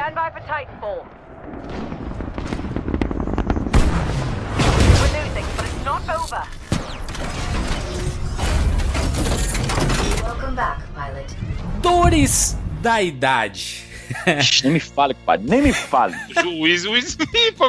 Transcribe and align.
Stand 0.00 0.14
by 0.14 0.30
for 0.30 0.40
Titanfall. 0.48 1.04
We're 4.96 5.12
losing, 5.12 5.44
but 5.56 5.66
it's 5.66 5.84
not 5.84 6.08
over. 6.08 6.42
Welcome 10.22 10.54
back, 10.56 10.80
pilot. 10.94 11.36
Dores 11.82 12.56
da 12.80 13.02
idade. 13.02 13.84
Nem 14.64 14.72
me 14.72 14.80
fale, 14.80 15.12
compadre. 15.12 15.46
Nem 15.46 15.60
me 15.60 15.72
fale. 15.74 16.14
Juiz, 16.42 16.84
juiz. 16.84 17.18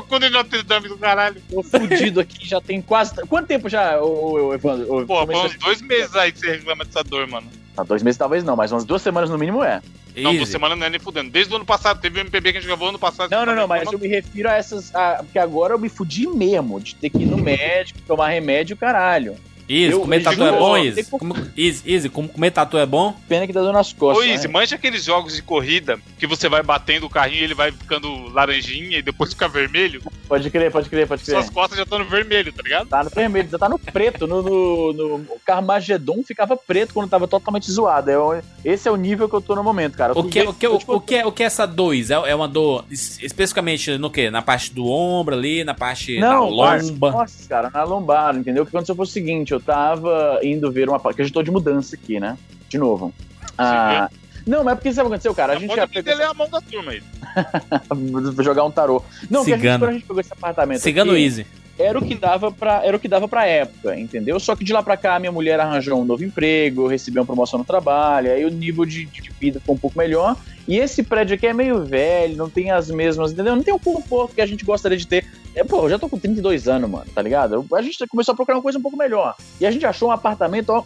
Quando 0.08 0.24
ele 0.24 0.34
Notre 0.34 0.64
Dame 0.64 0.88
do 0.88 0.98
caralho. 0.98 1.42
Tô 1.50 1.62
fudido 1.62 2.22
aqui, 2.22 2.48
já 2.48 2.62
tem 2.62 2.82
quase. 2.82 3.14
Quanto 3.28 3.48
tempo 3.48 3.68
já, 3.68 4.02
ô, 4.02 4.48
ô, 4.48 4.54
Evandro? 4.54 5.02
Ô, 5.02 5.06
Pô, 5.06 5.24
é 5.24 5.26
foi 5.26 5.36
uns 5.36 5.58
dois 5.58 5.82
meses 5.82 6.16
aí 6.16 6.32
que 6.32 6.40
você 6.40 6.52
reclama 6.54 6.86
dessa 6.86 7.04
dor, 7.04 7.28
mano. 7.28 7.50
Tá, 7.76 7.84
dois 7.84 8.02
meses 8.02 8.18
talvez 8.18 8.42
não, 8.42 8.56
mas 8.56 8.72
umas 8.72 8.86
duas 8.86 9.02
semanas 9.02 9.30
no 9.30 9.38
mínimo 9.38 9.62
é. 9.62 9.82
Não, 10.16 10.30
Easy. 10.32 10.38
duas 10.38 10.50
semanas 10.50 10.78
não 10.78 10.86
é 10.86 10.90
nem 10.90 11.00
fudendo. 11.00 11.30
Desde 11.30 11.54
o 11.54 11.56
ano 11.56 11.66
passado, 11.66 12.02
teve 12.02 12.20
o 12.20 12.22
MPB 12.22 12.52
que 12.52 12.58
a 12.58 12.62
gente 12.62 12.68
gravou 12.68 12.90
ano 12.90 13.00
passado. 13.00 13.30
Não, 13.32 13.46
não, 13.46 13.56
não, 13.56 13.68
mas 13.68 13.92
eu 13.92 13.98
me 14.00 14.08
refiro 14.08 14.50
a 14.50 14.56
essas. 14.56 14.94
a- 14.94 15.18
porque 15.24 15.40
agora 15.40 15.74
eu 15.74 15.80
me 15.80 15.90
fudi 15.90 16.28
mesmo 16.28 16.80
de 16.80 16.96
ter 16.96 17.10
que 17.10 17.20
ir 17.24 17.26
no 17.28 17.38
médico, 17.38 18.00
tomar 18.08 18.30
remédio, 18.30 18.76
caralho. 18.76 19.36
Easy, 19.74 19.92
Eu- 19.94 20.02
comer 20.02 20.20
eu 20.20 20.24
tatu 20.24 20.44
é 20.44 20.52
bom, 20.52 20.76
pouco- 21.10 21.20
Como- 21.20 21.36
Easy, 21.58 21.84
Easy, 21.92 22.10
como 22.10 22.28
comer 22.30 22.52
tatu 22.52 22.78
é 22.78 22.86
bom? 22.86 23.16
Pena 23.28 23.48
que 23.48 23.54
tá 23.54 23.62
dando 23.62 23.74
nas 23.74 23.92
Ô, 23.92 23.96
costas. 23.96 24.26
Izzy, 24.28 24.48
né? 24.48 24.54
mancha 24.54 24.76
aqueles 24.76 25.04
jogos 25.04 25.36
de 25.36 25.42
corrida 25.42 25.98
que 26.18 26.28
você 26.28 26.50
vai 26.50 26.62
batendo 26.64 27.06
o 27.06 27.10
carrinho 27.10 27.42
e 27.42 27.44
ele 27.44 27.54
vai 27.54 27.72
ficando 27.72 28.28
laranjinha 28.34 28.98
e 28.98 29.02
depois 29.02 29.32
fica 29.32 29.48
vermelho? 29.48 30.02
Pode 30.28 30.50
crer, 30.50 30.72
pode 30.72 30.90
crer, 30.90 31.08
pode 31.08 31.24
crer. 31.24 31.36
Suas 31.36 31.50
costas 31.50 31.78
já 31.78 31.84
estão 31.84 32.00
no 32.00 32.06
vermelho, 32.06 32.52
tá 32.54 32.62
ligado? 32.64 32.88
Tá 32.88 33.04
no 33.04 33.10
vermelho, 33.10 33.50
já 33.50 33.58
tá 33.58 33.70
no 33.70 33.78
preto. 33.80 34.28
No, 34.28 34.42
no, 34.42 34.94
no 34.94 35.16
o 35.32 35.40
Carmageddon 35.46 36.24
ficava 36.24 36.56
preto 36.58 36.94
quando 36.94 37.10
tava 37.10 37.28
totalmente 37.28 37.70
zoado. 37.72 38.10
É 38.12 38.42
esse 38.64 38.88
é 38.88 38.92
o 38.92 38.96
nível 38.96 39.28
que 39.30 39.36
eu 39.36 39.42
tô 39.42 39.56
no 39.56 39.64
momento, 39.64 39.98
cara. 39.98 40.14
Eu 40.14 40.20
O 40.22 40.30
que, 40.30 40.42
o, 40.42 40.54
que, 40.54 40.66
eu, 40.68 40.76
o, 40.76 40.78
tipo, 40.78 40.96
o, 40.96 41.02
que, 41.02 41.16
é- 41.16 41.26
o 41.26 41.32
que 41.32 41.44
é 41.44 41.46
essa 41.46 41.66
2? 41.66 42.12
É, 42.12 42.14
é 42.14 42.36
uma 42.36 42.48
dor 42.48 42.86
es- 42.90 43.20
especificamente 43.22 43.98
no 43.98 44.10
quê? 44.10 44.30
Na 44.30 44.42
parte 44.42 44.74
do 44.74 44.86
ombro 44.88 45.36
ali, 45.36 45.64
na 45.64 45.74
parte 45.74 46.20
Não, 46.20 46.46
da 46.56 46.78
lomba? 46.78 47.12
Nossa, 47.12 47.48
cara, 47.50 47.70
na 47.74 47.84
lombar, 47.84 48.36
entendeu? 48.36 48.64
O 48.64 48.66
que 48.66 48.76
aconteceu 48.76 48.96
foi 48.96 49.04
o 49.06 49.08
seguinte, 49.08 49.52
eu 49.52 49.60
tava 49.66 50.40
indo 50.44 50.72
ver 50.72 50.90
uma... 50.90 51.00
Porque 51.00 51.22
a 51.22 51.26
gente 51.26 51.34
tô 51.34 51.42
de 51.44 51.52
mudança 51.52 51.96
aqui, 51.96 52.20
né? 52.20 52.38
De 52.70 52.78
novo. 52.78 53.14
Ah, 53.58 54.10
não, 54.46 54.64
mas 54.64 54.74
é 54.74 54.76
porque 54.76 54.92
sabe 54.94 55.08
o 55.08 55.10
que 55.10 55.14
aconteceu, 55.16 55.36
cara? 55.36 55.54
A 55.54 55.56
Já 55.56 55.60
gente 55.62 55.70
pode 55.70 55.82
já 55.82 55.88
pegou 55.88 56.14
a 56.14 56.16
ler 56.18 56.26
a 56.26 56.34
mão 56.34 56.50
da 56.50 56.62
turma 56.62 56.92
aí. 56.92 57.04
essa- 57.90 58.44
jogar 58.44 58.64
um 58.64 58.72
tarô. 58.72 59.04
Não, 59.30 59.42
porque 59.42 59.54
a 59.54 59.56
gente, 59.56 59.62
Cigano. 59.62 59.80
quando 59.80 59.90
a 59.90 59.94
gente 59.94 60.06
pegou 60.06 60.20
esse 60.22 60.34
apartamento 60.34 60.80
Cigano 60.82 61.12
aqui, 61.12 61.22
Easy. 61.24 61.46
Era 61.82 61.98
o 61.98 62.06
que 62.06 62.16
dava 62.16 62.52
pra 62.52 62.86
era 62.86 62.96
o 62.96 63.00
que 63.00 63.08
dava 63.08 63.28
para 63.28 63.46
época, 63.46 63.98
entendeu? 64.00 64.40
Só 64.40 64.56
que 64.56 64.64
de 64.64 64.74
lá 64.74 64.82
pra 64.82 64.98
cá 64.98 65.20
minha 65.20 65.32
mulher 65.32 65.60
arranjou 65.60 66.00
um 66.00 66.06
novo 66.06 66.24
emprego, 66.24 66.84
eu 66.84 66.88
recebi 66.88 67.20
uma 67.20 67.26
promoção 67.26 67.60
no 67.60 67.66
trabalho, 67.66 68.32
aí 68.32 68.46
o 68.46 68.50
nível 68.50 68.86
de, 68.86 69.06
de 69.06 69.30
vida 69.40 69.60
ficou 69.60 69.76
um 69.76 69.80
pouco 69.80 69.98
melhor. 69.98 70.36
E 70.68 70.78
esse 70.78 71.04
prédio 71.04 71.36
aqui 71.36 71.48
é 71.48 71.54
meio 71.54 71.84
velho, 71.84 72.38
não 72.38 72.50
tem 72.50 72.72
as 72.72 72.90
mesmas, 72.90 73.32
entendeu? 73.32 73.56
Não 73.56 73.64
tem 73.64 73.74
o 73.74 73.80
conforto 73.80 74.36
que 74.36 74.42
a 74.42 74.46
gente 74.46 74.64
gostaria 74.64 74.98
de 74.98 75.08
ter. 75.08 75.26
É, 75.56 75.64
pô, 75.64 75.84
eu 75.84 75.90
já 75.90 76.00
tô 76.00 76.08
com 76.08 76.18
32 76.18 76.68
anos, 76.68 76.90
mano, 76.90 77.06
tá 77.14 77.22
ligado? 77.22 77.66
A 77.74 77.82
gente 77.82 78.08
começou 78.08 78.34
a 78.34 78.36
procurar 78.36 78.58
uma 78.58 78.64
coisa 78.64 78.78
um 78.78 78.82
pouco 78.82 78.98
melhor. 78.98 79.36
E 79.60 79.66
a 79.66 79.72
gente 79.72 79.86
achou 79.86 80.10
um 80.10 80.12
apartamento, 80.12 80.70
ó, 80.70 80.84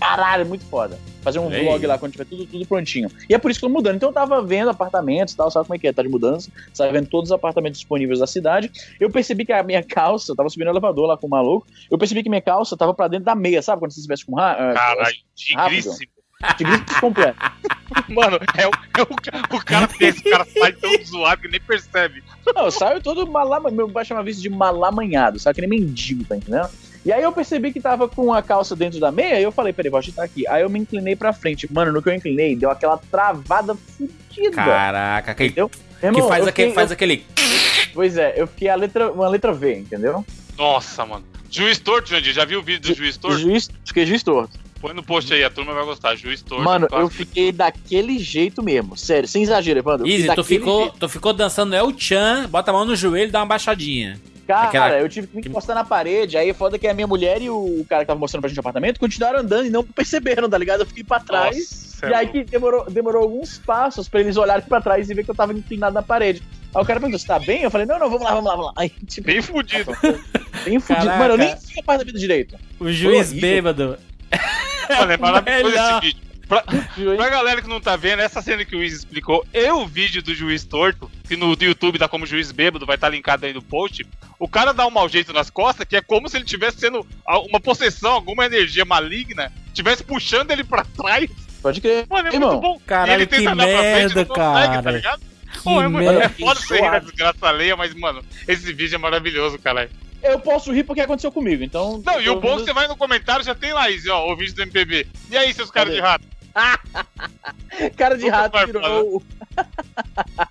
caralho, 0.00 0.46
muito 0.46 0.64
foda. 0.64 0.98
Fazer 1.20 1.38
um 1.38 1.52
Ei. 1.52 1.62
vlog 1.62 1.86
lá 1.86 1.98
quando 1.98 2.12
tiver 2.12 2.24
tudo, 2.24 2.46
tudo 2.46 2.66
prontinho. 2.66 3.10
E 3.28 3.34
é 3.34 3.38
por 3.38 3.50
isso 3.50 3.60
que 3.60 3.66
eu 3.66 3.68
tô 3.68 3.74
mudando. 3.74 3.96
Então 3.96 4.08
eu 4.08 4.12
tava 4.12 4.42
vendo 4.42 4.70
apartamentos 4.70 5.34
e 5.34 5.36
tal, 5.36 5.50
sabe 5.50 5.66
como 5.66 5.76
é 5.76 5.78
que 5.78 5.86
é? 5.86 5.92
Tá 5.92 6.02
de 6.02 6.08
mudança, 6.08 6.50
tava 6.76 6.90
vendo 6.90 7.08
todos 7.08 7.30
os 7.30 7.32
apartamentos 7.32 7.78
disponíveis 7.78 8.18
da 8.18 8.26
cidade. 8.26 8.70
Eu 8.98 9.10
percebi 9.10 9.44
que 9.44 9.52
a 9.52 9.62
minha 9.62 9.82
calça, 9.82 10.32
eu 10.32 10.36
tava 10.36 10.48
subindo 10.48 10.68
o 10.68 10.70
elevador 10.70 11.06
lá 11.06 11.16
com 11.16 11.26
o 11.26 11.30
maluco, 11.30 11.66
eu 11.90 11.98
percebi 11.98 12.22
que 12.22 12.30
minha 12.30 12.40
calça 12.40 12.76
tava 12.76 12.94
pra 12.94 13.06
dentro 13.06 13.26
da 13.26 13.34
meia, 13.34 13.60
sabe? 13.60 13.80
Quando 13.80 13.92
você 13.92 14.00
se 14.00 14.08
veste 14.08 14.24
com 14.24 14.34
ra 14.34 14.52
ah, 14.52 14.74
Caralho, 14.74 15.16
tigríssimo. 15.34 15.96
tigre 16.56 17.00
completo. 17.00 17.38
Mano, 18.08 18.38
é 18.56 18.66
o, 18.66 18.70
é 18.70 19.02
o, 19.02 19.56
o 19.56 19.64
cara 19.64 19.86
pensa, 19.88 20.20
o 20.20 20.30
cara 20.30 20.44
sai 20.44 20.72
tão 20.72 20.90
zoado 21.04 21.42
que 21.42 21.48
nem 21.48 21.60
percebe. 21.60 22.22
Não, 22.54 22.64
eu 22.64 22.70
saio 22.70 23.02
todo 23.02 23.30
malamanhado, 23.30 23.76
meu 23.76 23.88
baixo 23.88 24.08
chama 24.08 24.28
isso 24.28 24.40
de 24.40 24.48
malamanhado, 24.48 25.38
sabe? 25.38 25.56
Que 25.56 25.66
nem 25.66 25.80
mendigo, 25.80 26.24
tá 26.24 26.36
entendendo? 26.36 26.70
E 27.04 27.12
aí 27.12 27.22
eu 27.22 27.32
percebi 27.32 27.72
que 27.72 27.80
tava 27.80 28.06
com 28.08 28.32
a 28.32 28.42
calça 28.42 28.76
dentro 28.76 29.00
da 29.00 29.10
meia, 29.10 29.40
e 29.40 29.42
eu 29.42 29.50
falei, 29.50 29.72
peraí, 29.72 29.90
vou 29.90 29.98
agitar 29.98 30.24
aqui. 30.24 30.46
Aí 30.48 30.62
eu 30.62 30.68
me 30.68 30.78
inclinei 30.78 31.16
pra 31.16 31.32
frente. 31.32 31.66
Mano, 31.72 31.92
no 31.92 32.02
que 32.02 32.08
eu 32.10 32.14
inclinei, 32.14 32.54
deu 32.54 32.70
aquela 32.70 32.98
travada 32.98 33.74
fudida. 33.74 34.50
Caraca, 34.54 35.34
que, 35.34 35.44
Entendeu? 35.46 35.68
que 35.70 36.06
Irmão, 36.06 36.28
faz, 36.28 36.42
eu 36.44 36.48
aquele, 36.50 36.68
fiquei- 36.68 36.74
faz 36.74 36.92
aquele. 36.92 37.14
eu- 37.36 37.90
Pois 37.94 38.16
é, 38.16 38.34
eu 38.36 38.46
fiquei 38.46 38.68
a 38.68 38.74
letra, 38.74 39.10
uma 39.10 39.28
letra 39.28 39.52
V, 39.52 39.78
entendeu? 39.78 40.24
Nossa, 40.56 41.04
mano. 41.06 41.24
Juiz 41.50 41.78
torto, 41.78 42.10
Jandir. 42.10 42.32
Já 42.32 42.44
viu 42.44 42.60
o 42.60 42.62
vídeo 42.62 42.80
do 42.92 42.94
juiz 42.96 43.16
torto? 43.16 43.38
Juiz, 43.38 43.68
fiquei 43.84 44.06
juiz 44.06 44.22
torto. 44.22 44.58
Põe 44.80 44.94
no 44.94 45.02
post 45.02 45.32
aí, 45.34 45.42
a 45.42 45.50
turma 45.50 45.74
vai 45.74 45.84
gostar. 45.84 46.14
Juiz 46.16 46.40
torto. 46.42 46.62
Mano, 46.64 46.86
eu 46.92 47.08
fiquei 47.10 47.50
daquele 47.52 48.18
jeito 48.18 48.62
mesmo. 48.62 48.96
Sério, 48.96 49.28
sem 49.28 49.42
exagero, 49.42 49.78
Evandro. 49.80 50.06
Easy, 50.06 50.32
tu 50.34 50.44
ficou, 50.44 50.82
jeito. 50.84 50.98
tu 50.98 51.08
ficou 51.08 51.32
dançando 51.32 51.74
El 51.74 51.92
Chan, 51.98 52.46
bota 52.48 52.70
a 52.70 52.74
mão 52.74 52.84
no 52.84 52.94
joelho 52.94 53.28
e 53.28 53.32
dá 53.32 53.40
uma 53.40 53.46
baixadinha. 53.46 54.18
Cara, 54.54 54.68
aquela- 54.68 54.98
eu 55.00 55.08
tive 55.08 55.26
que 55.26 55.36
me 55.36 55.42
encostar 55.48 55.74
na 55.76 55.84
parede. 55.84 56.36
Aí 56.36 56.52
foda 56.52 56.78
que 56.78 56.86
a 56.86 56.94
minha 56.94 57.06
mulher 57.06 57.40
e 57.42 57.48
o 57.50 57.84
cara 57.88 58.02
que 58.02 58.08
tava 58.08 58.18
mostrando 58.20 58.40
pra 58.42 58.48
gente 58.48 58.58
o 58.58 58.60
apartamento 58.60 58.98
continuaram 59.00 59.40
andando 59.40 59.66
e 59.66 59.70
não 59.70 59.84
perceberam, 59.84 60.48
tá 60.48 60.56
ligado? 60.58 60.80
Eu 60.80 60.86
fiquei 60.86 61.04
pra 61.04 61.20
trás. 61.20 61.56
Nossa, 61.56 62.08
E 62.10 62.14
aí 62.14 62.26
é 62.26 62.28
que 62.30 62.44
demorou, 62.44 62.90
demorou 62.90 63.22
alguns 63.22 63.58
passos 63.58 64.08
pra 64.08 64.20
eles 64.20 64.36
olharem 64.36 64.64
pra 64.66 64.80
trás 64.80 65.10
e 65.10 65.14
ver 65.14 65.24
que 65.24 65.30
eu 65.30 65.34
tava 65.34 65.52
inclinado 65.52 65.94
na 65.94 66.02
parede. 66.02 66.42
Aí 66.74 66.82
o 66.82 66.86
cara 66.86 67.00
perguntou, 67.00 67.18
você 67.18 67.26
tá 67.26 67.38
bem? 67.38 67.62
Eu 67.62 67.70
falei, 67.70 67.86
não, 67.86 67.98
não, 67.98 68.08
vamos 68.08 68.24
lá, 68.24 68.30
vamos 68.30 68.44
lá, 68.46 68.50
vamos 68.52 68.66
lá. 68.66 68.72
Aí, 68.76 68.88
tipo, 69.06 69.26
bem 69.26 69.42
fudido. 69.42 69.92
bem 70.64 70.78
fudido. 70.80 71.06
Caraca. 71.06 71.18
Mano, 71.18 71.34
eu 71.34 71.38
nem 71.38 71.54
vi 71.56 71.78
a 71.80 71.82
parte 71.82 71.98
da 71.98 72.04
vida 72.04 72.18
direito. 72.18 72.56
O 72.78 72.90
juiz 72.92 73.32
bêbado. 73.32 73.98
Mano, 74.88 75.12
é 75.12 75.16
maravilhoso 75.18 75.64
melhor. 75.74 75.90
esse 75.90 76.00
vídeo. 76.00 76.29
Pra, 76.50 76.64
pra 77.16 77.28
galera 77.28 77.62
que 77.62 77.68
não 77.68 77.80
tá 77.80 77.94
vendo, 77.94 78.18
essa 78.18 78.42
cena 78.42 78.64
que 78.64 78.74
o 78.74 78.80
Wiz 78.80 78.92
explicou 78.92 79.46
e 79.54 79.70
o 79.70 79.86
vídeo 79.86 80.20
do 80.20 80.34
juiz 80.34 80.64
torto, 80.64 81.08
que 81.28 81.36
no 81.36 81.52
YouTube 81.52 81.96
dá 81.96 82.08
como 82.08 82.26
juiz 82.26 82.50
bêbado, 82.50 82.84
vai 82.84 82.96
estar 82.96 83.08
linkado 83.08 83.46
aí 83.46 83.52
no 83.52 83.62
post. 83.62 84.04
O 84.36 84.48
cara 84.48 84.74
dá 84.74 84.84
um 84.84 84.90
mau 84.90 85.08
jeito 85.08 85.32
nas 85.32 85.48
costas, 85.48 85.86
que 85.86 85.94
é 85.94 86.02
como 86.02 86.28
se 86.28 86.36
ele 86.36 86.44
tivesse 86.44 86.80
sendo 86.80 87.06
uma 87.48 87.60
possessão, 87.60 88.10
alguma 88.10 88.44
energia 88.44 88.84
maligna, 88.84 89.52
tivesse 89.72 90.02
puxando 90.02 90.50
ele 90.50 90.64
pra 90.64 90.84
trás. 90.84 91.30
Pode 91.62 91.80
crer. 91.80 92.04
Mano, 92.10 92.28
é 92.28 92.34
Irmão, 92.34 92.50
muito 92.50 92.62
bom. 92.62 92.80
caralho, 92.84 93.12
e 93.12 93.14
ele 93.14 93.26
que 93.26 93.36
tenta 93.36 93.52
andar 93.52 93.66
pra 93.68 93.78
frente, 93.78 94.14
merda, 94.14 94.20
não 94.20 94.26
consegue, 94.26 94.66
cara. 94.66 94.82
tá 94.82 94.90
ligado? 94.90 95.22
Pô, 95.62 95.82
é, 95.82 95.88
muito, 95.88 96.10
é 96.10 96.28
foda 96.28 96.60
você 96.60 96.80
rir 96.80 96.90
da 96.90 96.98
desgraça 96.98 97.46
alheia, 97.46 97.76
mas, 97.76 97.94
mano, 97.94 98.24
esse 98.48 98.72
vídeo 98.72 98.96
é 98.96 98.98
maravilhoso, 98.98 99.56
caralho. 99.58 99.90
Eu 100.20 100.40
posso 100.40 100.72
rir 100.72 100.82
porque 100.82 101.00
aconteceu 101.00 101.30
comigo, 101.30 101.62
então. 101.62 102.02
Não, 102.04 102.20
e 102.20 102.28
o 102.28 102.40
bom 102.40 102.54
é 102.54 102.56
que 102.56 102.64
você 102.64 102.72
vai 102.72 102.88
no 102.88 102.96
comentário, 102.96 103.44
já 103.44 103.54
tem 103.54 103.72
lá, 103.72 103.88
Izzy, 103.88 104.10
ó, 104.10 104.32
o 104.32 104.36
vídeo 104.36 104.54
do 104.54 104.62
MPB. 104.62 105.06
E 105.30 105.36
aí, 105.36 105.52
seus 105.54 105.70
caras 105.70 105.94
de 105.94 106.00
rato? 106.00 106.24
Cara 107.96 108.16
de 108.16 108.24
Nunca 108.24 108.36
rato 108.36 108.66
virou. 108.66 109.22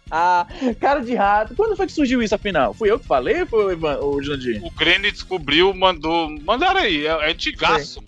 cara 0.80 1.00
de 1.02 1.16
rato. 1.16 1.56
Quando 1.56 1.76
foi 1.76 1.86
que 1.86 1.92
surgiu 1.92 2.22
isso 2.22 2.36
afinal? 2.36 2.74
Fui 2.74 2.90
eu 2.90 3.00
que 3.00 3.06
falei 3.06 3.42
ou 3.42 3.48
foi 3.48 3.66
o, 3.66 3.72
Ivan, 3.72 4.00
o 4.00 4.22
Jandir? 4.22 4.64
O 4.64 4.72
Grêmio 4.72 5.12
descobriu, 5.12 5.74
mandou. 5.74 6.30
Mandaram 6.42 6.82
aí, 6.82 7.06
é, 7.06 7.10
é 7.10 7.32
antigaço. 7.32 8.04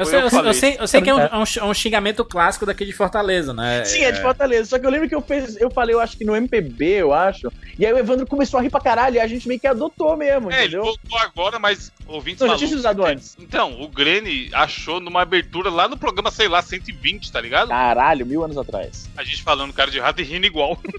Eu 0.00 0.06
sei, 0.06 0.18
eu 0.20 0.28
eu, 0.28 0.44
eu 0.46 0.54
sei, 0.54 0.76
eu 0.80 0.86
sei 0.88 1.02
que 1.02 1.10
é 1.10 1.14
um, 1.14 1.20
é 1.20 1.36
um 1.36 1.46
x- 1.46 1.56
é 1.58 1.64
um 1.64 1.74
xingamento 1.74 2.24
clássico 2.24 2.64
daqui 2.66 2.84
de 2.84 2.92
Fortaleza, 2.92 3.52
né? 3.52 3.84
Sim, 3.84 4.02
é 4.02 4.10
de 4.12 4.20
Fortaleza. 4.20 4.70
Só 4.70 4.78
que 4.78 4.86
eu 4.86 4.90
lembro 4.90 5.08
que 5.08 5.14
eu, 5.14 5.20
fez, 5.20 5.56
eu 5.60 5.70
falei, 5.70 5.94
eu 5.94 6.00
acho 6.00 6.16
que 6.16 6.24
no 6.24 6.34
MPB, 6.34 6.84
eu 6.86 7.12
acho. 7.12 7.52
E 7.78 7.86
aí 7.86 7.92
o 7.92 7.98
Evandro 7.98 8.26
começou 8.26 8.58
a 8.58 8.62
rir 8.62 8.70
pra 8.70 8.80
caralho 8.80 9.16
e 9.16 9.20
a 9.20 9.26
gente 9.26 9.46
meio 9.46 9.60
que 9.60 9.66
adotou 9.66 10.16
mesmo, 10.16 10.50
É, 10.50 10.64
ele 10.64 10.76
entendeu? 10.76 10.82
voltou 10.84 11.18
agora, 11.18 11.58
mas 11.58 11.92
ouvintes 12.06 12.40
Não, 12.40 12.48
já 12.48 12.56
tinha 12.66 12.76
usado 12.76 13.04
antes. 13.04 13.36
Então, 13.38 13.80
o 13.80 13.88
Grêmio 13.88 14.48
achou 14.54 15.00
numa 15.00 15.22
abertura 15.22 15.70
lá 15.70 15.86
no 15.88 15.96
programa, 15.96 16.30
sei 16.30 16.48
lá, 16.48 16.60
120, 16.62 17.30
tá 17.30 17.40
ligado? 17.40 17.68
Caralho, 17.68 18.26
mil 18.26 18.42
anos 18.44 18.58
atrás. 18.58 19.08
A 19.16 19.22
gente 19.22 19.42
falando 19.42 19.72
cara 19.72 19.90
de 19.90 19.98
rato 20.00 20.20
e 20.20 20.24
rindo 20.24 20.46
igual. 20.46 20.78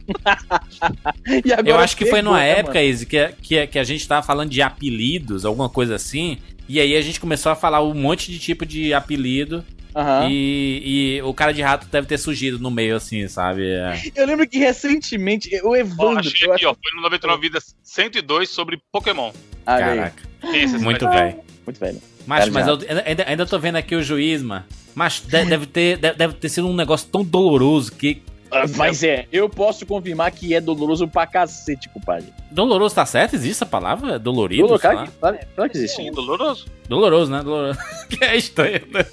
E 1.45 1.51
agora 1.53 1.69
Eu 1.69 1.79
acho 1.79 1.95
que 1.95 2.05
foi 2.05 2.21
numa 2.21 2.39
né, 2.39 2.59
época? 2.59 2.81
Izzy, 2.81 3.05
que, 3.05 3.27
que, 3.41 3.67
que 3.67 3.79
a 3.79 3.83
gente 3.83 4.07
tava 4.07 4.21
falando 4.25 4.49
de 4.49 4.61
apelidos, 4.61 5.45
alguma 5.45 5.69
coisa 5.69 5.95
assim. 5.95 6.37
E 6.67 6.79
aí 6.79 6.95
a 6.95 7.01
gente 7.01 7.19
começou 7.19 7.51
a 7.51 7.55
falar 7.55 7.83
um 7.83 7.93
monte 7.93 8.31
de 8.31 8.39
tipo 8.39 8.65
de 8.65 8.93
apelido. 8.93 9.63
Aham. 9.93 10.29
E, 10.31 11.17
e 11.17 11.21
o 11.23 11.33
cara 11.33 11.51
de 11.53 11.61
rato 11.61 11.85
deve 11.91 12.07
ter 12.07 12.17
surgido 12.17 12.57
no 12.59 12.71
meio, 12.71 12.95
assim, 12.95 13.27
sabe? 13.27 13.67
É. 13.69 14.01
Eu 14.15 14.25
lembro 14.25 14.47
que 14.47 14.57
recentemente 14.57 15.49
o 15.63 15.75
Evandro. 15.75 16.19
achei 16.19 16.47
eu 16.47 16.53
aqui, 16.53 16.65
acho- 16.65 16.71
ó. 16.71 16.75
Foi 16.81 16.95
no 16.95 17.01
99 17.01 17.41
Vidas 17.41 17.75
102 17.83 18.49
sobre 18.49 18.79
Pokémon. 18.91 19.31
Ah. 19.65 19.77
Caraca, 19.79 20.23
é 20.43 20.57
esse 20.57 20.77
muito 20.77 21.07
velho. 21.09 21.39
Muito 21.65 21.79
velho. 21.79 22.01
Mas, 22.25 22.47
mas 22.49 22.67
eu 22.67 22.79
ainda, 23.05 23.23
ainda 23.27 23.45
tô 23.45 23.59
vendo 23.59 23.75
aqui 23.75 23.93
o 23.95 24.01
juiz, 24.01 24.41
mano. 24.41 24.63
Mas 24.95 25.19
de- 25.21 25.45
deve 25.45 25.65
ter, 25.65 25.97
deve 25.97 26.33
ter 26.35 26.49
sido 26.49 26.67
um 26.67 26.73
negócio 26.75 27.07
tão 27.09 27.23
doloroso 27.23 27.91
que. 27.91 28.21
Ah, 28.51 28.65
Mas 28.75 29.01
é, 29.01 29.27
eu 29.31 29.47
posso 29.49 29.85
confirmar 29.85 30.29
que 30.31 30.53
é 30.53 30.59
doloroso 30.59 31.07
pra 31.07 31.25
cacete, 31.25 31.87
compadre. 31.87 32.33
Doloroso 32.51 32.93
tá 32.93 33.05
certo? 33.05 33.35
Existe 33.35 33.51
essa 33.51 33.65
palavra? 33.65 34.19
Dolorido? 34.19 34.63
Doloroso, 34.63 34.81
sei 34.81 34.91
claro 35.19 35.39
claro, 35.55 35.71
que 35.71 35.77
existe. 35.77 35.95
Sim, 35.95 36.11
doloroso. 36.11 36.65
Doloroso, 36.89 37.31
né? 37.31 37.41
Doloroso. 37.41 37.79
que 38.09 38.23
é 38.23 38.35
estranho. 38.35 38.81
né? 38.91 39.05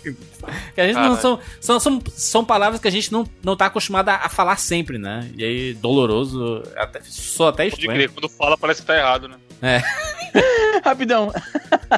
Que 0.74 0.80
a 0.80 0.86
gente 0.86 0.96
não 0.96 1.16
são, 1.16 1.38
são, 1.60 1.78
são, 1.78 2.02
são 2.12 2.44
palavras 2.44 2.80
que 2.80 2.88
a 2.88 2.90
gente 2.90 3.12
não, 3.12 3.24
não 3.42 3.56
tá 3.56 3.66
acostumado 3.66 4.08
a, 4.08 4.16
a 4.16 4.28
falar 4.28 4.56
sempre, 4.56 4.98
né? 4.98 5.30
E 5.36 5.44
aí, 5.44 5.74
doloroso, 5.74 6.62
até, 6.76 7.00
sou 7.04 7.46
até 7.46 7.64
Pode 7.70 7.74
estranho. 7.80 7.96
crer, 7.96 8.10
quando 8.10 8.28
fala 8.28 8.58
parece 8.58 8.80
que 8.80 8.86
tá 8.88 8.96
errado, 8.96 9.28
né? 9.28 9.82
Rapidão. 10.84 11.32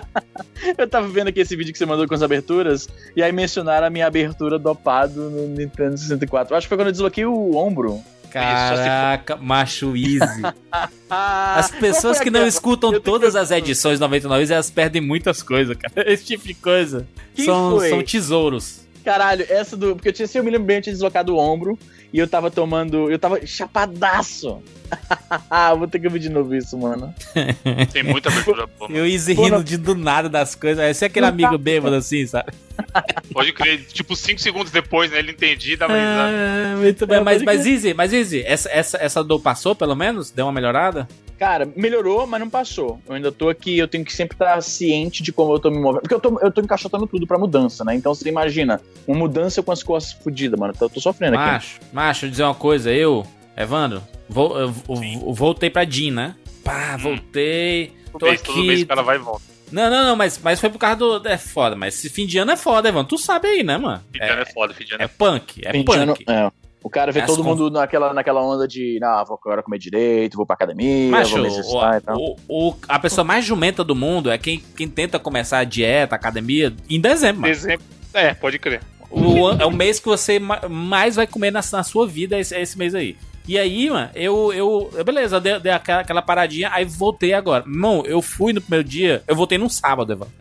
eu 0.77 0.89
tava 0.89 1.09
vendo 1.09 1.29
aqui 1.29 1.41
esse 1.41 1.57
vídeo 1.57 1.73
que 1.73 1.79
você 1.79 1.87
mandou 1.87 2.07
com 2.07 2.15
as 2.15 2.23
aberturas, 2.23 2.89
e 3.17 3.23
aí 3.23 3.33
mencionaram 3.33 3.87
a 3.87 3.91
minha 3.91 4.07
abertura 4.07 4.59
dopado 4.59 5.31
no 5.31 5.49
Nintendo 5.49 5.97
64. 5.97 6.53
Eu 6.53 6.59
acho 6.59 6.67
que 6.67 6.69
foi 6.69 6.79
quando 6.79 6.89
eu 6.89 6.93
desloquei 6.93 7.25
o 7.25 7.57
ombro. 7.57 8.03
Caraca, 8.31 9.37
macho 9.37 9.97
easy. 9.97 10.43
As 11.11 11.71
pessoas 11.73 12.21
que 12.21 12.31
não 12.31 12.47
escutam 12.47 13.01
todas 13.01 13.35
as 13.35 13.51
edições 13.51 13.99
99 13.99 14.53
elas 14.53 14.71
perdem 14.71 15.03
muitas 15.03 15.43
coisas, 15.43 15.77
cara. 15.77 16.11
Esse 16.11 16.25
tipo 16.25 16.47
de 16.47 16.55
coisa. 16.55 17.07
São, 17.37 17.81
são 17.81 18.03
tesouros. 18.05 18.87
Caralho, 19.05 19.45
essa 19.49 19.77
do. 19.77 19.97
Porque 19.97 20.11
eu 20.11 20.13
tinha, 20.13 20.27
assim, 20.27 20.39
eu 20.39 20.45
me 20.45 20.51
lembro 20.51 20.67
bem, 20.67 20.77
eu 20.77 20.83
tinha 20.83 20.93
deslocado 20.93 21.35
o 21.35 21.39
ombro 21.39 21.77
e 22.13 22.19
eu 22.19 22.27
tava 22.29 22.51
tomando. 22.51 23.11
Eu 23.11 23.19
tava 23.19 23.45
chapadaço. 23.47 24.63
Vou 25.79 25.87
ter 25.87 26.01
que 26.01 26.07
ouvir 26.07 26.19
de 26.19 26.29
novo 26.29 26.55
isso, 26.55 26.77
mano. 26.77 27.15
Tem 27.93 28.03
muita 28.03 28.29
abertura 28.29 28.67
boa. 28.67 28.91
Eu 28.91 29.07
easy 29.07 29.35
Pô, 29.35 29.45
rindo 29.45 29.57
não- 29.57 29.63
de 29.65 29.77
do 29.77 29.95
nada 29.95 30.29
das 30.29 30.55
coisas. 30.55 30.85
Esse 30.85 31.05
é 31.05 31.07
aquele 31.07 31.27
amigo 31.27 31.57
bêbado 31.57 31.95
assim, 31.95 32.27
sabe? 32.27 32.53
Pode 33.33 33.53
crer, 33.53 33.85
tipo, 33.87 34.17
5 34.17 34.41
segundos 34.41 34.73
depois, 34.73 35.11
né? 35.11 35.19
Ele 35.19 35.33
entendi 35.33 35.77
dava 35.77 35.93
risada. 35.93 36.33
Ah, 36.33 36.77
muito 36.77 37.07
bem. 37.07 37.19
É, 37.19 37.21
Mas, 37.23 37.43
mas. 37.43 37.67
Easy, 37.67 37.95
mas 37.95 38.13
Easy, 38.13 38.43
essa, 38.45 38.69
essa, 38.71 38.99
essa 38.99 39.23
dor 39.25 39.41
passou 39.41 39.75
pelo 39.75 39.95
menos? 39.95 40.31
Deu 40.31 40.47
uma 40.47 40.53
melhorada? 40.53 41.07
Cara, 41.41 41.67
melhorou, 41.75 42.27
mas 42.27 42.39
não 42.39 42.51
passou. 42.51 43.01
Eu 43.09 43.15
ainda 43.15 43.33
tô 43.33 43.49
aqui, 43.49 43.79
eu 43.79 43.89
tenho 43.89 44.05
que 44.05 44.13
sempre 44.13 44.35
estar 44.35 44.61
ciente 44.63 45.23
de 45.23 45.33
como 45.33 45.55
eu 45.55 45.59
tô 45.59 45.71
me 45.71 45.79
movendo. 45.81 46.03
Porque 46.03 46.15
eu 46.15 46.21
tô, 46.21 46.39
eu 46.39 46.53
tô 46.53 46.61
encaixotando 46.61 47.07
tudo 47.07 47.27
pra 47.27 47.39
mudança, 47.39 47.83
né? 47.83 47.95
Então 47.95 48.15
você 48.15 48.29
imagina, 48.29 48.79
uma 49.07 49.19
mudança 49.19 49.63
com 49.63 49.73
as 49.73 49.83
costas 49.83 50.13
fodidas, 50.23 50.61
mano. 50.61 50.75
Eu 50.79 50.91
tô 50.91 51.01
sofrendo 51.01 51.37
aqui. 51.39 51.51
Macho, 51.51 51.81
macho, 51.95 52.21
deixa 52.21 52.27
eu 52.27 52.31
dizer 52.31 52.43
uma 52.45 52.55
coisa. 52.55 52.93
Eu, 52.93 53.27
Evandro, 53.57 54.03
vou, 54.29 54.55
eu, 54.61 54.69
eu- 54.87 55.03
eu 55.27 55.33
voltei 55.33 55.71
pra 55.71 55.87
Jean, 55.89 56.13
né? 56.13 56.37
Pá, 56.63 56.99
voltei. 56.99 57.93
Tô 58.13 58.19
Todo 58.19 58.29
mês, 58.29 58.43
todo 58.43 58.57
mês 58.59 58.71
aqui. 58.73 58.83
o 58.83 58.87
cara 58.89 59.03
vai 59.03 59.17
e 59.17 59.21
volta. 59.21 59.43
Não, 59.73 59.89
não, 59.89 60.05
não, 60.05 60.17
mas, 60.17 60.39
mas 60.43 60.61
foi 60.61 60.69
por 60.69 60.79
causa 60.79 60.97
do. 60.97 61.27
É 61.29 61.39
foda, 61.39 61.75
mas 61.75 61.95
esse 61.95 62.11
fim 62.11 62.27
de 62.27 62.37
ano 62.37 62.51
é 62.51 62.57
foda, 62.57 62.89
Evandro. 62.91 63.09
Tu 63.09 63.19
sabe 63.19 63.49
aí, 63.49 63.63
né, 63.63 63.79
mano? 63.79 64.03
Fim 64.13 64.19
de 64.19 64.25
ano 64.31 64.43
é 64.43 64.45
foda, 64.45 64.75
fim 64.75 64.85
de 64.85 64.93
ano 64.95 65.03
É 65.03 65.05
é 65.05 65.09
punk, 65.09 65.61
é 65.65 65.73
Fim 65.73 65.85
de 65.85 65.93
ano- 65.97 66.15
punk. 66.17 66.25
é. 66.29 66.51
O 66.83 66.89
cara 66.89 67.13
vê 67.13 67.21
As 67.21 67.27
todo 67.27 67.43
con- 67.43 67.51
mundo 67.51 67.71
naquela, 67.71 68.15
naquela 68.15 68.43
onda 68.43 68.67
de, 68.67 68.99
ah, 69.03 69.23
vou 69.27 69.39
agora 69.43 69.63
comer 69.63 69.79
direito, 69.79 70.37
vou 70.37 70.47
pra 70.47 70.55
academia, 70.55 71.11
Macho, 71.11 71.33
vou 71.33 71.41
me 71.43 71.47
exercitar 71.49 71.99
e 71.99 72.01
tal. 72.01 72.17
o, 72.17 72.37
o- 72.49 72.77
a 72.89 72.99
pessoa 72.99 73.23
mais 73.25 73.45
jumenta 73.45 73.85
do 73.85 73.95
mundo 73.95 74.31
é 74.31 74.39
quem, 74.39 74.63
quem 74.77 74.89
tenta 74.89 75.19
começar 75.19 75.59
a 75.59 75.65
dieta, 75.65 76.15
a 76.15 76.17
academia, 76.17 76.75
em 76.89 77.01
dezembro, 77.01 77.43
mano. 77.43 77.53
Dezembro. 77.55 77.85
É, 78.15 78.33
pode 78.35 78.59
crer. 78.59 78.81
O, 79.11 79.51
é 79.51 79.67
o 79.67 79.71
mês 79.71 79.99
que 80.01 80.07
você 80.07 80.39
ma- 80.39 80.63
mais 80.69 81.17
vai 81.17 81.27
comer 81.27 81.51
na, 81.51 81.61
na 81.73 81.83
sua 81.83 82.07
vida, 82.07 82.37
é 82.37 82.41
esse, 82.41 82.55
é 82.55 82.63
esse 82.63 82.79
mês 82.79 82.95
aí. 82.95 83.17
E 83.49 83.59
aí, 83.59 83.91
mano, 83.91 84.09
eu, 84.15 84.53
eu. 84.53 84.91
Beleza, 85.05 85.41
dei, 85.41 85.59
dei 85.59 85.73
aquela, 85.73 86.01
aquela 86.03 86.23
paradinha, 86.23 86.71
aí 86.73 86.85
voltei 86.85 87.35
agora. 87.35 87.65
Irmão, 87.67 88.05
eu 88.07 88.23
fui 88.23 88.53
no 88.53 88.61
primeiro 88.61 88.89
dia, 88.89 89.23
eu 89.27 89.35
voltei 89.35 89.59
num 89.59 89.69
sábado, 89.69 90.13
Evandro. 90.13 90.33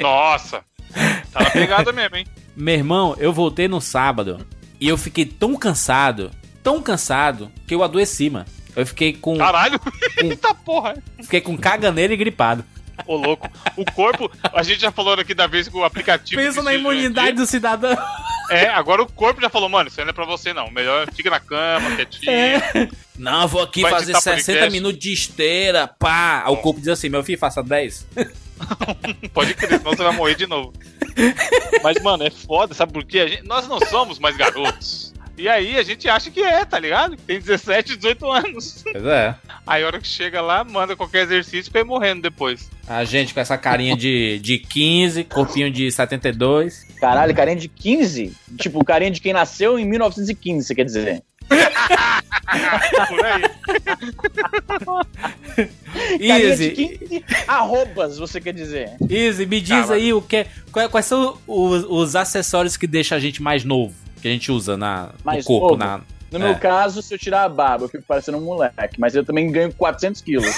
Nossa. 0.00 0.62
Tá 1.32 1.40
na 1.44 1.50
pegada 1.50 1.92
mesmo, 1.92 2.16
hein? 2.16 2.26
Meu 2.56 2.74
irmão, 2.74 3.14
eu 3.18 3.32
voltei 3.32 3.68
no 3.68 3.80
sábado 3.80 4.38
e 4.80 4.88
eu 4.88 4.96
fiquei 4.96 5.24
tão 5.24 5.54
cansado, 5.56 6.30
tão 6.62 6.82
cansado, 6.82 7.50
que 7.66 7.74
eu 7.74 7.82
adoeci, 7.82 8.30
mano. 8.30 8.46
Eu 8.74 8.86
fiquei 8.86 9.14
com, 9.14 9.38
Caralho. 9.38 9.80
Eita 10.22 10.54
porra. 10.54 10.96
fiquei 11.22 11.40
com 11.40 11.56
caganeira 11.56 12.12
e 12.12 12.16
gripado. 12.16 12.64
Ô, 13.06 13.16
louco. 13.16 13.48
O 13.76 13.84
corpo, 13.92 14.30
a 14.52 14.62
gente 14.62 14.80
já 14.80 14.90
falou 14.90 15.14
aqui 15.14 15.34
da 15.34 15.46
vez 15.46 15.68
que 15.68 15.76
o 15.76 15.84
aplicativo. 15.84 16.40
Pensa 16.40 16.62
na 16.62 16.74
imunidade 16.74 17.36
do 17.36 17.46
cidadão. 17.46 17.96
É, 18.50 18.66
agora 18.68 19.02
o 19.02 19.10
corpo 19.12 19.40
já 19.40 19.48
falou, 19.48 19.68
mano, 19.68 19.88
isso 19.88 20.00
aí 20.00 20.04
não 20.04 20.10
é 20.10 20.14
pra 20.14 20.24
você 20.24 20.52
não. 20.52 20.70
Melhor 20.70 21.06
fica 21.12 21.30
na 21.30 21.40
cama, 21.40 21.96
quietinho. 21.96 22.30
É. 22.30 22.88
Não, 23.18 23.42
eu 23.42 23.48
vou 23.48 23.62
aqui 23.62 23.82
Vai 23.82 23.90
fazer 23.92 24.12
editar 24.12 24.20
60 24.20 24.44
podcast. 24.46 24.70
minutos 24.72 24.98
de 24.98 25.12
esteira, 25.12 25.86
pá. 25.88 26.42
Aí 26.46 26.52
o 26.52 26.56
corpo 26.58 26.80
diz 26.80 26.88
assim, 26.88 27.08
meu 27.08 27.22
filho, 27.24 27.38
faça 27.38 27.62
10. 27.62 28.06
Pode 29.34 29.54
crer, 29.54 29.78
senão 29.78 29.90
você 29.92 30.02
vai 30.02 30.12
morrer 30.14 30.34
de 30.34 30.46
novo. 30.46 30.72
Mas, 31.82 32.00
mano, 32.02 32.24
é 32.24 32.30
foda, 32.30 32.74
sabe 32.74 32.92
por 32.92 33.04
quê? 33.04 33.20
A 33.20 33.26
gente- 33.26 33.42
nós 33.46 33.66
não 33.68 33.78
somos 33.80 34.18
mais 34.18 34.36
garotos. 34.36 35.12
E 35.38 35.48
aí 35.48 35.76
a 35.76 35.82
gente 35.82 36.08
acha 36.08 36.30
que 36.30 36.40
é, 36.40 36.64
tá 36.64 36.78
ligado? 36.78 37.16
Tem 37.16 37.38
17, 37.38 37.96
18 37.96 38.30
anos. 38.30 38.82
Pois 38.90 39.04
é. 39.04 39.34
Aí 39.66 39.82
a 39.82 39.86
hora 39.86 40.00
que 40.00 40.06
chega 40.06 40.40
lá, 40.40 40.64
manda 40.64 40.96
qualquer 40.96 41.24
exercício 41.24 41.70
pra 41.70 41.82
ir 41.82 41.84
morrendo 41.84 42.22
depois. 42.22 42.70
A 42.88 43.04
gente 43.04 43.34
com 43.34 43.40
essa 43.40 43.58
carinha 43.58 43.96
de, 43.96 44.38
de 44.38 44.58
15, 44.58 45.24
corpinho 45.24 45.70
de 45.70 45.90
72. 45.90 46.86
Caralho, 47.00 47.34
carinha 47.34 47.56
de 47.56 47.68
15? 47.68 48.34
Tipo, 48.58 48.84
carinha 48.84 49.10
de 49.10 49.20
quem 49.20 49.32
nasceu 49.32 49.78
em 49.78 49.84
1915, 49.84 50.66
você 50.66 50.74
quer 50.74 50.84
dizer? 50.84 51.22
Por 51.48 53.24
aí. 53.24 53.42
Easy, 56.20 56.70
15 56.70 57.24
arrobas, 57.46 58.18
você 58.18 58.40
quer 58.40 58.52
dizer? 58.52 58.92
Easy, 59.08 59.46
me 59.46 59.60
diz 59.60 59.86
Cara. 59.86 59.94
aí 59.94 60.12
o 60.12 60.22
que, 60.22 60.46
quais, 60.72 60.90
quais 60.90 61.06
são 61.06 61.38
os, 61.46 61.84
os 61.88 62.16
acessórios 62.16 62.76
que 62.76 62.86
deixam 62.86 63.16
a 63.16 63.20
gente 63.20 63.42
mais 63.42 63.64
novo, 63.64 63.94
que 64.26 64.30
a 64.30 64.32
gente 64.32 64.50
usa 64.50 64.76
na, 64.76 65.10
Mais 65.24 65.44
no 65.46 65.60
corpo. 65.60 65.76
Na, 65.76 66.00
No 66.32 66.38
É. 66.38 66.48
meu 66.48 66.54
caso, 66.56 67.00
se 67.00 67.14
eu 67.14 67.18
tirar 67.18 67.44
a 67.44 67.48
barba, 67.48 67.84
eu 67.84 67.88
fico 67.88 68.02
parecendo 68.02 68.38
um 68.38 68.40
moleque, 68.40 68.98
mas 68.98 69.14
eu 69.14 69.24
também 69.24 69.50
ganho 69.52 69.72
400 69.72 70.20
quilos. 70.20 70.52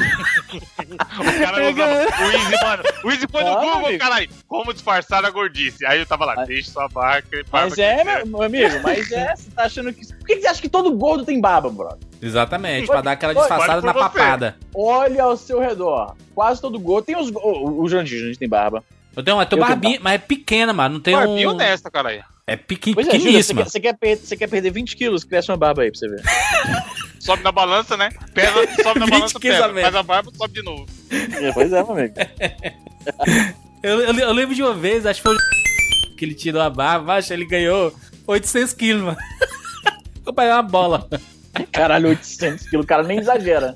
O 0.00 1.38
cara 1.44 1.70
usava. 1.70 2.24
O 2.24 2.30
Easy, 2.30 2.64
mano. 2.64 2.82
O 3.04 3.10
Easy 3.10 3.26
foi 3.30 3.42
no 3.42 3.48
Ah, 3.58 3.60
Google, 3.60 3.98
caralho. 3.98 4.28
Como 4.46 4.72
disfarçar 4.72 5.24
a 5.24 5.30
gordice. 5.30 5.84
Aí 5.84 5.98
eu 5.98 6.06
tava 6.06 6.24
lá, 6.24 6.34
Mas- 6.36 6.48
deixa 6.48 6.70
sua 6.70 6.88
barba. 6.88 7.26
barba 7.50 7.68
Mas 7.68 7.78
é, 7.78 8.04
meu, 8.04 8.26
meu 8.26 8.42
amigo, 8.42 8.80
mas 8.82 9.10
é, 9.12 9.34
você 9.36 9.50
tá 9.50 9.64
achando 9.64 9.92
que. 9.92 10.06
Por 10.06 10.26
que 10.26 10.36
que 10.36 10.42
você 10.42 10.46
acha 10.48 10.62
que 10.62 10.68
todo 10.68 10.92
gordo 10.96 11.24
tem 11.24 11.40
barba, 11.40 11.68
brother? 11.70 11.98
exatamente, 12.22 12.86
pra 12.86 13.00
dar 13.00 13.12
aquela 13.12 13.34
disfarçada 13.34 13.82
na 13.82 13.92
você. 13.92 13.98
papada. 13.98 14.56
Olha 14.74 15.24
ao 15.24 15.36
seu 15.36 15.58
redor. 15.60 16.14
Quase 16.34 16.60
todo 16.60 16.78
gordo. 16.78 17.04
Tem 17.06 17.16
os. 17.16 17.30
O, 17.34 17.82
o 17.82 17.88
Jandir, 17.88 18.16
o 18.18 18.20
Jandir 18.22 18.38
tem 18.38 18.48
barba. 18.48 18.82
Eu 19.16 19.22
tenho, 19.24 19.40
eu 19.40 19.44
tenho 19.44 19.44
Eu 19.44 19.46
tenho 19.46 19.60
barbinha, 19.62 19.98
mas 20.00 20.14
é 20.14 20.18
pequena, 20.18 20.72
mano. 20.72 20.94
Não 20.94 21.00
tem 21.02 21.14
Barbinha 21.16 21.48
um. 21.48 21.52
honesta, 21.54 21.90
caralho. 21.90 22.24
É 22.50 22.56
pequi, 22.56 22.94
Pois 22.94 23.06
é, 23.06 23.16
Júlia, 23.18 23.42
você, 23.42 23.54
quer, 23.54 23.64
você, 23.64 23.80
quer 23.80 23.96
você 24.16 24.36
quer 24.36 24.46
perder 24.48 24.72
20 24.72 24.96
quilos? 24.96 25.22
Cresce 25.22 25.50
uma 25.52 25.56
barba 25.56 25.82
aí 25.82 25.90
pra 25.92 25.98
você 26.00 26.08
ver. 26.08 26.20
Sobe 27.20 27.44
na 27.44 27.52
balança, 27.52 27.96
né? 27.96 28.08
Pesa, 28.34 28.54
sobe 28.82 28.98
na 29.00 29.06
20 29.06 29.10
balança, 29.14 29.38
pesa. 29.40 29.68
menos. 29.68 29.82
Faz 29.82 29.94
a 29.94 30.02
barba, 30.02 30.32
sobe 30.36 30.54
de 30.54 30.62
novo. 30.62 30.86
É, 31.10 31.52
pois 31.52 31.72
é, 31.72 31.82
meu 31.82 31.92
amigo. 31.92 32.14
Eu, 33.82 33.98
eu- 34.00 34.14
eu 34.14 34.32
lembro 34.34 34.54
de 34.54 34.62
uma 34.62 34.74
vez, 34.74 35.06
acho 35.06 35.22
que 35.22 35.28
foi 35.28 35.34
o 35.36 36.16
que 36.16 36.22
ele 36.24 36.34
tirou 36.34 36.60
a 36.60 36.68
barba, 36.68 37.14
acho 37.14 37.28
que 37.28 37.32
ele 37.34 37.46
ganhou 37.46 37.94
800 38.26 38.74
quilos, 38.74 39.02
mano. 39.02 39.16
Pegar 40.36 40.56
uma 40.56 40.62
bola. 40.62 41.08
Caralho, 41.72 42.08
800 42.10 42.68
quilos, 42.68 42.84
o 42.84 42.88
cara 42.88 43.02
nem 43.02 43.18
exagera. 43.18 43.74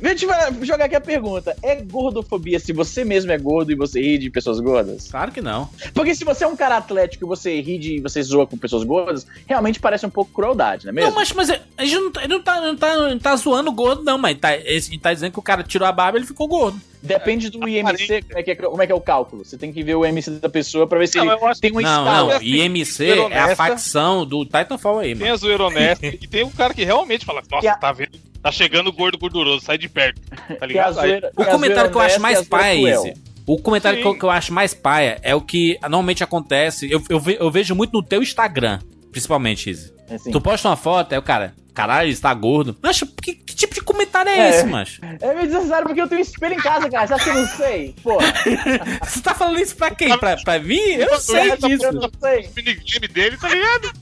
Deixa 0.00 0.26
eu 0.26 0.54
te 0.54 0.66
jogar 0.66 0.84
aqui 0.84 0.94
a 0.94 1.00
pergunta. 1.00 1.56
É 1.62 1.76
gordofobia 1.76 2.58
se 2.58 2.72
você 2.72 3.04
mesmo 3.04 3.32
é 3.32 3.38
gordo 3.38 3.72
e 3.72 3.74
você 3.74 4.00
ri 4.00 4.18
de 4.18 4.30
pessoas 4.30 4.60
gordas? 4.60 5.08
Claro 5.08 5.32
que 5.32 5.40
não. 5.40 5.68
Porque 5.94 6.14
se 6.14 6.24
você 6.24 6.44
é 6.44 6.46
um 6.46 6.56
cara 6.56 6.76
atlético 6.76 7.24
e 7.24 7.28
você 7.28 7.60
ri 7.60 7.78
de 7.78 8.00
você 8.00 8.22
zoa 8.22 8.46
com 8.46 8.56
pessoas 8.56 8.84
gordas, 8.84 9.26
realmente 9.46 9.80
parece 9.80 10.04
um 10.04 10.10
pouco 10.10 10.32
crueldade, 10.32 10.86
não 10.86 10.90
é 10.90 10.94
mesmo? 10.94 11.10
Não, 11.10 11.16
mas, 11.16 11.32
mas 11.32 11.50
a 11.50 11.84
gente 11.84 11.98
não 11.98 12.12
tá, 12.12 12.20
ele 12.24 12.34
não, 12.34 12.42
tá, 12.42 12.60
não, 12.60 12.76
tá, 12.76 12.96
não 12.96 13.18
tá 13.18 13.36
zoando 13.36 13.72
gordo, 13.72 14.02
não, 14.02 14.18
mas 14.18 14.38
tá, 14.38 14.50
a 14.50 14.58
gente 14.58 14.98
tá 14.98 15.12
dizendo 15.12 15.32
que 15.32 15.38
o 15.38 15.42
cara 15.42 15.62
tirou 15.62 15.86
a 15.86 15.92
barba 15.92 16.18
e 16.18 16.20
ele 16.20 16.26
ficou 16.26 16.48
gordo. 16.48 16.80
Depende 17.02 17.50
do 17.50 17.68
IMC, 17.68 18.22
como 18.22 18.38
é, 18.38 18.42
que 18.42 18.50
é, 18.52 18.54
como 18.54 18.82
é 18.82 18.86
que 18.86 18.92
é 18.92 18.94
o 18.94 19.00
cálculo. 19.00 19.44
Você 19.44 19.58
tem 19.58 19.72
que 19.72 19.82
ver 19.82 19.96
o 19.96 20.06
IMC 20.06 20.30
da 20.40 20.48
pessoa 20.48 20.86
pra 20.86 20.98
ver 21.00 21.08
se 21.08 21.18
Não, 21.18 21.24
ele 21.24 21.54
tem 21.60 21.72
uma 21.72 21.82
não, 21.82 21.88
escala. 22.04 22.34
não, 22.34 22.42
IMC 22.42 23.04
é 23.10 23.18
a 23.18 23.24
honesta. 23.26 23.56
facção 23.56 24.24
do 24.24 24.44
Titanfall 24.44 25.00
aí, 25.00 25.08
Tem 25.08 25.16
mano. 25.16 25.32
a 25.32 25.36
zoeira 25.36 25.64
honesta 25.64 26.06
e 26.06 26.16
tem 26.28 26.44
um 26.44 26.50
cara 26.50 26.72
que 26.72 26.84
realmente 26.84 27.24
fala, 27.24 27.42
nossa, 27.50 27.70
a- 27.70 27.76
tá 27.76 27.90
vendo? 27.92 28.12
Tá 28.40 28.50
chegando 28.52 28.88
o 28.88 28.92
gordo 28.92 29.18
gorduroso, 29.18 29.64
sai 29.64 29.78
de 29.78 29.88
perto. 29.88 30.20
Tá 30.48 30.56
a 30.60 30.66
ligado? 30.66 30.94
Zoeira- 30.94 31.32
O 31.36 31.42
a 31.42 31.46
comentário 31.46 31.90
que 31.90 31.96
eu 31.96 32.00
acho 32.00 32.20
mais 32.20 32.38
e 32.38 32.40
a 32.40 32.44
zoeira 32.44 32.74
Izzy, 32.74 32.82
cruel. 33.12 33.14
o 33.46 33.58
comentário 33.58 34.00
que 34.00 34.06
eu, 34.06 34.14
que 34.18 34.24
eu 34.24 34.30
acho 34.30 34.52
mais 34.52 34.72
paia 34.74 35.18
é 35.22 35.34
o 35.34 35.40
que 35.40 35.76
normalmente 35.82 36.22
acontece, 36.22 36.88
eu, 36.90 37.02
eu, 37.08 37.18
ve- 37.20 37.36
eu 37.40 37.50
vejo 37.50 37.74
muito 37.74 37.92
no 37.92 38.02
teu 38.02 38.22
Instagram, 38.22 38.78
principalmente, 39.12 39.70
Izzy. 39.70 39.92
Assim, 40.10 40.30
Tu 40.32 40.40
posta 40.40 40.68
uma 40.68 40.76
foto, 40.76 41.12
aí 41.12 41.18
o 41.18 41.22
cara, 41.22 41.54
caralho, 41.72 42.06
ele 42.06 42.12
está 42.12 42.34
gordo. 42.34 42.76
Macho, 42.82 43.06
que, 43.06 43.34
que 43.34 43.54
tipo 43.54 43.74
de 43.74 43.80
comentário 43.82 44.30
é, 44.30 44.38
É. 44.38 44.50
esse, 44.50 44.64
macho? 44.66 45.00
É 45.20 45.34
meio 45.34 45.46
desnecessário 45.46 45.86
porque 45.86 46.00
eu 46.02 46.08
tenho 46.08 46.20
espelho 46.20 46.54
em 46.54 46.58
casa, 46.60 46.90
cara. 46.90 47.06
Você 47.06 47.14
acha 47.14 47.24
que 47.24 47.30
eu 47.30 47.34
não 47.34 47.46
sei? 47.46 47.94
Pô, 48.02 48.18
Você 49.04 49.20
tá 49.22 49.34
falando 49.34 49.60
isso 49.60 49.76
pra 49.76 49.90
quem? 49.90 50.18
Pra, 50.18 50.36
pra 50.36 50.58
mim? 50.58 50.76
Eu 50.76 51.18
sei 51.20 51.52
eu 51.52 51.56
disso. 51.56 51.92
não 51.92 52.10
sei. 52.20 52.46
o 52.46 52.50
minigame 52.56 53.08
dele, 53.08 53.36
tá 53.36 53.48
ligado? 53.48 53.92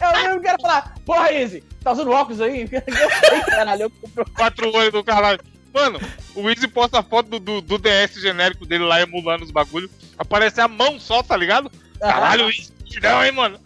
Eu 0.00 0.22
mesmo 0.28 0.40
quero 0.40 0.60
falar, 0.60 0.94
porra, 1.04 1.32
Izzy, 1.32 1.64
tá 1.82 1.92
usando 1.92 2.10
óculos 2.10 2.40
aí? 2.40 2.62
Eu 2.62 2.68
sei, 3.28 3.40
caralho, 3.46 3.82
eu 3.82 3.90
compro. 3.90 4.24
Quatro 4.30 4.72
olhos 4.74 4.92
do 4.92 5.02
caralho. 5.04 5.40
Mano, 5.72 5.98
o 6.34 6.50
Easy 6.50 6.68
posta 6.68 6.98
a 6.98 7.02
foto 7.02 7.30
do, 7.30 7.38
do, 7.40 7.60
do 7.62 7.78
DS 7.78 8.20
genérico 8.20 8.66
dele 8.66 8.84
lá 8.84 9.00
emulando 9.00 9.44
os 9.44 9.50
bagulho. 9.50 9.90
Aparece 10.18 10.60
a 10.60 10.68
mão 10.68 11.00
só, 11.00 11.22
tá 11.22 11.34
ligado? 11.36 11.72
Caralho, 11.98 12.44
Easy, 12.50 12.70
não, 13.02 13.24
hein, 13.24 13.32
mano? 13.32 13.58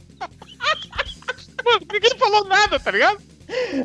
Mano, 1.64 1.86
ninguém 1.92 2.18
falou 2.18 2.44
nada, 2.44 2.78
tá 2.78 2.90
ligado? 2.90 3.18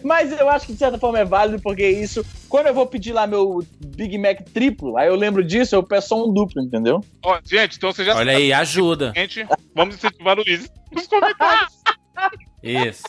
Mas 0.04 0.32
eu 0.32 0.50
acho 0.50 0.66
que 0.66 0.74
de 0.74 0.80
certa 0.80 0.98
forma 0.98 1.20
é 1.20 1.26
válido, 1.26 1.62
porque 1.62 1.88
isso, 1.88 2.26
quando 2.50 2.68
eu 2.68 2.74
vou 2.74 2.88
pedir 2.88 3.14
lá 3.14 3.28
meu 3.28 3.64
Big 3.80 4.18
Mac 4.18 4.42
triplo, 4.54 4.98
aí 4.98 5.08
eu 5.08 5.16
lembro 5.16 5.44
disso, 5.44 5.76
eu 5.76 5.84
peço 5.84 6.10
só 6.10 6.26
um 6.26 6.34
duplo, 6.34 6.62
entendeu? 6.62 7.04
Ó, 7.24 7.40
gente, 7.44 7.78
então 7.78 7.92
você 7.92 8.04
já 8.04 8.16
Olha 8.16 8.38
aí, 8.38 8.52
ajuda. 8.52 9.14
Gente, 9.16 9.46
vamos 9.76 9.96
incentivar 9.96 10.40
o 10.40 10.44
nos 10.92 11.08
comentários. 11.08 11.74
Isso. 12.64 13.04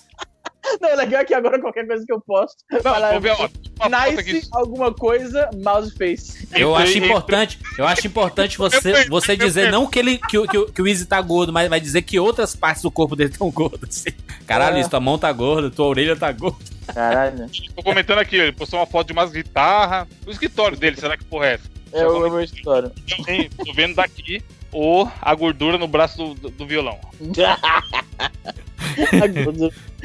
Não, 0.80 0.92
o 0.92 0.96
legal 0.96 1.20
é 1.22 1.24
que 1.24 1.34
agora 1.34 1.60
qualquer 1.60 1.86
coisa 1.86 2.04
que 2.06 2.12
eu 2.12 2.20
posto, 2.20 2.56
Não, 2.70 2.80
fala, 2.80 3.08
vamos 3.08 3.22
ver, 3.22 3.30
ó. 3.30 3.36
Uma 3.36 3.48
foto 3.48 4.20
aqui. 4.20 4.32
nice 4.34 4.48
alguma 4.52 4.94
coisa, 4.94 5.50
mouse 5.62 5.92
face. 5.96 6.46
Eu 6.54 6.74
acho 6.76 6.98
importante, 6.98 7.58
eu 7.76 7.86
acho 7.86 8.06
importante 8.06 8.56
você, 8.58 9.08
você 9.08 9.36
dizer 9.36 9.72
não 9.72 9.86
que 9.88 9.98
ele 9.98 10.18
que, 10.18 10.38
o- 10.38 10.46
que, 10.46 10.56
o- 10.58 10.66
que 10.72 10.80
o 10.82 10.86
Easy 10.86 11.04
tá 11.06 11.20
gordo, 11.20 11.52
mas 11.52 11.68
vai 11.68 11.80
dizer 11.80 12.02
que 12.02 12.18
outras 12.20 12.54
partes 12.54 12.82
do 12.82 12.90
corpo 12.90 13.16
dele 13.16 13.30
estão 13.30 13.50
gordas. 13.50 13.88
assim. 13.88 14.16
Caralho, 14.46 14.78
isso, 14.78 14.88
tua 14.90 15.00
mão 15.00 15.18
tá 15.18 15.32
gorda, 15.32 15.70
tua 15.70 15.86
orelha 15.86 16.14
tá 16.16 16.30
gorda. 16.30 16.58
Caralho. 16.92 17.50
Tô 17.74 17.82
comentando 17.82 18.18
aqui, 18.18 18.36
ele 18.36 18.52
postou 18.52 18.78
uma 18.78 18.86
foto 18.86 19.08
de 19.08 19.12
umas 19.12 19.30
guitarras. 19.32 20.06
O 20.26 20.30
escritório 20.30 20.76
dele, 20.76 20.96
será 20.96 21.16
que 21.16 21.24
porra 21.24 21.46
é 21.46 21.54
essa? 21.54 21.70
É 21.92 22.06
o 22.06 22.20
meu 22.20 22.40
história. 22.40 22.90
Também, 23.16 23.50
tô 23.50 23.72
vendo 23.72 23.94
daqui 23.96 24.42
o, 24.72 25.06
a 25.20 25.34
gordura 25.34 25.76
no 25.78 25.86
braço 25.86 26.16
do, 26.16 26.34
do- 26.34 26.50
do 26.50 26.66
violão. 26.66 26.98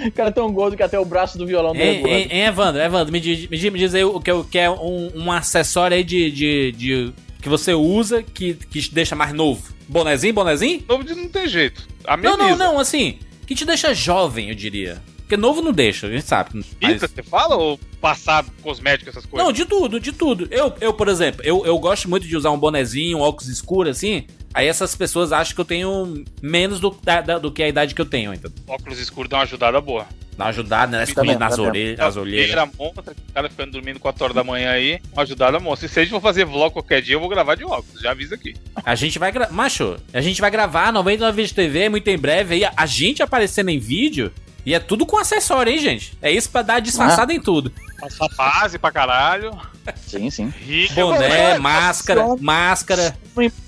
o 0.06 0.12
cara 0.12 0.30
é 0.30 0.32
tão 0.32 0.52
gordo 0.52 0.78
que 0.78 0.84
até 0.84 1.00
o 1.00 1.06
braço 1.06 1.38
do 1.38 1.46
violão 1.46 1.74
dele 1.74 1.84
é 1.86 1.94
Hein, 1.94 2.02
gordo. 2.02 2.14
hein, 2.16 2.28
hein, 2.32 2.42
Evandro, 2.46 2.82
Evandro, 2.82 3.12
me 3.12 3.20
diz, 3.20 3.48
me 3.50 3.58
diz, 3.58 3.72
me 3.74 3.80
diz 3.80 3.96
aí 3.96 4.04
o 4.04 4.20
que, 4.20 4.32
o 4.32 4.44
que 4.44 4.58
é 4.60 4.70
um, 4.70 5.12
um 5.16 5.32
acessório 5.32 5.96
aí 5.98 6.04
de, 6.04 6.32
de, 6.32 6.72
de- 6.74 7.14
que 7.42 7.50
você 7.50 7.74
usa 7.74 8.22
que, 8.24 8.54
que 8.56 8.82
te 8.82 8.94
deixa 8.94 9.16
mais 9.16 9.34
novo. 9.34 9.74
Bonezinho, 9.88 10.34
bonezinho? 10.34 10.84
Novo 10.88 11.04
de 11.04 11.16
não 11.16 11.30
tem 11.30 11.48
jeito. 11.48 11.88
A 12.06 12.18
Não, 12.18 12.36
não, 12.38 12.56
não, 12.58 12.80
assim, 12.80 13.20
que 13.46 13.56
te 13.56 13.64
deixa 13.66 13.94
jovem, 13.94 14.50
eu 14.50 14.56
diria. 14.56 15.02
Porque 15.28 15.36
novo 15.36 15.62
não 15.62 15.74
deixa, 15.74 16.08
a 16.08 16.10
gente 16.10 16.24
sabe. 16.26 16.52
Mas- 16.54 16.66
Pinta, 16.94 17.06
você 17.06 17.22
fala? 17.22 17.58
Ou 17.58 17.78
passado, 18.00 18.50
cosmético, 18.64 19.10
essas 19.10 19.26
coisas? 19.26 19.46
Não, 19.46 19.52
de 19.52 19.66
tudo, 19.66 20.00
de 20.00 20.14
tudo. 20.14 20.48
Eu, 20.50 20.74
eu 20.80 20.94
por 20.94 21.10
exemplo, 21.10 21.42
eu, 21.44 21.66
eu 21.66 21.78
gosto 21.78 22.10
muito 22.10 22.26
de 22.26 22.38
usar 22.38 22.50
um 22.52 22.58
bonezinho, 22.58 23.18
um 23.18 23.22
óculos 23.22 23.50
escuro, 23.50 23.90
assim. 23.90 24.26
Aí 24.54 24.68
essas 24.68 24.96
pessoas 24.96 25.34
acham 25.34 25.54
que 25.54 25.60
eu 25.60 25.66
tenho 25.66 26.24
menos 26.42 26.80
do, 26.80 26.98
da- 27.04 27.20
da- 27.20 27.40
do 27.40 27.52
que 27.52 27.62
a 27.62 27.68
idade 27.68 27.94
que 27.94 28.00
eu 28.00 28.06
tenho, 28.06 28.34
então. 28.34 28.50
Óculos 28.66 29.00
escuros 29.00 29.30
dá 29.30 29.36
uma 29.38 29.44
ajudada 29.44 29.82
boa. 29.82 30.08
Dá 30.38 30.46
uma 30.46 30.50
ajudada, 30.52 31.00
né? 31.00 31.06
Bom, 31.14 31.40
nas 31.40 31.58
orelhas, 31.60 32.00
as 32.00 32.16
olheiras. 32.16 32.46
Olheira 32.52 32.72
monstra, 32.80 33.14
o 33.30 33.34
cara 33.34 33.50
ficando 33.50 33.72
dormindo 33.74 34.00
4 34.00 34.24
horas 34.24 34.36
da 34.36 34.44
manhã 34.46 34.70
aí, 34.72 35.02
uma 35.12 35.24
ajudada 35.24 35.60
monstra. 35.60 35.88
E 35.88 35.90
se 35.90 36.00
a 36.00 36.04
gente 36.04 36.12
for 36.12 36.22
fazer 36.22 36.46
vlog 36.46 36.72
qualquer 36.72 37.02
dia, 37.02 37.16
eu 37.16 37.20
vou 37.20 37.28
gravar 37.28 37.56
de 37.56 37.66
óculos, 37.66 38.00
já 38.02 38.12
avisa 38.12 38.36
aqui. 38.36 38.56
A 38.86 38.96
gente 38.96 39.20
vai 39.20 39.30
gravar. 39.32 39.52
Macho, 39.52 39.98
a 40.14 40.22
gente 40.22 40.40
vai 40.40 40.50
gravar 40.50 40.94
99 40.94 41.36
vídeos 41.36 41.50
de 41.50 41.56
TV 41.56 41.90
muito 41.90 42.08
em 42.08 42.18
breve. 42.18 42.54
Aí 42.54 42.72
a 42.78 42.86
gente 42.86 43.22
aparecendo 43.22 43.70
em 43.70 43.80
vídeo. 43.80 44.32
E 44.68 44.74
é 44.74 44.82
tudo 44.82 45.06
com 45.06 45.18
acessório, 45.18 45.72
hein, 45.72 45.80
gente? 45.80 46.18
É 46.22 46.30
isso 46.30 46.50
pra 46.50 46.62
dar 46.62 46.82
disfarçada 46.82 47.34
em 47.34 47.40
tudo. 47.40 47.72
Passar 48.02 48.28
base 48.36 48.78
pra 48.78 48.92
caralho. 48.92 49.58
Sim, 49.96 50.30
sim. 50.30 50.54
Rico. 50.60 50.94
Boné, 50.94 51.58
máscara, 51.58 52.36
máscara. 52.42 53.18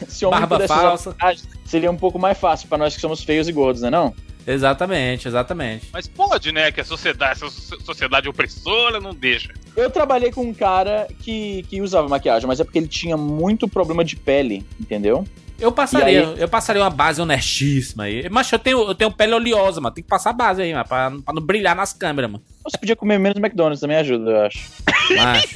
Se 0.10 0.26
o 0.26 0.28
homem 0.28 0.42
Barba 0.42 0.68
falsa. 0.68 1.16
seria 1.64 1.90
um 1.90 1.96
pouco 1.96 2.20
mais 2.20 2.38
fácil 2.38 2.68
pra 2.68 2.78
nós 2.78 2.94
que 2.94 3.00
somos 3.00 3.24
feios 3.24 3.48
e 3.48 3.54
gordos, 3.54 3.82
né 3.82 3.90
não? 3.90 4.14
Exatamente, 4.46 5.26
exatamente. 5.26 5.88
Mas 5.94 6.06
pode, 6.06 6.52
né? 6.52 6.70
Que 6.70 6.82
a 6.82 6.86
sociedade, 6.86 7.40
sociedade 7.86 8.28
opressora 8.28 9.00
não 9.00 9.14
deixa. 9.14 9.54
Eu 9.78 9.90
trabalhei 9.90 10.34
com 10.34 10.42
um 10.42 10.54
cara 10.54 11.08
que, 11.22 11.64
que 11.70 11.82
usava 11.82 12.10
maquiagem, 12.10 12.46
mas 12.46 12.60
é 12.60 12.66
porque 12.66 12.78
ele 12.78 12.90
tinha 12.90 13.16
muito 13.16 13.70
problema 13.70 14.04
de 14.04 14.18
pele, 14.18 14.66
entendeu? 14.78 15.26
Eu 15.60 15.72
passaria, 15.72 16.30
aí? 16.30 16.40
eu 16.40 16.48
passaria 16.48 16.82
uma 16.82 16.90
base 16.90 17.22
honestíssima 17.22 18.04
aí. 18.04 18.30
Mas 18.30 18.52
eu 18.52 18.60
tenho, 18.60 18.80
eu 18.88 18.96
tenho 18.96 19.12
pele 19.12 19.34
oleosa, 19.34 19.82
mano. 19.82 19.94
Tem 19.94 20.04
que 20.04 20.10
passar 20.10 20.32
base 20.34 20.62
aí, 20.62 20.74
mano. 20.74 20.88
Pra, 20.88 21.12
pra 21.12 21.34
não 21.34 21.42
brilhar 21.42 21.76
nas 21.76 21.92
câmeras, 21.94 22.32
mano. 22.32 22.44
Você 22.64 22.78
podia 22.78 22.96
comer 22.96 23.20
menos 23.20 23.38
McDonald's, 23.38 23.82
também 23.82 23.98
ajuda, 23.98 24.32
eu 24.32 24.46
acho. 24.46 24.70
Macho. 25.16 25.48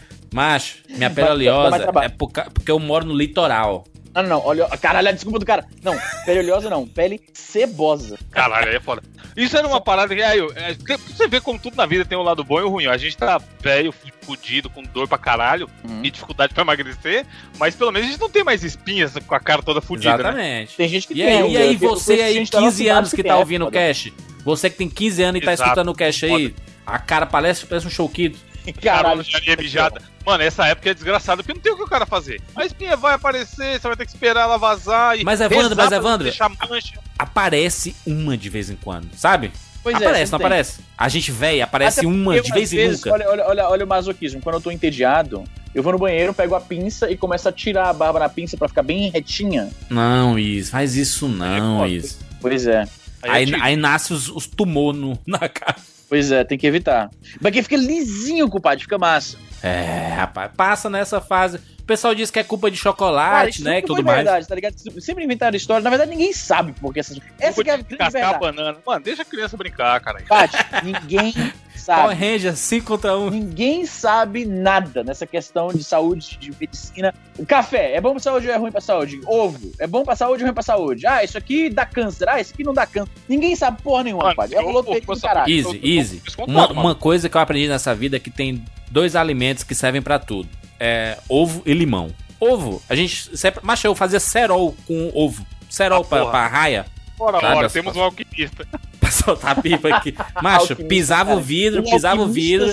Macho, 0.32 0.78
minha 0.88 1.10
pele 1.10 1.28
oleosa 1.28 1.90
é 2.02 2.08
porque 2.08 2.70
eu 2.70 2.78
moro 2.78 3.04
no 3.04 3.14
litoral. 3.14 3.84
Não, 4.14 4.22
não, 4.22 4.28
não, 4.30 4.46
olha, 4.46 4.68
caralho, 4.78 5.08
a 5.08 5.12
desculpa 5.12 5.38
do 5.38 5.44
cara. 5.46 5.66
Não, 5.82 5.98
pele 6.24 6.40
oleosa 6.40 6.70
não, 6.70 6.86
pele 6.86 7.20
cebosa. 7.32 8.18
Caralho, 8.30 8.68
aí 8.68 8.76
é 8.76 8.80
foda. 8.80 9.02
Isso 9.36 9.56
era 9.56 9.66
uma 9.66 9.80
parada 9.80 10.14
que, 10.14 10.22
aí, 10.22 10.38
eu- 10.38 10.52
é, 10.54 10.74
que- 10.74 10.96
você 10.96 11.26
vê 11.26 11.40
como 11.40 11.58
tudo 11.58 11.76
na 11.76 11.84
vida 11.86 12.04
tem 12.04 12.16
um 12.16 12.22
lado 12.22 12.44
bom 12.44 12.60
e 12.60 12.62
o 12.62 12.68
ruim. 12.68 12.86
ó. 12.86 12.92
A 12.92 12.96
gente 12.96 13.16
tá 13.16 13.40
velho, 13.60 13.92
fudido, 14.22 14.70
com 14.70 14.82
dor 14.84 15.08
pra 15.08 15.18
caralho 15.18 15.68
Uhum. 15.82 16.00
e 16.04 16.10
dificuldade 16.10 16.54
pra 16.54 16.62
emagrecer, 16.62 17.26
mas 17.58 17.74
pelo 17.74 17.90
menos 17.90 18.06
a 18.08 18.10
gente 18.12 18.20
não 18.20 18.30
tem 18.30 18.44
mais 18.44 18.62
espinhas 18.62 19.12
com 19.26 19.34
a 19.34 19.40
cara 19.40 19.60
toda 19.62 19.80
fudida, 19.80 20.16
né? 20.16 20.20
Exatamente. 20.22 20.76
Tem 20.76 20.88
gente 20.88 21.06
que 21.08 21.14
E 21.14 21.16
tem. 21.16 21.26
aí, 21.26 21.38
eu- 21.40 21.50
e 21.50 21.56
aí 21.56 21.76
você 21.76 22.12
aí, 22.14 22.34
gente 22.34 22.52
da 22.52 22.60
nossa 22.60 22.70
15 22.70 22.88
anos 22.88 23.08
idade 23.10 23.16
que 23.16 23.22
tem, 23.22 23.30
tá 23.32 23.36
é 23.36 23.40
ouvindo 23.40 23.62
o 23.62 23.66
foda. 23.66 23.78
cast, 23.78 24.14
você 24.44 24.70
que 24.70 24.76
tem 24.76 24.88
15 24.88 25.22
anos 25.24 25.42
e 25.42 25.44
tá 25.44 25.52
Exato. 25.52 25.68
escutando 25.70 25.88
o 25.90 25.94
cast 25.94 26.24
aí, 26.26 26.54
a 26.86 26.98
cara 27.00 27.26
parece, 27.26 27.66
parece 27.66 27.86
um 27.86 27.90
showkito. 27.90 28.38
Caralho, 28.80 29.22
jarinha 29.24 29.56
mijada. 29.56 30.00
Mano, 30.24 30.42
essa 30.42 30.66
época 30.66 30.90
é 30.90 30.94
desgraçada, 30.94 31.42
porque 31.42 31.52
não 31.52 31.60
tem 31.60 31.72
o 31.72 31.76
que 31.76 31.82
o 31.82 31.86
cara 31.88 32.06
fazer. 32.06 32.40
A 32.56 32.64
espinha 32.64 32.96
vai 32.96 33.14
aparecer, 33.14 33.78
você 33.80 33.86
vai 33.86 33.96
ter 33.96 34.06
que 34.06 34.12
esperar 34.12 34.42
ela 34.42 34.56
vazar 34.56 35.18
e. 35.18 35.24
Mas, 35.24 35.40
Evandro, 35.40 35.76
mas, 35.76 35.90
não 35.90 35.98
Evandro- 35.98 36.24
Deixar 36.24 36.48
mancha. 36.68 36.98
Aparece 37.18 37.94
uma 38.06 38.36
de 38.36 38.48
vez 38.48 38.70
em 38.70 38.76
quando, 38.76 39.08
sabe? 39.16 39.52
Pois 39.82 39.94
é, 39.94 39.98
aparece, 39.98 40.32
não 40.32 40.38
sempre 40.38 40.38
tem. 40.38 40.46
aparece? 40.46 40.80
A 40.96 41.08
gente 41.10 41.30
véi, 41.30 41.60
aparece 41.60 41.98
Até 42.00 42.08
uma 42.08 42.40
de 42.40 42.50
vez 42.52 42.72
em 42.72 42.88
nunca. 42.90 43.12
Olha, 43.12 43.28
olha, 43.28 43.44
olha, 43.46 43.68
olha 43.68 43.84
o 43.84 43.88
masoquismo. 43.88 44.40
Quando 44.40 44.54
eu 44.54 44.60
tô 44.62 44.70
entediado, 44.70 45.44
eu 45.74 45.82
vou 45.82 45.92
no 45.92 45.98
banheiro, 45.98 46.32
pego 46.32 46.54
a 46.54 46.60
pinça 46.60 47.10
e 47.10 47.16
começo 47.18 47.46
a 47.46 47.52
tirar 47.52 47.90
a 47.90 47.92
barba 47.92 48.18
na 48.18 48.28
pinça 48.30 48.56
pra 48.56 48.66
ficar 48.66 48.82
bem 48.82 49.10
retinha. 49.10 49.68
Não, 49.90 50.38
Is, 50.38 50.70
faz 50.70 50.96
isso 50.96 51.28
não, 51.28 51.80
foda. 51.80 51.90
Is. 51.90 52.18
Pois 52.40 52.66
é. 52.66 52.88
Aí, 53.22 53.42
é 53.42 53.46
tipo- 53.46 53.62
aí 53.62 53.76
nasce 53.76 54.14
os, 54.14 54.28
os 54.30 54.46
tumor 54.46 54.94
no, 54.94 55.18
na 55.26 55.48
cara. 55.50 55.76
Pois 56.08 56.30
é, 56.32 56.44
tem 56.44 56.56
que 56.56 56.66
evitar. 56.66 57.10
Porque 57.40 57.62
fica 57.62 57.76
lisinho, 57.76 58.48
culpado, 58.48 58.80
fica 58.80 58.96
massa. 58.96 59.36
É, 59.64 60.12
rapaz, 60.14 60.50
passa 60.54 60.90
nessa 60.90 61.22
fase. 61.22 61.58
O 61.84 61.86
pessoal 61.86 62.14
diz 62.14 62.30
que 62.30 62.38
é 62.38 62.42
culpa 62.42 62.70
de 62.70 62.78
Cara, 62.78 62.82
chocolate, 62.94 63.50
isso 63.56 63.64
né, 63.64 63.80
e 63.80 63.82
tudo 63.82 63.96
foi 63.96 64.04
mais. 64.04 64.16
verdade, 64.16 64.48
tá 64.48 64.54
ligado? 64.54 64.74
Sempre 65.02 65.22
inventaram 65.22 65.54
história. 65.54 65.82
Na 65.84 65.90
verdade, 65.90 66.10
ninguém 66.10 66.32
sabe 66.32 66.72
por 66.72 66.94
que 66.94 67.00
essas... 67.00 67.18
Essa 67.38 67.62
que 67.62 67.68
é 67.68 67.74
a 67.74 67.76
grande 67.76 67.96
Cascar 67.98 68.12
verdade. 68.22 68.40
banana. 68.40 68.78
Mano, 68.86 69.04
deixa 69.04 69.20
a 69.20 69.24
criança 69.26 69.54
brincar, 69.54 70.00
cara. 70.00 70.22
Paty, 70.26 70.56
ninguém 70.82 71.30
Power 71.84 72.08
sabe. 72.08 72.14
Ranger 72.14 72.56
5 72.56 72.86
contra 72.86 73.18
1. 73.18 73.28
Ninguém 73.28 73.84
sabe 73.84 74.46
nada 74.46 75.04
nessa 75.04 75.26
questão 75.26 75.68
de 75.68 75.84
saúde, 75.84 76.38
de 76.40 76.50
medicina. 76.58 77.12
O 77.38 77.44
café, 77.44 77.94
é 77.94 78.00
bom 78.00 78.12
pra 78.12 78.20
saúde 78.20 78.48
ou 78.48 78.54
é 78.54 78.56
ruim 78.56 78.72
pra 78.72 78.80
saúde? 78.80 79.20
Ovo, 79.26 79.70
é 79.78 79.86
bom 79.86 80.04
pra 80.04 80.16
saúde 80.16 80.42
ou 80.42 80.46
ruim 80.46 80.54
pra 80.54 80.62
saúde? 80.62 81.06
Ah, 81.06 81.22
isso 81.22 81.36
aqui 81.36 81.68
dá 81.68 81.84
câncer. 81.84 82.26
Ah, 82.30 82.40
isso 82.40 82.54
aqui 82.54 82.64
não 82.64 82.72
dá 82.72 82.86
câncer. 82.86 83.12
Ninguém 83.28 83.54
sabe 83.54 83.82
porra 83.82 84.04
nenhuma, 84.04 84.34
pai. 84.34 84.48
É 84.52 84.56
eu- 84.56 84.68
um 84.68 84.70
loteria 84.72 85.02
do 85.02 85.20
caralho. 85.20 85.52
Easy, 85.52 85.80
easy. 85.84 86.22
Uma, 86.48 86.72
uma 86.72 86.94
coisa 86.94 87.28
que 87.28 87.36
eu 87.36 87.40
aprendi 87.42 87.68
nessa 87.68 87.94
vida 87.94 88.16
é 88.16 88.20
que 88.20 88.30
tem 88.30 88.64
dois 88.90 89.14
alimentos 89.14 89.62
que 89.64 89.74
servem 89.74 90.00
pra 90.00 90.18
tudo: 90.18 90.48
é 90.80 91.18
ovo 91.28 91.62
e 91.64 91.72
limão. 91.72 92.10
Ovo, 92.40 92.82
a 92.88 92.94
gente 92.94 93.36
sempre. 93.36 93.60
Mas 93.62 93.82
eu 93.84 93.94
fazia 93.94 94.20
cerol 94.20 94.74
com 94.86 95.10
ovo. 95.14 95.44
Cerol 95.68 96.02
Ah, 96.02 96.04
pra, 96.04 96.26
pra 96.26 96.46
raia. 96.46 96.86
Ora, 97.18 97.40
Sabe 97.40 97.56
ora, 97.56 97.66
as- 97.66 97.72
temos 97.72 97.96
um 97.96 98.02
alquimista. 98.02 98.66
Pra 99.00 99.10
soltar 99.10 99.58
a 99.58 99.60
pipa 99.60 99.88
aqui. 99.88 100.14
Macho, 100.42 100.74
pisava 100.76 101.32
o 101.32 101.34
cara. 101.34 101.40
vidro, 101.46 101.80
Um 101.82 101.90
pisava 101.90 102.22
o 102.22 102.26
vidro. 102.26 102.66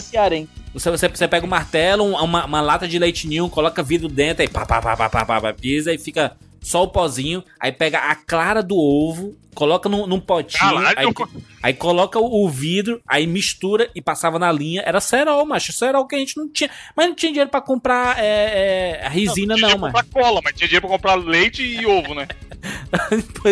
Você, 0.74 0.90
você, 0.90 1.08
você 1.10 1.28
pega 1.28 1.46
um 1.46 1.50
martelo, 1.50 2.06
um- 2.06 2.16
uma, 2.16 2.46
uma 2.46 2.62
lata 2.62 2.88
de 2.88 2.98
leite 2.98 3.28
ninho, 3.28 3.50
coloca 3.50 3.84
vidro 3.84 4.08
dentro, 4.08 4.42
aí 4.42 4.48
pá, 4.48 4.66
pá, 4.66 4.82
pá, 4.82 4.96
pá, 4.96 5.10
pá, 5.10 5.26
pá, 5.26 5.42
pá, 5.42 5.54
pisa 5.54 5.94
e 5.94 5.98
fica 5.98 6.32
só 6.62 6.84
o 6.84 6.88
pozinho. 6.88 7.44
Aí 7.60 7.72
pega 7.72 7.98
a 7.98 8.16
clara 8.16 8.62
do 8.62 8.78
ovo, 8.78 9.36
coloca 9.56 9.90
num, 9.90 10.06
num 10.06 10.20
potinho, 10.20 10.60
Caralho, 10.60 11.00
aí, 11.00 11.08
aí 11.64 11.74
coloca 11.74 12.20
o, 12.20 12.46
o 12.46 12.50
vidro, 12.50 13.02
aí 13.08 13.26
mistura 13.26 13.90
e 13.96 14.02
passava 14.02 14.38
na 14.38 14.52
linha. 14.52 14.84
Era 14.86 15.02
cerol, 15.02 15.46
macho. 15.46 15.74
Cerol 15.74 16.06
que 16.06 16.16
a 16.16 16.20
gente 16.20 16.38
não 16.38 16.48
tinha. 16.48 16.70
Mas 16.96 17.08
não 17.08 17.16
tinha 17.16 17.32
dinheiro 17.32 17.50
pra 17.50 17.62
comprar 17.62 18.20
é, 18.20 19.00
é, 19.02 19.06
a 19.06 19.10
resina, 19.10 19.54
não, 19.54 19.56
dinheiro 19.56 19.80
mano. 19.80 19.94
pra 19.94 20.04
comprar 20.04 20.22
cola, 20.24 20.42
mas 20.44 20.54
tinha 20.54 20.68
dinheiro 20.68 20.88
pra 20.88 20.96
comprar 20.96 21.16
leite 21.16 21.64
e 21.64 21.86
ovo, 21.86 22.14
né? 22.14 22.28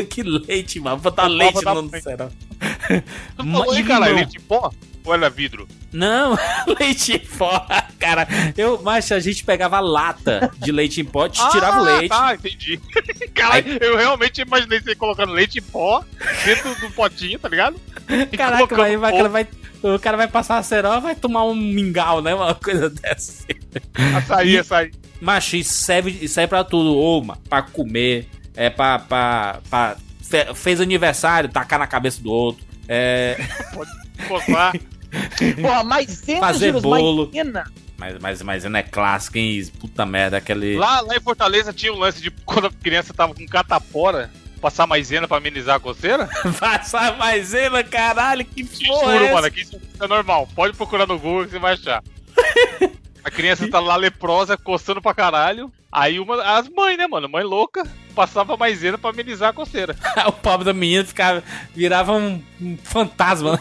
Que 0.07 0.21
leite, 0.21 0.79
mano. 0.79 0.97
Botar 0.97 1.27
leite 1.27 1.55
no 1.65 1.89
cerol. 1.99 2.31
Tu 3.35 3.43
falou 3.43 3.71
aí, 3.71 3.83
cara, 3.83 4.05
leite 4.07 4.37
em 4.37 4.41
pó? 4.41 4.71
Ou 5.09 5.15
era 5.15 5.27
vidro? 5.27 5.67
Não, 5.91 6.37
leite 6.79 7.13
em 7.13 7.19
pó, 7.19 7.65
cara. 7.97 8.27
Eu, 8.55 8.79
macho, 8.83 9.15
a 9.15 9.19
gente 9.19 9.43
pegava 9.43 9.79
lata 9.79 10.51
de 10.59 10.71
leite 10.71 11.01
em 11.01 11.03
pó, 11.05 11.27
te 11.27 11.41
tirava 11.49 11.81
o 11.81 11.83
leite. 11.83 12.13
Ah, 12.13 12.35
entendi. 12.35 12.79
Caralho, 13.33 13.77
eu 13.81 13.97
realmente 13.97 14.39
imaginei 14.41 14.79
você 14.79 14.93
colocando 14.93 15.33
leite 15.33 15.57
em 15.57 15.63
pó 15.63 16.03
dentro 16.45 16.75
do 16.75 16.91
potinho, 16.91 17.39
tá 17.39 17.49
ligado? 17.49 17.79
E 18.31 18.37
Caraca, 18.37 18.75
vai, 18.75 18.97
vai, 18.97 19.11
cara 19.11 19.29
vai, 19.29 19.47
o 19.83 19.99
cara 19.99 20.17
vai 20.17 20.27
passar 20.27 20.57
a 20.57 20.63
cerol 20.63 20.99
vai 21.01 21.15
tomar 21.15 21.43
um 21.45 21.53
mingau, 21.55 22.21
né? 22.21 22.33
Uma 22.35 22.53
coisa 22.55 22.89
dessa. 22.89 23.45
Açaí, 24.17 24.57
açaí. 24.59 24.91
Macho, 25.21 25.55
isso 25.55 25.73
serve, 25.73 26.11
isso 26.21 26.33
serve 26.35 26.47
pra 26.49 26.63
tudo. 26.63 26.93
Ou 26.95 27.25
pra 27.49 27.61
comer, 27.63 28.27
é 28.55 28.69
pra. 28.69 28.97
pra, 28.99 29.59
pra 29.69 29.95
fe- 30.21 30.53
fez 30.55 30.79
aniversário, 30.81 31.49
tacar 31.49 31.77
na 31.79 31.85
cabeça 31.87 32.21
do 32.21 32.31
outro. 32.31 32.63
É, 32.87 33.37
Coçar. 34.27 34.73
Porra, 35.61 35.83
maisena, 35.83 36.39
Fazer 36.39 36.65
Giros, 36.67 36.81
bolo. 36.83 37.25
maisena. 37.25 37.71
mas, 37.97 38.17
mas, 38.19 38.41
mas 38.41 38.63
não 38.65 38.79
é 38.79 38.83
clássico, 38.83 39.37
hein? 39.37 39.65
Puta 39.79 40.05
merda, 40.05 40.37
aquele. 40.37 40.77
Lá, 40.77 41.01
lá 41.01 41.15
em 41.15 41.21
Fortaleza 41.21 41.73
tinha 41.73 41.91
um 41.93 41.97
lance 41.97 42.21
de 42.21 42.29
quando 42.31 42.67
a 42.67 42.71
criança 42.71 43.13
tava 43.13 43.33
com 43.33 43.45
catapora, 43.45 44.29
passar 44.61 44.85
maisena 44.87 45.27
pra 45.27 45.37
amenizar 45.37 45.75
a 45.77 45.79
coceira. 45.79 46.27
Passar 46.59 47.17
maisena, 47.17 47.83
caralho, 47.83 48.45
que 48.45 48.63
Te 48.63 48.85
porra. 48.87 49.11
é 49.11 49.13
juro, 49.13 49.25
essa? 49.25 49.33
mano, 49.33 49.51
que 49.51 49.61
isso 49.61 49.81
é 50.01 50.07
normal. 50.07 50.47
Pode 50.55 50.75
procurar 50.75 51.07
no 51.07 51.17
Google 51.17 51.45
que 51.45 51.51
você 51.51 51.59
vai 51.59 51.73
achar. 51.73 52.03
A 53.21 53.29
criança 53.29 53.69
tá 53.69 53.81
lá 53.81 53.97
leprosa, 53.97 54.57
coçando 54.57 55.01
pra 55.01 55.13
caralho. 55.13 55.71
Aí 55.91 56.19
uma. 56.21 56.41
As 56.57 56.69
mães, 56.69 56.97
né, 56.97 57.05
mano? 57.05 57.27
Mãe 57.27 57.43
louca, 57.43 57.83
passava 58.15 58.55
maisena 58.55 58.97
pra 58.97 59.09
amenizar 59.09 59.49
a 59.49 59.53
coceira. 59.53 59.93
o 60.25 60.31
pobre 60.31 60.65
da 60.65 60.73
menina 60.73 61.03
ficava, 61.03 61.43
virava 61.75 62.13
um, 62.13 62.41
um 62.61 62.77
fantasma. 62.81 63.59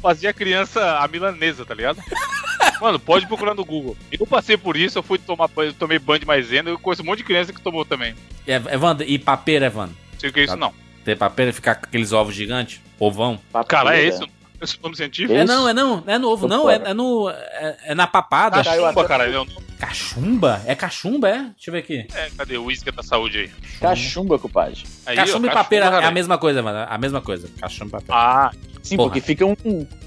Fazia 0.00 0.32
criança 0.32 0.98
a 0.98 1.08
milanesa, 1.08 1.64
tá 1.64 1.74
ligado? 1.74 2.02
Mano, 2.80 2.98
pode 2.98 3.26
procurar 3.26 3.54
no 3.54 3.64
Google. 3.64 3.96
Eu 4.12 4.26
passei 4.26 4.56
por 4.56 4.76
isso, 4.76 4.98
eu 4.98 5.02
fui 5.02 5.18
tomar 5.18 5.48
banho, 5.48 5.70
eu 5.70 5.74
tomei 5.74 5.98
banho 5.98 6.20
de 6.20 6.26
maisena, 6.26 6.70
eu 6.70 6.78
conheço 6.78 7.02
um 7.02 7.06
monte 7.06 7.18
de 7.18 7.24
criança 7.24 7.52
que 7.52 7.60
tomou 7.60 7.84
também. 7.84 8.14
É, 8.46 8.54
Evandro, 8.54 9.04
e 9.06 9.18
papeira, 9.18 9.66
Evandro? 9.66 9.96
Sei 10.18 10.30
o 10.30 10.32
que 10.32 10.40
é 10.40 10.44
isso, 10.44 10.56
não. 10.56 10.72
ter 11.04 11.16
pra 11.16 11.30
pena 11.30 11.52
ficar 11.52 11.74
com 11.74 11.86
aqueles 11.86 12.12
ovos 12.12 12.34
gigantes? 12.34 12.80
Ovão? 12.98 13.40
Cara, 13.66 13.96
é 13.96 14.10
Papilha. 14.10 14.37
Esse 14.60 14.82
nome 14.82 14.96
científico? 14.96 15.32
É 15.34 15.44
não, 15.44 15.68
é 15.68 15.72
não, 15.72 16.00
não 16.00 16.12
é 16.12 16.18
no 16.18 16.28
ovo, 16.28 16.48
Tô 16.48 16.54
não, 16.54 16.68
é, 16.70 16.78
fora. 16.78 16.90
é 16.90 16.94
no. 16.94 17.30
É, 17.30 17.76
é 17.86 17.94
na 17.94 18.06
papada. 18.06 18.62
Caiu 18.64 18.82
Cachumba, 18.92 19.24
é 19.24 19.28
o 19.28 19.32
nome. 19.44 19.68
Cachumba? 19.78 20.62
É 20.66 20.74
cachumba, 20.74 21.28
é? 21.28 21.38
Deixa 21.38 21.68
eu 21.68 21.72
ver 21.72 21.78
aqui. 21.78 22.06
É, 22.14 22.30
cadê 22.36 22.58
o 22.58 22.64
uísque 22.64 22.90
da 22.90 23.02
saúde 23.02 23.38
aí? 23.38 23.50
Cachumba, 23.80 24.38
compadre. 24.38 24.82
Aí, 25.06 25.14
Cachumba 25.16 25.46
ó, 25.48 25.50
e 25.50 25.54
papeira 25.54 25.86
é 25.86 26.04
a 26.04 26.10
mesma 26.10 26.36
coisa, 26.38 26.62
mano. 26.62 26.86
A 26.88 26.98
mesma 26.98 27.20
coisa. 27.20 27.48
Cachumba 27.60 27.98
e 27.98 28.00
papeira. 28.04 28.14
Ah, 28.20 28.50
Sim, 28.82 28.96
Porra. 28.96 29.08
porque 29.10 29.20
fica 29.20 29.44
um. 29.44 29.56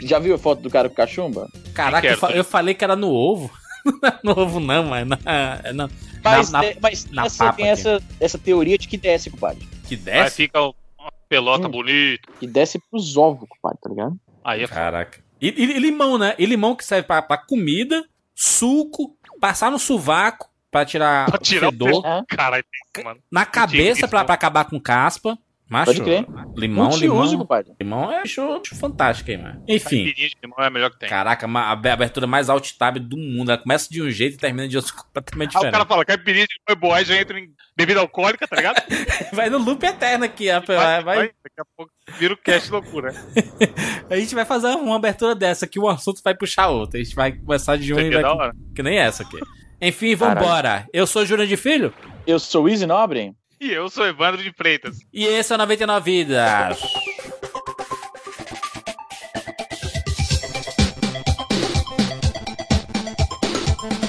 Já 0.01 0.17
viu 0.20 0.34
a 0.36 0.38
foto 0.38 0.62
do 0.62 0.70
cara 0.70 0.89
com 0.89 0.96
cachumba? 0.96 1.48
Caraca, 1.74 2.01
quero, 2.01 2.13
eu, 2.13 2.17
fa- 2.17 2.27
tô- 2.27 2.34
eu 2.34 2.43
falei 2.43 2.74
que 2.74 2.84
era 2.84 2.96
no 2.96 3.10
ovo. 3.12 3.51
Não 3.86 4.00
é 4.10 4.20
no 4.24 4.31
ovo, 4.39 4.60
não, 4.60 4.84
mas 4.84 5.08
na, 5.08 5.17
é 5.63 5.74
na, 5.74 5.89
Mas, 6.24 6.51
na- 6.51 6.60
na- 6.60 6.65
é- 6.67 6.77
mas 6.79 7.05
na 7.10 7.25
essa, 7.25 7.46
papa 7.46 7.58
tem 7.58 7.67
essa, 7.67 8.00
essa 8.20 8.38
teoria 8.38 8.77
de 8.77 8.88
que 8.88 8.96
desce, 8.98 9.29
compadre. 9.31 9.67
que 9.88 9.96
aí 9.96 10.01
desce. 10.01 10.36
fica 10.36 10.62
uma 10.62 10.74
pelota 11.27 11.67
Hum. 11.67 11.72
bonita. 11.72 12.27
Que 12.39 12.46
desce 12.46 12.77
pros 12.91 13.17
ovos, 13.17 13.48
compadre, 13.50 13.79
tá 13.81 13.89
ligado? 13.89 14.15
Aí 14.43 14.63
é. 14.63 14.67
Caraca. 14.67 15.19
E, 15.41 15.48
e- 15.50 15.79
limão, 15.79 16.17
né? 16.17 16.36
E 16.38 16.45
limão 16.45 16.75
que 16.75 16.86
serve 16.86 17.07
pra, 17.07 17.21
pra 17.21 17.38
comida, 17.38 18.05
suco, 18.36 19.15
passar 19.39 19.71
no 19.71 19.79
sovaco 19.79 20.50
pra 20.69 20.86
tirar, 20.86 21.25
Pra 21.29 21.38
tirar 21.39 21.67
o 21.67 21.71
fedor, 21.71 22.05
Ah, 22.05 22.24
Caralho, 22.27 22.63
mano. 23.03 23.19
na 23.31 23.45
cabeça 23.45 24.07
pra, 24.07 24.24
pra 24.24 24.36
acabar 24.36 24.65
com 24.65 24.79
caspa. 24.79 25.38
Macho, 25.72 25.86
Pode 25.86 26.01
crer. 26.01 26.25
limão, 26.58 26.90
limão. 26.98 27.38
compadre. 27.38 27.72
Limão 27.80 28.12
é 28.12 28.24
bicho, 28.24 28.60
bicho 28.60 28.75
fantástico 28.75 29.32
aí, 29.32 29.38
mano. 29.38 29.63
Enfim. 29.70 30.04
Caipirinha 30.04 30.28
de 30.30 30.38
limão 30.44 30.58
é 30.60 30.68
a 30.68 30.70
melhor 30.70 30.92
que 30.92 31.00
tem. 31.00 31.08
Caraca, 31.08 31.48
a 31.48 31.72
ab- 31.72 31.88
abertura 31.88 32.28
mais 32.28 32.50
alt-tab 32.50 32.98
do 33.00 33.16
mundo. 33.16 33.51
Ela 33.51 33.58
começa 33.58 33.88
de 33.90 34.01
um 34.01 34.10
jeito 34.12 34.34
e 34.36 34.38
termina 34.38 34.68
de 34.68 34.75
outro 34.75 34.94
completamente 35.01 35.51
Aí 35.51 35.56
o 35.56 35.60
diferente. 35.60 35.72
cara 35.72 35.86
fala, 35.86 36.04
caipirinha 36.04 36.46
de 36.46 36.54
limão 36.56 36.66
é 36.70 36.75
boa, 36.75 36.98
aí 36.98 37.06
já 37.06 37.16
entra 37.22 37.40
em 37.40 37.48
bebida 37.78 38.01
alcoólica, 38.01 38.46
tá 38.46 38.56
ligado? 38.58 38.82
Vai 39.32 39.50
no 39.50 39.60
loop 39.60 39.82
eterno 39.86 40.25
aqui. 40.25 40.50
ó, 40.51 40.60
Vai, 40.60 40.75
Vai, 40.75 41.04
vai- 41.04 41.28
daqui 41.28 41.60
a 41.62 41.66
pouco 41.78 41.92
vira 42.20 42.34
o 42.34 42.38
cast 42.38 42.70
loucura. 42.70 43.13
A 44.12 44.18
gente 44.18 44.36
vai 44.36 44.44
fazer 44.44 44.68
uma 44.75 44.98
abertura 44.98 45.34
dessa 45.34 45.66
que 45.66 45.80
o 45.80 45.88
assunto 45.88 46.22
vai 46.22 46.36
puxar 46.36 46.68
outro. 46.68 47.00
A 47.00 47.04
gente 47.04 47.16
vai 47.16 47.32
começar 47.32 47.78
de 47.78 47.94
um 47.94 47.98
Isso 47.98 48.08
e 48.10 48.13
vai. 48.13 48.22
da 48.22 48.34
hora. 48.34 48.54
Que 48.75 48.84
nem 48.84 48.98
essa 48.98 49.24
aqui. 49.24 49.38
Enfim, 49.82 50.16
vambora. 50.16 50.86
Eu 50.94 51.08
sou 51.08 51.25
Júnior 51.25 51.48
de 51.48 51.56
Filho 51.56 51.94
Eu 52.28 52.38
sou 52.40 52.66
o 52.66 52.70
Easy 52.70 52.86
Nobre. 52.86 53.34
E 53.62 53.72
eu 53.72 53.88
sou 53.91 54.08
Evandro 54.08 54.41
de 54.41 54.51
Freitas. 54.51 54.98
e 55.13 55.24
esse 55.24 55.51
é 55.51 55.56
o 55.56 55.58
99 55.60 56.12
Vidas. 56.12 56.80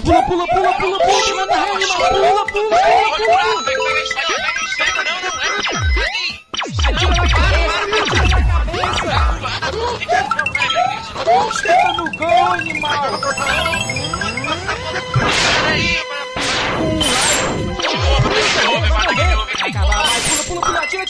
Pula, 0.03 0.23
pula, 0.23 0.47
pula, 0.47 0.73
pula, 0.79 0.99
pula, 0.99 0.99
pula, 0.99 1.47
pula, 1.47 2.47
pula, 2.47 2.47
pula. 2.47 3.03
Pula, 18.33 18.45
pula, 20.47 20.61
pula, 20.61 20.81
atira. 20.81 21.05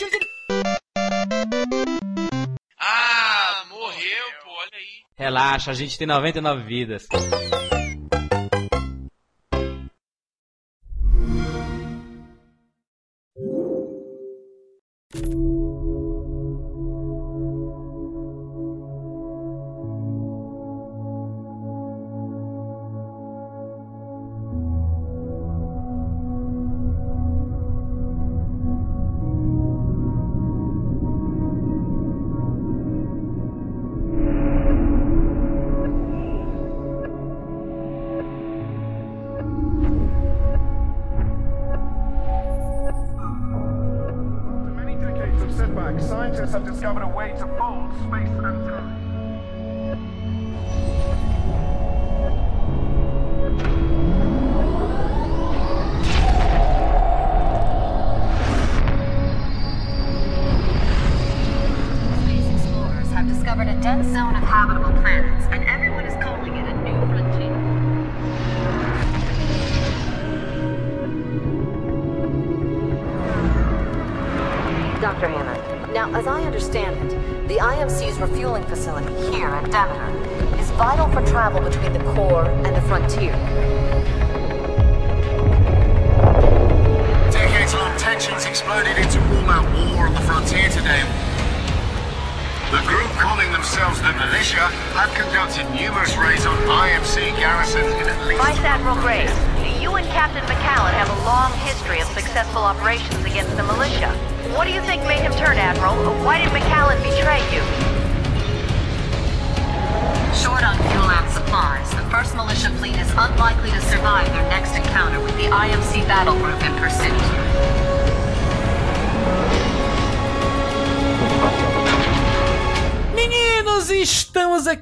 Ah, 2.79 3.65
morreu, 3.69 4.27
pô, 4.43 4.51
olha 4.51 4.71
aí. 4.75 5.05
Relaxa, 5.17 5.71
a 5.71 5.75
gente 5.75 5.97
tem 5.97 6.07
99 6.07 6.65
vidas. 6.65 7.07
scientists 46.43 46.55
have 46.55 46.65
discovered 46.65 47.03
a 47.03 47.09
way 47.09 47.31
to 47.39 47.47
fold 47.57 47.91
space 48.09 48.29
and 48.29 48.69
time. 48.69 49.02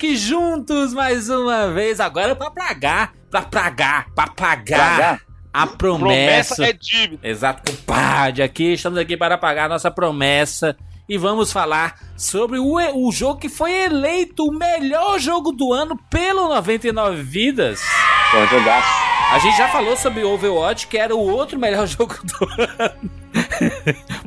Aqui 0.01 0.17
juntos 0.17 0.95
mais 0.95 1.29
uma 1.29 1.69
vez. 1.71 2.01
Agora 2.01 2.35
pra 2.35 2.51
pragar, 2.51 3.13
pra 3.31 3.43
pragar, 3.43 4.07
pra 4.15 4.29
pagar 4.29 4.97
Pragar? 4.97 5.21
a 5.53 5.67
promessa. 5.67 6.55
Promessa 6.55 6.65
é 6.65 6.73
dívida. 6.73 7.29
Exato, 7.29 7.71
compadre. 7.71 8.43
Aqui 8.43 8.73
estamos 8.73 8.99
aqui 8.99 9.15
para 9.15 9.37
pagar 9.37 9.67
a 9.67 9.69
nossa 9.69 9.91
promessa 9.91 10.75
e 11.07 11.19
vamos 11.19 11.53
falar 11.53 11.99
sobre 12.17 12.59
o, 12.59 12.77
o 12.95 13.13
jogo 13.13 13.41
que 13.41 13.51
foi 13.51 13.73
eleito 13.73 14.47
o 14.47 14.53
melhor 14.59 15.19
jogo 15.19 15.53
do 15.53 15.71
ano 15.71 15.95
pelo 16.09 16.49
99 16.49 17.23
Vidas. 17.23 17.83
Pô, 18.31 18.47
jogaço. 18.47 18.89
A 19.33 19.39
gente 19.39 19.59
já 19.59 19.69
falou 19.69 19.99
sobre 19.99 20.25
Overwatch, 20.25 20.87
que 20.87 20.97
era 20.97 21.15
o 21.15 21.21
outro 21.21 21.59
melhor 21.59 21.85
jogo 21.87 22.15
do 22.25 22.49
ano. 22.63 23.11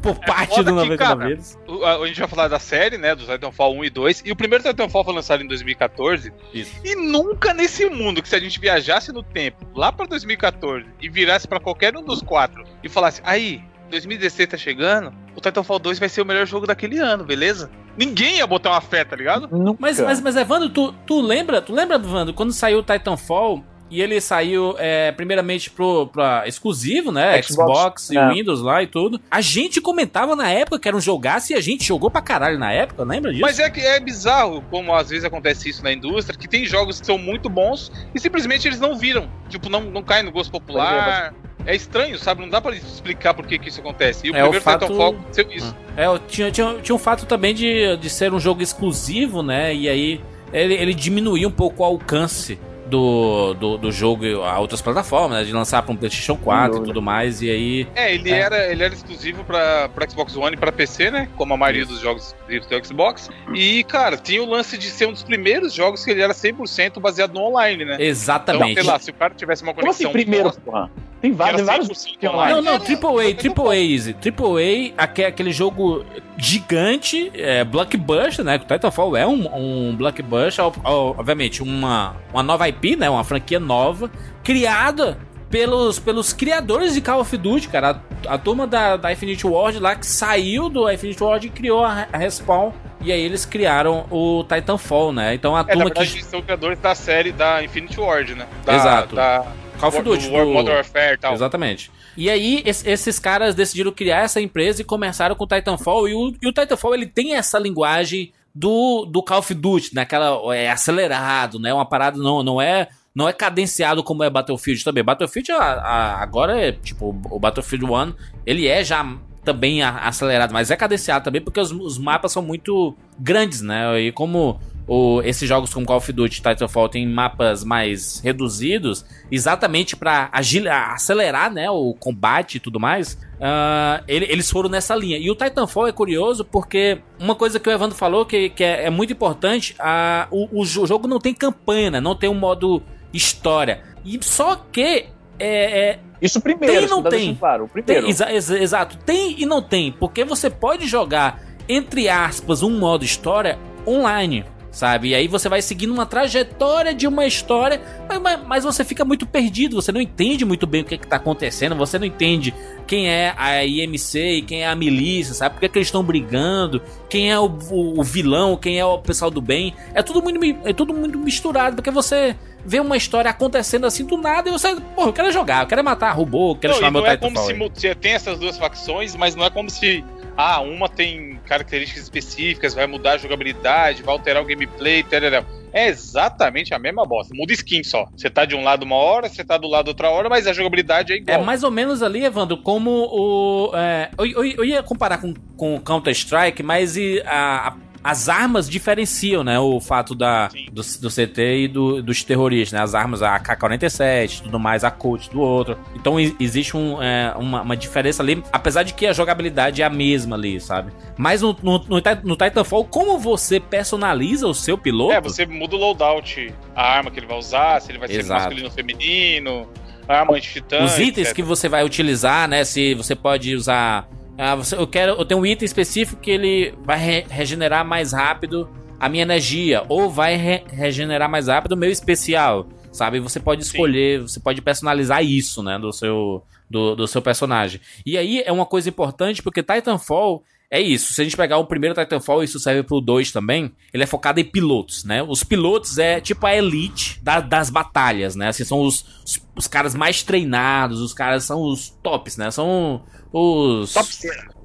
Por 0.02 0.16
parte 0.20 0.56
foda 0.56 0.72
do 0.72 0.82
que, 0.82 0.89
99 0.98 0.98
cara. 0.98 1.38
O- 1.68 1.84
A, 1.86 1.96
a 2.04 2.08
gente 2.08 2.20
vai 2.20 2.28
falar 2.30 2.48
da 2.48 2.60
série, 2.60 2.98
né? 2.98 3.16
Do 3.16 3.26
Titanfall 3.26 3.74
1 3.76 3.86
e 3.86 3.89
2. 3.89 4.24
E 4.26 4.32
o 4.32 4.36
primeiro 4.36 4.63
Titanfall 4.63 5.04
foi 5.04 5.13
lançado 5.13 5.44
em 5.44 5.48
2014. 5.48 6.32
Isso. 6.54 6.72
E 6.84 6.96
nunca 6.96 7.54
nesse 7.54 7.89
mundo 7.89 8.22
que 8.22 8.30
se 8.30 8.36
a 8.36 8.39
gente 8.39 8.60
viajasse 8.60 9.12
no 9.12 9.24
tempo, 9.24 9.66
lá 9.76 9.92
pra 9.92 10.06
2014, 10.06 10.86
e 11.02 11.10
virasse 11.10 11.48
pra 11.48 11.60
qualquer 11.60 11.96
um 11.98 12.04
dos 12.04 12.22
quatro 12.22 12.63
e 12.84 12.89
falasse, 12.89 13.22
aí, 13.26 13.62
2016 13.89 14.50
tá 14.50 14.58
chegando, 14.58 15.13
o 15.36 15.42
Titanfall 15.42 15.80
2 15.80 16.00
vai 16.00 16.10
ser 16.10 16.22
o 16.22 16.26
melhor 16.26 16.46
jogo 16.46 16.66
daquele 16.68 16.98
ano, 17.00 17.24
beleza? 17.24 17.70
Ninguém 17.98 18.38
ia 18.38 18.48
botar 18.48 18.72
uma 18.72 18.82
fé, 18.82 19.04
tá 19.06 19.16
ligado? 19.16 19.48
Nunca. 19.56 19.78
Mas, 19.80 20.00
mas, 20.00 20.20
mas 20.20 20.36
Evandro, 20.36 20.70
tu, 20.70 20.92
tu 21.06 21.22
lembra, 21.22 21.62
tu 21.62 21.72
lembra, 21.74 21.98
Evandro, 21.98 22.34
quando 22.34 22.52
saiu 22.52 22.80
o 22.80 22.84
Titanfall 22.84 23.63
e 23.93 24.01
ele 24.01 24.19
saiu 24.19 24.75
é, 24.79 25.12
primeiramente 25.12 25.69
pro 25.69 26.08
pra 26.08 26.47
exclusivo, 26.47 27.12
né? 27.12 27.41
Xbox, 27.41 27.71
Xbox, 27.71 28.10
e 28.10 28.17
é. 28.17 28.29
Windows 28.29 28.62
lá 28.62 28.82
e 28.82 28.88
tudo. 28.88 29.19
A 29.29 29.39
gente 29.41 29.79
comentava 29.79 30.36
na 30.36 30.49
época 30.49 30.79
que 30.79 30.88
era 30.88 30.97
um 30.97 31.01
jogaço 31.01 31.51
e 31.53 31.56
a 31.56 31.62
gente 31.62 31.84
jogou 31.86 32.10
pra 32.10 32.21
caralho 32.21 32.58
na 32.58 32.71
época, 32.71 33.03
lembra 33.03 33.32
disso? 33.32 33.41
Mas 33.43 33.60
é 33.60 33.69
que 33.69 33.82
é 33.82 33.99
bizarro 33.99 34.63
como 34.69 34.93
às 34.93 35.10
vezes 35.10 35.23
acontece 35.25 35.69
isso 35.69 35.84
na 35.84 35.91
indústria, 35.93 36.38
que 36.38 36.47
tem 36.47 36.65
jogos 36.65 36.99
que 36.99 37.06
são 37.06 37.17
muito 37.17 37.49
bons 37.49 37.91
e 38.15 38.19
simplesmente 38.19 38.67
eles 38.67 38.79
não 38.79 38.97
viram. 38.97 39.29
Tipo, 39.49 39.69
não, 39.69 39.82
não 39.82 40.01
caem 40.01 40.23
no 40.23 40.32
gosto 40.32 40.51
popular. 40.51 41.34
é 41.65 41.75
estranho, 41.75 42.17
sabe? 42.17 42.41
Não 42.41 42.49
dá 42.49 42.60
pra 42.60 42.75
explicar 42.75 43.34
por 43.34 43.45
que, 43.45 43.58
que 43.58 43.69
isso 43.69 43.79
acontece. 43.79 44.27
E 44.27 44.32
o 44.32 44.36
É, 44.36 44.39
o 44.43 44.49
primeiro 44.49 44.63
fato- 44.63 44.82
Titanfall 44.82 45.12
aconteceu 45.13 45.47
isso. 45.51 45.75
É, 45.95 46.06
eu 46.08 46.19
tinha, 46.19 46.51
tinha, 46.51 46.75
tinha 46.82 46.95
um 46.95 46.99
fato 46.99 47.25
também 47.25 47.53
de, 47.53 47.95
de 47.97 48.10
ser 48.10 48.34
um 48.34 48.39
jogo 48.39 48.62
exclusivo, 48.62 49.41
né? 49.43 49.73
E 49.73 49.88
aí 49.88 50.21
ele, 50.51 50.73
ele 50.73 50.93
diminuía 50.93 51.47
um 51.47 51.51
pouco 51.51 51.82
o 51.84 51.86
alcance 51.86 52.60
do, 52.88 53.54
do, 53.54 53.78
do 53.78 53.91
jogo 53.91 54.24
a 54.43 54.60
outras 54.60 54.82
plataformas, 54.82 55.39
né? 55.39 55.43
De 55.46 55.54
lançar 55.54 55.82
para 55.82 55.91
um 55.91 55.96
PlayStation 55.96 56.36
4 56.36 56.65
e 56.65 56.69
dúvida. 56.72 56.86
tudo 56.88 57.02
mais. 57.02 57.41
E 57.41 57.50
aí. 57.50 57.88
É, 57.96 58.13
ele, 58.13 58.32
É. 58.32 58.39
Era, 58.39 58.72
ele 58.72 58.84
era 58.84 58.93
exclusivo 58.93 59.43
pra, 59.43 59.89
pra 59.89 60.08
Xbox 60.10 60.36
One 60.36 60.56
e 60.56 60.60
pra 60.60 60.72
PC, 60.72 61.10
né? 61.12 61.30
Como 61.38 61.54
a 61.54 61.58
maioria 61.58 61.86
dos 61.86 62.00
jogos 62.00 62.28
exclusivos 62.28 62.67
do 62.67 62.86
Xbox. 62.86 63.30
E, 63.54 63.84
cara, 63.86 64.17
tinha 64.17 64.43
o 64.43 64.50
lance 64.50 64.78
de 64.78 64.89
ser 64.89 65.08
um 65.08 65.12
dos 65.12 65.24
primeiros 65.24 65.74
jogos 65.74 66.04
que 66.04 66.12
ele 66.12 66.22
era 66.22 66.34
100% 66.34 67.00
baseado 67.00 67.34
no 67.34 67.41
online, 67.41 67.86
né? 67.86 67.93
Então, 67.96 68.06
Exatamente. 68.06 68.82
sei 68.82 68.84
lá, 68.89 69.00
se 69.00 69.12
o 69.12 69.13
cara 69.13 69.34
tivesse 69.34 69.63
uma 69.63 69.74
Como 69.74 69.89
assim, 69.89 70.04
conexão. 70.06 70.12
primeiro, 70.12 70.52
porra? 70.62 70.91
Tem 71.22 71.32
vários, 71.32 71.58
tem 71.62 71.65
vários 71.65 71.88
100% 71.88 72.17
que 72.19 72.28
online. 72.28 72.54
Não, 72.56 72.62
não, 72.62 72.74
Era- 72.74 72.84
Triple 72.84 73.08
A, 73.19 73.24
era 73.24 73.34
Triple 73.36 73.67
A, 73.69 73.76
Easy. 73.80 74.13
Triple 74.13 74.93
A, 74.98 75.04
aque- 75.04 75.24
aquele 75.24 75.52
jogo 75.54 76.06
gigante, 76.38 77.32
é, 77.36 77.63
blockbuster, 77.63 78.43
né? 78.43 78.56
O 78.56 78.60
Titanfall 78.60 79.15
é 79.17 79.26
um, 79.28 79.48
um 79.56 79.96
blockbuster, 79.96 80.65
ob- 80.65 80.78
ob- 80.84 81.19
obviamente, 81.19 81.62
uma, 81.63 82.15
uma 82.34 82.43
nova 82.43 82.67
IP, 82.69 82.96
né? 82.96 83.10
Uma 83.10 83.24
franquia 83.24 83.60
nova, 83.60 84.10
criada 84.43 85.17
pelos, 85.50 86.00
pelos 86.00 86.34
criadores 86.34 86.93
de 86.93 87.02
Call 87.02 87.19
of 87.22 87.38
Duty, 87.38 87.67
cara. 87.69 88.02
A, 88.28 88.34
a 88.34 88.38
turma 88.38 88.65
da, 88.65 88.98
da 88.98 89.12
Infinity 89.12 89.46
Ward 89.46 89.80
lá 89.80 89.96
que 89.96 90.06
saiu 90.08 90.69
do 90.69 90.89
Infinity 90.91 91.24
Ward 91.24 91.48
e 91.48 91.50
criou 91.50 91.84
a, 91.84 92.08
a 92.12 92.17
Respawn. 92.17 92.72
E 93.02 93.12
aí 93.12 93.22
eles 93.22 93.46
criaram 93.46 94.06
o 94.10 94.43
Titanfall, 94.46 95.12
né? 95.12 95.34
Então 95.36 95.56
a 95.56 95.60
É, 95.60 95.63
na 95.63 95.67
turma 95.74 95.84
verdade, 95.86 96.08
que. 96.10 96.15
eles 96.19 96.26
são 96.26 96.41
criadores 96.41 96.80
da 96.80 96.96
série 96.96 97.32
da 97.34 97.62
Infinity 97.63 98.00
Ward, 98.00 98.34
né? 98.36 98.48
Da, 98.65 98.76
Exato. 98.76 99.15
Da 99.15 99.46
Call 99.91 100.00
of 100.00 100.02
Duty. 100.04 100.28
do 100.28 100.34
War- 100.34 100.46
do- 100.46 100.52
Modern 100.54 100.76
Warfare 100.76 101.13
e 101.13 101.17
tal. 101.17 101.34
Exatamente. 101.34 101.91
E 102.15 102.30
aí, 102.30 102.62
es- 102.65 102.86
esses 102.86 103.19
caras 103.19 103.56
decidiram 103.56 103.91
criar 103.91 104.22
essa 104.24 104.39
empresa 104.41 104.82
e 104.82 104.86
começaram 104.86 105.36
com 105.36 105.43
o 105.43 105.48
Titanfall. 105.48 106.08
E 106.08 106.13
o, 106.13 106.34
e 106.41 106.48
o 106.48 106.52
Titanfall, 106.54 106.93
ele 106.96 107.06
tem 107.06 107.36
essa 107.36 107.58
linguagem 107.60 108.32
do, 108.56 109.06
do 109.06 109.24
Call 109.24 109.39
of 109.39 109.54
Duty, 109.54 109.96
né? 109.96 110.04
Aquela, 110.04 110.56
é 110.56 110.69
acelerado, 110.69 111.60
né? 111.60 111.74
Uma 111.74 111.86
parada 111.86 112.17
não, 112.17 112.43
não 112.43 112.62
é... 112.62 112.88
Não 113.15 113.30
é 113.30 113.34
cadenciado 113.34 114.04
como 114.04 114.24
é 114.24 114.30
Battlefield 114.30 114.84
também. 114.84 115.04
Battlefield 115.04 115.52
a- 115.52 115.58
a- 115.58 116.22
agora 116.24 116.60
é, 116.60 116.72
tipo, 116.72 117.15
o 117.30 117.39
Battlefield 117.39 117.86
1, 117.86 118.13
ele 118.43 118.67
é 118.67 118.84
já 118.84 119.06
também 119.46 119.84
a- 119.84 119.98
acelerado, 120.00 120.52
mas 120.52 120.72
é 120.72 120.76
cadenciado 120.76 121.24
também 121.24 121.39
porque 121.39 121.60
os, 121.60 121.72
os 121.72 122.00
mapas 122.00 122.32
são 122.32 122.41
muito 122.41 122.96
grandes, 123.19 123.62
né? 123.62 124.00
E 124.02 124.12
como 124.12 124.60
o- 124.88 125.22
esses 125.24 125.48
jogos 125.48 125.74
como 125.74 125.86
Call 125.86 125.98
of 125.98 126.12
Duty 126.12 126.39
e 126.39 126.41
Titanfall 126.43 126.89
tem 126.89 127.08
mapas 127.08 127.63
mais 127.63 128.19
reduzidos, 128.24 129.06
exatamente 129.32 129.96
para 129.96 130.30
acelerar 130.32 131.52
né, 131.54 131.69
o 131.69 131.93
combate 131.93 132.56
e 132.56 132.60
tudo 132.60 132.80
mais, 132.80 133.17
ah, 133.39 134.04
ele- 134.08 134.26
eles 134.30 134.50
foram 134.52 134.69
nessa 134.69 134.96
linha. 134.96 135.17
E 135.17 135.30
o 135.32 135.36
Titanfall 135.36 135.88
é 135.88 135.91
curioso 135.91 136.43
porque 136.46 137.00
uma 137.19 137.36
coisa 137.36 137.60
que 137.60 137.69
o 137.69 137.72
Evandro 137.72 137.96
falou 137.96 138.26
que, 138.26 138.50
que 138.50 138.63
é, 138.63 138.86
é 138.86 138.89
muito 138.89 139.13
importante, 139.13 139.76
ah, 139.80 140.28
o, 140.32 140.62
o 140.62 140.65
jo- 140.65 140.86
jogo 140.86 141.08
não 141.08 141.19
tem 141.19 141.34
campanha, 141.34 141.91
né, 141.91 142.00
não 142.02 142.15
tem 142.15 142.30
um 142.30 142.34
modo 142.36 142.82
história. 143.13 143.82
E 144.06 144.19
só 144.22 144.56
que 144.72 145.06
é- 145.39 145.89
é, 145.89 146.00
Isso 146.22 146.39
primeiro, 146.39 146.74
Tem 146.76 146.84
e 146.86 146.89
não 146.89 147.02
tá 147.04 147.10
tem? 147.10 147.36
claro. 147.36 147.65
O 147.65 147.67
tem, 147.69 147.84
primeiro. 147.84 148.08
exa- 148.10 148.32
exa- 148.34 148.60
exato, 148.60 148.98
tem 149.06 149.36
e 149.41 149.46
não 149.46 149.62
tem, 149.62 149.91
porque 149.91 150.24
você 150.24 150.50
pode 150.50 150.88
jogar, 150.88 151.41
entre 151.67 152.08
aspas, 152.08 152.62
um 152.63 152.78
modo 152.80 153.04
história 153.04 153.58
online, 153.86 154.46
sabe? 154.74 155.10
E 155.10 155.16
aí 155.16 155.28
você 155.28 155.48
vai 155.48 155.62
seguindo 155.62 155.94
uma 155.94 156.06
trajetória 156.06 156.94
de 156.94 157.08
uma 157.08 157.26
história, 157.26 157.80
mas, 158.10 158.20
mas- 158.20 158.40
mas 158.46 158.64
você 158.66 158.84
fica 158.84 159.06
muito 159.06 159.26
perdido, 159.26 159.76
você 159.82 159.92
não 159.92 160.02
entende 160.02 160.44
muito 160.44 160.66
bem 160.68 160.82
o 160.82 160.84
que, 160.84 160.96
é 160.96 160.98
que 160.98 161.08
tá 161.08 161.16
acontecendo, 161.18 161.76
você 161.76 161.98
não 162.00 162.06
entende 162.06 162.54
quem 162.88 163.08
é 163.08 163.34
a 163.38 163.64
IMC 163.64 164.20
e 164.38 164.42
quem 164.42 164.64
é 164.64 164.68
a 164.68 164.76
milícia, 164.76 165.34
sabe? 165.36 165.54
Por 165.56 165.62
que, 165.62 165.70
que 165.70 165.78
eles 165.78 165.88
estão 165.88 166.04
brigando, 166.04 166.82
quem 167.10 167.32
é 167.32 167.40
o, 167.40 167.46
o- 167.72 168.00
o 168.00 168.04
vilão, 168.04 168.58
quem 168.58 168.80
é 168.80 168.86
o 168.86 168.98
pessoal 168.98 169.30
do 169.32 169.40
bem. 169.42 169.74
É 169.94 170.02
tudo 170.02 170.22
muito, 170.22 170.40
é 170.68 170.74
tudo 170.74 170.94
muito 170.94 171.18
misturado, 171.20 171.76
porque 171.76 171.92
você 171.92 172.36
vê 172.66 172.80
uma 172.80 172.98
história 172.98 173.30
acontecendo 173.30 173.86
assim 173.86 174.06
do 174.06 174.18
nada 174.18 174.50
e 174.50 174.52
você, 174.52 174.76
porra, 174.96 175.10
eu 175.10 175.14
quero 175.14 175.32
jogar, 175.32 175.64
eu 175.64 175.68
quero 175.68 175.84
matar 175.84 176.12
robô, 176.14 176.52
eu 176.52 176.56
quero 176.56 176.74
Não, 176.74 176.80
chamar 176.80 176.92
meu 176.92 177.02
não 177.02 177.08
é 177.10 177.18
como 177.18 177.32
Titanfall. 177.32 177.70
se 177.76 177.82
você 177.88 177.94
tem 177.96 178.14
essas 178.14 178.40
duas 178.40 178.58
facções, 178.58 179.16
mas 179.16 179.36
não 179.36 179.44
é 179.46 179.50
como 179.50 179.70
se 179.70 180.04
ah, 180.36 180.60
uma 180.62 180.89
tem 180.89 181.39
características 181.46 182.04
específicas, 182.04 182.74
vai 182.74 182.88
mudar 182.88 183.13
a 183.13 183.17
jogabilidade, 183.17 184.04
vai 184.04 184.13
alterar 184.13 184.41
o 184.41 184.46
gameplay, 184.46 185.04
tarará. 185.04 185.43
É 185.72 185.88
exatamente 185.88 186.72
a 186.74 186.78
mesma 186.80 187.04
bosta. 187.04 187.34
Muda 187.36 187.52
skin 187.52 187.84
só. 187.84 188.06
Você 188.15 188.30
tá 188.30 188.46
de 188.46 188.56
um 188.56 188.63
lado 188.63 188.84
uma 188.84 188.96
hora, 188.96 189.28
você 189.28 189.43
tá 189.43 189.58
do 189.58 189.67
lado 189.67 189.88
outra 189.88 190.10
hora, 190.10 190.30
mas 190.30 190.46
a 190.46 190.54
jogabilidade 190.54 191.12
é 191.13 191.15
É 191.15 191.19
igual. 191.19 191.43
mais 191.43 191.63
ou 191.63 191.72
menos 191.72 192.04
ali, 192.04 192.24
Evandro, 192.24 192.58
como 192.58 192.91
o. 192.91 193.72
é, 193.76 194.10
eu, 194.19 194.26
eu- 194.28 194.46
eu 194.58 194.65
ia 194.65 194.84
comparar 194.84 195.17
com, 195.19 195.34
com 195.58 195.80
Counter-Strike, 195.80 196.62
mas 196.62 196.96
a- 197.26 197.69
a- 197.69 197.76
as 198.04 198.28
armas 198.28 198.70
diferenciam, 198.70 199.44
né? 199.44 199.60
O 199.60 199.80
fato 199.80 200.13
da, 200.13 200.50
Sim. 200.50 200.66
do, 200.72 200.82
do 200.82 201.10
CT 201.10 201.42
e 201.63 201.68
do- 201.68 202.02
dos 202.04 202.24
terroristas, 202.24 202.78
né? 202.78 202.84
As 202.84 202.94
armas, 202.94 203.22
a 203.22 203.36
AK-47, 203.36 204.42
tudo 204.44 204.60
mais, 204.60 204.84
a 204.84 204.92
Colt 204.92 205.30
do 205.30 205.39
outro. 205.42 205.78
Então 205.96 206.20
existe 206.20 206.76
um, 206.76 207.02
é, 207.02 207.34
uma, 207.38 207.62
uma 207.62 207.78
diferença 207.78 208.22
ali, 208.22 208.44
apesar 208.52 208.84
de 208.84 208.94
que 208.94 209.06
a 209.06 209.13
jogabilidade 209.13 209.82
é 209.82 209.86
a 209.86 209.89
mesma 209.89 210.36
ali, 210.36 210.60
sabe? 210.60 210.92
Mas 211.18 211.42
no, 211.42 211.56
no, 211.63 211.80
no, 211.88 212.02
Ti- 212.02 212.20
no 212.24 212.36
Titanfall, 212.36 212.86
como 212.86 213.18
você 213.18 213.60
personaliza 213.60 214.48
o 214.48 214.54
seu 214.54 214.78
piloto. 214.78 215.13
É, 215.13 215.22
você 215.22 215.46
muda 215.46 215.76
o 215.76 215.80
loadout, 215.80 216.54
a 216.76 216.84
arma 216.98 217.10
que 217.12 217.20
ele 217.20 217.28
vai 217.28 217.38
usar, 217.38 217.80
se 217.82 217.92
ele 217.92 218.00
vai 218.00 218.08
ser 218.08 218.20
Exato. 218.20 218.42
masculino 218.42 218.68
ou 218.68 218.72
feminino, 218.74 219.68
a 220.08 220.20
arma 220.20 220.36
anti-titã. 220.36 220.84
os 220.84 220.98
itens 221.00 221.28
etc. 221.28 221.36
que 221.36 221.42
você 221.44 221.70
vai 221.70 221.84
utilizar, 221.86 222.48
né? 222.50 222.63
Se 222.66 222.94
você 222.96 223.16
pode 223.16 223.56
usar. 223.56 224.08
Ah, 224.38 224.56
você, 224.56 224.76
eu 224.76 224.88
quero. 224.88 225.13
Eu 225.13 225.26
tenho 225.26 225.39
um 225.41 225.46
item 225.46 225.65
específico 225.65 226.19
que 226.22 226.32
ele 226.32 226.74
vai 226.84 226.98
re- 226.98 227.26
regenerar 227.30 227.86
mais 227.86 228.12
rápido 228.13 228.67
a 229.00 229.08
minha 229.08 229.24
energia. 229.24 229.84
Ou 229.89 230.10
vai 230.10 230.36
re- 230.36 230.63
regenerar 230.72 231.30
mais 231.30 231.48
rápido 231.48 231.74
o 231.74 231.78
meu 231.78 231.89
especial. 231.91 232.67
Sabe? 232.91 233.19
Você 233.19 233.39
pode 233.39 233.63
escolher, 233.63 234.22
você 234.22 234.39
pode 234.39 234.62
personalizar 234.62 235.24
isso, 235.24 235.63
né? 235.63 235.80
Do 235.80 235.91
seu, 235.91 236.43
do, 236.69 236.96
do 236.96 237.08
seu 237.08 237.22
personagem. 237.22 237.82
E 238.06 238.17
aí 238.17 238.41
é 238.46 238.52
uma 238.52 238.65
coisa 238.67 238.88
importante, 238.89 239.41
porque 239.41 239.63
Titanfall 239.63 240.43
é 240.78 240.82
isso. 240.82 241.14
Se 241.14 241.22
a 241.22 241.24
gente 241.24 241.38
pegar 241.38 241.58
o 241.58 241.66
primeiro 241.66 241.94
Titanfall, 241.96 242.44
isso 242.44 242.60
serve 242.60 242.82
pro 242.84 243.00
2 243.00 243.32
também. 243.32 243.72
Ele 243.94 244.04
é 244.04 244.08
focado 244.08 244.40
em 244.40 244.44
pilotos, 244.44 245.04
né? 245.04 245.22
Os 245.22 245.44
pilotos 245.44 245.98
é 246.00 246.20
tipo 246.20 246.46
a 246.48 246.56
elite 246.56 247.20
da- 247.22 247.40
das 247.42 247.70
batalhas, 247.70 248.36
né? 248.36 248.48
Assim, 248.48 248.64
são 248.64 248.82
os, 248.82 249.06
os, 249.24 249.40
os 249.56 249.68
caras 249.68 249.94
mais 249.94 250.24
treinados, 250.24 251.00
os 251.00 251.14
caras 251.14 251.44
são 251.44 251.62
os 251.62 251.90
tops, 252.02 252.38
né? 252.38 252.50
São 252.50 253.04
os. 253.32 253.94
Top 253.94 254.10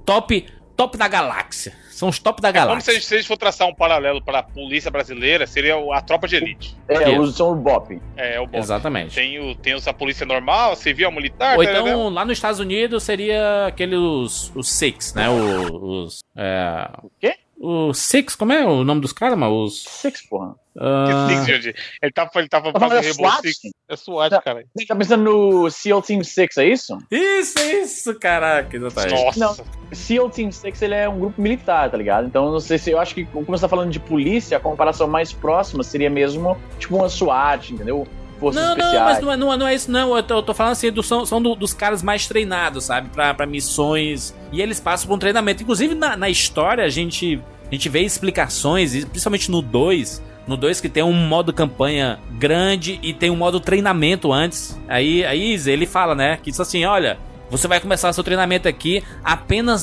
top, 0.07 0.47
top 0.77 0.97
da 0.97 1.09
galáxia. 1.09 1.75
São 1.99 2.09
os 2.09 2.19
top 2.21 2.41
da 2.41 2.51
É 2.51 2.53
como 2.53 2.61
se 2.61 2.65
a, 2.65 2.69
galáxia. 2.69 2.93
gente, 2.95 3.05
se 3.07 3.15
a 3.15 3.17
gente 3.19 3.27
for 3.27 3.37
traçar 3.37 3.67
um 3.67 3.75
paralelo 3.75 4.23
para 4.23 4.39
a 4.39 4.43
polícia 4.45 4.89
brasileira, 4.89 5.49
seria 5.49 5.75
a 5.93 6.01
tropa 6.01 6.29
de 6.29 6.37
elite. 6.37 6.77
É, 6.89 7.19
os 7.19 7.37
são 7.37 7.51
o 7.51 7.57
BOP. 7.57 8.01
É, 8.17 8.37
é 8.37 8.41
o 8.41 8.47
bom. 8.47 8.57
Exatamente. 8.59 9.17
Tem, 9.17 9.39
o, 9.41 9.55
tem 9.57 9.75
os- 9.75 9.89
a 9.89 9.93
polícia 9.93 10.25
normal, 10.25 10.73
a 10.73 10.77
civil, 10.77 11.09
a 11.09 11.11
militar. 11.11 11.57
Ou 11.57 11.63
então, 11.65 12.09
lá 12.09 12.25
nos 12.25 12.39
Estados 12.39 12.61
Unidos, 12.61 13.03
seria 13.03 13.67
aqueles 13.67 13.99
os, 13.99 14.53
os 14.55 14.69
Six, 14.71 15.13
né? 15.15 15.29
O- 15.29 16.05
Os. 16.05 16.21
É, 16.37 16.89
O 17.03 17.11
quê? 17.21 17.35
Os 17.61 17.99
Six, 17.99 18.37
como 18.37 18.53
é 18.53 18.65
o 18.65 18.85
nome 18.85 19.01
dos 19.01 19.13
caras, 19.13 19.37
mano? 19.39 19.65
Os. 19.65 19.83
Six, 19.83 20.23
porra. 20.29 20.55
Que 20.75 21.35
Six, 21.45 21.65
gente. 21.65 21.75
Ele 22.01 22.13
tava, 22.13 22.31
ele 22.37 22.49
tava 22.49 22.73
Tá 22.73 22.79
falando 22.79 23.03
fazendo 23.03 23.17
Rainbow? 23.17 23.41
Six. 23.43 23.59
É 23.89 23.97
SWAT, 23.97 24.31
Não. 24.33 24.43
cara. 24.43 24.65
Você 24.77 24.87
tá 24.87 24.95
pensando 24.95 25.25
no 25.25 25.71
SEAL 25.71 26.03
Team 26.03 26.23
6, 26.23 26.57
é 26.59 26.67
isso? 26.67 26.99
Isso, 27.11 27.59
isso, 27.59 28.19
caraca, 28.19 28.77
exatamente. 28.77 29.25
Nossa. 29.25 29.41
Não. 29.41 29.57
SEAL 29.93 30.31
Team 30.31 30.53
6 30.53 30.83
ele 30.83 30.95
é 30.95 31.09
um 31.09 31.19
grupo 31.19 31.41
militar, 31.41 31.91
tá 31.91 31.97
ligado? 31.97 32.27
Então 32.27 32.53
não 32.53 32.61
sei 32.61 32.79
se 32.79 32.91
eu 32.91 33.01
acho 33.01 33.15
que 33.15 33.25
como 33.25 33.47
você 33.47 33.63
tá 33.63 33.69
falando 33.69 33.91
de 33.91 33.99
polícia, 33.99 34.57
a 34.57 34.61
comparação 34.61 35.09
mais 35.09 35.33
próxima 35.33 35.83
seria 35.83 36.11
mesmo 36.11 36.57
tipo 36.79 36.97
uma 36.97 37.09
SWAT, 37.09 37.71
entendeu? 37.73 38.07
Forças 38.39 38.63
Não, 38.63 38.69
não, 38.77 38.79
especiais. 38.85 39.05
mas 39.05 39.21
não 39.25 39.33
é, 39.33 39.37
não, 39.37 39.53
é- 39.53 39.57
não 39.57 39.67
é 39.69 39.75
isso, 39.75 39.91
não. 39.91 40.17
Eu 40.17 40.23
tô, 40.23 40.35
eu 40.37 40.43
tô 40.43 40.55
falando 40.55 40.73
assim, 40.73 40.93
do- 40.93 41.03
são, 41.03 41.27
são 41.27 41.43
do- 41.43 41.55
dos 41.55 41.73
caras 41.75 42.03
mais 42.03 42.27
treinados, 42.27 42.85
sabe? 42.85 43.09
Pra, 43.09 43.35
pra 43.35 43.47
missões. 43.47 44.35
E 44.53 44.61
eles 44.63 44.79
passam 44.81 45.09
por 45.09 45.15
um 45.15 45.19
treinamento. 45.19 45.63
Inclusive, 45.63 45.95
na, 45.95 46.17
na 46.17 46.29
história, 46.29 46.85
a 46.85 46.89
gente, 46.89 47.41
a 47.71 47.75
gente 47.75 47.89
vê 47.89 48.03
explicações, 48.03 48.95
e 48.95 49.05
principalmente 49.05 49.51
no 49.51 49.61
2. 49.61 50.23
No 50.47 50.57
2 50.57 50.81
que 50.81 50.89
tem 50.89 51.03
um 51.03 51.13
modo 51.13 51.53
campanha 51.53 52.19
grande 52.39 52.99
e 53.03 53.13
tem 53.13 53.29
um 53.31 53.37
modo 53.37 53.61
treinamento 53.61 54.33
antes. 54.33 54.79
Aí, 54.89 55.25
aí 55.25 55.57
ele 55.67 55.85
fala, 55.85 56.15
né? 56.15 56.39
Que 56.43 56.51
diz 56.51 56.61
assim: 56.61 56.85
olha. 56.85 57.19
Você 57.51 57.67
vai 57.67 57.81
começar 57.81 58.13
seu 58.13 58.23
treinamento 58.23 58.69
aqui, 58.69 59.03
apenas 59.25 59.83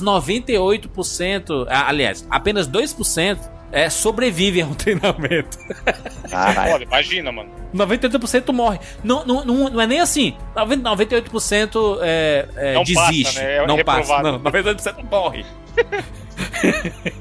98%, 0.80 1.66
ah, 1.70 1.88
aliás, 1.88 2.26
apenas 2.30 2.68
2% 2.68 3.40
é, 3.76 3.90
sobrevivem 3.90 4.64
ao 4.64 4.74
treinamento. 4.74 5.58
Caralho. 6.32 6.74
Olha, 6.76 6.84
imagina, 6.86 7.30
mano. 7.30 7.50
98% 7.76 8.54
morre. 8.54 8.80
Não, 9.04 9.26
não, 9.26 9.44
não, 9.44 9.70
não 9.70 9.82
é 9.82 9.86
nem 9.86 10.00
assim. 10.00 10.34
90 10.56 10.90
98% 10.90 12.00
é, 12.02 12.48
é, 12.56 12.74
Não 12.74 12.86
passa, 12.86 13.12
desiste. 13.12 13.38
né? 13.38 13.58
É 13.58 13.68
não 13.68 13.78
passa. 13.84 14.00
reprovado. 14.00 14.32
Não, 14.32 14.40
98% 14.40 15.04
morre. 15.12 15.46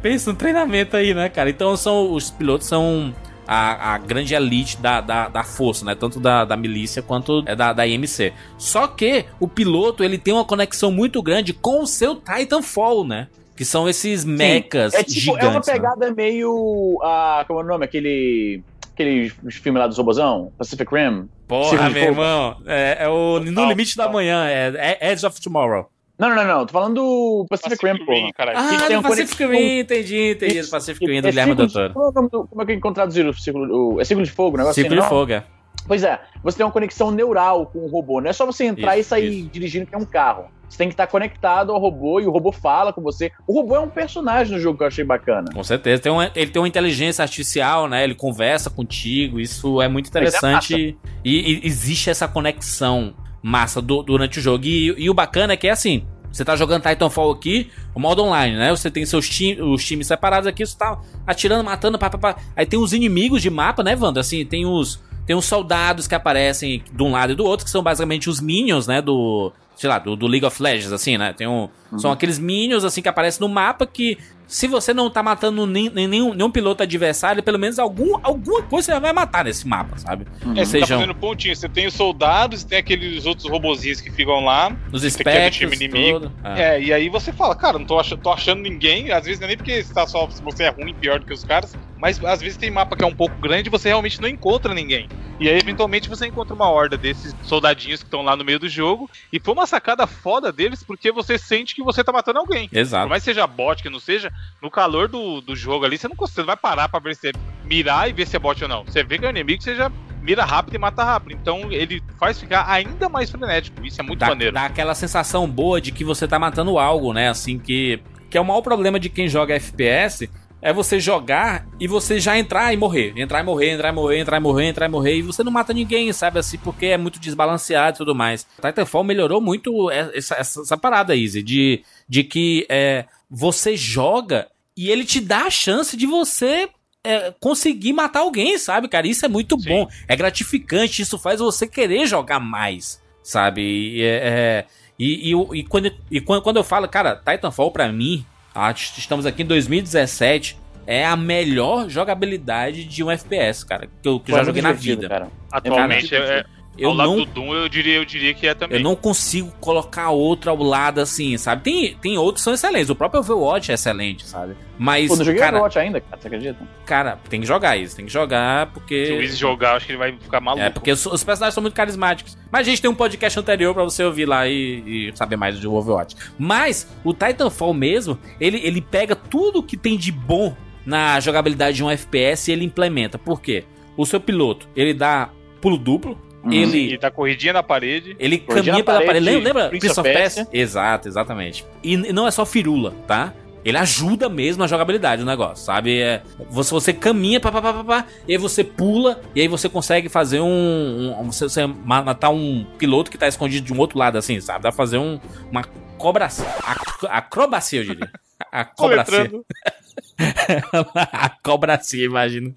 Pensa 0.00 0.32
no 0.32 0.36
treinamento 0.36 0.96
aí, 0.96 1.12
né, 1.12 1.28
cara? 1.28 1.50
Então 1.50 1.76
são 1.76 2.10
os 2.12 2.30
pilotos 2.30 2.66
são 2.66 3.14
a, 3.46 3.94
a 3.94 3.98
grande 3.98 4.34
elite 4.34 4.78
da, 4.78 5.00
da, 5.02 5.28
da 5.28 5.44
força, 5.44 5.84
né? 5.84 5.94
Tanto 5.94 6.18
da, 6.18 6.46
da 6.46 6.56
milícia 6.56 7.02
quanto 7.02 7.44
é 7.46 7.54
da, 7.54 7.74
da 7.74 7.86
IMC. 7.86 8.32
Só 8.56 8.86
que 8.86 9.26
o 9.38 9.46
piloto 9.46 10.02
ele 10.02 10.16
tem 10.16 10.32
uma 10.32 10.44
conexão 10.44 10.90
muito 10.90 11.22
grande 11.22 11.52
com 11.52 11.82
o 11.82 11.86
seu 11.86 12.16
Titanfall, 12.16 13.06
né? 13.06 13.28
Que 13.56 13.64
são 13.64 13.88
esses 13.88 14.24
mechas 14.24 14.94
é 14.94 15.02
tipo, 15.02 15.20
gigantes. 15.20 15.44
é 15.44 15.48
uma 15.48 15.54
né? 15.54 15.60
pegada 15.64 16.10
meio. 16.14 16.98
Ah, 17.02 17.44
como 17.46 17.60
é 17.60 17.64
o 17.64 17.66
nome? 17.66 17.84
Aquele. 17.84 18.62
Aquele 18.92 19.30
filme 19.50 19.78
lá 19.78 19.86
do 19.86 19.94
Robozão? 19.94 20.52
Pacific 20.58 20.94
Rim? 20.94 21.28
Porra, 21.48 21.88
meu 21.88 22.02
irmão. 22.02 22.56
É, 22.66 22.98
é 23.00 23.08
o 23.08 23.38
No 23.40 23.46
Total, 23.46 23.68
Limite 23.68 23.96
da. 23.96 24.08
Manhã, 24.08 24.46
é, 24.46 24.98
é 25.00 25.12
Edge 25.12 25.24
of 25.24 25.40
Tomorrow. 25.40 25.88
Não, 26.18 26.28
não, 26.28 26.36
não, 26.36 26.44
não. 26.44 26.66
Tô 26.66 26.72
falando 26.72 26.94
do 26.94 27.46
Pacific, 27.48 27.80
Pacific 27.80 28.04
Rim. 28.10 28.26
Rim, 28.26 28.32
caralho. 28.32 28.58
Ah, 28.58 28.86
tem 28.86 28.96
uma 28.96 29.02
Pacific 29.08 29.36
conexão- 29.36 29.60
Rim, 29.60 29.78
entendi, 29.80 30.30
entendi. 30.32 30.68
Pacific 30.68 31.06
Rim, 31.06 31.20
do 31.20 31.28
É 31.28 31.30
Guilherme 31.30 31.54
Doutor. 31.54 31.92
Como 31.92 32.08
é, 32.08 32.30
como 32.30 32.62
é 32.62 32.66
que 32.66 32.72
ele 32.72 32.80
traduzir 32.80 33.26
o 33.26 33.32
círculo, 33.34 33.94
o, 33.94 34.00
é 34.00 34.04
círculo 34.04 34.24
de 34.26 34.32
fogo, 34.32 34.54
o 34.56 34.58
negócio 34.58 34.74
Círculo 34.74 35.00
assim, 35.00 35.08
de 35.08 35.14
não? 35.14 35.20
Fogo, 35.20 35.32
é. 35.32 35.44
Pois 35.86 36.04
é, 36.04 36.20
você 36.44 36.58
tem 36.58 36.66
uma 36.66 36.72
conexão 36.72 37.10
neural 37.10 37.66
com 37.66 37.80
o 37.80 37.88
robô. 37.88 38.20
Não 38.20 38.30
é 38.30 38.32
só 38.32 38.46
você 38.46 38.64
entrar 38.64 38.96
Isso, 38.98 39.08
e 39.08 39.08
sair 39.08 39.42
dirigindo 39.50 39.86
que 39.86 39.94
é 39.94 39.98
um 39.98 40.04
carro. 40.04 40.44
Você 40.72 40.78
tem 40.78 40.88
que 40.88 40.94
estar 40.94 41.06
conectado 41.06 41.70
ao 41.70 41.78
robô 41.78 42.18
e 42.18 42.26
o 42.26 42.30
robô 42.30 42.50
fala 42.50 42.94
com 42.94 43.02
você. 43.02 43.30
O 43.46 43.52
robô 43.60 43.76
é 43.76 43.80
um 43.80 43.90
personagem 43.90 44.54
no 44.54 44.58
jogo 44.58 44.78
que 44.78 44.84
eu 44.84 44.88
achei 44.88 45.04
bacana. 45.04 45.50
Com 45.52 45.62
certeza. 45.62 46.00
Tem 46.00 46.10
uma- 46.10 46.30
ele 46.34 46.50
tem 46.50 46.62
uma 46.62 46.66
inteligência 46.68 47.22
artificial, 47.22 47.86
né? 47.86 48.02
Ele 48.02 48.14
conversa 48.14 48.70
contigo. 48.70 49.38
Isso 49.38 49.82
é 49.82 49.86
muito 49.88 50.06
é 50.06 50.08
interessante. 50.08 50.96
e, 51.22 51.30
e 51.62 51.66
existe 51.66 52.08
essa 52.08 52.26
conexão 52.26 53.12
massa 53.42 53.82
do- 53.82 54.02
durante 54.02 54.38
o 54.38 54.42
jogo. 54.42 54.64
E, 54.64 54.94
e 54.96 55.10
o 55.10 55.14
bacana 55.14 55.52
é 55.52 55.56
que 55.58 55.68
é 55.68 55.72
assim. 55.72 56.06
Você 56.32 56.42
tá 56.42 56.56
jogando 56.56 56.82
Titanfall 56.84 57.30
aqui, 57.32 57.70
o 57.94 58.00
modo 58.00 58.22
online, 58.24 58.56
né? 58.56 58.70
Você 58.70 58.90
tem 58.90 59.04
seus 59.04 59.28
ti 59.28 59.58
os 59.60 59.84
times 59.84 60.06
separados 60.06 60.46
aqui, 60.46 60.64
você 60.64 60.74
tá 60.78 60.98
atirando, 61.26 61.62
matando, 61.64 61.98
pá, 61.98 62.08
pá, 62.08 62.16
pá. 62.16 62.36
Aí 62.56 62.64
tem 62.64 62.78
os 62.78 62.94
inimigos 62.94 63.42
de 63.42 63.50
mapa, 63.50 63.82
né, 63.82 63.94
Wanda? 63.94 64.20
Assim, 64.20 64.42
tem 64.46 64.64
os. 64.64 64.98
Tem 65.26 65.36
os 65.36 65.44
soldados 65.44 66.08
que 66.08 66.16
aparecem 66.16 66.82
de 66.92 67.02
um 67.02 67.12
lado 67.12 67.32
e 67.32 67.36
do 67.36 67.44
outro, 67.44 67.64
que 67.64 67.70
são 67.70 67.80
basicamente 67.82 68.28
os 68.30 68.40
minions, 68.40 68.86
né? 68.88 69.00
Do. 69.02 69.52
Sei 69.76 69.88
lá, 69.88 69.98
do, 69.98 70.14
do 70.14 70.26
League 70.26 70.44
of 70.46 70.62
Legends, 70.62 70.92
assim, 70.92 71.16
né? 71.18 71.32
Tem 71.32 71.46
um, 71.46 71.68
São 71.98 72.12
aqueles 72.12 72.38
minions, 72.38 72.84
assim, 72.84 73.02
que 73.02 73.08
aparecem 73.08 73.40
no 73.40 73.52
mapa 73.52 73.86
que. 73.86 74.18
Se 74.52 74.68
você 74.68 74.92
não 74.92 75.08
tá 75.08 75.22
matando 75.22 75.66
nem, 75.66 75.88
nem- 75.88 76.06
nenhum, 76.06 76.34
nenhum 76.34 76.50
piloto 76.50 76.82
adversário, 76.82 77.42
pelo 77.42 77.58
menos 77.58 77.78
algum, 77.78 78.18
alguma 78.22 78.62
coisa 78.62 78.92
você 78.92 79.00
vai 79.00 79.10
matar 79.10 79.46
nesse 79.46 79.66
mapa, 79.66 79.96
sabe? 79.96 80.26
É, 80.54 80.62
você 80.62 80.80
tá 80.80 80.84
Sejam 80.86 80.98
fazendo 81.00 81.14
pontinho. 81.14 81.56
Você 81.56 81.70
tem 81.70 81.86
os 81.86 81.94
soldados, 81.94 82.62
tem 82.62 82.76
aqueles 82.76 83.24
outros 83.24 83.48
robozinhos 83.50 84.02
que 84.02 84.10
ficam 84.10 84.44
lá. 84.44 84.68
do 84.68 85.06
espectros, 85.06 85.56
time 85.56 85.74
inimigo. 85.74 86.20
tudo. 86.20 86.32
É. 86.44 86.76
É, 86.76 86.82
e 86.82 86.92
aí 86.92 87.08
você 87.08 87.32
fala, 87.32 87.54
cara, 87.54 87.78
não 87.78 87.86
tô 87.86 87.98
achando, 87.98 88.20
tô 88.20 88.30
achando 88.30 88.60
ninguém. 88.60 89.10
Às 89.10 89.24
vezes 89.24 89.40
não 89.40 89.46
é 89.46 89.48
nem 89.48 89.56
porque 89.56 89.82
você, 89.82 89.94
tá 89.94 90.06
só, 90.06 90.26
você 90.26 90.64
é 90.64 90.68
ruim, 90.68 90.92
pior 90.92 91.18
do 91.18 91.24
que 91.24 91.32
os 91.32 91.44
caras. 91.44 91.74
Mas 91.96 92.22
às 92.22 92.42
vezes 92.42 92.58
tem 92.58 92.70
mapa 92.70 92.94
que 92.94 93.04
é 93.04 93.06
um 93.06 93.14
pouco 93.14 93.40
grande 93.40 93.68
e 93.68 93.70
você 93.70 93.88
realmente 93.88 94.20
não 94.20 94.28
encontra 94.28 94.74
ninguém. 94.74 95.08
E 95.40 95.48
aí, 95.48 95.58
eventualmente, 95.58 96.08
você 96.08 96.26
encontra 96.26 96.54
uma 96.54 96.68
horda 96.68 96.96
desses 96.96 97.34
soldadinhos 97.42 98.00
que 98.00 98.06
estão 98.06 98.22
lá 98.22 98.36
no 98.36 98.44
meio 98.44 98.58
do 98.60 98.68
jogo. 98.68 99.10
E 99.32 99.40
foi 99.40 99.54
uma 99.54 99.66
sacada 99.66 100.06
foda 100.06 100.52
deles, 100.52 100.84
porque 100.84 101.10
você 101.10 101.36
sente 101.38 101.74
que 101.74 101.82
você 101.82 102.04
tá 102.04 102.12
matando 102.12 102.38
alguém. 102.38 102.68
Por 102.68 102.78
Exato. 102.78 103.08
mais 103.08 103.22
que 103.22 103.30
seja 103.30 103.46
bot, 103.46 103.82
que 103.82 103.88
não 103.90 103.98
seja, 103.98 104.32
no 104.62 104.70
calor 104.70 105.08
do, 105.08 105.40
do 105.40 105.56
jogo 105.56 105.84
ali, 105.84 105.98
você 105.98 106.08
não, 106.08 106.16
consegue, 106.16 106.36
você 106.36 106.40
não 106.42 106.46
vai 106.46 106.56
parar 106.56 106.88
pra 106.88 107.00
ver 107.00 107.16
se 107.16 107.32
mirar 107.64 108.08
e 108.08 108.12
ver 108.12 108.26
se 108.26 108.36
é 108.36 108.38
bot 108.38 108.62
ou 108.62 108.68
não. 108.68 108.84
Você 108.84 109.02
vê 109.02 109.18
que 109.18 109.26
é 109.26 109.30
inimigo, 109.30 109.62
você 109.62 109.74
já 109.74 109.90
mira 110.22 110.44
rápido 110.44 110.74
e 110.76 110.78
mata 110.78 111.04
rápido. 111.04 111.32
Então 111.32 111.70
ele 111.70 112.02
faz 112.18 112.38
ficar 112.38 112.70
ainda 112.70 113.08
mais 113.08 113.30
frenético. 113.30 113.84
Isso 113.84 114.00
é 114.00 114.04
muito 114.04 114.20
dá, 114.20 114.28
maneiro. 114.28 114.54
dá 114.54 114.64
aquela 114.64 114.94
sensação 114.94 115.48
boa 115.48 115.80
de 115.80 115.92
que 115.92 116.04
você 116.04 116.26
tá 116.26 116.38
matando 116.38 116.78
algo, 116.78 117.12
né? 117.12 117.28
Assim, 117.28 117.58
que, 117.58 118.00
que 118.30 118.38
é 118.38 118.40
o 118.40 118.44
maior 118.44 118.62
problema 118.62 118.98
de 118.98 119.08
quem 119.08 119.28
joga 119.28 119.54
FPS. 119.54 120.30
É 120.64 120.72
você 120.72 121.00
jogar 121.00 121.66
e 121.80 121.88
você 121.88 122.20
já 122.20 122.38
entrar 122.38 122.72
e 122.72 122.76
morrer. 122.76 123.12
Entrar 123.16 123.40
e 123.40 123.42
morrer, 123.42 123.70
entrar 123.70 123.88
e 123.88 123.92
morrer, 123.92 124.18
entrar 124.18 124.36
e 124.36 124.40
morrer, 124.40 124.66
entrar 124.66 124.86
e 124.86 124.88
morrer. 124.88 125.16
E 125.16 125.22
você 125.22 125.42
não 125.42 125.50
mata 125.50 125.72
ninguém, 125.72 126.12
sabe? 126.12 126.38
Assim, 126.38 126.56
porque 126.56 126.86
é 126.86 126.96
muito 126.96 127.18
desbalanceado 127.18 127.96
e 127.96 127.98
tudo 127.98 128.14
mais. 128.14 128.46
Titanfall 128.64 129.02
melhorou 129.02 129.40
muito 129.40 129.90
essa, 129.90 130.36
essa, 130.36 130.60
essa 130.60 130.76
parada, 130.76 131.16
Easy. 131.16 131.42
De, 131.42 131.82
de 132.08 132.22
que 132.22 132.64
é, 132.68 133.06
você 133.34 133.74
joga 133.74 134.46
e 134.76 134.90
ele 134.90 135.06
te 135.06 135.18
dá 135.18 135.46
a 135.46 135.50
chance 135.50 135.96
de 135.96 136.06
você 136.06 136.68
é, 137.02 137.32
conseguir 137.40 137.94
matar 137.94 138.20
alguém, 138.20 138.58
sabe, 138.58 138.88
cara? 138.88 139.06
Isso 139.06 139.24
é 139.24 139.28
muito 139.28 139.58
Sim. 139.58 139.68
bom. 139.68 139.88
É 140.06 140.14
gratificante. 140.14 141.00
Isso 141.00 141.18
faz 141.18 141.40
você 141.40 141.66
querer 141.66 142.06
jogar 142.06 142.38
mais, 142.38 143.02
sabe? 143.22 143.62
E, 143.62 144.02
é, 144.02 144.06
é, 144.06 144.64
e, 144.98 145.32
e, 145.32 145.58
e 145.58 145.64
quando, 145.64 145.90
e 146.10 146.20
quando, 146.20 146.42
quando 146.42 146.56
eu 146.58 146.64
falo, 146.64 146.86
cara, 146.86 147.16
Titanfall 147.16 147.70
pra 147.70 147.90
mim, 147.90 148.24
ah, 148.54 148.70
estamos 148.70 149.24
aqui 149.24 149.42
em 149.42 149.46
2017, 149.46 150.58
é 150.86 151.06
a 151.06 151.16
melhor 151.16 151.88
jogabilidade 151.88 152.84
de 152.84 153.02
um 153.02 153.10
FPS, 153.10 153.64
cara, 153.64 153.88
que 154.02 154.08
eu, 154.08 154.20
que 154.20 154.30
eu 154.30 154.36
já 154.36 154.42
é 154.42 154.44
joguei 154.44 154.62
na 154.62 154.72
vida. 154.72 155.08
Cara. 155.08 155.28
Atualmente, 155.50 156.12
muito 156.12 156.14
é, 156.14 156.40
é, 156.40 156.44
Eu 156.76 156.88
ao 156.90 156.94
lado 156.94 157.10
não 157.10 157.16
do 157.18 157.26
Doom, 157.26 157.54
eu 157.54 157.68
diria, 157.68 157.96
eu 157.96 158.04
diria 158.04 158.32
que 158.32 158.46
é 158.46 158.54
também. 158.54 158.78
eu 158.78 158.82
não 158.82 158.96
consigo 158.96 159.52
colocar 159.60 160.10
outro 160.10 160.50
ao 160.50 160.56
lado 160.56 161.00
assim, 161.00 161.36
sabe? 161.36 161.62
Tem, 161.62 161.94
tem 161.96 162.18
outros 162.18 162.40
que 162.40 162.44
são 162.44 162.54
excelentes. 162.54 162.88
O 162.88 162.94
próprio 162.94 163.20
Overwatch 163.20 163.70
é 163.70 163.74
excelente, 163.74 164.26
sabe? 164.26 164.56
Mas, 164.78 165.08
Pô, 165.08 165.16
não 165.16 165.24
joguei 165.24 165.38
cara, 165.40 165.56
Overwatch 165.56 165.78
ainda, 165.78 166.00
cara, 166.00 166.20
você 166.20 166.28
acredita? 166.28 166.58
cara, 166.86 167.18
tem 167.28 167.40
que 167.40 167.46
jogar 167.46 167.76
isso. 167.76 167.94
Tem 167.94 168.06
que 168.06 168.12
jogar 168.12 168.66
Se 168.66 168.70
o 168.70 168.72
porque... 168.72 169.12
Wiz 169.18 169.36
jogar, 169.36 169.76
acho 169.76 169.86
que 169.86 169.92
ele 169.92 169.98
vai 169.98 170.12
ficar 170.12 170.40
maluco. 170.40 170.64
É, 170.64 170.70
porque 170.70 170.90
os, 170.90 171.04
os 171.04 171.22
personagens 171.22 171.54
são 171.54 171.62
muito 171.62 171.74
carismáticos. 171.74 172.38
Mas 172.50 172.62
a 172.66 172.70
gente 172.70 172.80
tem 172.80 172.90
um 172.90 172.94
podcast 172.94 173.38
anterior 173.38 173.74
pra 173.74 173.84
você 173.84 174.02
ouvir 174.02 174.24
lá 174.24 174.48
e, 174.48 175.10
e 175.10 175.12
saber 175.14 175.36
mais 175.36 175.60
do 175.60 175.74
Overwatch. 175.74 176.16
Mas 176.38 176.88
o 177.04 177.12
Titanfall 177.12 177.74
mesmo, 177.74 178.18
ele, 178.40 178.58
ele 178.64 178.80
pega 178.80 179.14
tudo 179.14 179.62
que 179.62 179.76
tem 179.76 179.96
de 179.96 180.10
bom 180.10 180.56
na 180.86 181.20
jogabilidade 181.20 181.76
de 181.76 181.84
um 181.84 181.90
FPS 181.90 182.50
e 182.50 182.52
ele 182.54 182.64
implementa. 182.64 183.18
Por 183.18 183.40
quê? 183.40 183.64
O 183.96 184.06
seu 184.06 184.18
piloto, 184.18 184.66
ele 184.74 184.94
dá 184.94 185.28
pulo 185.60 185.76
duplo, 185.76 186.18
Uhum. 186.44 186.52
ele 186.52 186.94
E 186.94 186.98
tá 186.98 187.10
corridinha 187.10 187.52
na 187.52 187.62
parede. 187.62 188.16
ele 188.18 188.38
caminha 188.38 188.82
pela 188.82 189.00
parede, 189.02 189.24
parede. 189.26 189.44
Lembra? 189.44 189.68
Prince 189.68 189.86
Prince 189.86 190.00
of 190.00 190.08
of 190.08 190.18
Persia? 190.18 190.48
Exato, 190.52 191.08
exatamente. 191.08 191.64
E 191.82 191.96
não 191.96 192.26
é 192.26 192.30
só 192.30 192.44
firula, 192.44 192.92
tá? 193.06 193.32
Ele 193.64 193.76
ajuda 193.78 194.28
mesmo 194.28 194.64
a 194.64 194.66
jogabilidade 194.66 195.22
do 195.22 195.26
negócio, 195.26 195.64
sabe? 195.64 196.00
É, 196.00 196.20
você, 196.50 196.70
você 196.72 196.92
caminha, 196.92 197.38
pá, 197.38 197.52
pá, 197.52 197.62
pá, 197.62 197.72
pá, 197.74 197.84
pá, 197.84 198.06
e 198.26 198.32
aí 198.32 198.38
você 198.38 198.64
pula, 198.64 199.20
e 199.36 199.40
aí 199.40 199.46
você 199.46 199.68
consegue 199.68 200.08
fazer 200.08 200.40
um. 200.40 201.14
um- 201.20 201.30
você, 201.30 201.44
você 201.44 201.64
ma- 201.64 202.02
matar 202.02 202.30
um 202.30 202.66
piloto 202.76 203.08
que 203.08 203.16
tá 203.16 203.28
escondido 203.28 203.64
de 203.64 203.72
um 203.72 203.78
outro 203.78 203.96
lado, 203.98 204.18
assim, 204.18 204.40
sabe? 204.40 204.64
Dá 204.64 204.70
pra 204.70 204.76
fazer 204.76 204.98
um, 204.98 205.20
uma 205.48 205.62
cobracia. 205.96 206.44
ac- 206.64 207.06
Acrobacia, 207.08 207.82
eu 207.82 207.84
diria. 207.84 208.10
A 208.50 208.64
cobracia. 208.64 209.30
Soletrando. 210.22 210.90
a 211.12 211.28
cobracia, 211.42 212.04
imagino. 212.04 212.54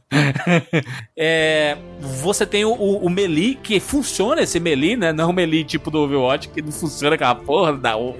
É, 1.17 1.77
você 2.23 2.45
tem 2.45 2.65
o, 2.65 2.71
o, 2.73 3.05
o 3.05 3.09
melee, 3.09 3.55
que 3.55 3.79
funciona 3.79 4.41
esse 4.41 4.59
melee, 4.59 4.95
né? 4.95 5.11
Não 5.13 5.29
o 5.29 5.33
melee 5.33 5.63
tipo 5.63 5.89
do 5.89 5.99
Overwatch, 5.99 6.49
que 6.49 6.61
não 6.61 6.71
funciona 6.71 7.15
aquela 7.15 7.35
porra. 7.35 7.73
Dá, 7.73 7.97
ó- 7.97 8.13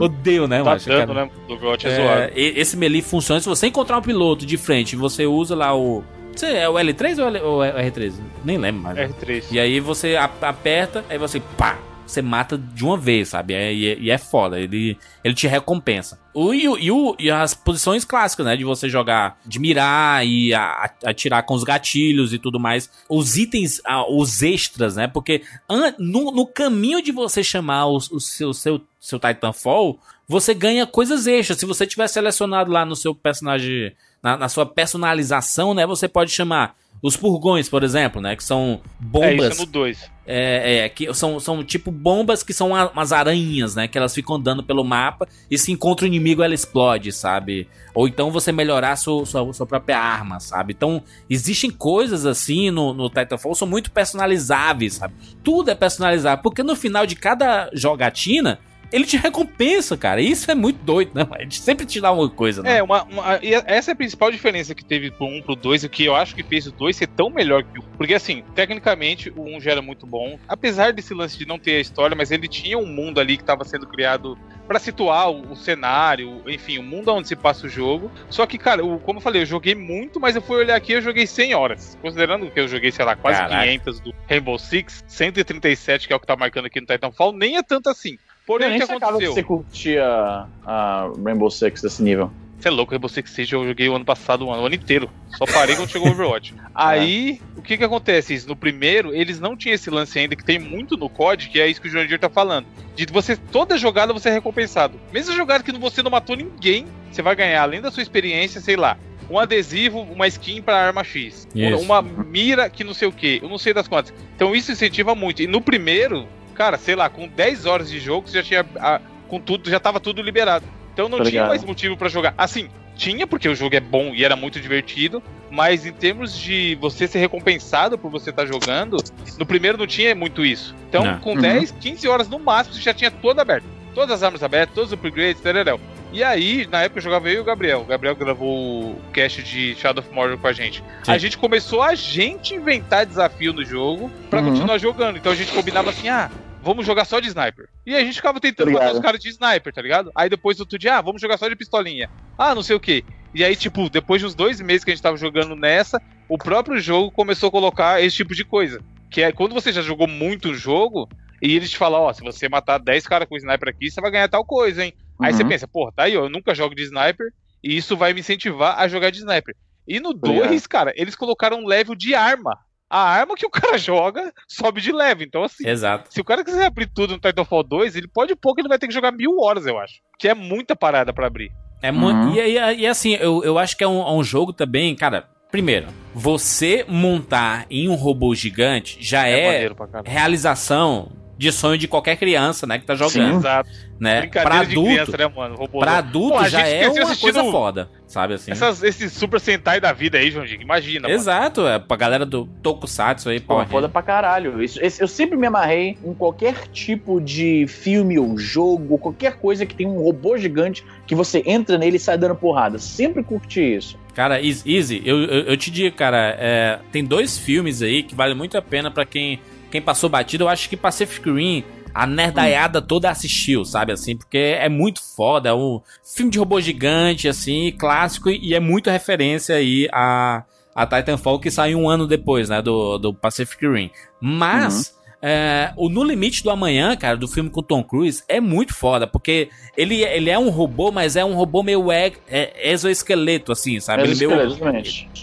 odeio, 0.00 0.46
né, 0.46 0.58
Tá 0.58 0.64
macho, 0.64 0.88
dando, 0.88 1.06
cara? 1.14 1.24
né? 1.26 1.30
Do 1.48 1.54
Overwatch 1.54 1.86
é, 1.86 1.90
É, 1.90 1.96
zoado. 1.96 2.32
esse 2.36 2.76
melee 2.76 3.02
funciona. 3.02 3.40
Se 3.40 3.48
você 3.48 3.66
encontrar 3.68 3.98
um 3.98 4.02
piloto 4.02 4.44
de 4.46 4.56
frente, 4.56 4.96
você 4.96 5.26
usa 5.26 5.54
lá 5.54 5.74
o. 5.76 6.02
Você 6.34 6.46
é 6.48 6.68
o 6.68 6.74
L3 6.74 7.18
ou, 7.18 7.28
L, 7.28 7.40
ou 7.40 7.64
é 7.64 7.70
o 7.70 7.90
R3? 7.92 8.12
Nem 8.44 8.58
lembro 8.58 8.82
mais. 8.82 8.98
R3. 8.98 9.44
E 9.50 9.58
aí 9.58 9.80
você 9.80 10.16
aperta, 10.16 11.02
aí 11.08 11.16
você 11.16 11.40
pá, 11.56 11.78
você 12.06 12.22
mata 12.22 12.56
de 12.56 12.84
uma 12.84 12.96
vez, 12.96 13.28
sabe? 13.30 13.54
É- 13.54 13.74
E 13.74 13.86
é, 13.88 13.98
e 13.98 14.10
é 14.10 14.18
foda, 14.18 14.58
ele, 14.60 14.96
ele 15.24 15.34
te 15.34 15.46
recompensa. 15.46 16.18
O, 16.32 16.52
e, 16.54 16.62
e, 16.64 16.90
o- 16.90 17.16
e 17.18 17.30
as 17.30 17.54
posições 17.54 18.04
clássicas, 18.04 18.44
né? 18.46 18.56
De 18.56 18.64
você 18.64 18.88
jogar, 18.88 19.38
de 19.44 19.58
mirar 19.58 20.24
e 20.26 20.52
a- 20.54 20.60
a- 21.04 21.10
atirar 21.10 21.42
com 21.44 21.54
os 21.54 21.64
gatilhos 21.64 22.32
e 22.32 22.38
tudo 22.38 22.60
mais. 22.60 22.90
Os 23.08 23.36
itens, 23.36 23.80
ah, 23.84 24.04
os 24.10 24.42
extras, 24.42 24.96
né? 24.96 25.06
Porque 25.08 25.42
an- 25.68 25.94
no, 25.98 26.30
no 26.30 26.46
caminho 26.46 27.02
de 27.02 27.10
você 27.12 27.42
chamar 27.42 27.86
o, 27.86 27.96
o 27.96 28.20
seu, 28.20 28.52
seu, 28.52 28.80
seu 29.00 29.18
Titanfall, 29.18 29.98
você 30.28 30.52
ganha 30.54 30.86
coisas 30.86 31.26
extras. 31.26 31.58
Se 31.58 31.66
você 31.66 31.86
tiver 31.86 32.06
selecionado 32.08 32.70
lá 32.70 32.84
no 32.84 32.94
seu 32.96 33.14
personagem, 33.14 33.92
na, 34.22 34.36
na 34.36 34.48
sua 34.48 34.66
personalização, 34.66 35.72
né? 35.74 35.86
Você 35.86 36.06
pode 36.08 36.30
chamar 36.30 36.74
os 37.02 37.16
purgões, 37.16 37.68
por 37.68 37.84
exemplo, 37.84 38.20
né? 38.20 38.36
Que 38.36 38.42
são 38.42 38.80
bombas. 38.98 39.46
É, 39.46 39.48
isso 39.48 39.62
é 39.62 39.66
no 39.66 39.72
2. 39.72 40.10
É, 40.28 40.78
é, 40.78 40.88
que 40.88 41.12
são, 41.14 41.38
são 41.38 41.62
tipo 41.62 41.92
bombas 41.92 42.42
que 42.42 42.52
são 42.52 42.70
umas 42.70 43.12
aranhas, 43.12 43.76
né? 43.76 43.86
Que 43.86 43.96
elas 43.96 44.14
ficam 44.14 44.36
andando 44.36 44.62
pelo 44.62 44.82
mapa 44.82 45.28
e 45.50 45.56
se 45.56 45.70
encontra 45.70 46.04
o 46.04 46.08
inimigo, 46.08 46.42
ela 46.42 46.54
explode, 46.54 47.12
sabe? 47.12 47.68
Ou 47.94 48.08
então 48.08 48.30
você 48.30 48.50
melhorar 48.50 48.96
sua, 48.96 49.24
sua, 49.24 49.52
sua 49.52 49.66
própria 49.66 49.98
arma, 49.98 50.40
sabe? 50.40 50.72
Então, 50.76 51.02
existem 51.30 51.70
coisas 51.70 52.26
assim 52.26 52.70
no, 52.70 52.92
no 52.92 53.08
Titanfall, 53.08 53.54
são 53.54 53.68
muito 53.68 53.90
personalizáveis, 53.92 54.94
sabe? 54.94 55.14
Tudo 55.44 55.70
é 55.70 55.74
personalizável, 55.74 56.42
porque 56.42 56.62
no 56.62 56.74
final 56.74 57.06
de 57.06 57.14
cada 57.14 57.70
jogatina, 57.72 58.58
ele 58.92 59.04
te 59.04 59.16
recompensa, 59.16 59.96
cara. 59.96 60.20
Isso 60.20 60.50
é 60.50 60.54
muito 60.54 60.82
doido, 60.82 61.12
né? 61.14 61.26
Ele 61.38 61.50
sempre 61.50 61.84
te 61.86 62.00
dá 62.00 62.12
uma 62.12 62.28
coisa, 62.28 62.62
né? 62.62 62.78
É, 62.78 62.82
uma, 62.82 63.02
uma- 63.04 63.38
e 63.42 63.54
essa 63.54 63.90
é 63.90 63.92
a 63.92 63.96
principal 63.96 64.30
diferença 64.30 64.74
que 64.74 64.84
teve 64.84 65.10
pro 65.10 65.26
1 65.26 65.42
pro 65.42 65.54
2 65.56 65.84
e 65.84 65.88
que 65.88 66.04
eu 66.04 66.14
acho 66.14 66.34
que 66.34 66.42
fez 66.42 66.66
o 66.66 66.72
2 66.72 66.96
ser 66.96 67.06
tão 67.08 67.30
melhor 67.30 67.62
que 67.64 67.78
o 67.78 67.82
1. 67.82 67.96
Porque 67.96 68.14
assim, 68.14 68.42
tecnicamente 68.54 69.30
o 69.36 69.42
1 69.56 69.60
já 69.60 69.72
era 69.72 69.82
muito 69.82 70.06
bom, 70.06 70.38
apesar 70.48 70.92
desse 70.92 71.14
lance 71.14 71.38
de 71.38 71.46
não 71.46 71.58
ter 71.58 71.76
a 71.76 71.80
história, 71.80 72.16
mas 72.16 72.30
ele 72.30 72.48
tinha 72.48 72.78
um 72.78 72.86
mundo 72.86 73.20
ali 73.20 73.36
que 73.36 73.42
estava 73.42 73.64
sendo 73.64 73.86
criado 73.86 74.36
pra 74.66 74.78
situar 74.78 75.30
o, 75.30 75.52
o 75.52 75.56
cenário, 75.56 76.42
enfim, 76.48 76.78
o 76.78 76.82
mundo 76.82 77.12
onde 77.12 77.28
se 77.28 77.36
passa 77.36 77.66
o 77.66 77.70
jogo. 77.70 78.10
Só 78.28 78.46
que, 78.46 78.58
cara, 78.58 78.84
o- 78.84 78.98
como 78.98 79.18
eu 79.18 79.22
falei, 79.22 79.42
eu 79.42 79.46
joguei 79.46 79.74
muito, 79.74 80.18
mas 80.20 80.34
eu 80.36 80.42
fui 80.42 80.56
olhar 80.56 80.76
aqui 80.76 80.92
eu 80.92 81.00
joguei 81.02 81.26
100 81.26 81.54
horas. 81.54 81.96
Considerando 82.02 82.50
que 82.50 82.58
eu 82.58 82.66
joguei, 82.68 82.90
sei 82.90 83.04
lá, 83.04 83.14
quase 83.16 83.38
Caraca. 83.40 83.62
500 83.64 84.00
do 84.00 84.14
Rainbow 84.28 84.58
Six, 84.58 85.04
137 85.06 86.06
que 86.06 86.12
é 86.12 86.16
o 86.16 86.20
que 86.20 86.26
tá 86.26 86.36
marcando 86.36 86.66
aqui 86.66 86.80
no 86.80 86.86
Titanfall, 86.86 87.32
nem 87.32 87.56
é 87.56 87.62
tanto 87.62 87.88
assim. 87.88 88.16
Porém, 88.46 88.68
Eu 88.78 88.84
o 88.84 88.86
que 88.86 88.92
aconteceu? 88.94 89.32
você 89.32 89.42
curtia 89.42 90.46
a 90.64 91.10
Rainbow 91.24 91.50
Six 91.50 91.82
desse 91.82 92.02
nível. 92.02 92.30
Você 92.58 92.68
é 92.68 92.70
louco, 92.70 92.92
Rainbow 92.92 93.08
Six 93.08 93.30
Siege 93.30 93.54
eu 93.54 93.66
joguei 93.66 93.88
o 93.88 93.94
ano 93.94 94.04
passado, 94.04 94.46
o 94.46 94.50
ano, 94.52 94.62
o 94.62 94.66
ano 94.66 94.74
inteiro. 94.74 95.10
Só 95.36 95.44
parei 95.44 95.76
quando 95.76 95.90
chegou 95.90 96.08
o 96.08 96.12
Overwatch. 96.12 96.54
Aí, 96.74 97.38
o 97.56 97.60
que 97.60 97.76
que 97.76 97.84
acontece? 97.84 98.32
Isso, 98.32 98.48
No 98.48 98.56
primeiro, 98.56 99.14
eles 99.14 99.38
não 99.38 99.56
tinham 99.56 99.74
esse 99.74 99.90
lance 99.90 100.18
ainda, 100.18 100.34
que 100.34 100.44
tem 100.44 100.58
muito 100.58 100.96
no 100.96 101.10
COD, 101.10 101.48
que 101.50 101.60
é 101.60 101.68
isso 101.68 101.80
que 101.82 101.88
o 101.88 101.90
Jurandir 101.90 102.18
tá 102.18 102.30
falando. 102.30 102.66
De 102.94 103.04
você, 103.12 103.36
toda 103.36 103.76
jogada 103.76 104.12
você 104.12 104.30
é 104.30 104.32
recompensado. 104.32 104.98
Mesmo 105.12 105.34
jogada 105.34 105.62
que 105.62 105.72
você 105.72 106.02
não 106.02 106.10
matou 106.10 106.34
ninguém, 106.34 106.86
você 107.10 107.20
vai 107.20 107.36
ganhar, 107.36 107.62
além 107.62 107.82
da 107.82 107.90
sua 107.90 108.02
experiência, 108.02 108.60
sei 108.60 108.76
lá, 108.76 108.96
um 109.28 109.38
adesivo, 109.38 110.00
uma 110.00 110.26
skin 110.26 110.62
pra 110.62 110.78
arma 110.78 111.04
X. 111.04 111.46
Isso. 111.54 111.78
Uma 111.82 112.00
mira 112.00 112.70
que 112.70 112.84
não 112.84 112.94
sei 112.94 113.08
o 113.08 113.12
que, 113.12 113.40
eu 113.42 113.48
não 113.50 113.58
sei 113.58 113.74
das 113.74 113.86
quantas. 113.88 114.14
Então 114.34 114.54
isso 114.54 114.72
incentiva 114.72 115.14
muito. 115.14 115.42
E 115.42 115.46
no 115.46 115.60
primeiro, 115.60 116.26
cara, 116.56 116.78
sei 116.78 116.96
lá, 116.96 117.08
com 117.08 117.28
10 117.28 117.66
horas 117.66 117.88
de 117.90 118.00
jogo, 118.00 118.26
você 118.28 118.38
já 118.38 118.42
tinha. 118.42 118.66
a- 118.80 119.00
com 119.28 119.40
tudo, 119.40 119.68
já 119.68 119.78
tava 119.80 119.98
tudo 120.00 120.22
liberado. 120.22 120.64
Então 120.92 121.08
não 121.08 121.18
Tô 121.18 121.24
tinha 121.24 121.46
mais 121.46 121.62
motivo 121.64 121.96
pra 121.96 122.08
jogar. 122.08 122.32
Assim, 122.38 122.68
tinha, 122.94 123.26
porque 123.26 123.48
o 123.48 123.54
jogo 123.56 123.74
é 123.76 123.80
bom 123.80 124.12
e 124.14 124.24
era 124.24 124.36
muito 124.36 124.60
divertido, 124.60 125.20
mas 125.50 125.84
em 125.84 125.92
termos 125.92 126.32
de 126.38 126.76
você 126.80 127.06
ser 127.08 127.18
recompensado 127.18 127.98
por 127.98 128.10
você 128.10 128.30
estar 128.30 128.46
jogando, 128.46 128.96
no 129.38 129.44
primeiro 129.44 129.76
não 129.76 129.86
tinha 129.86 130.14
muito 130.14 130.44
isso. 130.44 130.74
Então, 130.88 131.04
Não. 131.04 131.18
com 131.18 131.34
Uhum. 131.34 131.40
10, 131.40 131.72
15 131.72 132.06
horas 132.08 132.28
no 132.28 132.38
máximo, 132.38 132.76
você 132.76 132.82
já 132.82 132.94
tinha 132.94 133.10
tudo 133.10 133.40
aberto. 133.40 133.66
Todas 133.96 134.16
as 134.16 134.22
armas 134.22 134.42
abertas, 134.42 134.74
todos 134.74 134.90
os 134.92 134.92
upgrades, 134.92 135.40
tereréu. 135.40 135.80
E 136.12 136.22
aí, 136.22 136.66
na 136.70 136.82
época 136.82 136.98
eu 136.98 137.02
jogava 137.02 137.30
eu 137.30 137.36
e 137.36 137.38
o 137.40 137.44
Gabriel. 137.44 137.80
O 137.80 137.84
Gabriel 137.86 138.14
gravou 138.14 138.90
o 138.90 139.00
cast 139.10 139.42
de 139.42 139.74
Shadow 139.74 140.04
of 140.04 140.14
Mordor 140.14 140.36
com 140.36 140.46
a 140.46 140.52
gente. 140.52 140.84
Sim. 141.02 141.10
A 141.12 141.16
gente 141.16 141.38
começou 141.38 141.82
a 141.82 141.94
gente 141.94 142.54
inventar 142.54 143.06
desafio 143.06 143.54
no 143.54 143.64
jogo 143.64 144.10
pra 144.28 144.40
Uhum. 144.42 144.50
continuar 144.50 144.76
jogando. 144.76 145.16
Então 145.16 145.32
a 145.32 145.34
gente 145.34 145.50
combinava 145.50 145.88
assim, 145.88 146.10
ah, 146.10 146.30
vamos 146.62 146.84
jogar 146.84 147.06
só 147.06 147.20
de 147.20 147.28
sniper. 147.28 147.70
E 147.86 147.96
a 147.96 148.00
gente 148.00 148.16
ficava 148.16 148.38
tentando 148.38 148.66
Tô 148.66 148.70
ligado. 148.72 148.82
matar 148.84 148.96
os 148.96 149.02
caras 149.02 149.18
de 149.20 149.30
sniper, 149.30 149.72
tá 149.72 149.80
ligado? 149.80 150.12
Aí 150.14 150.28
depois 150.28 150.60
outro 150.60 150.78
dia, 150.78 150.98
ah, 150.98 151.00
vamos 151.00 151.22
jogar 151.22 151.38
só 151.38 151.48
de 151.48 151.56
pistolinha. 151.56 152.10
Ah, 152.36 152.54
não 152.54 152.62
sei 152.62 152.76
o 152.76 152.80
que. 152.80 153.02
E 153.34 153.42
aí, 153.42 153.56
tipo, 153.56 153.88
depois 153.88 154.20
de 154.20 154.26
uns 154.26 154.34
dois 154.34 154.60
meses 154.60 154.84
que 154.84 154.90
a 154.90 154.94
gente 154.94 155.02
tava 155.02 155.16
jogando 155.16 155.56
nessa, 155.56 156.00
o 156.28 156.36
próprio 156.36 156.78
jogo 156.78 157.10
começou 157.10 157.48
a 157.48 157.50
colocar 157.50 158.02
esse 158.02 158.14
tipo 158.16 158.34
de 158.34 158.44
coisa. 158.44 158.78
Que 159.10 159.22
é 159.22 159.32
quando 159.32 159.54
você 159.54 159.72
já 159.72 159.80
jogou 159.80 160.06
muito 160.06 160.50
o 160.50 160.54
jogo, 160.54 161.08
e 161.42 161.54
eles 161.56 161.70
te 161.70 161.76
falam, 161.76 162.00
ó, 162.02 162.12
se 162.12 162.22
você 162.22 162.48
matar 162.48 162.78
10 162.78 163.06
caras 163.06 163.28
com 163.28 163.36
sniper 163.36 163.68
aqui, 163.68 163.90
você 163.90 164.00
vai 164.00 164.10
ganhar 164.10 164.28
tal 164.28 164.44
coisa, 164.44 164.84
hein? 164.84 164.92
Aí 165.22 165.32
você 165.32 165.42
Uhum. 165.42 165.48
pensa, 165.48 165.66
porra, 165.68 165.92
tá 165.94 166.02
aí, 166.04 166.16
ó, 166.16 166.24
eu 166.24 166.30
nunca 166.30 166.54
jogo 166.54 166.74
de 166.74 166.82
sniper, 166.82 167.26
e 167.64 167.76
isso 167.76 167.96
vai 167.96 168.12
me 168.12 168.20
incentivar 168.20 168.78
a 168.78 168.86
jogar 168.88 169.10
de 169.10 169.18
sniper. 169.18 169.54
E 169.88 169.98
no 170.00 170.12
Tô 170.14 170.30
ligado. 170.32 170.48
2, 170.48 170.66
cara, 170.66 170.92
eles 170.96 171.14
colocaram 171.16 171.58
um 171.60 171.66
level 171.66 171.94
de 171.94 172.14
arma. 172.14 172.56
A 172.88 173.00
arma 173.00 173.34
que 173.34 173.44
o 173.46 173.50
cara 173.76 173.76
joga 173.78 174.32
sobe 174.48 174.80
de 174.80 174.92
level. 174.92 175.26
Então, 175.26 175.42
assim, 175.42 175.66
Exato. 175.68 176.12
se 176.12 176.20
o 176.20 176.24
cara 176.24 176.44
quiser 176.44 176.66
abrir 176.66 176.86
tudo 176.92 177.14
no 177.14 177.18
Titanfall 177.18 177.62
2, 177.64 177.96
ele 177.96 178.06
pode 178.08 178.34
pôr 178.36 178.54
que 178.54 178.60
ele 178.60 178.68
vai 178.68 178.78
ter 178.78 178.86
que 178.86 178.94
jogar 178.94 179.10
mil 179.12 179.38
horas, 179.40 179.66
eu 179.66 179.78
acho. 179.78 179.94
Que 180.18 180.28
é 180.28 180.34
muita 180.34 180.76
parada 180.76 181.12
pra 181.12 181.26
abrir. 181.26 181.50
É 181.82 181.90
muito. 181.92 182.28
Uhum. 182.28 182.34
E, 182.36 182.40
e, 182.40 182.80
e 182.80 182.86
assim, 182.86 183.14
eu, 183.14 183.42
eu 183.44 183.58
acho 183.58 183.76
que 183.76 183.82
é 183.84 183.88
um, 183.88 184.00
é 184.00 184.12
um 184.12 184.22
jogo 184.22 184.52
também, 184.52 184.94
cara. 184.94 185.28
Primeiro, 185.50 185.86
você 186.14 186.84
montar 186.88 187.66
em 187.70 187.88
um 187.88 187.94
robô 187.94 188.34
gigante 188.34 188.98
já 189.00 189.26
É, 189.28 189.64
é, 189.64 189.70
realização 190.04 191.10
de 191.38 191.52
sonho 191.52 191.76
de 191.76 191.86
qualquer 191.86 192.16
criança, 192.16 192.66
né, 192.66 192.78
que 192.78 192.86
tá 192.86 192.94
jogando, 192.94 193.36
Exato. 193.38 193.68
né? 194.00 194.20
Brincadeira 194.20 194.50
Pra 194.56 194.64
de 194.64 194.72
adulto, 194.72 194.90
criança, 194.90 195.16
né, 195.18 195.28
mano? 195.36 195.54
Robô 195.56 195.80
pra 195.80 195.98
adulto 195.98 196.38
Pô, 196.38 196.48
já 196.48 196.66
é 196.66 196.88
uma 196.88 197.02
assistindo 197.02 197.32
coisa 197.34 197.50
foda, 197.50 197.90
sabe 198.06 198.34
assim? 198.34 198.52
Essas, 198.52 198.82
esses 198.82 199.12
Super 199.12 199.38
Sentai 199.38 199.78
da 199.80 199.92
vida 199.92 200.16
aí, 200.16 200.30
João 200.30 200.46
Diego, 200.46 200.62
imagina. 200.62 201.02
mano. 201.02 201.14
Exato, 201.14 201.66
é 201.66 201.78
pra 201.78 201.96
galera 201.96 202.24
do 202.24 202.46
Tokusatsu 202.62 203.28
aí, 203.28 203.38
Pô, 203.40 203.64
foda 203.66 203.88
pra 203.88 204.02
caralho. 204.02 204.62
Isso, 204.62 204.82
esse- 204.82 205.02
eu 205.02 205.08
sempre 205.08 205.36
me 205.36 205.46
amarrei 205.46 205.98
em 206.04 206.14
qualquer 206.14 206.68
tipo 206.72 207.20
de 207.20 207.66
filme 207.68 208.18
ou 208.18 208.38
jogo, 208.38 208.96
qualquer 208.98 209.36
coisa 209.36 209.66
que 209.66 209.74
tem 209.74 209.86
um 209.86 209.98
robô 210.02 210.38
gigante 210.38 210.82
que 211.06 211.14
você 211.14 211.42
entra 211.44 211.76
nele 211.76 211.96
e 211.96 212.00
sai 212.00 212.16
dando 212.16 212.34
porrada. 212.34 212.78
Sempre 212.78 213.22
curti 213.22 213.60
isso. 213.76 213.98
Cara, 214.14 214.40
Eas- 214.40 214.64
Easy, 214.66 215.02
eu, 215.04 215.18
eu, 215.24 215.40
eu 215.48 215.56
te 215.58 215.70
digo, 215.70 215.94
cara, 215.94 216.34
é, 216.38 216.78
tem 216.90 217.04
dois 217.04 217.36
filmes 217.36 217.82
aí 217.82 218.02
que 218.02 218.14
vale 218.14 218.34
muito 218.34 218.56
a 218.56 218.62
pena 218.62 218.90
pra 218.90 219.04
quem, 219.04 219.38
quem 219.76 219.82
passou 219.82 220.08
batido. 220.08 220.44
Eu 220.44 220.48
acho 220.48 220.68
que 220.68 220.76
Pacific 220.76 221.30
Rim, 221.30 221.62
a 221.94 222.06
nerdaiada 222.06 222.80
toda 222.80 223.10
assistiu, 223.10 223.64
sabe 223.64 223.92
assim? 223.92 224.16
Porque 224.16 224.38
é 224.38 224.68
muito 224.68 225.02
foda, 225.14 225.50
é 225.50 225.54
um 225.54 225.80
filme 226.02 226.32
de 226.32 226.38
robô 226.38 226.60
gigante, 226.60 227.28
assim, 227.28 227.72
clássico, 227.78 228.30
e 228.30 228.54
é 228.54 228.60
muito 228.60 228.90
referência 228.90 229.56
aí 229.56 229.88
a, 229.92 230.44
a 230.74 230.86
Titanfall 230.86 231.38
que 231.38 231.50
saiu 231.50 231.78
um 231.78 231.88
ano 231.88 232.06
depois, 232.06 232.48
né, 232.48 232.62
do, 232.62 232.98
do 232.98 233.14
Pacific 233.14 233.66
Rim. 233.66 233.90
Mas... 234.20 234.96
é, 235.22 235.72
o 235.76 235.88
No 235.88 236.04
Limite 236.04 236.42
do 236.42 236.50
Amanhã, 236.50 236.94
cara, 236.96 237.16
do 237.16 237.26
filme 237.26 237.48
com 237.50 237.62
Tom 237.62 237.82
Cruise, 237.82 238.22
é 238.28 238.40
muito 238.40 238.74
foda, 238.74 239.06
porque 239.06 239.48
ele, 239.76 240.02
ele 240.04 240.30
é 240.30 240.38
um 240.38 240.50
robô, 240.50 240.92
mas 240.92 241.16
é 241.16 241.24
um 241.24 241.34
robô 241.34 241.62
meio 241.62 241.90
e- 241.92 242.12
é, 242.28 242.70
exoesqueleto, 242.72 243.50
assim, 243.52 243.80
sabe? 243.80 244.02
Ele, 244.04 244.14
meio- 244.14 244.30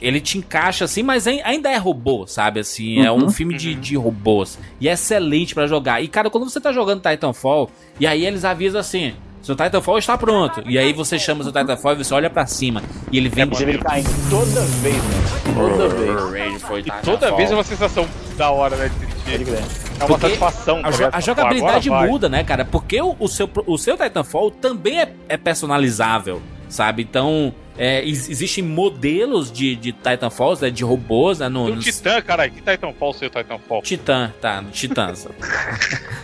ele 0.02 0.20
te 0.22 0.38
encaixa 0.38 0.86
assim, 0.86 1.04
mas 1.04 1.28
ai- 1.28 1.42
ainda 1.44 1.70
é 1.72 1.78
robô, 1.78 2.26
sabe? 2.28 2.60
Assim, 2.60 3.00
é 3.00 3.12
um 3.12 3.24
Uhum. 3.24 3.30
filme 3.30 3.56
de, 3.56 3.76
de 3.76 3.96
robôs. 3.96 4.60
E 4.82 4.90
é 4.90 4.94
excelente 4.94 5.54
pra 5.54 5.68
jogar. 5.68 6.02
E, 6.04 6.08
cara, 6.08 6.30
quando 6.30 6.50
você 6.50 6.60
tá 6.60 6.72
jogando 6.72 7.02
Titanfall, 7.02 7.70
e 8.00 8.06
aí 8.08 8.26
eles 8.26 8.44
avisam 8.46 8.80
assim. 8.82 9.14
Seu 9.44 9.56
Titanfall 9.56 9.98
está 10.00 10.18
pronto. 10.18 10.64
E 10.66 10.80
aí 10.80 10.94
você 10.94 11.20
chama 11.20 11.42
o 11.42 11.44
seu 11.44 11.52
Titanfall 11.54 11.94
e 11.94 11.98
você 11.98 12.14
olha 12.14 12.30
pra 12.30 12.46
cima. 12.48 12.82
E 13.12 13.18
ele 13.18 13.28
vem 13.30 13.44
Inclusive, 13.44 13.72
ele 13.72 13.80
cai 13.80 14.02
toda 14.30 14.62
vez, 14.62 14.96
mano. 14.96 15.70
Toda 15.70 15.90
vez. 16.32 16.62
Foi 16.64 16.80
E 16.80 16.92
toda 17.04 17.36
vez 17.36 17.52
é 17.52 17.54
uma 17.54 17.64
sensação 17.64 18.08
da 18.38 18.50
hora, 18.50 18.76
né? 18.78 18.90
de. 19.26 19.34
É 19.54 19.58
uma 20.00 20.08
Porque 20.08 20.28
satisfação. 20.28 20.80
A, 20.84 20.90
jo- 20.92 21.10
a 21.12 21.20
jogabilidade 21.20 21.88
Agora 21.90 22.02
vai. 22.02 22.10
muda, 22.10 22.30
né, 22.30 22.44
cara? 22.44 22.66
Porque 22.66 23.02
o, 23.02 23.16
o 23.20 23.28
seu, 23.28 23.50
o 23.68 23.78
seu 23.78 23.98
Titanfall 23.98 24.50
também 24.50 25.00
é, 25.02 25.14
é 25.30 25.38
personalizável, 25.38 26.42
sabe? 26.70 27.04
Então, 27.04 27.54
é, 27.78 28.04
ex- 28.06 28.30
existem 28.30 28.64
modelos 28.64 29.52
de, 29.52 29.76
de 29.76 29.92
Titanfalls, 29.92 30.62
né, 30.62 30.70
de 30.70 30.84
robôs, 30.84 31.40
né? 31.40 31.50
No, 31.50 31.66
o 31.66 31.76
nos- 31.76 31.84
Titã, 31.86 32.22
caralho, 32.22 32.52
que 32.52 32.62
Titanfall 32.62 33.14
seu 33.14 33.30
Titanfall? 33.30 33.82
Titã, 33.82 34.32
tá, 34.40 34.62
no 34.62 34.70
Titãs. 34.72 35.28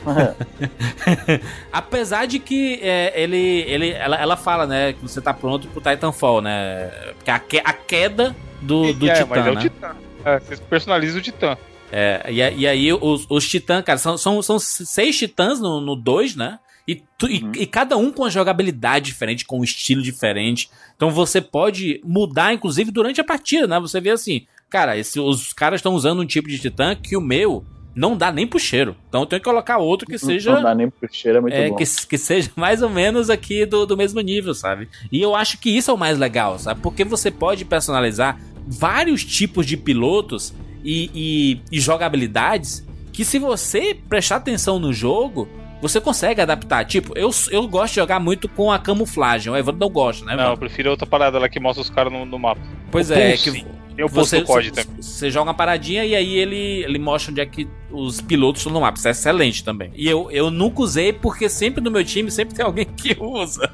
Apesar 1.72 2.26
de 2.26 2.40
que 2.40 2.80
é, 2.82 3.14
ele, 3.22 3.38
ele, 3.68 3.90
ela, 3.92 4.16
ela 4.18 4.38
fala, 4.38 4.66
né, 4.66 4.94
que 4.94 5.02
você 5.02 5.22
tá 5.22 5.34
pronto 5.34 5.68
pro 5.68 5.82
Titanfall, 5.82 6.42
né? 6.42 6.88
Porque 7.16 7.32
a, 7.32 7.40
que- 7.40 7.62
a 7.64 7.74
queda 7.74 8.36
do, 8.62 8.94
do 8.94 9.10
é, 9.10 9.14
Titã, 9.14 9.28
mas 9.30 9.46
é 9.48 9.52
o 9.52 9.56
né? 9.56 9.62
Titã. 9.62 9.92
É, 10.26 10.40
você 10.40 10.58
personaliza 10.58 11.18
o 11.18 11.22
Titã. 11.22 11.58
É, 11.92 12.26
e, 12.30 12.36
e 12.60 12.68
aí 12.68 12.94
os, 12.94 13.26
os 13.30 13.48
titãs, 13.50 13.84
cara, 13.84 13.98
são, 13.98 14.16
são, 14.18 14.42
são 14.44 14.60
seis 14.60 15.18
titãs 15.18 15.60
no 15.60 15.96
2, 15.96 16.36
né? 16.36 16.60
E, 16.91 17.04
tu- 17.17 17.28
e- 17.30 17.43
Uhum. 17.43 17.52
e 17.56 17.65
cada 17.67 17.95
um 17.97 18.12
com 18.12 18.23
uma 18.23 18.30
jogabilidade 18.32 19.06
diferente, 19.08 19.45
com 19.45 19.60
um 19.60 19.63
estilo 19.63 20.02
diferente. 20.02 20.69
Então 20.95 21.12
você 21.12 21.39
pode 21.41 22.02
mudar, 22.04 22.54
inclusive, 22.54 22.89
durante 22.91 23.21
a 23.21 23.23
partida, 23.23 23.67
né? 23.67 23.80
Você 23.80 23.99
vê 24.02 24.10
assim, 24.10 24.45
cara, 24.69 24.97
esse- 24.97 25.19
os 25.19 25.54
caras 25.54 25.80
estão 25.80 25.93
usando 25.93 26.21
um 26.21 26.25
tipo 26.25 26.47
de 26.49 26.58
titã 26.58 26.95
que 26.95 27.15
o 27.15 27.21
meu 27.21 27.63
não 27.95 28.15
dá 28.15 28.32
nem 28.32 28.47
pro 28.47 28.58
cheiro. 28.60 28.95
Então 29.10 29.21
eu 29.21 29.25
tenho 29.25 29.41
que 29.41 29.49
colocar 29.49 29.78
outro 29.78 30.08
que 30.08 30.17
seja. 30.17 30.54
Não 30.54 30.63
dá 30.63 30.73
nem 30.73 30.89
pro 30.89 31.08
cheiro, 31.12 31.38
é 31.39 31.41
muito 31.41 31.54
É, 31.54 31.69
bom. 31.69 31.75
que, 31.75 31.84
que 32.08 32.17
seja 32.17 32.49
mais 32.56 32.82
ou 32.82 32.89
menos 32.89 33.30
aqui 33.30 33.65
do, 33.65 33.86
do 33.86 33.97
mesmo 33.97 34.19
nível, 34.21 34.54
sabe? 34.54 34.88
E 35.12 35.21
eu 35.21 35.36
acho 35.36 35.58
que 35.60 35.69
isso 35.69 35.91
é 35.91 35.93
o 35.93 35.97
mais 35.97 36.17
legal, 36.17 36.58
sabe? 36.58 36.80
Porque 36.82 37.04
você 37.04 37.30
pode 37.30 37.65
personalizar 37.65 38.39
vários 38.65 39.23
tipos 39.25 39.65
de 39.65 39.75
pilotos 39.75 40.54
e, 40.84 41.10
e- 41.13 41.62
e 41.71 41.80
jogabilidades 41.80 42.86
que 43.12 43.25
se 43.25 43.38
você 43.38 43.97
prestar 44.08 44.38
atenção 44.38 44.80
no 44.80 44.93
jogo, 44.93 45.47
você 45.82 46.00
consegue 46.02 46.42
adaptar. 46.42 46.86
Tipo, 46.86 47.18
eu, 47.18 47.30
eu 47.52 47.68
gosto 47.68 47.94
de 47.94 48.00
jogar 48.00 48.20
muito 48.20 48.48
com 48.50 48.72
a 48.72 48.80
camuflagem. 48.80 49.52
O 49.52 49.56
Evandro 49.58 49.80
não 49.80 49.89
gosta, 49.89 50.26
né, 50.26 50.36
Não, 50.36 50.52
eu 50.52 50.58
prefiro 50.58 50.89
outra 50.92 51.06
parada 51.08 51.39
lá 51.39 51.48
que 51.50 51.60
mostra 51.60 51.82
os 51.82 51.89
caras 51.89 52.12
no, 52.12 52.26
no 52.26 52.38
mapa. 52.39 52.62
Pois 52.92 53.10
o 53.10 53.13
é, 53.13 53.30
pulse. 53.30 53.52
que 53.96 54.04
o 54.04 54.10
posto 54.10 54.30
você, 54.38 54.42
COD 54.44 54.70
você, 54.70 54.84
também. 54.84 55.02
você 55.02 55.30
joga 55.30 55.50
uma 55.50 55.54
paradinha 55.54 56.06
e 56.06 56.15
aí 56.15 56.36
ele, 56.38 56.84
ele 56.84 56.98
mostra 57.00 57.32
onde 57.32 57.42
é 57.42 57.46
que 57.46 57.68
os 57.92 58.22
pilotos 58.22 58.62
estão 58.62 58.72
no 58.74 58.80
mapa. 58.82 58.98
Isso 58.98 59.08
é 59.08 59.12
excelente 59.12 59.63
também. 59.63 59.92
E 59.96 60.08
eu, 60.08 60.30
eu 60.32 60.50
nunca 60.50 60.82
usei 60.82 61.12
porque 61.12 61.50
sempre 61.50 61.82
no 61.84 61.92
meu 61.92 62.04
time 62.06 62.32
sempre 62.32 62.56
tem 62.56 62.65
alguém 62.65 62.86
que 62.86 63.15
usa. 63.20 63.70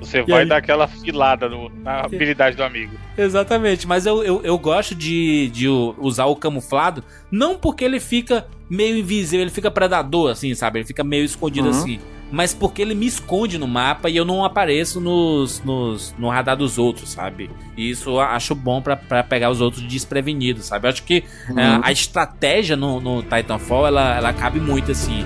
Você 0.00 0.20
E 0.20 0.22
vai 0.30 0.42
aí? 0.42 0.48
dar 0.48 0.58
aquela 0.58 0.86
filada 0.86 1.48
no- 1.48 1.68
na 1.70 2.00
habilidade 2.06 2.56
do 2.56 2.62
amigo. 2.62 2.92
Exatamente, 3.16 3.86
mas 3.86 4.06
eu, 4.06 4.22
eu, 4.22 4.40
eu 4.44 4.58
gosto 4.58 4.94
de, 4.94 5.48
de 5.50 5.68
usar 5.68 6.26
o 6.26 6.36
camuflado, 6.36 7.02
não 7.30 7.56
porque 7.56 7.84
ele 7.84 7.98
fica 8.00 8.46
meio 8.68 8.98
invisível, 8.98 9.42
ele 9.42 9.50
fica 9.50 9.70
predador, 9.70 10.30
assim, 10.30 10.54
sabe? 10.54 10.78
Ele 10.80 10.86
fica 10.86 11.04
meio 11.04 11.24
escondido 11.24 11.68
Uhum. 11.68 11.74
assim. 11.74 11.98
mas 12.32 12.52
porque 12.52 12.82
ele 12.82 12.94
me 12.96 13.06
esconde 13.06 13.58
no 13.58 13.68
mapa 13.68 14.08
e 14.10 14.16
eu 14.16 14.24
não 14.24 14.44
apareço 14.44 15.00
nos, 15.00 15.62
nos 15.64 16.12
no 16.18 16.28
radar 16.30 16.56
dos 16.56 16.78
outros, 16.78 17.10
sabe? 17.10 17.48
E 17.76 17.88
isso 17.90 18.10
eu 18.10 18.18
acho 18.20 18.54
bom 18.56 18.82
pra, 18.82 18.96
pra 18.96 19.22
pegar 19.22 19.50
os 19.50 19.60
outros 19.60 19.82
desprevenidos, 19.86 20.64
sabe? 20.64 20.86
Eu 20.86 20.90
acho 20.90 21.04
que 21.04 21.22
Uhum. 21.50 21.58
é, 21.60 21.80
a 21.82 21.92
estratégia 21.92 22.74
no, 22.76 23.00
no 23.00 23.22
Titanfall 23.22 23.86
ela, 23.86 24.16
ela 24.16 24.32
cabe 24.32 24.58
muito 24.58 24.90
assim. 24.90 25.24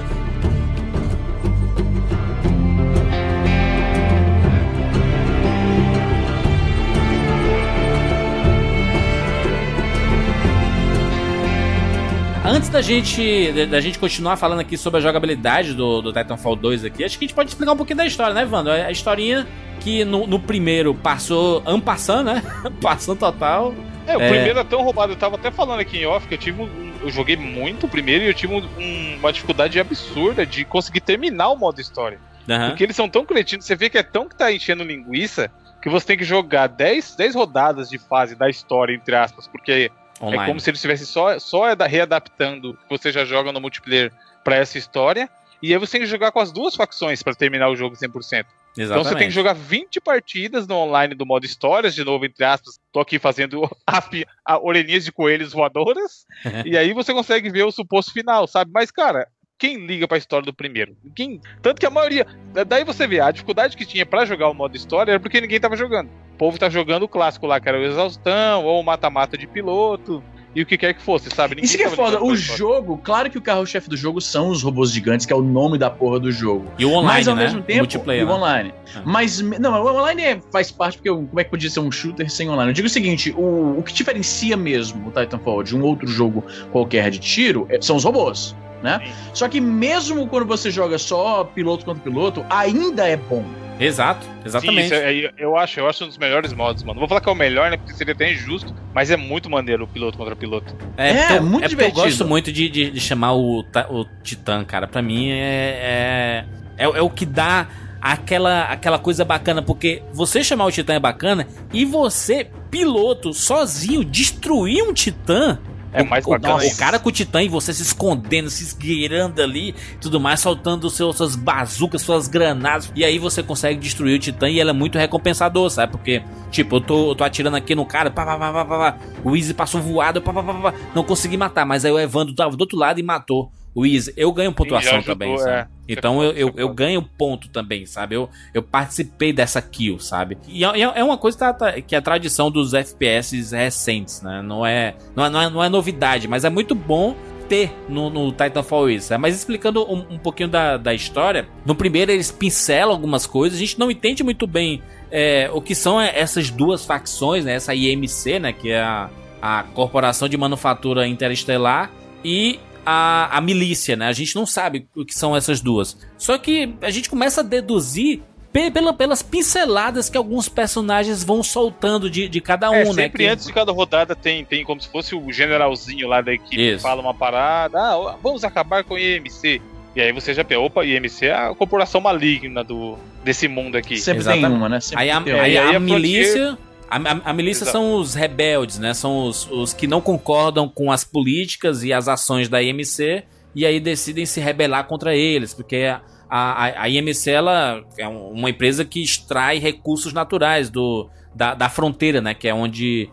Antes 12.68 12.72
da 12.74 12.82
gente, 12.82 13.66
da 13.66 13.80
gente 13.80 13.98
continuar 13.98 14.36
falando 14.36 14.60
aqui 14.60 14.76
sobre 14.76 14.98
a 14.98 15.00
jogabilidade 15.00 15.72
do, 15.72 16.02
do 16.02 16.12
Titanfall 16.12 16.54
2 16.54 16.84
aqui, 16.84 17.02
acho 17.02 17.18
que 17.18 17.24
a 17.24 17.26
gente 17.26 17.34
pode 17.34 17.48
explicar 17.48 17.72
um 17.72 17.76
pouquinho 17.78 17.96
da 17.96 18.04
história, 18.04 18.34
né, 18.34 18.44
Wando? 18.44 18.70
A 18.70 18.90
historinha 18.90 19.46
que 19.80 20.04
no, 20.04 20.26
no 20.26 20.38
primeiro 20.38 20.94
passou 20.94 21.62
ampassando, 21.64 22.24
né? 22.24 22.42
passando 22.82 23.18
total. 23.18 23.74
É, 24.06 24.18
o 24.18 24.20
É. 24.20 24.28
primeiro 24.28 24.58
é 24.58 24.64
tão 24.64 24.82
roubado. 24.82 25.12
Eu 25.12 25.16
tava 25.16 25.36
até 25.36 25.50
falando 25.50 25.80
aqui 25.80 25.96
em 25.96 26.04
off 26.04 26.28
que 26.28 26.34
eu 26.34 26.38
tive 26.38 26.60
um, 26.60 26.92
Eu 27.02 27.08
joguei 27.08 27.38
muito 27.38 27.86
o 27.86 27.88
primeiro 27.88 28.24
e 28.24 28.26
eu 28.28 28.34
tive 28.34 28.52
um- 28.52 28.68
um- 28.78 29.16
uma 29.18 29.32
dificuldade 29.32 29.80
absurda 29.80 30.44
de 30.44 30.62
conseguir 30.66 31.00
terminar 31.00 31.48
o 31.48 31.56
modo 31.56 31.80
história. 31.80 32.20
Aham. 32.46 32.68
Porque 32.68 32.84
eles 32.84 32.94
são 32.96 33.08
tão 33.08 33.24
cretinos, 33.24 33.64
você 33.64 33.74
vê 33.76 33.88
que 33.88 33.96
é 33.96 34.02
tão 34.02 34.28
que 34.28 34.36
tá 34.36 34.52
enchendo 34.52 34.84
linguiça 34.84 35.50
que 35.80 35.88
você 35.88 36.04
tem 36.06 36.18
que 36.18 36.24
jogar 36.24 36.66
10, 36.66 37.16
10 37.16 37.34
rodadas 37.34 37.88
de 37.88 37.96
fase 37.96 38.34
da 38.34 38.50
história, 38.50 38.92
entre 38.94 39.14
aspas, 39.16 39.46
porque 39.48 39.90
Online. 40.20 40.42
é 40.42 40.46
como 40.46 40.60
se 40.60 40.70
eles 40.70 40.78
estivessem 40.78 41.06
só, 41.06 41.38
só 41.38 41.74
da- 41.74 41.86
readaptando 41.86 42.70
o 42.70 42.74
que 42.74 42.88
você 42.88 43.12
já 43.12 43.24
joga 43.24 43.52
no 43.52 43.60
multiplayer 43.60 44.12
pra 44.44 44.56
essa 44.56 44.78
história. 44.78 45.28
E 45.62 45.72
aí 45.72 45.78
você 45.78 45.92
tem 45.92 46.00
que 46.02 46.06
jogar 46.06 46.30
com 46.30 46.38
as 46.40 46.52
duas 46.52 46.76
facções 46.76 47.22
pra 47.22 47.34
terminar 47.34 47.68
o 47.68 47.76
jogo 47.76 47.96
100%. 47.96 48.44
Então 48.92 49.02
você 49.02 49.10
tem 49.18 49.28
que 49.28 49.34
jogar 49.34 49.54
20 49.54 50.00
partidas 50.00 50.68
no 50.68 50.76
online 50.76 51.14
do 51.14 51.26
modo 51.26 51.44
histórias, 51.44 51.94
de 51.96 52.04
novo, 52.04 52.24
entre 52.24 52.44
aspas. 52.44 52.78
Tô 52.92 53.00
aqui 53.00 53.18
fazendo 53.18 53.62
pi- 54.10 54.24
a 54.44 54.58
orelhinhas 54.58 55.04
de 55.04 55.10
coelhos 55.10 55.52
voadoras. 55.52 56.24
e 56.64 56.76
aí 56.76 56.92
você 56.92 57.12
consegue 57.12 57.50
ver 57.50 57.64
o 57.64 57.72
suposto 57.72 58.12
final, 58.12 58.46
sabe? 58.46 58.70
Mas, 58.72 58.90
cara, 58.92 59.26
quem 59.58 59.86
liga 59.86 60.06
pra 60.06 60.16
história 60.18 60.44
do 60.46 60.52
primeiro? 60.54 60.96
Quem... 61.14 61.40
Tanto 61.60 61.80
que 61.80 61.86
a 61.86 61.90
maioria. 61.90 62.26
da- 62.52 62.64
Daí 62.64 62.84
você 62.84 63.06
vê, 63.06 63.20
a 63.20 63.30
dificuldade 63.30 63.76
que 63.76 63.84
tinha 63.84 64.06
pra 64.06 64.24
jogar 64.24 64.48
o 64.48 64.54
modo 64.54 64.76
história 64.76 65.12
era 65.12 65.20
porque 65.20 65.40
ninguém 65.40 65.58
tava 65.60 65.76
jogando. 65.76 66.08
O 66.34 66.38
povo 66.38 66.58
tá 66.58 66.68
jogando 66.70 67.02
o 67.02 67.08
clássico 67.08 67.46
lá, 67.46 67.58
que 67.60 67.68
era 67.68 67.78
o 67.78 67.82
exaustão, 67.84 68.64
ou 68.64 68.80
o 68.80 68.84
mata-mata 68.84 69.36
de 69.36 69.46
piloto, 69.46 70.22
e 70.54 70.62
o 70.62 70.66
que 70.66 70.78
quer 70.78 70.94
que 70.94 71.02
fosse, 71.02 71.28
sabe? 71.34 71.56
Ninguém 71.56 71.64
Isso 71.66 71.76
que 71.76 71.82
é 71.82 71.90
foda. 71.90 72.22
O 72.22 72.34
jogo, 72.36 72.96
claro 72.98 73.28
que 73.28 73.36
o 73.36 73.42
carro-chefe 73.42 73.88
do 73.90 73.96
jogo 73.96 74.20
são 74.20 74.48
os 74.48 74.62
robôs 74.62 74.92
gigantes, 74.92 75.26
que 75.26 75.32
é 75.32 75.36
o 75.36 75.42
nome 75.42 75.76
da 75.78 75.90
porra 75.90 76.20
do 76.20 76.30
jogo. 76.30 76.70
E 76.78 76.84
o 76.84 76.90
online, 76.90 77.06
Mas 77.18 77.28
ao 77.28 77.34
né? 77.34 77.42
mesmo 77.44 77.60
O 77.60 77.62
tempo, 77.64 77.78
multiplayer, 77.80 78.22
e 78.22 78.24
o 78.24 78.28
né? 78.28 78.34
online. 78.34 78.74
Ah. 78.94 79.02
Mas, 79.04 79.40
não, 79.40 79.72
o 79.84 79.88
online 79.98 80.22
é- 80.22 80.40
faz 80.52 80.70
parte, 80.70 80.98
porque 80.98 81.10
o- 81.10 81.26
como 81.26 81.40
é 81.40 81.44
que 81.44 81.50
podia 81.50 81.68
ser 81.68 81.80
um 81.80 81.90
shooter 81.90 82.30
sem 82.30 82.48
online? 82.48 82.70
Eu 82.70 82.74
digo 82.74 82.86
o 82.86 82.90
seguinte, 82.90 83.32
o, 83.36 83.78
o 83.78 83.82
que 83.82 83.92
diferencia 83.92 84.56
mesmo 84.56 85.08
o 85.08 85.10
Titanfall 85.10 85.62
de 85.64 85.76
um 85.76 85.82
outro 85.82 86.06
jogo 86.06 86.44
qualquer 86.72 87.10
de 87.10 87.18
tiro 87.18 87.66
é- 87.68 87.80
são 87.82 87.96
os 87.96 88.04
robôs, 88.04 88.56
né? 88.82 89.00
Sim. 89.04 89.12
Só 89.34 89.48
que 89.48 89.60
mesmo 89.60 90.26
quando 90.28 90.46
você 90.46 90.70
joga 90.70 90.98
só 90.98 91.44
piloto 91.44 91.84
contra 91.84 92.02
piloto, 92.02 92.44
ainda 92.50 93.06
é 93.08 93.16
bom. 93.16 93.44
Exato, 93.80 94.24
Sim, 94.24 94.30
exatamente. 94.44 94.84
isso 94.86 94.94
é- 94.94 95.30
eu 95.38 95.56
acho, 95.56 95.78
eu 95.78 95.88
acho 95.88 96.02
um 96.04 96.08
dos 96.08 96.18
melhores 96.18 96.52
modos, 96.52 96.82
mano. 96.82 96.98
Vou 96.98 97.08
falar 97.08 97.20
que 97.20 97.28
é 97.28 97.32
o 97.32 97.34
melhor, 97.36 97.70
né? 97.70 97.76
Porque 97.76 97.92
seria 97.94 98.12
até 98.12 98.32
injusto, 98.32 98.74
mas 98.92 99.08
é 99.08 99.16
muito 99.16 99.48
maneiro 99.48 99.84
o 99.84 99.86
piloto 99.86 100.18
contra 100.18 100.34
piloto. 100.34 100.74
É, 100.96 101.10
É, 101.34 101.40
muito 101.40 101.44
é 101.44 101.50
porque 101.50 101.64
eu 101.64 101.68
divertido. 101.68 102.02
gosto 102.02 102.26
muito 102.26 102.50
de, 102.50 102.68
de, 102.68 102.90
de 102.90 103.00
chamar 103.00 103.34
o, 103.34 103.60
o 103.60 104.04
Titã, 104.24 104.64
cara. 104.64 104.88
Pra 104.88 105.00
mim 105.00 105.30
é, 105.30 106.44
é, 106.76 106.84
é, 106.84 106.84
é 106.86 107.00
o 107.00 107.08
que 107.08 107.24
dá 107.24 107.68
aquela, 108.00 108.64
aquela 108.64 108.98
coisa 108.98 109.24
bacana. 109.24 109.62
Porque 109.62 110.02
você 110.12 110.42
chamar 110.42 110.64
o 110.66 110.72
Titã 110.72 110.94
é 110.94 110.98
bacana 111.00 111.46
e 111.72 111.84
você, 111.84 112.48
piloto, 112.72 113.32
sozinho, 113.32 114.04
destruir 114.04 114.82
um 114.82 114.92
Titã. 114.92 115.56
É 115.92 116.02
mais 116.02 116.24
o, 116.26 116.30
bacana 116.30 116.54
o 116.54 116.58
ainda. 116.58 116.76
cara 116.76 116.98
com 116.98 117.08
o 117.08 117.12
Titã 117.12 117.42
e 117.42 117.48
você 117.48 117.72
se 117.72 117.82
escondendo, 117.82 118.50
se 118.50 118.62
esgueirando 118.62 119.42
ali, 119.42 119.74
tudo 120.00 120.20
mais, 120.20 120.40
soltando 120.40 120.88
seus, 120.90 121.16
suas 121.16 121.34
bazucas, 121.34 122.02
suas 122.02 122.28
granadas. 122.28 122.92
E 122.94 123.04
aí 123.04 123.18
você 123.18 123.42
consegue 123.42 123.80
destruir 123.80 124.16
o 124.16 124.18
Titã 124.18 124.48
e 124.48 124.60
ela 124.60 124.70
é 124.70 124.74
muito 124.74 124.98
recompensador, 124.98 125.70
sabe? 125.70 125.92
Porque, 125.92 126.22
tipo, 126.50 126.76
eu 126.76 126.80
tô, 126.80 127.10
eu 127.10 127.14
tô 127.14 127.24
atirando 127.24 127.56
aqui 127.56 127.74
no 127.74 127.86
cara, 127.86 128.10
pá, 128.10 128.24
pá, 128.24 128.38
pá, 128.38 128.52
pá, 128.52 128.64
pá, 128.64 128.98
o 129.24 129.36
Easy 129.36 129.54
passou 129.54 129.80
voado, 129.80 130.20
pá, 130.20 130.32
pá, 130.32 130.42
pá, 130.42 130.54
pá, 130.54 130.72
pá. 130.72 130.78
não 130.94 131.02
consegui 131.02 131.36
matar, 131.36 131.64
mas 131.64 131.84
aí 131.84 131.92
o 131.92 131.98
Evandro 131.98 132.34
tava 132.34 132.56
do 132.56 132.60
outro 132.60 132.78
lado 132.78 133.00
e 133.00 133.02
matou. 133.02 133.50
O 133.74 133.86
Easy, 133.86 134.12
eu 134.16 134.32
ganho 134.32 134.52
pontuação 134.52 134.96
ajudou, 134.98 135.14
também, 135.14 135.34
é. 135.34 135.38
sabe? 135.38 135.68
Isso 135.88 135.98
Então 135.98 136.22
é 136.22 136.26
eu, 136.26 136.32
eu, 136.32 136.48
é 136.48 136.62
eu 136.62 136.68
ganho 136.74 137.02
ponto 137.02 137.48
também, 137.48 137.86
sabe? 137.86 138.16
Eu, 138.16 138.28
eu 138.52 138.62
participei 138.62 139.32
dessa 139.32 139.62
kill, 139.62 139.98
sabe? 139.98 140.36
E 140.48 140.64
é, 140.64 140.68
é- 140.80 140.92
é 141.00 141.04
uma 141.04 141.16
coisa 141.16 141.36
que, 141.36 141.40
tá- 141.44 141.52
tá- 141.52 141.80
que 141.80 141.94
é 141.94 141.98
a 141.98 142.02
tradição 142.02 142.50
dos 142.50 142.74
FPS 142.74 143.50
recentes, 143.54 144.20
né? 144.22 144.42
Não 144.42 144.66
é, 144.66 144.94
não 145.14 145.24
é, 145.24 145.30
não 145.30 145.40
é, 145.42 145.50
não 145.50 145.64
é 145.64 145.68
novidade, 145.68 146.26
mas 146.26 146.44
é 146.44 146.50
muito 146.50 146.74
bom 146.74 147.14
ter 147.48 147.72
no, 147.88 148.10
no 148.10 148.30
Titanfall 148.32 148.90
isso. 148.90 149.12
né? 149.12 149.16
Mas 149.16 149.34
explicando 149.34 149.82
um, 149.90 150.04
um 150.14 150.18
pouquinho 150.18 150.48
da, 150.50 150.76
da 150.76 150.92
história, 150.92 151.48
no 151.64 151.74
primeiro 151.74 152.10
eles 152.12 152.30
pincelam 152.30 152.90
algumas 152.94 153.26
coisas, 153.26 153.56
a 153.58 153.60
gente 153.60 153.78
não 153.78 153.90
entende 153.90 154.22
muito 154.22 154.46
bem 154.46 154.82
é, 155.10 155.48
o 155.54 155.62
que 155.62 155.74
são 155.74 155.98
essas 156.00 156.50
duas 156.50 156.84
facções, 156.84 157.44
né? 157.44 157.54
Essa 157.54 157.74
IMC, 157.74 158.38
né? 158.38 158.52
Que 158.52 158.70
é 158.72 158.80
a, 158.82 159.08
a 159.40 159.62
Corporação 159.62 160.28
de 160.28 160.36
Manufatura 160.36 161.06
Interestelar 161.06 161.90
e 162.22 162.58
a, 162.90 163.36
a 163.36 163.40
milícia, 163.40 163.96
né? 163.96 164.06
A 164.08 164.12
gente 164.12 164.34
não 164.34 164.46
sabe 164.46 164.86
o 164.96 165.04
que 165.04 165.14
são 165.14 165.36
essas 165.36 165.60
duas. 165.60 165.96
Só 166.16 166.38
que 166.38 166.74
a 166.80 166.90
gente 166.90 167.10
começa 167.10 167.40
a 167.40 167.44
deduzir 167.44 168.20
pe- 168.52 168.70
pela- 168.70 168.92
pelas 168.94 169.22
pinceladas 169.22 170.08
que 170.08 170.16
alguns 170.16 170.48
personagens 170.48 171.22
vão 171.22 171.42
soltando 171.42 172.08
de, 172.08 172.28
de 172.28 172.40
cada 172.40 172.70
um, 172.70 172.74
É, 172.74 172.84
né? 172.84 172.92
sempre 172.94 173.24
Que- 173.24 173.30
antes 173.30 173.46
de 173.46 173.52
cada 173.52 173.72
rodada 173.72 174.16
tem, 174.16 174.44
tem 174.44 174.64
como 174.64 174.80
se 174.80 174.88
fosse 174.88 175.14
o 175.14 175.30
generalzinho 175.32 176.08
lá 176.08 176.20
da 176.20 176.32
equipe 176.32 176.56
que 176.56 176.78
fala 176.78 177.00
uma 177.02 177.12
parada, 177.14 177.78
ah, 177.78 178.16
vamos 178.22 178.44
acabar 178.44 178.84
com 178.84 178.94
o 178.94 178.98
IMC. 178.98 179.60
E 179.96 180.00
aí 180.00 180.12
você 180.12 180.32
já 180.32 180.44
pensa, 180.44 180.60
opa, 180.60 180.84
IMC 180.84 181.26
é 181.26 181.34
a 181.34 181.54
corporação 181.54 182.00
maligna 182.00 182.62
do, 182.62 182.96
desse 183.24 183.48
mundo 183.48 183.76
aqui. 183.76 183.96
Sempre 183.98 184.22
tem 184.24 184.32
Exatamente. 184.34 184.58
uma, 184.58 184.68
né? 184.68 184.80
Sempre 184.80 185.02
Aí 185.04 185.10
a, 185.10 185.20
tem 185.20 185.32
aí 185.34 185.56
É, 185.56 185.60
aí 185.60 185.74
a 185.74 185.76
a 185.76 185.80
milícia. 185.80 186.58
A, 186.90 186.96
a- 186.96 187.30
a 187.30 187.32
milícia 187.32 187.64
Exato. 187.64 187.72
são 187.78 187.94
os 187.94 188.14
rebeldes, 188.14 188.78
né? 188.78 188.94
São 188.94 189.26
os, 189.26 189.48
os 189.50 189.72
que 189.72 189.86
não 189.86 190.00
concordam 190.00 190.68
com 190.68 190.90
as 190.90 191.04
políticas 191.04 191.82
e 191.84 191.92
as 191.92 192.08
ações 192.08 192.48
da 192.48 192.62
IMC 192.62 193.24
e 193.54 193.66
aí 193.66 193.80
decidem 193.80 194.24
se 194.26 194.40
rebelar 194.40 194.86
contra 194.86 195.14
eles, 195.16 195.52
porque 195.52 195.76
a, 195.86 196.00
a, 196.30 196.82
a 196.82 196.88
IMC 196.88 197.30
ela 197.30 197.82
é 197.98 198.06
um- 198.08 198.30
uma 198.32 198.50
empresa 198.50 198.84
que 198.84 199.02
extrai 199.02 199.58
recursos 199.58 200.12
naturais 200.12 200.70
do, 200.70 201.08
da, 201.34 201.54
da 201.54 201.68
fronteira, 201.68 202.20
né? 202.20 202.34
Que 202.34 202.48
é 202.48 202.54
onde 202.54 203.10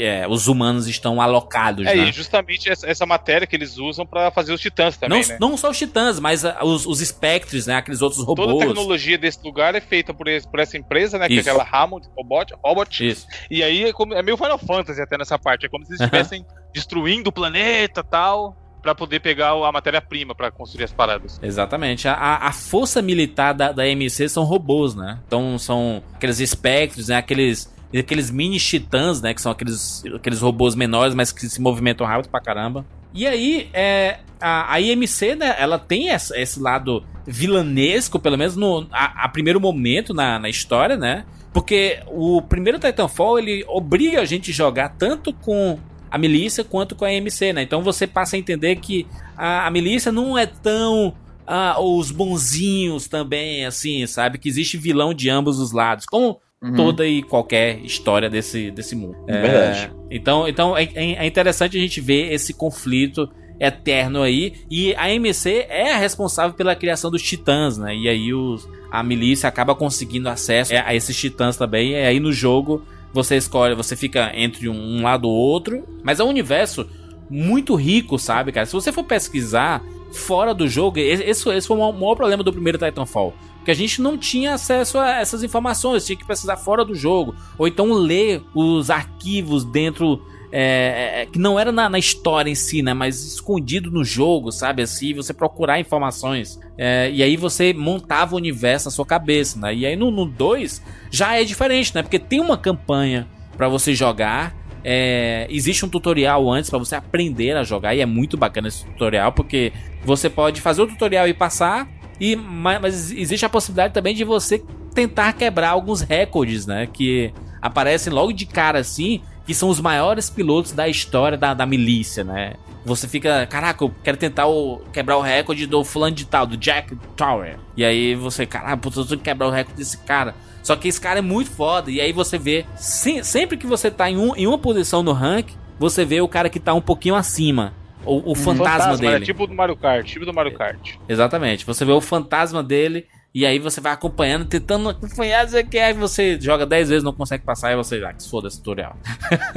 é, 0.00 0.26
os 0.28 0.48
humanos 0.48 0.86
estão 0.88 1.20
alocados, 1.20 1.86
É, 1.86 1.94
né? 1.94 2.08
e 2.08 2.12
justamente 2.12 2.70
essa, 2.70 2.86
essa 2.88 3.04
matéria 3.06 3.46
que 3.46 3.54
eles 3.56 3.76
usam 3.78 4.06
pra 4.06 4.30
fazer 4.30 4.52
os 4.52 4.60
titãs 4.60 4.96
também, 4.96 5.22
não, 5.22 5.28
né? 5.28 5.38
não 5.40 5.56
só 5.56 5.70
os 5.70 5.78
titãs, 5.78 6.18
mas 6.20 6.44
ah, 6.44 6.58
os, 6.62 6.86
os 6.86 7.00
espectros, 7.00 7.66
né? 7.66 7.76
Aqueles 7.76 8.00
outros 8.02 8.22
robôs. 8.24 8.48
Toda 8.48 8.64
a 8.64 8.66
tecnologia 8.68 9.18
desse 9.18 9.38
lugar 9.44 9.74
é 9.74 9.80
feita 9.80 10.14
por, 10.14 10.28
esse- 10.28 10.48
por 10.48 10.60
essa 10.60 10.76
empresa, 10.76 11.18
né? 11.18 11.26
Que 11.28 11.34
é 11.34 11.40
Isso. 11.40 11.50
aquela 11.50 11.64
Hammond 11.70 12.06
Robot. 12.16 12.54
Robot. 12.64 13.06
Isso. 13.08 13.26
E 13.50 13.62
aí 13.62 13.84
é, 13.84 13.92
como- 13.92 14.14
é 14.14 14.22
meio 14.22 14.36
Final 14.36 14.58
Fantasy 14.58 15.00
até 15.00 15.18
nessa 15.18 15.38
parte. 15.38 15.66
É 15.66 15.68
como 15.68 15.84
se 15.84 15.92
eles 15.92 16.00
estivessem 16.00 16.44
destruindo 16.72 17.30
o 17.30 17.32
planeta 17.32 18.02
tal. 18.02 18.56
Pra 18.82 18.94
poder 18.94 19.20
pegar 19.20 19.50
a 19.50 19.70
matéria-prima 19.70 20.34
pra 20.34 20.50
construir 20.50 20.84
as 20.84 20.90
paradas. 20.90 21.38
Exatamente. 21.42 22.08
A, 22.08 22.14
a, 22.14 22.46
a 22.48 22.52
força 22.52 23.02
militar 23.02 23.52
da, 23.52 23.72
da 23.72 23.86
MC 23.86 24.26
são 24.26 24.42
robôs, 24.44 24.94
né? 24.94 25.18
Então 25.26 25.58
são 25.58 26.02
aqueles 26.14 26.40
espectros, 26.40 27.08
né? 27.08 27.16
Aqueles, 27.18 27.70
aqueles 27.98 28.30
mini 28.30 28.58
titãs, 28.58 29.20
né? 29.20 29.34
Que 29.34 29.42
são 29.42 29.50
aqueles, 29.52 30.02
aqueles 30.14 30.40
robôs 30.40 30.74
menores, 30.74 31.14
mas 31.14 31.32
que 31.32 31.48
se 31.48 31.60
movimentam 31.60 32.06
rápido 32.06 32.30
pra 32.30 32.40
caramba. 32.40 32.86
E 33.12 33.26
aí, 33.26 33.68
é, 33.72 34.20
a, 34.40 34.72
a 34.74 34.80
IMC, 34.80 35.34
né? 35.34 35.56
Ela 35.58 35.78
tem 35.78 36.10
essa- 36.10 36.38
esse 36.38 36.60
lado 36.60 37.02
vilanesco, 37.26 38.18
pelo 38.18 38.38
menos 38.38 38.56
no 38.56 38.86
a, 38.92 39.24
a 39.24 39.28
primeiro 39.28 39.60
momento 39.60 40.14
na, 40.14 40.38
na 40.38 40.48
história, 40.48 40.96
né? 40.96 41.24
Porque 41.52 42.00
o 42.06 42.40
primeiro 42.42 42.78
Titanfall, 42.78 43.38
ele 43.38 43.64
obriga 43.66 44.20
a 44.20 44.24
gente 44.24 44.50
a 44.52 44.54
jogar 44.54 44.90
tanto 44.90 45.32
com 45.32 45.78
a 46.08 46.16
milícia 46.18 46.62
quanto 46.62 46.94
com 46.94 47.04
a 47.04 47.12
MC, 47.12 47.52
né? 47.52 47.62
Então 47.62 47.82
você 47.82 48.06
passa 48.06 48.36
a 48.36 48.38
entender 48.38 48.76
que 48.76 49.06
a, 49.36 49.66
a 49.66 49.70
milícia 49.70 50.12
não 50.12 50.38
é 50.38 50.46
tão 50.46 51.12
ah, 51.46 51.80
os 51.80 52.12
bonzinhos 52.12 53.08
também, 53.08 53.66
assim, 53.66 54.06
sabe? 54.06 54.38
Que 54.38 54.48
existe 54.48 54.76
vilão 54.76 55.12
de 55.12 55.28
ambos 55.28 55.58
os 55.58 55.72
lados, 55.72 56.06
como 56.06 56.40
Uhum. 56.62 56.74
toda 56.76 57.06
e 57.06 57.22
qualquer 57.22 57.78
história 57.84 58.28
desse, 58.28 58.70
desse 58.70 58.94
mundo. 58.94 59.16
É 59.26 59.40
verdade. 59.40 59.92
Então, 60.10 60.46
então 60.46 60.76
é, 60.76 60.84
é- 60.94 61.12
é 61.24 61.26
interessante 61.26 61.76
a 61.76 61.80
gente 61.80 62.00
ver 62.00 62.32
esse 62.32 62.52
conflito 62.52 63.28
eterno 63.58 64.22
aí. 64.22 64.54
E 64.70 64.94
a 64.96 65.10
MC 65.10 65.66
é 65.68 65.92
a 65.92 65.96
responsável 65.96 66.54
pela 66.54 66.74
criação 66.74 67.10
dos 67.10 67.22
titãs, 67.22 67.78
né? 67.78 67.94
E 67.96 68.08
aí 68.08 68.34
os, 68.34 68.68
a 68.90 69.02
milícia 69.02 69.48
acaba 69.48 69.74
conseguindo 69.74 70.28
acesso 70.28 70.72
a 70.74 70.94
esses 70.94 71.16
titãs 71.16 71.56
também. 71.56 71.92
E 71.92 71.96
aí 71.96 72.20
no 72.20 72.32
jogo 72.32 72.82
você 73.12 73.36
escolhe, 73.36 73.74
você 73.74 73.96
fica 73.96 74.30
entre 74.34 74.68
um, 74.68 74.98
um 74.98 75.02
lado 75.02 75.28
ou 75.28 75.34
outro. 75.34 75.84
Mas 76.02 76.20
é 76.20 76.24
um 76.24 76.28
universo 76.28 76.86
muito 77.28 77.74
rico, 77.74 78.18
sabe, 78.18 78.52
cara? 78.52 78.66
Se 78.66 78.72
você 78.72 78.92
for 78.92 79.04
pesquisar 79.04 79.82
fora 80.12 80.52
do 80.52 80.66
jogo. 80.68 80.98
Esse, 80.98 81.48
esse 81.50 81.66
foi 81.68 81.76
o 81.76 81.92
maior 81.92 82.14
problema 82.16 82.42
do 82.42 82.52
primeiro 82.52 82.78
Titanfall. 82.78 83.32
Porque 83.60 83.70
a 83.70 83.74
gente 83.74 84.00
não 84.00 84.16
tinha 84.16 84.54
acesso 84.54 84.98
a 84.98 85.20
essas 85.20 85.42
informações, 85.42 86.06
tinha 86.06 86.16
que 86.16 86.24
precisar 86.24 86.56
fora 86.56 86.82
do 86.82 86.94
jogo. 86.94 87.34
Ou 87.58 87.68
então 87.68 87.92
ler 87.92 88.42
os 88.54 88.90
arquivos 88.90 89.64
dentro. 89.64 90.22
É, 90.52 91.20
é, 91.22 91.26
que 91.26 91.38
não 91.38 91.60
era 91.60 91.70
na, 91.70 91.88
na, 91.88 91.96
história 91.96 92.50
em 92.50 92.56
si, 92.56 92.82
né? 92.82 92.92
Mas 92.92 93.22
escondido 93.22 93.88
no 93.88 94.02
jogo, 94.02 94.50
sabe? 94.50 94.82
Assim, 94.82 95.14
você 95.14 95.32
procurar 95.32 95.78
informações. 95.78 96.58
É, 96.76 97.08
e 97.12 97.22
aí 97.22 97.36
você 97.36 97.72
montava 97.72 98.34
o 98.34 98.36
universo 98.36 98.88
na 98.88 98.90
sua 98.90 99.06
cabeça, 99.06 99.60
né? 99.60 99.72
E 99.72 99.86
aí 99.86 99.94
no 99.94 100.26
2 100.26 100.82
já 101.08 101.36
é 101.36 101.44
diferente, 101.44 101.94
né? 101.94 102.02
Porque 102.02 102.18
tem 102.18 102.40
uma 102.40 102.58
campanha 102.58 103.28
para 103.56 103.68
você 103.68 103.94
jogar. 103.94 104.56
É, 104.82 105.46
existe 105.50 105.84
um 105.84 105.88
tutorial 105.88 106.50
antes 106.50 106.68
para 106.68 106.78
você 106.80 106.96
aprender 106.96 107.56
a 107.56 107.62
jogar 107.62 107.94
e 107.94 108.00
é 108.00 108.06
muito 108.06 108.36
bacana 108.36 108.68
esse 108.68 108.84
tutorial 108.86 109.30
porque 109.30 109.74
você 110.02 110.30
pode 110.30 110.62
fazer 110.62 110.80
o 110.80 110.86
tutorial 110.86 111.28
e 111.28 111.34
passar 111.34 111.86
e 112.20 112.36
mas 112.36 113.10
existe 113.10 113.46
a 113.46 113.48
possibilidade 113.48 113.94
também 113.94 114.14
de 114.14 114.24
você 114.24 114.62
tentar 114.94 115.32
quebrar 115.32 115.70
alguns 115.70 116.02
recordes, 116.02 116.66
né, 116.66 116.86
que 116.86 117.32
aparecem 117.62 118.12
logo 118.12 118.32
de 118.32 118.44
cara 118.44 118.78
assim, 118.78 119.22
que 119.46 119.54
são 119.54 119.68
os 119.68 119.80
maiores 119.80 120.28
pilotos 120.28 120.72
da 120.72 120.88
história 120.88 121.38
da, 121.38 121.54
da 121.54 121.66
milícia, 121.66 122.22
né? 122.22 122.54
Você 122.84 123.06
fica, 123.06 123.46
caraca, 123.46 123.84
eu 123.84 123.92
quero 124.02 124.16
tentar 124.16 124.46
o, 124.46 124.80
quebrar 124.92 125.16
o 125.18 125.20
recorde 125.20 125.66
do 125.66 125.84
fulano 125.84 126.14
de 126.14 126.24
tal, 126.24 126.46
do 126.46 126.56
Jack 126.56 126.96
Tower. 127.14 127.58
E 127.76 127.84
aí 127.84 128.14
você, 128.14 128.46
caraca, 128.46 128.80
eu 128.86 128.90
tenho 128.92 129.18
que 129.18 129.24
quebrar 129.24 129.48
o 129.48 129.50
recorde 129.50 129.76
desse 129.76 129.98
cara. 129.98 130.34
Só 130.62 130.76
que 130.76 130.88
esse 130.88 131.00
cara 131.00 131.18
é 131.18 131.22
muito 131.22 131.50
foda. 131.50 131.90
E 131.90 132.00
aí 132.00 132.12
você 132.12 132.38
vê, 132.38 132.64
se, 132.76 133.22
sempre 133.22 133.58
que 133.58 133.66
você 133.66 133.90
tá 133.90 134.10
em, 134.10 134.16
um, 134.16 134.34
em 134.34 134.46
uma 134.46 134.58
posição 134.58 135.02
no 135.02 135.12
rank, 135.12 135.50
você 135.78 136.04
vê 136.06 136.20
o 136.22 136.28
cara 136.28 136.48
que 136.48 136.58
tá 136.58 136.72
um 136.72 136.80
pouquinho 136.80 137.14
acima. 137.14 137.74
O, 138.04 138.14
o 138.14 138.28
uhum. 138.28 138.34
fantasma, 138.34 138.64
fantasma, 138.64 138.96
dele. 138.96 139.16
É 139.16 139.20
tipo 139.20 139.46
do 139.46 139.54
Mario 139.54 139.76
Kart, 139.76 140.06
tipo 140.06 140.24
do 140.24 140.32
Mario 140.32 140.54
Kart. 140.54 140.96
Exatamente. 141.08 141.66
Você 141.66 141.84
vê 141.84 141.92
o 141.92 142.00
fantasma 142.00 142.62
dele 142.62 143.06
e 143.32 143.46
aí 143.46 143.58
você 143.58 143.80
vai 143.80 143.92
acompanhando, 143.92 144.46
tentando 144.46 144.88
acompanhar, 144.88 145.48
você 145.48 145.62
quer, 145.62 145.84
aí 145.84 145.92
você 145.92 146.38
joga 146.40 146.66
10 146.66 146.88
vezes, 146.88 147.04
não 147.04 147.12
consegue 147.12 147.44
passar, 147.44 147.72
e 147.72 147.76
você, 147.76 148.02
ah, 148.04 148.12
que 148.12 148.28
foda 148.28 148.48
esse 148.48 148.58
tutorial. 148.58 148.96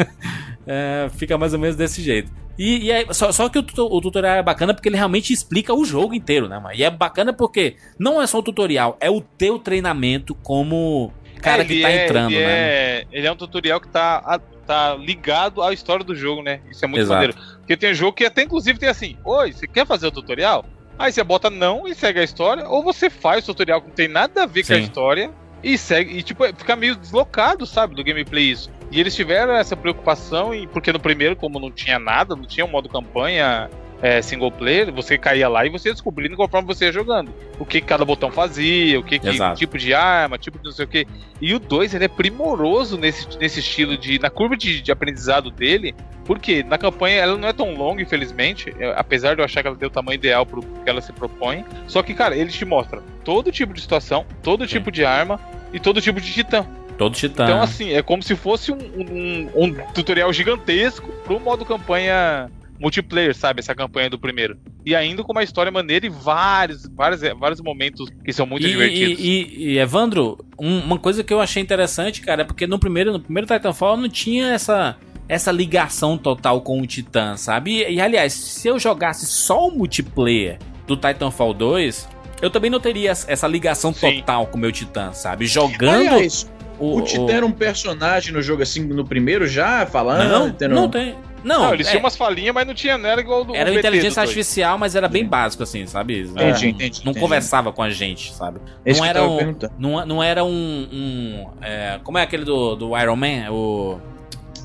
é, 0.68 1.10
fica 1.18 1.38
mais 1.39 1.54
ou 1.54 1.60
menos 1.60 1.76
desse 1.76 2.02
jeito. 2.02 2.32
E, 2.58 2.86
e 2.86 2.91
aí, 2.91 3.08
só, 3.12 3.32
só 3.32 3.50
que 3.50 3.58
o, 3.58 3.66
o, 3.78 4.02
tutorial 4.02 4.36
é 4.36 4.44
bacana 4.44 4.76
porque 4.76 4.88
ele 4.88 4.96
realmente 4.96 5.34
explica 5.34 5.74
o 5.74 5.84
jogo 5.84 6.14
inteiro, 6.14 6.48
né, 6.48 6.60
mano? 6.60 6.76
E 6.76 6.84
é 6.84 6.89
bacana 6.91 7.34
porque 7.34 7.76
não 7.98 8.22
é 8.22 8.28
só 8.28 8.39
o 8.39 8.44
tutorial, 8.44 8.96
é 9.00 9.10
o 9.10 9.22
teu 9.22 9.58
treinamento 9.58 10.36
como 10.36 11.12
cara 11.41 11.64
é, 11.64 11.66
que 11.66 11.82
tá 11.82 11.89
é, 11.89 12.06
entrando, 12.06 12.32
ele 12.32 12.46
né? 12.46 12.52
É, 12.52 13.06
ele 13.12 13.26
é 13.26 13.32
um 13.32 13.36
tutorial 13.36 13.82
que 13.82 13.88
tá, 13.88 14.39
tá 14.68 14.96
ligado 14.96 15.64
à 15.64 15.74
história 15.74 16.06
do 16.06 16.16
jogo, 16.16 16.44
né? 16.44 16.62
Isso 16.70 16.86
é 16.86 16.88
muito 16.88 17.02
Exato. 17.02 17.22
maneiro. 17.22 17.36
Porque 17.64 17.78
tem 17.78 17.93
jogo 17.93 18.14
que 18.14 18.26
até 18.26 18.43
inclusive 18.43 18.78
tem 18.78 18.89
assim: 18.89 19.18
Oi, 19.24 19.53
você 19.53 19.66
quer 19.66 19.88
fazer 19.88 20.07
o 20.07 20.11
tutorial? 20.11 20.66
Aí 20.99 21.11
você 21.11 21.24
bota 21.24 21.49
não 21.49 21.88
e 21.88 21.95
segue 21.95 22.20
a 22.20 22.24
história, 22.24 22.68
ou 22.68 22.84
você 22.84 23.09
faz 23.09 23.43
o 23.43 23.47
tutorial 23.47 23.82
que 23.82 23.88
não 23.88 23.95
tem 23.95 24.07
nada 24.07 24.43
a 24.43 24.45
ver 24.45 24.64
Sim. 24.64 24.74
com 24.74 24.80
a 24.80 24.82
história 24.84 25.32
e 25.64 25.78
segue, 25.78 26.18
e 26.18 26.22
tipo, 26.22 26.45
fica 26.45 26.76
meio 26.76 26.95
deslocado, 26.95 27.66
sabe, 27.66 27.95
do 27.95 28.03
gameplay 28.03 28.51
isso. 28.51 28.70
E 28.91 28.99
eles 28.99 29.16
tiveram 29.16 29.53
essa 29.53 29.76
preocupação, 29.76 30.53
e 30.53 30.68
porque 30.68 30.91
no 30.91 30.99
primeiro, 30.99 31.36
como 31.36 31.57
não 31.57 31.72
tinha 31.72 31.97
nada, 31.97 32.36
não 32.36 32.43
tinha 32.43 32.66
um 32.66 32.70
modo 32.70 32.89
campanha 32.89 33.70
é, 34.04 34.22
single 34.22 34.51
player, 34.51 34.91
você 34.91 35.18
caía 35.18 35.47
lá 35.47 35.66
e 35.66 35.70
você 35.70 35.88
ia 35.88 35.93
descobrindo 35.93 36.36
conforme 36.36 36.68
você 36.68 36.88
ia 36.88 36.91
jogando. 36.91 37.34
O 37.58 37.66
que 37.66 37.80
cada 37.80 38.04
botão 38.04 38.30
fazia, 38.30 38.99
o 38.99 39.04
que, 39.04 39.18
que 39.18 39.30
tipo 39.56 39.78
de 39.78 39.93
arma, 39.93 40.38
tipo 40.38 40.60
de 40.60 40.66
não 40.66 40.74
sei 40.74 40.84
o 40.84 40.88
que. 40.89 41.08
E 41.39 41.54
o 41.54 41.60
2 41.60 41.93
ele 41.93 42.04
é 42.04 42.08
primoroso 42.10 42.97
nesse, 42.97 43.26
nesse 43.39 43.62
estilo 43.62 43.97
de. 43.97 44.20
Na 44.20 44.30
curva 44.30 44.58
de, 44.58 44.82
de 44.82 44.91
aprendizado 44.91 45.49
dele, 45.49 45.95
porque 46.26 46.64
na 46.64 46.78
campanha 46.78 47.22
ela 47.22 47.38
não 47.38 47.47
é 47.47 47.54
tão 47.54 47.74
longa, 47.76 48.01
infelizmente, 48.01 48.76
é, 48.78 48.93
apesar 48.97 49.36
de 49.36 49.41
eu 49.41 49.45
achar 49.45 49.62
que 49.62 49.70
ela 49.70 49.78
tem 49.78 49.88
o 49.88 49.91
tamanho 49.91 50.16
ideal 50.16 50.45
pro 50.45 50.62
que 50.62 50.89
ela 50.89 50.99
se 50.99 51.14
propõe. 51.14 51.64
Só 51.88 52.04
que, 52.04 52.14
cara, 52.14 52.36
ele 52.36 52.49
te 52.49 52.66
mostra 52.66 53.01
todo 53.24 53.54
tipo 53.54 53.74
de 53.74 53.80
situação, 53.80 54.26
todo 54.43 54.68
Sim. 54.68 54.74
tipo 54.74 54.91
de 54.91 55.06
arma 55.06 55.39
e 55.72 55.80
todo 55.80 56.01
tipo 56.01 56.20
de 56.20 56.30
titã. 56.30 56.68
Todo 56.97 57.16
titã. 57.16 57.45
Então, 57.45 57.62
assim, 57.62 57.93
é 57.93 58.01
como 58.01 58.22
se 58.22 58.36
fosse 58.36 58.70
um, 58.70 58.76
um, 58.76 59.49
um 59.56 59.74
tutorial 59.93 60.34
gigantesco 60.34 61.08
pro 61.24 61.39
modo 61.39 61.64
campanha 61.64 62.51
multiplayer, 62.80 63.36
sabe? 63.36 63.60
Essa 63.60 63.76
campanha 63.76 64.10
do 64.10 64.20
primeiro. 64.20 64.58
E 64.86 64.96
ainda 64.96 65.24
com 65.24 65.32
uma 65.32 65.44
história 65.44 65.72
maneira 65.72 66.06
e 66.06 66.10
vários, 66.10 66.86
vários, 66.88 67.22
vários 67.40 67.62
momentos 67.62 68.10
que 68.24 68.34
são 68.34 68.46
muito 68.46 68.66
e, 68.66 68.70
divertidos. 68.70 69.20
E, 69.20 69.24
e, 69.24 69.74
e 69.74 69.80
Evandro, 69.80 70.38
um, 70.60 70.80
uma 70.80 71.00
coisa 71.00 71.24
que 71.24 71.34
eu 71.34 71.40
achei 71.40 71.62
interessante, 71.62 72.22
cara, 72.22 72.42
é 72.42 72.46
porque 72.46 72.68
no 72.68 72.80
primeiro, 72.80 73.14
no 73.14 73.20
primeiro 73.20 73.48
Titanfall 73.48 73.98
não 73.98 74.10
tinha 74.10 74.54
essa 74.54 74.98
essa 75.28 75.52
ligação 75.54 76.18
total 76.18 76.62
com 76.62 76.82
o 76.82 76.86
Titã, 76.86 77.38
sabe? 77.38 77.72
E, 77.72 77.96
e, 77.96 78.02
aliás, 78.02 78.34
se 78.34 78.68
eu 78.68 78.78
jogasse 78.78 79.26
só 79.26 79.68
o 79.68 79.72
multiplayer 79.72 80.60
do 80.86 80.98
Titanfall 80.98 81.54
2, 81.54 82.10
eu 82.42 82.50
também 82.50 82.70
não 82.70 82.80
teria 82.80 83.12
essa 83.12 83.48
ligação 83.48 83.94
Sim. 83.94 84.18
total 84.20 84.48
com 84.48 84.58
o 84.58 84.60
meu 84.60 84.72
Titã, 84.72 85.14
sabe? 85.14 85.46
Jogando. 85.46 86.10
Aliás, 86.10 86.52
o, 86.78 86.98
o 86.98 87.02
Titã 87.02 87.24
o... 87.24 87.32
era 87.32 87.46
um 87.46 87.52
personagem 87.52 88.34
no 88.34 88.42
jogo 88.42 88.64
assim, 88.64 88.82
no 88.86 89.06
primeiro 89.06 89.48
já, 89.48 89.86
falando? 89.86 90.30
Não, 90.30 90.52
tendo... 90.52 90.76
não 90.76 90.90
tem. 90.90 91.16
Não, 91.44 91.66
não 91.66 91.74
eles 91.74 91.88
é... 91.88 91.91
tinham 91.91 92.04
umas 92.04 92.16
falinhas, 92.16 92.54
mas 92.54 92.66
não 92.66 92.74
tinha, 92.74 92.98
não 92.98 93.10
era 93.10 93.22
igual 93.22 93.44
do 93.44 93.56
Era 93.56 93.70
uma 93.70 93.80
inteligência 93.80 94.22
artificial, 94.22 94.78
mas 94.78 94.96
era 94.96 95.08
bem 95.08 95.26
básico, 95.26 95.64
assim, 95.64 95.86
sabe? 95.86 96.22
Entendi, 96.22 96.68
é, 96.68 96.70
entendi. 96.70 97.02
Não 97.04 97.12
entendi. 97.12 97.20
conversava 97.20 97.72
com 97.72 97.84
a 97.84 97.89
gente, 97.89 98.34
sabe? 98.34 98.60
Esse 98.86 99.00
não, 99.00 99.08
era 99.08 99.24
um, 99.24 99.56
não, 99.78 100.06
não 100.06 100.24
era 100.24 100.44
um. 100.44 100.88
um 100.91 101.48
é, 101.62 102.00
como 102.04 102.18
é 102.18 102.22
aquele 102.24 102.46
do, 102.46 102.76
do 102.76 102.98
Iron 102.98 103.16
Man? 103.16 103.52
O. 103.52 104.00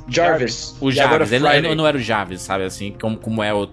Jarvis. 0.08 0.76
O 0.80 0.90
Jarvis. 0.90 1.32
Ele, 1.32 1.46
ele, 1.48 1.74
não 1.74 1.86
era 1.86 1.96
o 1.96 2.00
Jarvis, 2.00 2.40
sabe? 2.40 2.64
Assim, 2.64 2.92
como, 2.98 3.18
como 3.18 3.42
é 3.42 3.52
o 3.52 3.68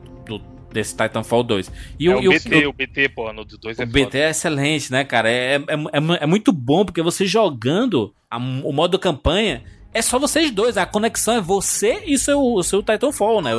desse 0.75 0.95
Titanfall 0.95 1.41
2. 1.41 1.71
E 1.97 2.07
é 2.07 2.13
o, 2.13 2.19
o, 2.19 2.29
BT, 2.29 2.65
o, 2.65 2.69
o 2.69 2.73
BT, 2.73 3.09
pô, 3.09 3.31
no 3.31 3.45
2 3.45 3.79
é 3.79 3.83
O 3.83 3.87
BT 3.87 4.17
é 4.19 4.29
excelente, 4.29 4.91
né, 4.91 5.05
cara? 5.05 5.31
É, 5.31 5.55
é, 5.55 5.57
é, 5.57 6.23
é, 6.23 6.25
muito 6.25 6.51
bom, 6.51 6.83
porque 6.83 7.01
você 7.01 7.25
jogando 7.25 8.13
a, 8.29 8.37
o 8.37 8.73
modo 8.73 8.99
campanha 8.99 9.63
é 9.95 10.01
só 10.01 10.19
vocês 10.19 10.51
dois. 10.51 10.75
A 10.75 10.85
conexão 10.85 11.37
é 11.37 11.41
você 11.41 12.03
e 12.05 12.19
seu, 12.19 12.41
o 12.41 12.61
seu 12.61 12.83
Titanfall, 12.83 13.41
né? 13.41 13.55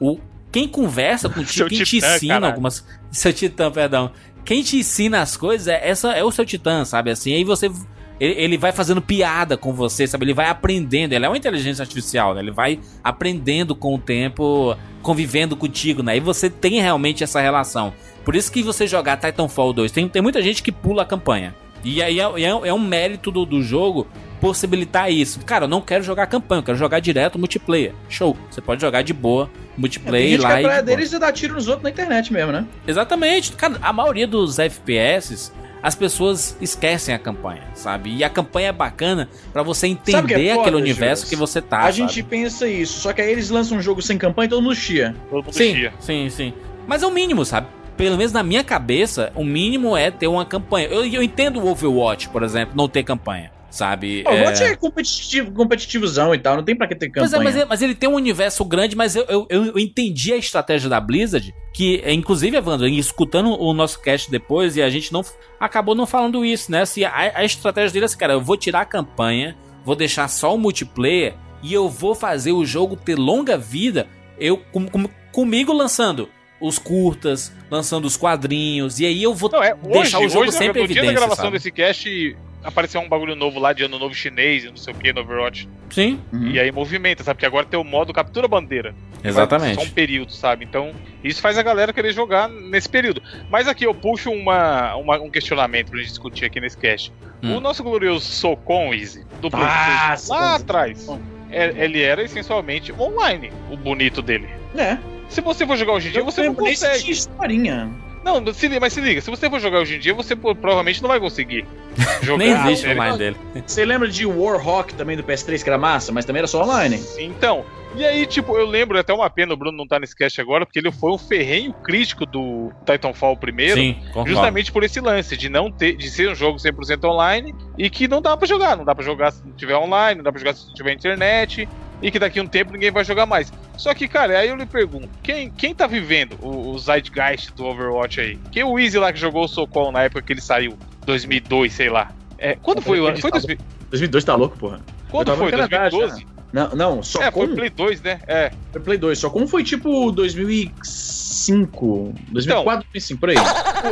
O, 0.00 0.12
o, 0.12 0.20
quem 0.50 0.66
conversa 0.66 1.28
contigo, 1.28 1.68
quem 1.70 1.82
titã, 1.82 2.08
te 2.08 2.16
ensina 2.16 2.46
algumas. 2.46 2.82
Seu 3.10 3.34
titã, 3.34 3.70
perdão. 3.70 4.10
Quem 4.46 4.62
te 4.62 4.78
ensina 4.78 5.20
as 5.20 5.36
coisas 5.36 5.68
é, 5.68 5.86
essa, 5.86 6.12
é 6.12 6.24
o 6.24 6.30
seu 6.30 6.46
titã, 6.46 6.86
sabe? 6.86 7.10
Assim, 7.10 7.34
aí 7.34 7.44
você. 7.44 7.70
Ele, 8.18 8.40
ele, 8.40 8.56
vai 8.56 8.72
fazendo 8.72 9.02
piada 9.02 9.58
com 9.58 9.74
você, 9.74 10.06
sabe? 10.06 10.24
Ele 10.24 10.32
vai 10.32 10.48
aprendendo. 10.48 11.12
Ele 11.12 11.26
é 11.26 11.28
uma 11.28 11.36
inteligência 11.36 11.82
artificial, 11.82 12.32
né? 12.32 12.40
Ele 12.40 12.50
vai 12.50 12.80
aprendendo 13.02 13.74
com 13.74 13.94
o 13.94 13.98
tempo, 13.98 14.74
convivendo 15.02 15.54
contigo, 15.54 16.02
né? 16.02 16.16
E 16.16 16.20
você 16.20 16.48
tem 16.48 16.80
realmente 16.80 17.22
essa 17.22 17.42
relação. 17.42 17.92
Por 18.24 18.34
isso 18.34 18.50
que 18.50 18.62
você 18.62 18.86
jogar 18.86 19.18
Titanfall 19.18 19.74
2, 19.74 19.92
tem, 19.92 20.08
tem 20.08 20.22
muita 20.22 20.40
gente 20.40 20.62
que 20.62 20.72
pula 20.72 21.02
a 21.02 21.04
campanha. 21.04 21.54
E 21.84 22.02
aí 22.02 22.18
é, 22.18 22.22
é, 22.22 22.48
é 22.48 22.74
um 22.74 22.80
mérito 22.80 23.30
do, 23.30 23.44
do 23.44 23.62
jogo 23.62 24.06
possibilitar 24.40 25.10
isso. 25.10 25.40
Cara, 25.40 25.64
eu 25.64 25.68
não 25.68 25.80
quero 25.80 26.02
jogar 26.02 26.26
campanha, 26.26 26.60
eu 26.60 26.64
quero 26.64 26.78
jogar 26.78 27.00
direto 27.00 27.38
multiplayer. 27.38 27.94
Show. 28.08 28.36
Você 28.50 28.60
pode 28.60 28.80
jogar 28.80 29.02
de 29.02 29.12
boa, 29.12 29.50
multiplayer, 29.76 30.38
é, 30.38 30.42
lá. 30.42 30.58
A 30.58 30.62
praia 30.62 30.82
deles 30.82 31.12
é 31.12 31.18
dar 31.18 31.32
tiro 31.32 31.54
nos 31.54 31.68
outros 31.68 31.84
na 31.84 31.90
internet 31.90 32.32
mesmo, 32.32 32.52
né? 32.52 32.66
Exatamente. 32.86 33.52
Cara, 33.52 33.78
a 33.80 33.92
maioria 33.92 34.26
dos 34.26 34.58
FPS 34.58 35.52
as 35.84 35.94
pessoas 35.94 36.56
esquecem 36.62 37.14
a 37.14 37.18
campanha, 37.18 37.62
sabe? 37.74 38.16
E 38.16 38.24
a 38.24 38.30
campanha 38.30 38.68
é 38.68 38.72
bacana 38.72 39.28
para 39.52 39.62
você 39.62 39.86
entender 39.86 40.46
é 40.46 40.52
aquele 40.52 40.76
universo 40.76 41.26
que 41.26 41.36
você 41.36 41.60
tá. 41.60 41.80
A 41.80 41.82
sabe? 41.82 41.96
gente 41.96 42.22
pensa 42.22 42.66
isso, 42.66 43.00
só 43.00 43.12
que 43.12 43.20
aí 43.20 43.30
eles 43.30 43.50
lançam 43.50 43.76
um 43.76 43.82
jogo 43.82 44.00
sem 44.00 44.16
campanha 44.16 44.46
e 44.46 44.48
todo 44.48 44.62
mundo 44.62 44.74
chia. 44.74 45.14
Todo 45.28 45.44
mundo 45.44 45.52
sim, 45.52 45.74
chia. 45.74 45.92
Sim, 46.00 46.30
sim. 46.30 46.54
Mas 46.86 47.02
é 47.02 47.06
o 47.06 47.10
mínimo, 47.10 47.44
sabe? 47.44 47.66
Pelo 47.96 48.16
menos 48.16 48.32
na 48.32 48.42
minha 48.42 48.64
cabeça, 48.64 49.32
o 49.34 49.44
mínimo 49.44 49.96
é 49.96 50.10
ter 50.10 50.26
uma 50.26 50.44
campanha. 50.44 50.88
Eu, 50.88 51.06
eu 51.06 51.22
entendo 51.22 51.60
o 51.60 51.68
Overwatch, 51.68 52.28
por 52.28 52.42
exemplo, 52.42 52.74
não 52.76 52.88
ter 52.88 53.02
campanha 53.02 53.54
sabe? 53.74 54.22
O 54.24 54.30
Overwatch 54.30 54.62
é... 54.62 54.66
é 54.68 54.76
competitivo, 54.76 55.52
competitivozão 55.52 56.32
e 56.32 56.38
tal, 56.38 56.56
não 56.56 56.62
tem 56.62 56.76
pra 56.76 56.86
que 56.86 56.94
ter 56.94 57.08
campanha. 57.08 57.28
Pois 57.28 57.32
é, 57.32 57.44
mas, 57.44 57.56
é, 57.56 57.64
mas 57.64 57.82
ele 57.82 57.94
tem 57.94 58.08
um 58.08 58.14
universo 58.14 58.64
grande, 58.64 58.96
mas 58.96 59.16
eu, 59.16 59.24
eu, 59.28 59.46
eu, 59.50 59.78
entendi 59.78 60.32
a 60.32 60.36
estratégia 60.36 60.88
da 60.88 61.00
Blizzard, 61.00 61.52
que, 61.72 62.00
é, 62.04 62.12
inclusive, 62.12 62.56
Evandro, 62.56 62.86
escutando 62.86 63.50
o 63.60 63.74
nosso 63.74 64.00
cast 64.00 64.30
depois, 64.30 64.76
e 64.76 64.82
a 64.82 64.88
gente 64.88 65.12
não 65.12 65.22
acabou 65.58 65.94
não 65.94 66.06
falando 66.06 66.44
isso, 66.44 66.70
né? 66.70 66.82
Assim, 66.82 67.02
a, 67.02 67.32
a 67.34 67.44
estratégia 67.44 67.92
dele 67.92 68.04
é 68.04 68.06
assim, 68.06 68.16
cara, 68.18 68.34
eu 68.34 68.40
vou 68.40 68.56
tirar 68.56 68.82
a 68.82 68.86
campanha, 68.86 69.56
vou 69.84 69.96
deixar 69.96 70.28
só 70.28 70.54
o 70.54 70.58
multiplayer, 70.58 71.34
e 71.60 71.74
eu 71.74 71.88
vou 71.88 72.14
fazer 72.14 72.52
o 72.52 72.64
jogo 72.64 72.94
ter 72.94 73.18
longa 73.18 73.58
vida, 73.58 74.06
eu 74.38 74.56
com, 74.56 74.86
com, 74.86 75.08
comigo 75.32 75.72
lançando 75.72 76.28
os 76.66 76.78
curtas, 76.78 77.52
lançando 77.70 78.06
os 78.06 78.16
quadrinhos, 78.16 78.98
e 78.98 79.04
aí 79.04 79.22
eu 79.22 79.34
vou 79.34 79.50
não, 79.50 79.62
é, 79.62 79.74
hoje, 79.74 79.92
deixar 79.92 80.18
o 80.18 80.28
jogo 80.28 80.46
hoje, 80.46 80.52
sempre 80.52 80.78
no 80.80 80.84
evidência. 80.86 81.02
No 81.02 81.08
dia 81.08 81.14
da 81.14 81.20
gravação 81.20 81.44
sabe? 81.44 81.58
desse 81.58 81.70
cast, 81.70 82.36
apareceu 82.62 83.02
um 83.02 83.08
bagulho 83.08 83.36
novo 83.36 83.60
lá 83.60 83.74
de 83.74 83.84
ano 83.84 83.98
novo 83.98 84.14
chinês, 84.14 84.64
não 84.64 84.76
sei 84.76 84.94
o 84.94 84.96
que, 84.96 85.12
no 85.12 85.20
Overwatch. 85.20 85.68
Sim. 85.90 86.18
Uhum. 86.32 86.48
E 86.48 86.58
aí 86.58 86.72
movimenta, 86.72 87.22
sabe? 87.22 87.36
Porque 87.36 87.46
agora 87.46 87.66
tem 87.66 87.78
o 87.78 87.84
modo 87.84 88.14
captura 88.14 88.48
bandeira. 88.48 88.94
Exatamente. 89.22 89.74
Só 89.74 89.82
um 89.82 89.90
período, 89.90 90.32
sabe? 90.32 90.64
Então, 90.64 90.92
isso 91.22 91.42
faz 91.42 91.58
a 91.58 91.62
galera 91.62 91.92
querer 91.92 92.14
jogar 92.14 92.48
nesse 92.48 92.88
período. 92.88 93.22
Mas 93.50 93.68
aqui 93.68 93.84
eu 93.84 93.94
puxo 93.94 94.30
uma, 94.30 94.96
uma 94.96 95.20
um 95.20 95.30
questionamento 95.30 95.90
pra 95.90 95.98
gente 95.98 96.08
discutir 96.08 96.46
aqui 96.46 96.60
nesse 96.60 96.78
cast. 96.78 97.12
Hum. 97.42 97.58
O 97.58 97.60
nosso 97.60 97.82
glorioso 97.82 98.24
Socon, 98.24 98.94
Easy, 98.94 99.24
do 99.40 99.50
ah, 99.52 100.16
lá 100.28 100.54
atrás, 100.54 101.06
é, 101.50 101.84
ele 101.84 102.00
era 102.00 102.22
essencialmente 102.22 102.90
online, 102.92 103.52
o 103.70 103.76
bonito 103.76 104.22
dele. 104.22 104.48
É. 104.74 104.96
Se 105.28 105.40
você 105.40 105.66
for 105.66 105.76
jogar 105.76 105.94
hoje 105.94 106.08
em 106.08 106.12
dia, 106.12 106.20
Eu 106.20 106.24
você 106.24 106.42
não 106.44 106.54
consegue. 106.54 107.00
tinha 107.00 107.12
historinha. 107.12 107.90
Não, 108.24 108.42
mas 108.80 108.92
se 108.92 109.00
liga, 109.02 109.20
se 109.20 109.28
você 109.28 109.50
for 109.50 109.60
jogar 109.60 109.80
hoje 109.80 109.96
em 109.96 109.98
dia, 109.98 110.14
você 110.14 110.34
provavelmente 110.34 111.02
não 111.02 111.08
vai 111.08 111.20
conseguir 111.20 111.66
jogar. 112.22 112.38
Nem 112.38 112.52
existe 112.52 112.88
online 112.88 113.18
dele. 113.18 113.36
Você 113.66 113.84
lembra 113.84 114.08
de 114.08 114.24
Warhawk 114.24 114.94
também 114.94 115.14
do 115.14 115.22
PS3, 115.22 115.62
que 115.62 115.68
era 115.68 115.78
massa, 115.78 116.10
mas 116.10 116.24
também 116.24 116.40
era 116.40 116.46
só 116.46 116.62
online. 116.62 117.02
Então, 117.18 117.66
e 117.96 118.04
aí, 118.04 118.26
tipo, 118.26 118.56
eu 118.56 118.66
lembro 118.66 118.96
é 118.96 119.00
até 119.02 119.12
uma 119.12 119.28
pena 119.28 119.52
o 119.52 119.56
Bruno 119.56 119.76
não 119.76 119.86
tá 119.86 120.00
nesse 120.00 120.16
cast 120.16 120.40
agora, 120.40 120.64
porque 120.64 120.78
ele 120.78 120.90
foi 120.90 121.12
um 121.12 121.18
ferrenho 121.18 121.72
crítico 121.74 122.24
do 122.26 122.72
Titanfall 122.84 123.36
primeiro. 123.36 123.74
Sim, 123.74 123.96
concordo. 124.06 124.30
Justamente 124.30 124.72
por 124.72 124.82
esse 124.82 125.00
lance 125.00 125.36
de 125.36 125.50
não 125.50 125.70
ter, 125.70 125.94
de 125.94 126.10
ser 126.10 126.30
um 126.30 126.34
jogo 126.34 126.58
100% 126.58 127.04
online 127.04 127.54
e 127.76 127.90
que 127.90 128.08
não 128.08 128.22
dá 128.22 128.36
pra 128.36 128.48
jogar, 128.48 128.74
não 128.76 128.84
dá 128.86 128.94
pra 128.94 129.04
jogar 129.04 129.32
se 129.32 129.46
não 129.46 129.52
tiver 129.52 129.76
online, 129.76 130.16
não 130.16 130.24
dá 130.24 130.32
pra 130.32 130.40
jogar 130.40 130.54
se 130.54 130.66
não 130.66 130.74
tiver 130.74 130.92
internet 130.92 131.68
e 132.02 132.10
que 132.10 132.18
daqui 132.18 132.40
a 132.40 132.42
um 132.42 132.46
tempo 132.46 132.72
ninguém 132.72 132.90
vai 132.90 133.04
jogar 133.04 133.26
mais. 133.26 133.52
Só 133.76 133.92
que, 133.94 134.06
cara, 134.06 134.38
aí 134.38 134.48
eu 134.48 134.56
lhe 134.56 134.66
pergunto, 134.66 135.08
quem, 135.22 135.50
quem 135.50 135.74
tá 135.74 135.86
vivendo 135.86 136.36
o, 136.40 136.70
o 136.70 136.78
Zeitgeist 136.78 137.52
do 137.54 137.64
Overwatch 137.64 138.20
aí? 138.20 138.38
Quem 138.52 138.62
é 138.62 138.66
o 138.66 138.78
Easy 138.78 138.98
lá 138.98 139.12
que 139.12 139.18
jogou 139.18 139.44
o 139.44 139.48
Socon 139.48 139.92
na 139.92 140.02
época 140.02 140.22
que 140.22 140.32
ele 140.32 140.40
saiu? 140.40 140.78
2002, 141.04 141.72
sei 141.72 141.90
lá. 141.90 142.10
É, 142.38 142.54
quando 142.56 142.80
foi 142.80 143.00
o 143.00 143.06
ano? 143.06 143.20
Foi 143.20 143.30
2000, 143.30 143.58
2002 143.90 144.24
tá 144.24 144.34
louco, 144.34 144.56
porra. 144.56 144.80
quando 145.10 145.36
foi? 145.36 145.46
no 145.46 145.50
Canadá 145.50 145.88
2012? 145.88 146.26
Não, 146.52 146.68
não, 146.70 147.02
só 147.02 147.20
É, 147.20 147.32
com 147.32 147.46
foi 147.46 147.54
Play 147.56 147.70
2, 147.70 148.02
né? 148.02 148.20
É. 148.28 148.52
foi 148.70 148.80
Play 148.80 148.96
2. 148.96 149.18
Só 149.18 149.28
como 149.28 149.48
foi 149.48 149.64
tipo 149.64 150.12
2005, 150.12 152.14
2004, 152.30 152.86
2005, 152.92 153.20
por 153.20 153.30
aí. 153.30 153.36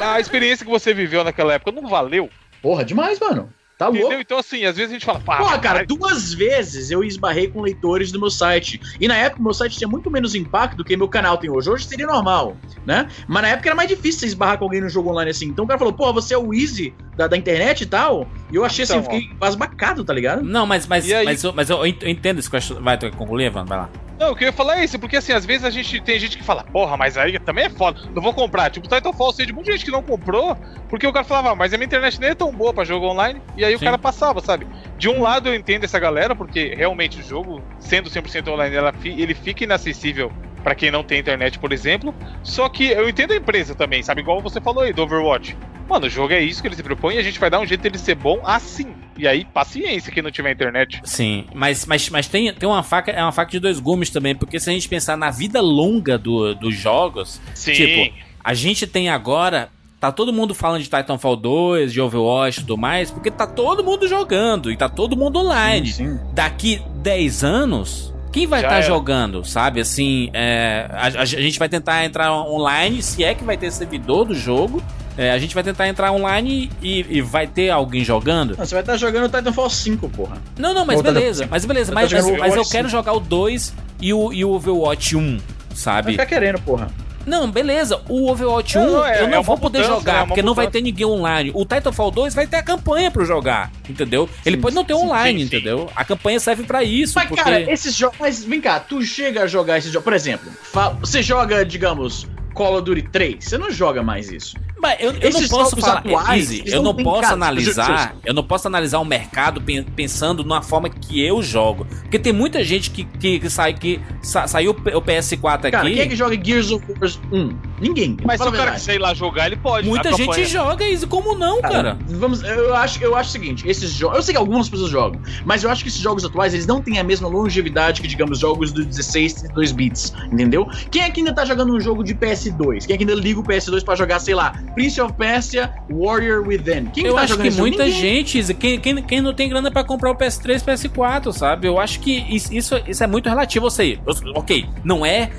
A 0.01 0.21
experiência 0.21 0.65
que 0.65 0.71
você 0.71 0.95
viveu 0.95 1.25
naquela 1.25 1.55
época 1.55 1.73
não 1.73 1.89
valeu? 1.89 2.31
Porra, 2.63 2.85
demais, 2.85 3.19
mano. 3.19 3.53
Tá 3.85 3.89
louco. 3.89 3.99
Entendeu? 4.07 4.21
Então, 4.21 4.39
assim, 4.39 4.65
às 4.65 4.77
vezes 4.77 4.91
a 4.91 4.95
gente 4.95 5.05
fala, 5.05 5.21
pá, 5.21 5.39
Porra, 5.39 5.59
cara, 5.59 5.79
mas- 5.81 5.89
duas 5.89 6.33
vezes 6.35 6.91
eu 6.91 7.03
esbarrei 7.03 7.49
com 7.49 7.61
leitores 7.63 8.13
do 8.13 8.21
meu 8.21 8.31
site. 8.31 8.81
E 9.01 9.09
na 9.09 9.17
época 9.17 9.43
meu 9.43 9.53
site 9.55 9.77
tinha 9.79 9.89
muito 9.89 10.11
menos 10.11 10.35
impacto 10.35 10.77
do 10.77 10.85
que 10.85 10.97
meu 10.97 11.09
canal 11.09 11.37
tem 11.39 11.51
hoje. 11.51 11.69
Hoje 11.71 11.85
seria 11.87 12.07
normal, 12.07 12.57
né? 12.87 13.09
Mas 13.27 13.43
na 13.43 13.49
época 13.49 13.69
era 13.69 13.77
mais 13.77 13.89
difícil 13.89 14.21
você 14.21 14.27
esbarrar 14.27 14.59
com 14.59 14.65
alguém 14.65 14.81
no 14.81 14.89
jogo 14.89 15.11
online 15.11 15.31
assim. 15.31 15.47
Então 15.47 15.65
o 15.65 15.69
cara 15.69 15.79
falou, 15.79 15.93
pô, 15.95 16.13
você 16.13 16.35
é 16.35 16.39
o 16.39 16.53
Easy 16.55 16.95
da, 17.17 17.27
da 17.27 17.37
internet 17.37 17.83
e 17.83 17.87
tal. 17.87 18.27
E 18.51 18.57
eu 18.57 18.65
achei 18.65 18.85
assim, 18.85 18.99
Então, 18.99 19.13
eu 19.13 19.21
fiquei 19.21 19.35
basbacado, 19.37 20.05
tá 20.05 20.13
ligado? 20.13 20.43
Não, 20.43 20.67
mas, 20.67 20.87
mas, 20.87 21.11
aí? 21.13 21.25
mas, 21.25 21.43
eu, 21.45 21.53
mas 21.53 21.71
eu 21.71 21.85
ent- 21.87 22.03
eu 22.03 22.09
entendo 22.09 22.39
esse 22.39 22.51
question. 22.51 22.81
Vai, 22.81 22.97
tu 22.97 23.11
quer 23.11 23.17
concluir, 23.17 23.45
Evandro? 23.47 23.69
Vai 23.69 23.79
lá. 23.79 23.91
Não, 24.23 24.29
eu 24.29 24.37
queria 24.37 24.53
falar 24.53 24.81
isso, 24.81 25.01
porque 25.01 25.17
assim, 25.17 25.33
às 25.33 25.45
vezes 25.45 25.65
a 25.65 25.71
gente 25.71 26.01
tem 26.01 26.17
gente 26.17 26.39
que 26.39 26.45
fala, 26.45 26.63
porra, 26.63 26.97
mas 26.97 27.19
aí 27.19 27.37
também 27.41 27.65
é 27.65 27.69
foda, 27.69 28.01
não 28.15 28.23
vou 28.23 28.33
comprar. 28.33 28.71
Tipo, 28.71 28.87
Titanfall, 28.87 29.33
sei 29.33 29.47
de 29.47 29.53
muita 29.53 29.73
gente 29.73 29.85
que 29.85 29.91
não 29.91 30.01
comprou, 30.01 30.57
porque 30.89 31.05
o 31.05 31.13
cara 31.13 31.25
falava, 31.25 31.51
ah, 31.51 31.55
mas 31.57 31.75
a 31.75 31.77
minha 31.77 31.87
internet 31.87 32.21
nem 32.21 32.31
é 32.31 32.35
tão 32.37 32.53
boa 32.53 32.73
pra 32.73 32.85
jogo 32.85 33.05
online, 33.05 33.43
e 33.57 33.65
aí 33.65 33.75
o 33.75 33.81
Sim. 33.81 33.85
cara 33.85 33.99
passava, 33.99 34.41
sabe? 34.41 34.65
De 34.97 35.09
um 35.09 35.23
lado 35.23 35.49
eu 35.49 35.55
entendo 35.57 35.83
essa 35.83 35.99
galera, 35.99 36.37
porque 36.37 36.73
realmente 36.73 37.19
o 37.19 37.23
jogo, 37.25 37.65
sendo 37.81 38.09
100% 38.09 38.47
online, 38.47 38.77
ela 38.77 38.95
ele 39.05 39.35
fica 39.35 39.65
inacessível 39.65 40.31
pra 40.63 40.75
quem 40.75 40.91
não 40.91 41.03
tem 41.03 41.19
internet, 41.19 41.59
por 41.59 41.73
exemplo. 41.73 42.15
Só 42.43 42.69
que 42.69 42.87
eu 42.87 43.09
entendo 43.09 43.33
a 43.33 43.37
empresa 43.37 43.75
também, 43.75 44.03
sabe? 44.03 44.21
Igual 44.21 44.41
você 44.41 44.61
falou 44.61 44.83
aí 44.83 44.93
do 44.93 45.03
Overwatch. 45.03 45.57
Mano, 45.89 46.07
o 46.07 46.11
jogo 46.11 46.33
é 46.33 46.41
isso 46.41 46.63
que 46.63 46.69
ele 46.69 46.77
se 46.77 46.83
propõe 46.83 47.17
e 47.17 47.19
a 47.19 47.23
gente 47.23 47.39
vai 47.39 47.51
dar 47.51 47.61
um 47.61 47.67
jeito 47.67 47.83
dele 47.83 47.99
ser 47.99 48.15
bom 48.15 48.41
assim. 48.45 48.95
E 49.19 49.29
aí, 49.29 49.45
paciência 49.45 50.13
quem 50.13 50.23
não 50.23 50.31
tiver 50.31 50.53
internet. 50.53 51.01
Sim, 51.05 51.45
mas, 51.55 51.85
mas, 51.85 52.09
mas 52.09 52.29
tem, 52.29 52.53
tem 52.55 52.69
uma 52.69 52.83
faca, 52.83 53.11
é 53.11 53.23
uma 53.23 53.33
faca 53.33 53.51
de 53.51 53.59
dois 53.59 53.79
gumes 53.79 54.09
também, 54.09 54.35
porque 54.35 54.59
se 54.59 54.71
a 54.71 54.73
gente 54.73 54.89
pensar 54.89 55.17
na 55.17 55.31
vida 55.31 55.61
longa 55.61 56.17
do, 56.17 56.55
dos 56.55 56.75
jogos, 56.75 57.41
Sim. 57.55 57.73
Tipo, 57.73 58.15
a 58.43 58.55
gente 58.55 58.87
tem 58.87 59.09
agora. 59.09 59.69
Tá 60.01 60.11
todo 60.11 60.33
mundo 60.33 60.53
falando 60.53 60.83
de 60.83 60.89
Titanfall 60.89 61.37
2, 61.37 61.93
de 61.93 62.01
Overwatch 62.01 62.59
e 62.59 62.63
tudo 62.63 62.77
mais, 62.77 63.09
porque 63.09 63.31
tá 63.31 63.47
todo 63.47 63.85
mundo 63.85 64.09
jogando 64.09 64.73
e 64.73 64.77
tá 64.77 64.89
todo 64.89 65.17
mundo 65.17 65.39
online. 65.39 65.87
Sim. 65.87 66.19
Daqui 66.33 66.83
10 66.97 67.45
anos, 67.45 68.13
quem 68.33 68.47
vai 68.47 68.61
estar 68.61 68.77
era. 68.77 68.83
jogando, 68.83 69.45
sabe? 69.45 69.81
Assim, 69.81 70.31
é, 70.33 70.89
a, 70.91 71.07
a 71.21 71.25
gente 71.25 71.59
vai 71.59 71.69
tentar 71.69 72.05
entrar 72.05 72.33
online, 72.35 73.03
se 73.03 73.23
é 73.23 73.35
que 73.35 73.45
vai 73.45 73.57
ter 73.57 73.71
servidor 73.71 74.25
do 74.25 74.35
jogo. 74.35 74.83
é, 75.17 75.31
a 75.31 75.39
gente 75.39 75.55
vai 75.55 75.63
tentar 75.63 75.87
entrar 75.89 76.11
online 76.11 76.71
e, 76.81 77.19
e 77.19 77.21
vai 77.21 77.47
ter 77.47 77.69
alguém 77.71 78.03
jogando. 78.03 78.57
Não, 78.57 78.65
você 78.65 78.75
vai 78.75 78.83
estar 78.83 78.97
jogando 78.97 79.31
Titanfall 79.31 79.69
5, 79.69 80.09
porra. 80.09 80.39
Não, 80.59 80.73
não, 80.73 80.87
mas 80.87 80.97
Ou 80.97 81.03
tá 81.05 81.13
beleza, 81.13 81.47
mas 81.51 81.65
beleza, 81.65 81.93
tá 81.93 82.01
mas, 82.01 82.13
mas, 82.13 82.39
mas 82.39 82.57
eu 82.57 82.65
quero 82.65 82.89
jogar 82.89 83.13
o 83.13 83.21
2 83.21 83.75
e 84.01 84.13
o, 84.15 84.33
e 84.33 84.45
o 84.45 84.51
Overwatch 84.51 85.15
1, 85.17 85.37
Vai 85.37 85.41
sabe? 85.75 86.11
ficar 86.13 86.27
querendo, 86.27 86.59
porra. 86.61 86.89
Não, 87.27 87.51
beleza. 87.51 88.01
O 88.09 88.31
Overwatch 88.31 88.79
1 88.79 88.87
Não, 88.87 89.05
é- 89.05 89.21
eu 89.21 89.25
é 89.25 89.27
não 89.29 89.39
uma 89.39 89.43
vou 89.43 89.59
poder 89.59 89.79
mudança, 89.81 89.99
jogar, 89.99 90.13
né? 90.15 90.23
É 90.23 90.27
porque 90.27 90.43
não 90.43 90.55
vai 90.55 90.67
mudança. 90.67 90.79
ter 90.79 90.83
ninguém 90.85 91.07
online. 91.07 91.51
O 91.55 91.65
Titanfall 91.65 92.11
2 92.11 92.35
vai 92.35 92.47
ter 92.47 92.57
a 92.57 92.63
campanha 92.63 93.11
pra 93.11 93.23
eu 93.23 93.27
jogar, 93.27 93.71
entendeu? 93.89 94.29
Ele 94.45 94.57
pode 94.57 94.75
não 94.75 94.85
ter 94.85 94.95
sim, 94.95 95.01
online, 95.05 95.41
sim, 95.43 95.49
sim. 95.49 95.57
entendeu? 95.57 95.91
A 95.95 96.05
campanha 96.05 96.41
serve 96.41 96.65
pra 96.65 96.83
isso, 96.83 97.15
Mas, 97.17 97.29
porque... 97.29 97.43
cara, 97.43 97.61
esses 97.71 97.95
jogos. 97.95 98.17
Mas 98.21 98.45
vem 98.45 98.61
cá, 98.61 98.81
tu 98.81 99.03
chega 99.03 99.43
a 99.43 99.47
jogar 99.47 99.79
esses 99.79 99.91
jogos. 99.93 100.05
Por 100.05 100.13
exemplo, 100.13 100.51
fa- 100.63 100.91
você 101.01 101.23
joga, 101.23 101.65
digamos, 101.65 102.27
Call 102.55 102.75
of 102.77 102.85
Duty 102.85 103.03
3. 103.03 103.45
Você 103.45 103.59
não 103.59 103.71
joga 103.71 104.03
mais 104.03 104.31
isso. 104.31 104.57
Mas 104.81 105.01
eu, 105.01 105.13
eu 105.13 105.31
não 105.31 105.49
posso 105.49 105.77
falar, 105.77 105.99
atuais, 105.99 106.51
Easy, 106.51 106.65
eu 106.67 106.83
não 106.83 106.93
não 106.93 107.05
posso 107.05 107.21
cara, 107.21 107.35
analisar, 107.35 108.17
eu 108.25 108.35
não 108.35 108.43
posso 108.43 108.67
analisar 108.67 108.99
o 108.99 109.05
mercado 109.05 109.61
pen- 109.61 109.85
pensando 109.85 110.43
numa 110.43 110.61
forma 110.61 110.91
que 110.91 111.25
eu 111.25 111.41
jogo, 111.41 111.87
porque 112.01 112.19
tem 112.19 112.33
muita 112.33 112.65
gente 112.65 112.91
que, 112.91 113.05
que, 113.05 113.39
que 113.39 113.49
sai 113.49 113.75
que 113.75 114.01
sa- 114.21 114.49
saiu 114.49 114.73
o 114.73 115.01
PS4 115.01 115.59
aqui, 115.61 115.71
Cara, 115.71 115.89
quem 115.89 116.01
é 116.01 116.07
que 116.09 116.17
joga 116.17 116.35
Gears 116.45 116.73
of 116.73 116.85
War 117.01 117.11
1? 117.33 117.72
Ninguém. 117.83 118.17
Mas 118.25 118.41
se 118.41 118.47
o 118.49 118.53
cara 118.53 118.73
quiser 118.73 118.95
ir 118.95 118.99
lá 118.99 119.13
jogar, 119.13 119.47
ele 119.47 119.57
pode. 119.57 119.89
muita 119.89 120.09
A 120.09 120.13
gente 120.13 120.27
campanha- 120.27 120.47
joga 120.47 120.85
Easy, 120.89 121.07
como 121.07 121.35
não, 121.35 121.61
cara? 121.61 121.99
Vamos, 122.09 122.43
eu 122.43 122.75
acho, 122.77 123.03
eu 123.03 123.17
acho 123.17 123.29
o 123.31 123.33
seguinte, 123.33 123.69
esses 123.69 123.91
jogos, 123.91 124.17
eu 124.19 124.23
sei 124.23 124.33
que 124.35 124.39
algumas 124.39 124.69
pessoas 124.69 124.91
jogam, 124.91 125.21
mas 125.45 125.65
eu 125.65 125.71
acho 125.71 125.83
que 125.83 125.89
esses 125.89 126.01
jogos 126.01 126.25
atuais, 126.25 126.55
eles 126.55 126.67
não 126.67 126.81
têm 126.81 126.99
a 126.99 127.05
mesma 127.05 127.29
longevidade 127.29 128.01
que, 128.01 128.07
digamos, 128.09 128.39
jogos 128.39 128.71
do 128.73 128.85
16 128.85 129.33
e 129.33 129.35
32 129.41 129.73
bits, 129.73 130.13
entendeu? 130.33 130.67
Quem 130.91 131.03
é 131.03 131.11
que 131.11 131.21
ainda 131.21 131.35
tá 131.35 131.45
jogando 131.45 131.75
um 131.75 131.81
jogo 131.81 132.05
de 132.05 132.15
PS2? 132.15 132.87
Quem 132.87 132.95
é 132.95 132.97
que 132.97 133.03
ainda 133.05 133.15
liga 133.15 133.41
o 133.41 133.43
PS2 133.43 133.83
pra 133.85 133.97
jogar, 133.97 134.21
sei 134.21 134.35
lá, 134.35 134.53
Prince 134.75 135.01
of 135.01 135.13
Persia, 135.15 135.73
Warrior 135.91 136.47
Within? 136.47 136.87
Quem 136.93 137.05
Eu 137.07 137.15
tá 137.17 137.23
acho 137.23 137.37
que 137.39 137.51
muita 137.51 137.85
Ninguém. 137.85 138.01
gente, 138.01 138.39
Izzy, 138.39 138.55
quem, 138.55 138.79
quem, 138.79 139.03
quem 139.03 139.21
não 139.21 139.35
tem 139.35 139.49
grana 139.49 139.71
pra 139.71 139.83
comprar 139.83 140.11
o 140.13 140.15
PS3, 140.17 140.63
PS4, 140.63 141.33
sabe? 141.33 141.67
Eu 141.67 141.81
acho 141.81 141.99
que 142.01 142.25
isso, 142.35 142.55
isso, 142.55 142.75
isso 142.87 143.03
é 143.03 143.07
muito 143.07 143.29
relativo. 143.29 143.65
Ou 143.65 143.71
seja, 143.71 143.99
eu- 144.07 144.15
ok, 144.37 144.67
não 144.85 145.05
é 145.05 145.31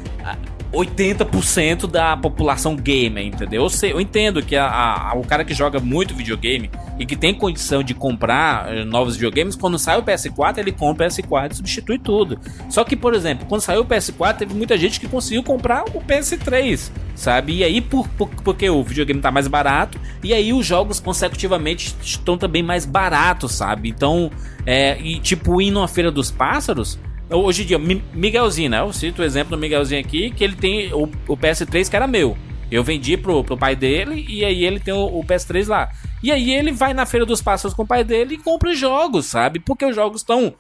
80% 0.74 1.88
da 1.88 2.17
população 2.17 2.76
gamer, 2.76 3.26
entendeu? 3.26 3.63
Eu, 3.63 3.69
sei, 3.69 3.91
eu 3.91 4.01
entendo 4.01 4.41
que 4.41 4.55
a- 4.55 4.67
a- 5.11 5.13
o 5.15 5.24
cara 5.26 5.43
que 5.45 5.53
joga 5.53 5.80
muito 5.80 6.13
videogame 6.15 6.69
e 6.99 7.05
que 7.05 7.15
tem 7.15 7.34
condição 7.34 7.84
de 7.84 7.93
comprar 7.93 8.74
eh, 8.74 8.84
novos 8.84 9.15
videogames, 9.15 9.55
quando 9.55 9.78
sai 9.78 9.97
o 9.97 10.03
PS4, 10.03 10.57
ele 10.59 10.71
compra 10.71 11.05
o 11.05 11.09
PS4 11.09 11.51
e 11.51 11.55
substitui 11.55 11.99
tudo. 11.99 12.39
Só 12.69 12.84
que, 12.84 12.95
por 12.95 13.13
exemplo, 13.13 13.45
quando 13.47 13.61
saiu 13.61 13.82
o 13.82 13.86
PS4, 13.86 14.38
teve 14.38 14.53
muita 14.53 14.78
gente 14.78 14.99
que 14.99 15.07
conseguiu 15.07 15.43
comprar 15.43 15.84
o 15.93 16.01
PS3, 16.01 16.91
sabe? 17.15 17.57
E 17.57 17.63
aí, 17.63 17.80
por, 17.82 18.07
por- 18.09 18.30
porque 18.43 18.69
o 18.69 18.84
videogame 18.84 19.21
tá 19.21 19.32
mais 19.32 19.47
barato, 19.47 19.99
e 20.24 20.34
aí 20.34 20.53
os 20.53 20.65
jogos 20.65 20.99
consecutivamente 20.99 21.95
estão 22.01 22.38
também 22.38 22.63
mais 22.63 22.86
baratos, 22.86 23.53
sabe? 23.53 23.89
Então, 23.89 24.30
é, 24.65 24.99
e 25.01 25.19
tipo, 25.19 25.61
ir 25.61 25.71
numa 25.71 25.88
feira 25.88 26.11
dos 26.11 26.32
pássaros. 26.32 26.99
Hoje 27.36 27.63
em 27.63 27.65
dia, 27.65 27.79
Mi- 27.79 28.03
Miguelzinho, 28.13 28.69
né? 28.69 28.79
Eu 28.79 28.93
cito 28.93 29.21
o 29.21 29.25
exemplo 29.25 29.55
do 29.55 29.59
Miguelzinho 29.59 29.99
aqui, 29.99 30.29
que 30.31 30.43
ele 30.43 30.55
tem 30.55 30.93
o, 30.93 31.03
o 31.27 31.38
PS3 31.38 31.89
que 31.89 31.95
era 31.95 32.07
meu. 32.07 32.38
Eu 32.71 32.84
vendi 32.84 33.17
pro, 33.17 33.43
pro 33.43 33.57
pai 33.57 33.75
dele 33.75 34.25
e 34.27 34.43
aí 34.43 34.63
ele 34.63 34.79
tem 34.79 34.93
o, 34.93 35.05
o 35.05 35.23
PS3 35.23 35.67
lá. 35.67 35.89
E 36.23 36.31
aí 36.31 36.53
ele 36.53 36.71
vai 36.71 36.93
na 36.93 37.05
Feira 37.05 37.25
dos 37.25 37.41
Pássaros 37.41 37.75
com 37.75 37.84
o 37.84 37.88
pai 37.88 38.03
dele 38.03 38.36
e 38.36 38.38
compra 38.38 38.73
jogos, 38.75 39.25
sabe? 39.25 39.59
Porque 39.59 39.86
os 39.86 39.95
jogos 39.95 40.21
estão 40.21 40.53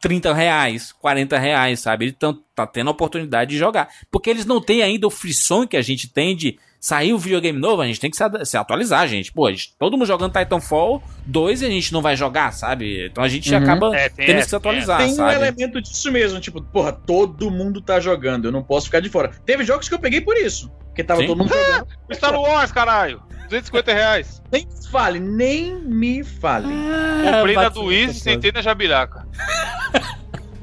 30 0.00 0.32
reais, 0.32 0.92
40 0.92 1.38
reais, 1.38 1.80
sabe? 1.80 2.06
Ele 2.06 2.12
tão, 2.12 2.38
tá 2.54 2.66
tendo 2.66 2.88
a 2.88 2.92
oportunidade 2.92 3.50
de 3.50 3.58
jogar. 3.58 3.88
Porque 4.10 4.30
eles 4.30 4.46
não 4.46 4.60
têm 4.60 4.82
ainda 4.82 5.06
o 5.06 5.10
frisson 5.10 5.66
que 5.66 5.76
a 5.76 5.82
gente 5.82 6.08
tem 6.08 6.34
de 6.36 6.58
sair 6.86 7.12
o 7.12 7.18
videogame 7.18 7.58
novo, 7.58 7.82
a 7.82 7.86
gente 7.86 7.98
tem 7.98 8.08
que 8.08 8.16
se, 8.44 8.56
atualizar, 8.56 9.08
gente. 9.08 9.32
Pô, 9.32 9.46
a 9.46 9.50
gente- 9.50 9.74
todo 9.76 9.96
mundo 9.96 10.06
jogando 10.06 10.32
Titanfall 10.32 11.02
2 11.26 11.62
e 11.62 11.66
a 11.66 11.68
gente 11.68 11.92
não 11.92 12.00
vai 12.00 12.14
jogar, 12.16 12.52
sabe? 12.52 13.06
Então 13.06 13.24
a 13.24 13.28
gente 13.28 13.52
Uhum. 13.52 13.58
acaba 13.60 13.96
É, 13.96 14.08
tem 14.08 14.26
tendo 14.26 14.36
que 14.38 14.48
se 14.48 14.54
atualizar, 14.54 14.98
Tem 14.98 15.08
um 15.08 15.16
sabe? 15.16 15.34
elemento 15.34 15.82
disso 15.82 16.12
mesmo, 16.12 16.38
tipo, 16.38 16.62
porra, 16.62 16.92
todo 16.92 17.50
mundo 17.50 17.80
tá 17.80 17.98
jogando, 17.98 18.44
eu 18.44 18.52
não 18.52 18.62
posso 18.62 18.86
ficar 18.86 19.00
de 19.00 19.08
fora. 19.08 19.32
Teve 19.44 19.64
jogos 19.64 19.88
que 19.88 19.94
eu 19.94 19.98
peguei 19.98 20.20
por 20.20 20.36
isso, 20.36 20.70
porque 20.86 21.02
tava 21.02 21.22
Sim. 21.22 21.26
todo 21.26 21.38
mundo 21.38 21.48
jogando. 21.52 21.86
Star 22.14 22.34
Wars, 22.40 22.70
caralho. 22.70 23.20
250 23.48 23.92
reais. 23.92 24.40
Nem 24.52 24.64
me 24.66 24.88
fale, 24.88 25.18
nem 25.18 25.74
me 25.80 26.22
fale. 26.22 26.68
Comprei 26.68 27.56
na 27.56 27.68
do 27.68 27.90
Easy, 27.92 28.20
sentei 28.20 28.52
na 28.52 28.62
Jabiraca. 28.62 29.26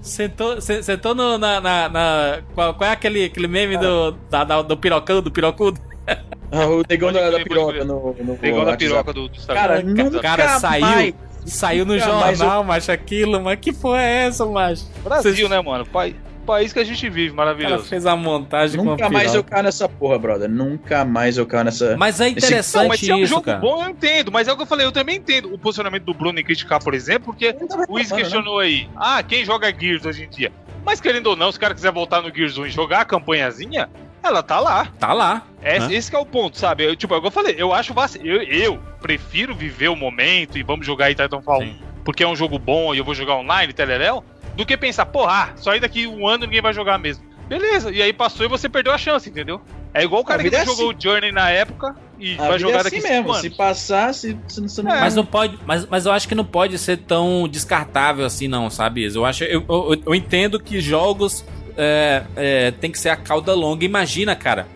Sentou, 0.02 0.60
se- 0.60 0.84
sentou 0.84 1.16
no, 1.16 1.38
na, 1.38 1.62
na, 1.62 1.90
na- 1.90 2.40
qual, 2.54 2.76
é 2.82 2.90
aquele, 2.92 3.26
aquele 3.26 3.48
meme 3.48 3.78
do, 3.78 4.12
da- 4.30 4.44
da- 4.44 4.62
do 4.62 4.76
pirocão, 4.76 5.22
do 5.22 5.32
pirocudo? 5.32 5.80
Ah, 6.56 6.68
o 6.68 6.84
negão 6.88 7.12
da, 7.12 7.32
da 7.32 7.40
piroca 7.40 7.84
no, 7.84 8.14
no 8.14 8.38
Pegou 8.38 8.60
na 8.60 8.66
WhatsApp. 8.72 8.78
piroca 8.86 9.12
do, 9.14 9.28
do 9.28 9.48
Cara, 9.48 9.82
nunca 9.82 10.20
Cara, 10.22 10.60
saiu- 10.60 10.82
mais. 10.86 11.14
Saiu 11.48 11.84
no 11.84 11.94
Nunca 11.96 12.06
jornal, 12.36 12.64
macho, 12.64 12.92
aquilo, 12.92 13.42
mas 13.42 13.58
que 13.60 13.74
porra 13.74 14.02
é 14.02 14.26
essa, 14.28 14.46
macho? 14.46 14.86
Brasil, 15.04 15.34
Vocês- 15.36 15.50
né, 15.50 15.60
mano? 15.62 15.84
Pai, 15.86 16.16
país 16.46 16.72
que 16.72 16.78
a 16.80 16.84
gente 16.84 17.10
vive, 17.10 17.34
maravilhoso. 17.36 17.86
fez 17.86 18.06
a 18.06 18.16
montagem 18.16 18.78
com 18.78 18.86
Nunca 18.92 19.08
a 19.08 19.10
mais 19.10 19.34
eu 19.34 19.44
caio 19.44 19.64
nessa 19.64 19.90
porra, 19.90 20.20
brother. 20.20 20.48
Nunca 20.48 21.04
mais 21.04 21.38
eu 21.40 21.46
caio 21.48 21.64
nessa. 21.66 21.98
Mas 21.98 22.22
é 22.22 22.30
Esse- 22.30 22.34
Não, 22.36 22.38
interessante 22.38 22.88
mas 22.88 23.00
se 23.00 23.10
é 23.12 23.16
um 23.16 23.20
isso, 23.20 23.30
jogo 23.32 23.42
cara. 23.46 23.58
bom, 23.58 23.84
eu 23.84 23.90
entendo. 23.90 24.32
Mas 24.32 24.48
é 24.48 24.54
o 24.54 24.56
que 24.56 24.62
eu 24.62 24.68
falei, 24.68 24.86
eu 24.86 24.92
também 24.92 25.16
entendo 25.18 25.52
o 25.52 25.58
posicionamento 25.58 26.04
do 26.04 26.14
Bruno 26.14 26.40
em 26.40 26.44
criticar, 26.44 26.82
por 26.84 26.94
exemplo, 26.94 27.34
porque 27.34 27.48
Eu 27.48 27.68
o 27.90 27.96
Wiz 27.96 28.12
né? 28.12 28.18
questionou 28.18 28.60
aí. 28.60 28.88
Ah, 28.96 29.24
quem 29.24 29.44
joga 29.44 29.74
Gears 29.76 30.06
hoje 30.06 30.24
em 30.26 30.30
dia? 30.30 30.52
Mas 30.86 31.02
querendo 31.02 31.28
ou 31.28 31.36
não, 31.36 31.52
se 31.52 31.58
o 31.58 31.62
cara 31.62 31.74
quiser 31.74 31.92
voltar 31.92 32.22
no 32.22 32.32
Gears 32.34 32.58
1 32.60 32.68
e 32.68 32.70
jogar 32.70 33.02
a 33.02 33.06
campanhazinha, 33.06 33.90
ela 34.24 34.42
tá 34.42 34.60
lá. 34.60 34.88
Tá 35.00 35.14
lá. 35.14 35.44
É, 35.62 35.80
né? 35.80 35.94
Esse 35.94 36.10
que 36.10 36.16
é 36.16 36.20
o 36.20 36.26
ponto, 36.26 36.58
sabe? 36.58 36.86
Eu, 36.86 36.96
tipo, 36.96 37.14
é 37.14 37.18
o 37.18 37.22
que 37.22 37.28
eu 37.28 37.32
falei, 37.32 37.56
eu 37.58 37.74
acho 37.74 37.94
vac... 37.94 38.16
eu, 38.16 38.42
eu 38.42 38.80
prefiro 39.02 39.54
viver 39.54 39.90
o 39.90 39.96
momento 39.96 40.58
e 40.58 40.64
vamos 40.64 40.86
jogar 40.86 41.06
aí 41.06 41.16
Titanfall 41.16 41.62
1 41.62 41.66
Sim. 41.66 41.80
porque 42.04 42.24
é 42.24 42.28
um 42.28 42.36
jogo 42.36 42.58
bom 42.58 42.94
e 42.94 42.98
eu 42.98 43.04
vou 43.04 43.14
jogar 43.14 43.36
online, 43.36 43.74
teleréu, 43.74 44.24
do 44.56 44.66
que 44.66 44.78
pensar, 44.78 45.06
porra, 45.06 45.34
ah, 45.34 45.50
só 45.56 45.72
aí 45.72 45.80
daqui 45.80 46.08
um 46.08 46.28
ano 46.28 46.46
ninguém 46.46 46.62
vai 46.62 46.74
jogar 46.74 46.98
mesmo. 46.98 47.24
Beleza, 47.48 47.92
e 47.92 48.02
aí 48.02 48.14
passou 48.14 48.46
e 48.46 48.50
você 48.50 48.70
perdeu 48.70 48.94
a 48.94 48.98
chance, 48.98 49.30
entendeu? 49.30 49.62
É 49.94 50.04
igual 50.04 50.22
o 50.22 50.26
cara 50.26 50.42
que 50.42 50.54
é 50.54 50.66
jogou 50.66 50.90
assim. 50.90 50.98
o 50.98 51.02
Journey 51.02 51.32
na 51.32 51.50
época 51.50 51.96
e 52.18 52.34
A 52.34 52.38
vai 52.38 52.48
vida 52.48 52.60
jogar 52.60 52.80
é 52.80 52.84
daqui 52.84 52.98
assim 52.98 53.08
cinco 53.08 53.14
mesmo. 53.14 53.32
anos. 53.32 53.42
Se 53.42 53.50
passar, 53.52 54.14
se, 54.14 54.38
se, 54.48 54.62
você 54.62 54.82
não. 54.82 54.90
Mas 54.90 55.14
não 55.14 55.26
pode, 55.26 55.60
mas, 55.66 55.86
mas 55.86 56.06
eu 56.06 56.12
acho 56.12 56.28
que 56.28 56.34
não 56.34 56.46
pode 56.46 56.78
ser 56.80 56.98
tão 56.98 57.48
descartável 57.48 58.26
assim, 58.26 58.48
não, 58.48 58.70
sabe? 58.70 59.06
Eu 59.14 59.24
acho, 59.24 59.44
eu, 59.44 59.64
eu, 59.70 60.02
eu 60.06 60.16
entendo 60.16 60.60
que 60.60 60.80
jogos 60.82 61.46
é, 61.78 62.24
é, 62.36 62.72
tem 62.72 62.92
que 62.92 63.00
ser 63.00 63.10
a 63.10 63.16
cauda 63.16 63.54
longa. 63.54 63.84
Imagina, 63.86 64.36
cara, 64.36 64.68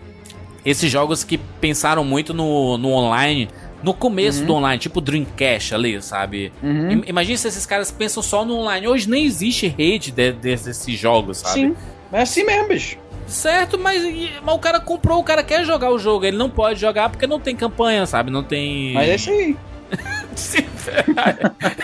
esses 0.64 0.90
jogos 0.90 1.24
que 1.24 1.38
pensaram 1.60 2.04
muito 2.04 2.32
no, 2.34 2.76
no 2.78 2.90
online, 2.90 3.48
no 3.82 3.94
começo 3.94 4.44
do 4.44 4.54
online, 4.54 4.78
tipo 4.78 5.00
Dreamcast 5.00 5.74
ali, 5.74 6.02
sabe? 6.02 6.52
Uhum. 6.62 6.90
Im- 6.92 7.04
Imagina 7.06 7.38
se 7.38 7.48
esses 7.48 7.64
caras 7.64 7.90
pensam 7.90 8.22
só 8.22 8.44
no 8.44 8.56
online. 8.56 8.88
Hoje 8.88 9.08
nem 9.08 9.24
existe 9.24 9.66
rede 9.68 10.10
de- 10.10 10.32
desses 10.32 10.98
jogos, 10.98 11.38
sabe? 11.38 11.54
Sim. 11.60 11.76
Mas 12.10 12.20
é 12.20 12.22
assim 12.22 12.44
mesmo, 12.44 12.68
bicho. 12.68 12.96
Certo, 13.26 13.78
mas, 13.78 14.02
mas 14.42 14.54
o 14.54 14.58
cara 14.58 14.80
comprou, 14.80 15.20
o 15.20 15.24
cara 15.24 15.42
quer 15.42 15.62
jogar 15.64 15.90
o 15.90 15.98
jogo, 15.98 16.24
ele 16.24 16.36
não 16.38 16.48
pode 16.48 16.80
jogar 16.80 17.10
porque 17.10 17.26
não 17.26 17.38
tem 17.38 17.54
campanha, 17.54 18.06
sabe? 18.06 18.30
Não 18.30 18.42
tem. 18.42 18.94
Mas 18.94 19.08
é 19.08 19.14
isso 19.16 19.30
aí. 19.30 19.54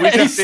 É 0.03 0.25
isso. 0.25 0.43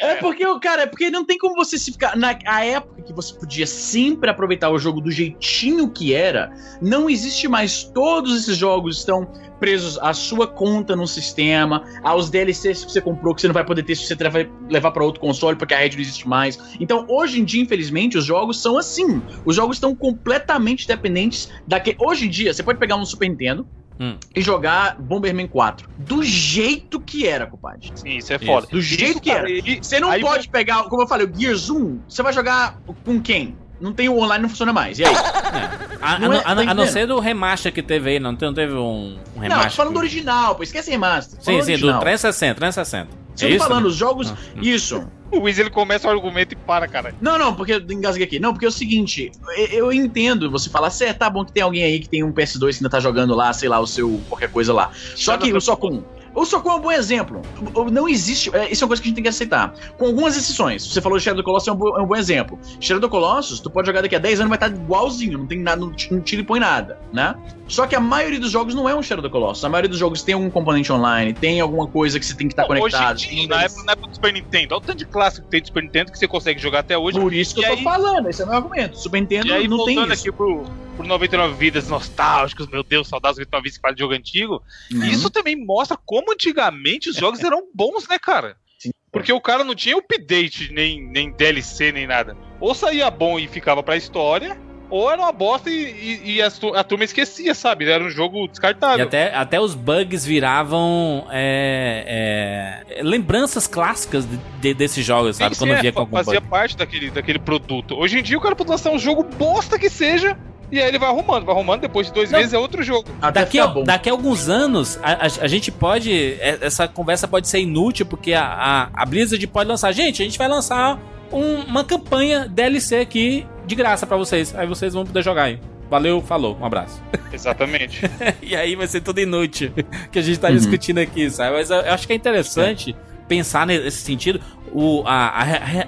É 0.00 0.14
porque, 0.16 0.44
cara, 0.60 0.82
é 0.82 0.86
porque 0.86 1.10
não 1.10 1.24
tem 1.24 1.36
como 1.38 1.54
você 1.54 1.78
se 1.78 1.92
ficar. 1.92 2.16
Na 2.16 2.38
a 2.46 2.64
época 2.64 3.02
que 3.02 3.12
você 3.12 3.34
podia 3.34 3.66
sempre 3.66 4.30
aproveitar 4.30 4.70
o 4.70 4.78
jogo 4.78 5.00
do 5.00 5.10
jeitinho 5.10 5.90
que 5.90 6.14
era, 6.14 6.50
não 6.80 7.08
existe 7.08 7.48
mais. 7.48 7.84
Todos 7.84 8.36
esses 8.36 8.56
jogos 8.56 8.98
estão 8.98 9.30
presos 9.58 9.98
à 9.98 10.12
sua 10.12 10.46
conta 10.46 10.94
no 10.94 11.06
sistema, 11.06 11.84
aos 12.02 12.30
DLCs 12.30 12.84
que 12.84 12.92
você 12.92 13.00
comprou, 13.00 13.34
que 13.34 13.40
você 13.40 13.48
não 13.48 13.54
vai 13.54 13.64
poder 13.64 13.82
ter 13.82 13.96
se 13.96 14.06
você 14.06 14.14
vai 14.28 14.48
levar 14.70 14.92
para 14.92 15.04
outro 15.04 15.20
console, 15.20 15.56
porque 15.56 15.74
a 15.74 15.78
rede 15.78 15.96
não 15.96 16.02
existe 16.02 16.28
mais. 16.28 16.58
Então, 16.78 17.04
hoje 17.08 17.40
em 17.40 17.44
dia, 17.44 17.62
infelizmente, 17.62 18.16
os 18.16 18.24
jogos 18.24 18.60
são 18.60 18.78
assim. 18.78 19.20
Os 19.44 19.56
jogos 19.56 19.76
estão 19.76 19.94
completamente 19.94 20.86
dependentes 20.86 21.48
daquele. 21.66 21.96
Hoje 22.00 22.26
em 22.26 22.30
dia, 22.30 22.52
você 22.52 22.62
pode 22.62 22.78
pegar 22.78 22.96
um 22.96 23.04
Super 23.04 23.28
Nintendo. 23.28 23.66
Hum. 24.00 24.16
E 24.34 24.40
jogar 24.40 25.00
Bomberman 25.00 25.48
4. 25.48 25.88
Do 25.98 26.22
jeito 26.22 27.00
que 27.00 27.26
era, 27.26 27.46
compadre. 27.46 27.90
Sim, 27.94 28.16
isso 28.18 28.32
é 28.32 28.38
foda. 28.38 28.66
Do 28.70 28.80
jeito 28.80 29.12
Isso, 29.12 29.20
que 29.20 29.30
era. 29.30 29.48
Você 29.82 29.98
não 29.98 30.10
aí 30.10 30.20
pode 30.20 30.48
pegar, 30.48 30.84
como 30.84 31.02
eu 31.02 31.08
falei, 31.08 31.26
o 31.26 31.34
Gears 31.34 31.68
1, 31.68 32.00
você 32.08 32.22
vai 32.22 32.32
jogar 32.32 32.80
com 33.04 33.20
quem? 33.20 33.56
Não 33.80 33.92
tem 33.92 34.08
o 34.08 34.18
online, 34.18 34.42
não 34.42 34.48
funciona 34.48 34.72
mais. 34.72 34.98
E 34.98 35.04
aí? 35.04 35.14
A, 35.14 36.14
a 36.16 36.18
Não 36.18 36.28
não- 36.28 36.34
é- 36.34 36.38
a 36.40 36.42
tá 36.42 36.54
não- 36.54 36.68
a 36.70 36.74
não 36.74 36.86
ser 36.86 37.06
do 37.06 37.18
remaster 37.20 37.72
que 37.72 37.82
teve 37.82 38.10
aí, 38.10 38.18
não, 38.20 38.32
não 38.32 38.54
teve 38.54 38.72
um, 38.74 38.78
um 38.78 39.18
não, 39.36 39.42
remaster? 39.42 39.70
tô 39.70 39.76
falando 39.76 39.92
do 39.94 39.98
original, 40.00 40.54
pô. 40.54 40.62
Esquece 40.62 40.90
remaster. 40.90 41.38
tô 41.38 41.44
Sim, 41.44 41.60
sim, 41.62 41.66
do 41.66 41.72
original. 41.72 42.00
360, 42.00 42.54
360. 42.56 43.08
Você 43.34 43.46
é 43.46 43.48
tá 43.50 43.54
isso? 43.54 43.68
falando, 43.68 43.86
os 43.86 43.94
jogos. 43.94 44.30
Ah, 44.32 44.36
hum. 44.56 44.60
Isso. 44.62 45.06
O 45.30 45.40
Wiz 45.40 45.58
ele 45.58 45.70
começa 45.70 46.08
o 46.08 46.10
argumento 46.10 46.52
e 46.54 46.56
para, 46.56 46.88
cara. 46.88 47.14
Não, 47.20 47.38
não, 47.38 47.54
porque 47.54 47.72
eu 47.74 47.78
engasguei 47.90 48.26
aqui. 48.26 48.40
Não, 48.40 48.52
porque 48.52 48.64
é 48.64 48.68
o 48.68 48.72
seguinte, 48.72 49.30
eu, 49.56 49.66
eu 49.66 49.92
entendo 49.92 50.50
você 50.50 50.68
falar, 50.70 50.90
é, 51.02 51.12
tá 51.12 51.28
bom 51.30 51.44
que 51.44 51.52
tem 51.52 51.62
alguém 51.62 51.84
aí 51.84 52.00
que 52.00 52.08
tem 52.08 52.24
um 52.24 52.32
PS2 52.32 52.70
que 52.70 52.76
ainda 52.78 52.88
tá 52.90 52.98
jogando 52.98 53.34
lá, 53.34 53.52
sei 53.52 53.68
lá, 53.68 53.78
o 53.78 53.86
seu 53.86 54.20
qualquer 54.28 54.50
coisa 54.50 54.72
lá. 54.72 54.90
Só 55.14 55.36
que 55.36 55.52
o 55.52 55.60
Socom. 55.60 56.02
O 56.40 56.44
Socom 56.44 56.70
é 56.70 56.74
um 56.76 56.80
bom 56.80 56.92
exemplo. 56.92 57.42
Não 57.90 58.08
existe. 58.08 58.54
é, 58.54 58.70
Isso 58.70 58.82
é 58.82 58.84
uma 58.84 58.88
coisa 58.88 59.02
que 59.02 59.06
a 59.06 59.10
gente 59.10 59.16
tem 59.16 59.22
que 59.24 59.28
aceitar. 59.28 59.74
Com 59.96 60.06
algumas 60.06 60.36
exceções. 60.36 60.86
Você 60.86 61.00
falou 61.00 61.18
Shadow 61.18 61.38
of 61.40 61.42
the 61.42 61.44
Colossus 61.44 61.68
é 61.68 61.72
um, 61.72 61.76
bo- 61.76 61.96
é 61.98 62.02
um 62.02 62.06
bom 62.06 62.16
exemplo. 62.16 62.58
Shadow 62.80 63.00
the 63.00 63.08
Colossus, 63.08 63.60
tu 63.60 63.70
pode 63.70 63.86
jogar 63.86 64.02
daqui 64.02 64.14
a 64.14 64.18
10 64.18 64.40
anos 64.40 64.48
vai 64.48 64.56
estar 64.56 64.68
igualzinho, 64.68 65.38
não 65.38 65.46
tem 65.46 65.58
nada, 65.58 65.80
não, 65.80 65.92
não 66.10 66.20
tira 66.20 66.42
e 66.42 66.44
põe 66.44 66.60
nada, 66.60 66.98
né? 67.12 67.34
Só 67.66 67.86
que 67.86 67.94
a 67.96 68.00
maioria 68.00 68.38
dos 68.40 68.50
jogos 68.50 68.74
não 68.74 68.88
é 68.88 68.94
um 68.94 69.02
Shadow 69.02 69.22
the 69.22 69.28
Colossus. 69.28 69.64
A 69.64 69.68
maioria 69.68 69.88
dos 69.88 69.98
jogos 69.98 70.22
tem 70.22 70.34
algum 70.34 70.48
componente 70.50 70.92
online, 70.92 71.32
tem 71.34 71.60
alguma 71.60 71.86
coisa 71.86 72.18
que 72.20 72.24
você 72.26 72.34
tem 72.34 72.46
que 72.46 72.52
estar 72.52 72.62
Pô, 72.62 72.68
conectado. 72.68 73.16
Hoje 73.16 73.28
dia, 73.28 73.48
na 73.48 73.62
época, 73.62 73.82
na 73.84 73.92
época 73.92 74.08
do 74.08 74.14
Super 74.14 74.32
Nintendo, 74.32 74.74
olha 74.74 74.82
o 74.82 74.86
tanto 74.86 74.98
de 74.98 75.06
clássico 75.06 75.44
que 75.44 75.50
tem 75.50 75.60
do 75.60 75.66
Super 75.66 75.82
Nintendo 75.82 76.12
que 76.12 76.18
você 76.18 76.28
consegue 76.28 76.60
jogar 76.60 76.80
até 76.80 76.96
hoje. 76.96 77.18
Por 77.18 77.32
isso 77.34 77.54
que 77.54 77.60
E 77.60 77.64
eu 77.64 77.68
tô 77.70 77.76
aí- 77.78 77.82
falando, 77.84 78.28
esse 78.28 78.40
é 78.40 78.44
o 78.44 78.48
meu 78.48 78.56
argumento. 78.56 78.98
Super 78.98 79.20
Nintendo 79.20 79.48
E 79.48 79.52
aí, 79.52 79.66
não 79.68 79.84
tem 79.84 80.00
isso. 80.02 80.12
aqui 80.12 80.32
pro, 80.32 80.64
pro 80.98 81.06
99 81.06 81.54
Vidas 81.54 81.88
nostálgicos, 81.88 82.66
meu 82.68 82.82
Deus, 82.82 83.08
saudades 83.08 83.36
do 83.38 83.40
99 83.40 83.62
Vidas 83.62 83.76
que 83.78 83.82
fala 83.82 83.94
de 83.94 84.00
jogo 84.00 84.14
antigo. 84.14 84.62
Uhum. 84.92 85.04
Isso 85.04 85.30
também 85.30 85.56
mostra 85.56 85.96
como 86.04 86.32
antigamente 86.32 87.08
os 87.08 87.16
jogos 87.16 87.40
eram 87.44 87.62
bons, 87.74 88.06
né, 88.08 88.18
cara? 88.18 88.56
Sim. 88.78 88.90
Porque 89.10 89.32
o 89.32 89.40
cara 89.40 89.64
não 89.64 89.74
tinha 89.74 89.96
update, 89.96 90.72
nem, 90.72 91.02
nem 91.10 91.30
DLC, 91.32 91.92
nem 91.92 92.06
nada. 92.06 92.36
Ou 92.60 92.74
saía 92.74 93.10
bom 93.10 93.38
e 93.38 93.48
ficava 93.48 93.82
pra 93.82 93.96
história, 93.96 94.56
ou 94.90 95.10
era 95.10 95.20
uma 95.20 95.32
bosta 95.32 95.68
e, 95.68 95.74
e- 95.74 96.30
e 96.36 96.42
a, 96.42 96.48
a 96.76 96.84
turma 96.84 97.04
esquecia, 97.04 97.54
sabe? 97.54 97.88
Era 97.90 98.02
um 98.04 98.08
jogo 98.10 98.44
E 98.44 98.48
descartável. 98.48 99.04
até, 99.06 99.34
até 99.34 99.60
os 99.60 99.74
bugs 99.74 100.24
viravam 100.24 101.26
é, 101.30 102.84
é, 102.96 103.02
lembranças 103.02 103.66
clássicas 103.66 104.24
de, 104.26 104.36
de- 104.60 104.74
desses 104.74 105.04
jogos, 105.04 105.36
sabe? 105.36 105.56
Quando 105.56 105.76
via 105.80 105.90
é, 105.90 105.92
com 105.92 106.00
algum 106.00 106.16
fazia 106.16 106.40
bug. 106.40 106.50
parte 106.50 106.76
daquele, 106.76 107.10
daquele 107.10 107.38
produto. 107.38 107.94
Hoje 107.96 108.18
em 108.18 108.22
dia 108.22 108.38
o 108.38 108.40
cara 108.40 108.54
pode 108.56 108.70
lançar 108.70 108.90
um 108.90 108.98
jogo 108.98 109.22
bosta 109.22 109.78
que 109.78 109.90
seja, 109.90 110.38
e 110.70 110.80
aí 110.80 110.88
ele 110.88 110.98
vai 110.98 111.08
arrumando, 111.08 111.44
vai 111.44 111.54
arrumando, 111.54 111.80
depois 111.80 112.06
de 112.08 112.12
dois 112.12 112.30
Não. 112.30 112.38
meses 112.38 112.52
é 112.52 112.58
outro 112.58 112.82
jogo. 112.82 113.08
Até 113.22 113.40
Daqui, 113.40 113.58
a, 113.58 113.66
bom. 113.66 113.84
daqui 113.84 114.08
a 114.08 114.12
alguns 114.12 114.48
anos, 114.48 114.98
a, 115.02 115.12
a- 115.26 115.44
a 115.44 115.48
gente 115.48 115.70
pode. 115.72 116.12
é- 116.40 116.58
Essa 116.62 116.86
conversa 116.88 117.26
pode 117.28 117.48
ser 117.48 117.60
inútil, 117.60 118.04
porque 118.06 118.32
a, 118.34 118.44
a, 118.44 118.88
a 119.02 119.06
Blizzard 119.06 119.44
pode 119.46 119.68
lançar. 119.68 119.92
Gente, 119.92 120.22
a 120.22 120.24
gente 120.24 120.38
vai 120.38 120.48
lançar 120.48 120.98
um- 121.32 121.62
uma 121.62 121.84
campanha 121.84 122.46
DLC 122.48 122.96
aqui 123.00 123.46
de 123.66 123.74
graça 123.74 124.06
pra 124.06 124.16
vocês. 124.16 124.54
Aí 124.56 124.66
vocês 124.66 124.94
vão 124.94 125.04
poder 125.04 125.22
jogar 125.22 125.44
aí. 125.44 125.60
Valeu, 125.90 126.20
falou, 126.20 126.56
um 126.60 126.64
abraço. 126.66 127.02
Exatamente. 127.32 128.02
e 128.42 128.54
aí 128.54 128.76
vai 128.76 128.86
ser 128.86 129.00
tudo 129.00 129.20
inútil 129.20 129.72
que 130.12 130.18
a 130.18 130.22
gente 130.22 130.38
tá 130.38 130.48
Uhum. 130.48 130.54
discutindo 130.56 130.98
aqui, 130.98 131.30
sabe? 131.30 131.56
Mas 131.56 131.70
eu, 131.70 131.78
eu 131.78 131.92
acho 131.94 132.06
que 132.06 132.12
é 132.12 132.16
interessante 132.16 132.94
pensar 133.26 133.66
nesse 133.66 134.02
sentido. 134.02 134.40
O, 134.72 135.02
a, 135.06 135.28
a, 135.28 135.42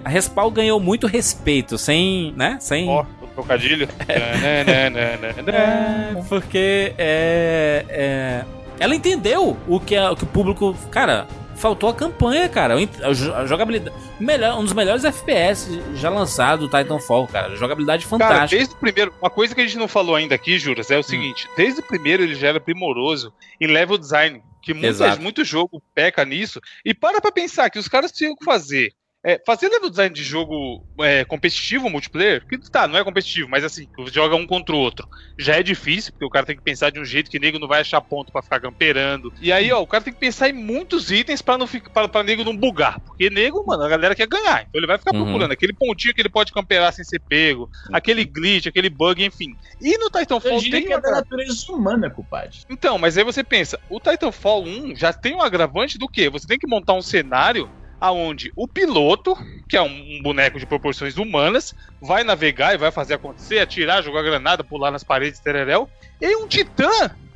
a 0.04 0.08
Respawn 0.08 0.50
ganhou 0.50 0.80
muito 0.80 1.06
respeito, 1.06 1.76
sem. 1.76 2.32
né? 2.34 2.56
Sem. 2.60 2.88
Ó, 2.88 3.04
o 3.19 3.19
trocadilho. 3.42 3.88
É, 4.08 6.22
porque 6.28 6.94
é, 6.98 7.84
é, 7.88 8.44
ela 8.78 8.94
entendeu 8.94 9.56
o 9.66 9.80
que, 9.80 9.96
a- 9.96 10.12
o 10.12 10.16
que 10.16 10.24
o 10.24 10.26
público. 10.26 10.74
Cara, 10.90 11.26
faltou 11.56 11.88
a 11.90 11.94
campanha, 11.94 12.48
cara. 12.48 12.74
A 13.02 13.12
jo- 13.12 13.34
a 13.34 13.46
jogabilidade. 13.46 13.94
Melhor, 14.18 14.58
um 14.58 14.64
dos 14.64 14.72
melhores 14.72 15.04
FPS 15.04 15.80
já 15.94 16.08
lançado 16.10 16.68
do 16.68 16.76
Titanfall, 16.78 17.26
cara. 17.26 17.54
Jogabilidade 17.56 18.06
Cara, 18.06 18.24
fantástica. 18.24 18.56
desde 18.58 18.74
o 18.74 18.78
primeiro, 18.78 19.14
uma 19.20 19.30
coisa 19.30 19.54
que 19.54 19.60
a 19.60 19.64
gente 19.64 19.78
não 19.78 19.88
falou 19.88 20.14
ainda 20.16 20.34
aqui, 20.34 20.58
Juras, 20.58 20.90
é 20.90 20.96
Hum. 20.96 21.00
o 21.00 21.04
seguinte: 21.04 21.48
desde 21.56 21.80
o 21.80 21.84
primeiro 21.84 22.22
ele 22.22 22.34
já 22.34 22.48
era 22.48 22.60
primoroso 22.60 23.32
em 23.60 23.66
level 23.66 23.98
design, 23.98 24.42
que 24.62 24.72
muita, 24.72 24.88
Exato. 24.88 25.22
muito 25.22 25.44
jogo 25.44 25.82
peca 25.94 26.24
nisso. 26.24 26.60
E 26.84 26.94
para 26.94 27.20
pra 27.20 27.32
pensar 27.32 27.68
que 27.70 27.78
os 27.78 27.88
caras 27.88 28.12
tinham 28.12 28.34
que 28.36 28.44
fazer. 28.44 28.92
É, 29.24 29.38
fazer 29.46 29.68
level 29.68 29.90
design 29.90 30.14
de 30.14 30.22
jogo 30.24 30.84
é, 31.00 31.24
competitivo, 31.24 31.90
multiplayer, 31.90 32.42
que 32.48 32.58
tá, 32.70 32.88
não 32.88 32.98
é 32.98 33.04
competitivo, 33.04 33.48
mas 33.50 33.62
assim, 33.64 33.86
joga 34.10 34.34
um 34.34 34.46
contra 34.46 34.74
o 34.74 34.78
outro. 34.78 35.06
Já 35.38 35.56
é 35.56 35.62
difícil, 35.62 36.12
porque 36.12 36.24
o 36.24 36.30
cara 36.30 36.46
tem 36.46 36.56
que 36.56 36.62
pensar 36.62 36.90
de 36.90 36.98
um 36.98 37.04
jeito 37.04 37.30
que 37.30 37.38
nego 37.38 37.58
não 37.58 37.68
vai 37.68 37.80
achar 37.80 38.00
ponto 38.00 38.32
pra 38.32 38.42
ficar 38.42 38.60
camperando. 38.60 39.30
E 39.40 39.52
aí, 39.52 39.70
ó, 39.72 39.80
o 39.80 39.86
cara 39.86 40.02
tem 40.02 40.12
que 40.12 40.18
pensar 40.18 40.48
em 40.48 40.52
muitos 40.54 41.10
itens 41.10 41.42
pra, 41.42 41.58
não 41.58 41.66
ficar, 41.66 41.90
pra, 41.90 42.08
pra 42.08 42.22
nego 42.22 42.44
não 42.44 42.56
bugar. 42.56 42.98
Porque 43.04 43.28
nego, 43.28 43.64
mano, 43.66 43.82
a 43.82 43.88
galera 43.88 44.14
quer 44.14 44.26
ganhar. 44.26 44.62
Então 44.62 44.78
ele 44.80 44.86
vai 44.86 44.96
ficar 44.98 45.14
Uhum. 45.14 45.24
procurando 45.24 45.52
aquele 45.52 45.74
pontinho 45.74 46.14
que 46.14 46.20
ele 46.22 46.30
pode 46.30 46.52
camperar 46.52 46.92
sem 46.92 47.04
ser 47.04 47.20
pego, 47.28 47.68
aquele 47.92 48.24
glitch, 48.24 48.66
aquele 48.66 48.88
bug, 48.88 49.22
enfim. 49.24 49.48
E 49.80 49.98
no 49.98 50.06
Eu 50.06 50.10
Titanfall 50.10 50.60
tem 50.62 50.84
que 50.84 50.92
é 50.92 50.96
uma 50.96 51.02
da 51.02 51.10
natureza 51.12 51.72
humana, 51.72 52.10
compadre. 52.10 52.56
então, 52.70 52.96
mas 52.98 53.18
aí 53.18 53.24
você 53.24 53.42
pensa, 53.44 53.78
o 53.88 54.00
Titanfall 54.00 54.64
1 54.64 54.96
já 54.96 55.12
tem 55.12 55.34
um 55.34 55.42
agravante 55.42 55.98
do 55.98 56.08
quê? 56.08 56.28
Você 56.30 56.46
tem 56.46 56.58
que 56.58 56.66
montar 56.66 56.94
um 56.94 57.02
cenário 57.02 57.68
aonde 58.00 58.50
o 58.56 58.66
piloto, 58.66 59.36
que 59.68 59.76
é 59.76 59.82
um, 59.82 60.16
um 60.18 60.22
boneco 60.22 60.58
de 60.58 60.66
proporções 60.66 61.16
humanas, 61.16 61.74
vai 62.00 62.24
navegar 62.24 62.74
e 62.74 62.78
vai 62.78 62.90
fazer 62.90 63.14
acontecer, 63.14 63.58
atirar, 63.58 64.02
jogar 64.02 64.22
granada, 64.22 64.64
pular 64.64 64.90
nas 64.90 65.04
paredes, 65.04 65.38
tereréu, 65.40 65.88
e 66.20 66.34
um 66.36 66.46
titã, 66.48 66.88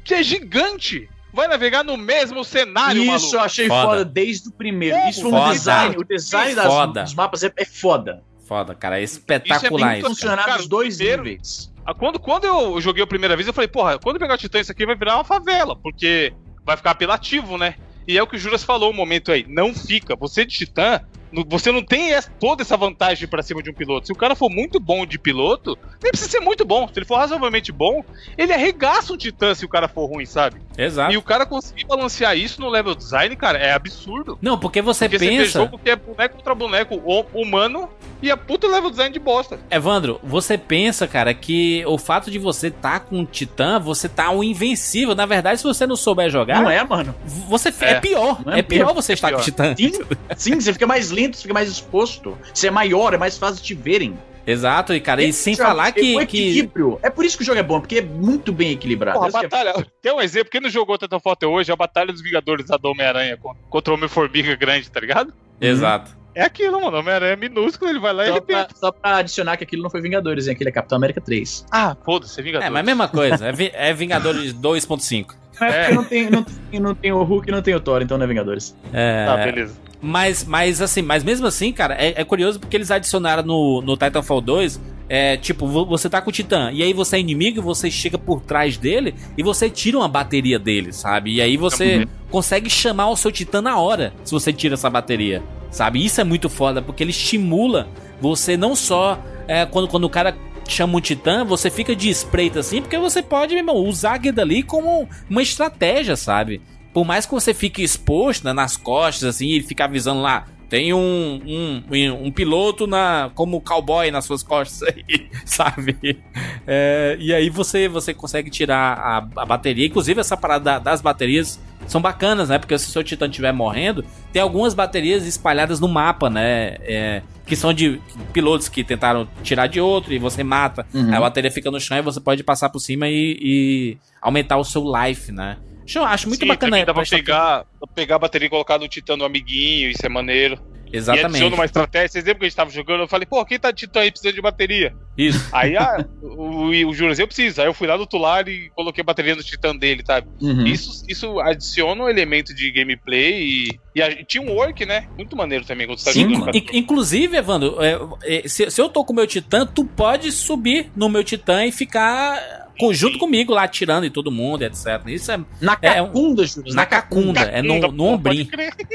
que 0.02 0.14
é 0.14 0.22
gigante, 0.22 1.08
vai 1.32 1.46
navegar 1.48 1.82
no 1.84 1.96
mesmo 1.96 2.42
cenário, 2.44 3.02
Isso 3.02 3.10
maluco. 3.12 3.36
eu 3.36 3.40
achei 3.40 3.68
Foda. 3.68 3.86
foda, 3.88 4.04
desde 4.04 4.48
o 4.48 4.52
primeiro. 4.52 4.96
Foda. 4.96 5.10
Isso 5.10 5.20
foi 5.22 5.32
um 5.32 5.50
design. 5.52 5.96
O 5.98 6.04
design 6.04 6.54
das- 6.54 6.66
Foda. 6.66 7.02
dos 7.02 7.14
mapas 7.14 7.44
é, 7.44 7.52
é 7.56 7.64
foda. 7.64 8.22
Foda, 8.46 8.74
cara. 8.74 9.00
É 9.00 9.02
Isso 9.02 9.18
espetacular 9.18 9.94
é 9.94 9.98
isso. 10.00 10.08
Funcionar 10.08 10.44
Cara, 10.44 10.58
dos 10.58 10.68
dois 10.68 10.96
primeiro- 10.96 11.22
níveis. 11.24 11.72
Quando, 11.98 12.18
quando 12.18 12.44
eu 12.44 12.80
joguei 12.80 13.02
a 13.02 13.06
primeira 13.06 13.34
vez, 13.36 13.46
eu 13.46 13.52
falei, 13.52 13.68
porra, 13.68 13.98
quando 13.98 14.16
eu 14.16 14.20
pegar 14.20 14.34
o 14.34 14.38
Titã, 14.38 14.58
isso 14.60 14.72
aqui 14.72 14.86
vai 14.86 14.94
virar 14.96 15.16
uma 15.16 15.24
favela, 15.24 15.76
porque 15.76 16.32
vai 16.64 16.76
ficar 16.78 16.92
apelativo, 16.92 17.58
né? 17.58 17.74
E 18.06 18.18
é 18.18 18.22
o 18.22 18.26
que 18.26 18.36
o 18.36 18.38
Juras 18.38 18.62
falou 18.62 18.90
um 18.90 18.96
momento 18.96 19.32
aí, 19.32 19.46
não 19.48 19.74
fica. 19.74 20.14
Você 20.16 20.44
de 20.44 20.54
Titã 20.54 21.00
você 21.48 21.72
não 21.72 21.82
tem 21.82 22.12
essa- 22.12 22.30
toda 22.38 22.62
essa 22.62 22.76
vantagem 22.76 23.26
pra 23.28 23.42
cima 23.42 23.62
de 23.62 23.70
um 23.70 23.74
piloto. 23.74 24.06
Se 24.06 24.12
o 24.12 24.16
cara 24.16 24.34
for 24.34 24.50
muito 24.50 24.78
bom 24.78 25.04
de 25.06 25.18
piloto, 25.18 25.76
nem 26.02 26.10
precisa 26.10 26.30
ser 26.30 26.40
muito 26.40 26.64
bom. 26.64 26.86
Se 26.88 26.98
ele 26.98 27.06
for 27.06 27.16
razoavelmente 27.16 27.72
bom, 27.72 28.04
ele 28.36 28.52
arregaça 28.52 29.12
um 29.12 29.16
titã 29.16 29.54
se 29.54 29.64
o 29.64 29.68
cara 29.68 29.88
for 29.88 30.06
ruim, 30.06 30.26
sabe? 30.26 30.60
Exato. 30.76 31.12
E 31.12 31.16
o 31.16 31.22
cara 31.22 31.46
conseguir 31.46 31.84
balancear 31.86 32.36
isso 32.36 32.60
no 32.60 32.68
level 32.68 32.94
design, 32.94 33.34
cara, 33.36 33.58
é 33.58 33.72
absurdo. 33.72 34.38
Não, 34.42 34.58
porque 34.58 34.82
você 34.82 35.08
Porque 35.08 35.18
você 35.18 35.28
pensa. 35.30 35.58
jogo 35.60 35.78
que 35.78 35.90
é 35.90 35.96
boneco 35.96 36.36
contra 36.36 36.54
boneco 36.54 36.94
hu- 36.96 37.26
humano 37.32 37.88
e 38.22 38.30
a 38.30 38.36
puta 38.36 38.66
level 38.66 38.90
design 38.90 39.12
de 39.12 39.18
bosta. 39.18 39.58
Evandro, 39.70 40.20
você 40.22 40.56
pensa, 40.58 41.06
cara, 41.06 41.32
que 41.34 41.84
o 41.86 41.96
fato 41.98 42.30
de 42.30 42.38
você 42.38 42.70
tá 42.70 42.98
com 43.00 43.18
um 43.20 43.24
titã, 43.24 43.78
você 43.78 44.08
tá 44.08 44.30
um 44.30 44.42
invencível. 44.42 45.14
Na 45.14 45.26
verdade, 45.26 45.58
se 45.60 45.64
você 45.64 45.86
não 45.86 45.96
souber 45.96 46.28
jogar, 46.30 46.62
Não 46.62 46.70
é, 46.70 46.82
mano. 46.84 47.14
você 47.48 47.68
é, 47.80 47.90
É. 47.92 48.00
pior. 48.00 48.40
É, 48.46 48.58
é 48.58 48.62
pior 48.62 48.86
mesmo, 48.86 49.02
você 49.02 49.12
estar 49.12 49.28
pior. 49.28 49.38
com 49.38 49.44
titã. 49.44 49.74
Sim, 49.76 49.92
sim, 50.36 50.60
você 50.60 50.72
fica 50.72 50.86
mais 50.86 51.10
lento, 51.10 51.23
você 51.32 51.42
fica 51.42 51.54
mais 51.54 51.68
exposto. 51.70 52.36
Você 52.52 52.68
é 52.68 52.70
maior, 52.70 53.14
é 53.14 53.18
mais 53.18 53.36
fácil 53.38 53.56
de 53.56 53.62
te 53.62 53.74
verem. 53.74 54.16
Exato, 54.46 54.92
e 54.92 55.00
cara, 55.00 55.22
e 55.22 55.32
sem 55.32 55.56
falar 55.56 55.88
É 55.88 55.92
que, 55.92 56.00
o 56.16 56.18
que 56.18 56.22
equilíbrio. 56.22 56.98
É 57.02 57.08
por 57.08 57.24
isso 57.24 57.34
que 57.36 57.42
o 57.42 57.46
jogo 57.46 57.58
é 57.58 57.62
bom, 57.62 57.80
porque 57.80 57.98
é 57.98 58.02
muito 58.02 58.52
bem 58.52 58.72
equilibrado. 58.72 59.18
Porra, 59.18 59.28
a 59.28 59.30
que 59.32 59.38
é- 59.38 59.48
batalha. 59.48 59.86
Tem 60.02 60.12
um 60.12 60.20
exemplo, 60.20 60.50
quem 60.50 60.60
não 60.60 60.68
jogou 60.68 60.98
tanta 60.98 61.18
foto 61.18 61.46
hoje, 61.46 61.70
é 61.70 61.72
a 61.72 61.76
Batalha 61.76 62.12
dos 62.12 62.20
Vingadores 62.20 62.66
lá 62.68 62.76
do 62.76 62.88
Homem-Aranha 62.90 63.38
con- 63.38 63.54
contra 63.70 63.92
o 63.92 63.96
Homem-Formiga 63.96 64.54
grande, 64.54 64.90
tá 64.90 65.00
ligado? 65.00 65.32
Exato. 65.58 66.14
É 66.34 66.42
aquilo, 66.42 66.78
mano. 66.78 66.96
O 66.96 67.00
Homem-Aranha 67.00 67.32
é 67.32 67.36
minúsculo, 67.36 67.90
ele 67.90 68.00
vai 68.00 68.12
lá 68.12 68.24
e 68.24 68.26
Só 68.26 68.32
arrebenta. 68.32 68.64
pra, 68.66 68.76
só 68.76 68.92
pra 68.92 69.16
adicionar 69.16 69.56
que 69.56 69.64
aquilo 69.64 69.82
não 69.82 69.88
foi 69.88 70.02
Vingadores, 70.02 70.46
hein? 70.46 70.52
aquele 70.54 70.68
é 70.68 70.72
Capitão 70.72 70.96
América 70.96 71.20
3. 71.22 71.64
Ah, 71.72 71.96
foda-se, 72.04 72.38
é 72.38 72.42
Vingadores. 72.42 72.66
É, 72.68 72.70
mas 72.70 72.80
a 72.80 72.84
mesma 72.84 73.08
coisa. 73.08 73.46
É, 73.48 73.52
Vi- 73.52 73.70
é 73.72 73.94
Vingadores 73.94 74.52
2.5. 74.52 75.36
É, 75.60 75.64
É. 75.64 75.84
porque 75.84 75.94
não 75.94 76.04
tem, 76.04 76.30
não, 76.30 76.42
tem, 76.44 76.80
não 76.80 76.94
tem 76.94 77.12
o 77.12 77.22
Hulk 77.22 77.48
e 77.48 77.52
não 77.52 77.62
tem 77.62 77.74
o 77.74 77.80
Thor, 77.80 78.02
então 78.02 78.18
não 78.18 78.24
é 78.24 78.26
Vingadores. 78.28 78.76
É, 78.92 79.24
Tá, 79.24 79.36
beleza. 79.36 79.74
Mas, 80.04 80.44
mas 80.44 80.82
assim, 80.82 81.00
mas 81.02 81.24
mesmo 81.24 81.46
assim, 81.46 81.72
cara, 81.72 81.94
é, 81.94 82.20
é 82.20 82.24
curioso 82.24 82.60
porque 82.60 82.76
eles 82.76 82.90
adicionaram 82.90 83.42
no, 83.42 83.80
no 83.80 83.96
Titanfall 83.96 84.40
2, 84.40 84.80
é, 85.08 85.36
tipo, 85.36 85.66
vo- 85.66 85.86
você 85.86 86.08
tá 86.10 86.20
com 86.20 86.28
o 86.30 86.32
Titã, 86.32 86.70
e 86.72 86.82
aí 86.82 86.92
você 86.92 87.16
é 87.16 87.20
inimigo, 87.20 87.62
você 87.62 87.90
chega 87.90 88.18
por 88.18 88.40
trás 88.42 88.76
dele 88.76 89.14
e 89.36 89.42
você 89.42 89.70
tira 89.70 89.96
uma 89.98 90.08
bateria 90.08 90.58
dele, 90.58 90.92
sabe? 90.92 91.34
E 91.34 91.40
aí 91.40 91.56
você 91.56 91.98
Uhum. 91.98 92.04
consegue 92.30 92.68
chamar 92.68 93.08
o 93.08 93.16
seu 93.16 93.32
Titã 93.32 93.62
na 93.62 93.78
hora, 93.78 94.12
se 94.24 94.32
você 94.32 94.52
tira 94.52 94.74
essa 94.74 94.90
bateria, 94.90 95.42
sabe? 95.70 96.04
Isso 96.04 96.20
é 96.20 96.24
muito 96.24 96.48
foda, 96.50 96.82
porque 96.82 97.02
ele 97.02 97.10
estimula 97.10 97.88
você 98.20 98.56
não 98.56 98.76
só 98.76 99.18
é, 99.48 99.64
quando, 99.66 99.88
quando 99.88 100.04
o 100.04 100.10
cara 100.10 100.34
chama 100.66 100.96
um 100.96 101.00
titã, 101.00 101.44
você 101.44 101.70
fica 101.70 101.94
de 101.94 102.08
espreita 102.08 102.60
assim, 102.60 102.80
porque 102.80 102.96
você 102.96 103.22
pode, 103.22 103.52
meu 103.54 103.60
irmão, 103.60 103.76
usar 103.76 104.14
aquilo 104.14 104.40
ali 104.40 104.62
como 104.62 105.06
uma 105.28 105.42
estratégia, 105.42 106.16
sabe? 106.16 106.62
Por 106.94 107.04
mais 107.04 107.26
que 107.26 107.32
você 107.32 107.52
fique 107.52 107.82
exposto 107.82 108.44
né, 108.44 108.52
nas 108.54 108.76
costas, 108.76 109.28
assim, 109.34 109.48
e 109.48 109.60
ficar 109.60 109.86
avisando 109.86 110.22
lá, 110.22 110.46
tem 110.70 110.94
um, 110.94 111.40
um, 111.46 111.82
um 112.26 112.32
piloto 112.32 112.86
na 112.86 113.30
como 113.34 113.60
cowboy 113.60 114.10
nas 114.10 114.24
suas 114.24 114.42
costas 114.42 114.88
aí, 114.88 115.28
sabe? 115.44 116.18
É, 116.66 117.16
e 117.20 117.34
aí 117.34 117.50
você, 117.50 117.88
você 117.88 118.14
consegue 118.14 118.48
tirar 118.50 118.96
a, 118.98 119.16
a 119.42 119.44
bateria. 119.46 119.86
Inclusive, 119.86 120.20
essa 120.20 120.36
parada 120.36 120.64
da- 120.64 120.78
das 120.78 121.00
baterias 121.00 121.60
são 121.86 122.00
bacanas, 122.00 122.48
né? 122.48 122.58
Porque 122.58 122.76
se 122.78 122.88
o 122.88 122.90
seu 122.90 123.04
titã 123.04 123.26
estiver 123.26 123.52
morrendo, 123.52 124.04
tem 124.32 124.40
algumas 124.40 124.72
baterias 124.72 125.26
espalhadas 125.26 125.80
no 125.80 125.86
mapa, 125.88 126.30
né? 126.30 126.76
É, 126.80 127.22
que 127.46 127.54
são 127.54 127.74
de 127.74 128.00
pilotos 128.32 128.68
que 128.68 128.82
tentaram 128.82 129.28
tirar 129.42 129.66
de 129.66 129.80
outro 129.80 130.14
e 130.14 130.18
você 130.18 130.42
mata. 130.42 130.86
Uhum. 130.94 131.08
Aí 131.10 131.14
a 131.14 131.20
bateria 131.20 131.50
fica 131.50 131.70
no 131.70 131.78
chão 131.78 131.98
e 131.98 132.02
você 132.02 132.20
pode 132.20 132.42
passar 132.42 132.70
por 132.70 132.80
cima 132.80 133.06
e, 133.08 133.38
e 133.40 133.98
aumentar 134.20 134.56
o 134.56 134.64
seu 134.64 134.82
life, 134.82 135.30
né? 135.30 135.58
Acho, 135.86 136.00
acho 136.02 136.28
muito 136.28 136.40
Sim, 136.40 136.46
bacana. 136.48 136.84
dá 136.84 136.94
pra 136.94 137.02
pegar, 137.04 137.64
pegar 137.94 138.16
a 138.16 138.18
bateria 138.18 138.46
e 138.46 138.50
colocar 138.50 138.78
no 138.78 138.88
Titã 138.88 139.16
no 139.16 139.24
amiguinho, 139.24 139.90
isso 139.90 140.04
é 140.04 140.08
maneiro. 140.08 140.58
E 140.92 140.96
Exatamente. 140.96 141.26
adiciona 141.30 141.54
uma 141.56 141.64
estratégia. 141.64 142.08
Vocês 142.08 142.24
lembram 142.24 142.38
que 142.40 142.44
a 142.44 142.48
gente 142.48 142.56
tava 142.56 142.70
jogando? 142.70 143.00
Eu 143.00 143.08
falei, 143.08 143.26
pô, 143.26 143.44
quem 143.44 143.58
tá 143.58 143.72
de 143.72 143.78
Titã 143.78 144.00
aí 144.00 144.12
precisando 144.12 144.36
de 144.36 144.40
bateria? 144.40 144.94
Isso. 145.18 145.44
Aí 145.52 145.76
ah, 145.76 146.04
o, 146.22 146.68
o, 146.68 146.88
o 146.88 146.94
Juras, 146.94 147.18
eu 147.18 147.26
preciso. 147.26 147.60
Aí 147.60 147.66
eu 147.66 147.74
fui 147.74 147.88
lá 147.88 147.96
do 147.96 148.06
Tular 148.06 148.48
e 148.48 148.70
coloquei 148.70 149.02
a 149.02 149.04
bateria 149.04 149.34
no 149.34 149.42
Titã 149.42 149.74
dele, 149.74 150.04
sabe? 150.06 150.28
Uhum. 150.40 150.64
Isso, 150.66 151.04
isso 151.08 151.40
adiciona 151.40 152.04
um 152.04 152.08
elemento 152.08 152.54
de 152.54 152.70
gameplay 152.70 153.42
e, 153.42 153.80
e 153.96 154.02
a- 154.02 154.10
e 154.10 154.24
tinha 154.24 154.42
um 154.42 154.52
work, 154.52 154.86
né? 154.86 155.08
Muito 155.16 155.36
maneiro 155.36 155.64
também 155.64 155.86
quando 155.86 155.98
você 155.98 156.12
tá 156.12 156.12
jogando. 156.12 156.50
inclusive, 156.72 157.36
Evandro, 157.36 157.76
é, 157.82 157.98
é, 158.22 158.48
se, 158.48 158.70
se 158.70 158.80
eu 158.80 158.88
tô 158.88 159.04
com 159.04 159.12
o 159.12 159.16
meu 159.16 159.26
titã, 159.26 159.66
tu 159.66 159.84
pode 159.84 160.30
subir 160.30 160.90
no 160.94 161.08
meu 161.08 161.24
titã 161.24 161.64
e 161.64 161.72
ficar 161.72 162.63
junto 162.92 163.18
comigo 163.18 163.52
lá 163.52 163.64
atirando 163.64 164.04
em 164.06 164.10
todo 164.10 164.30
mundo, 164.30 164.62
etc. 164.62 165.02
Isso 165.06 165.30
é 165.32 165.38
Na 165.60 165.78
É, 165.80 165.98
é 165.98 166.02
um- 166.02 166.06
cacunda, 166.06 166.46
Júlio. 166.46 166.74
na 166.74 166.86
cacunda, 166.86 167.40
é 167.40 167.62
no, 167.62 167.80
Cacunda, 167.80 168.32
no. 168.32 168.32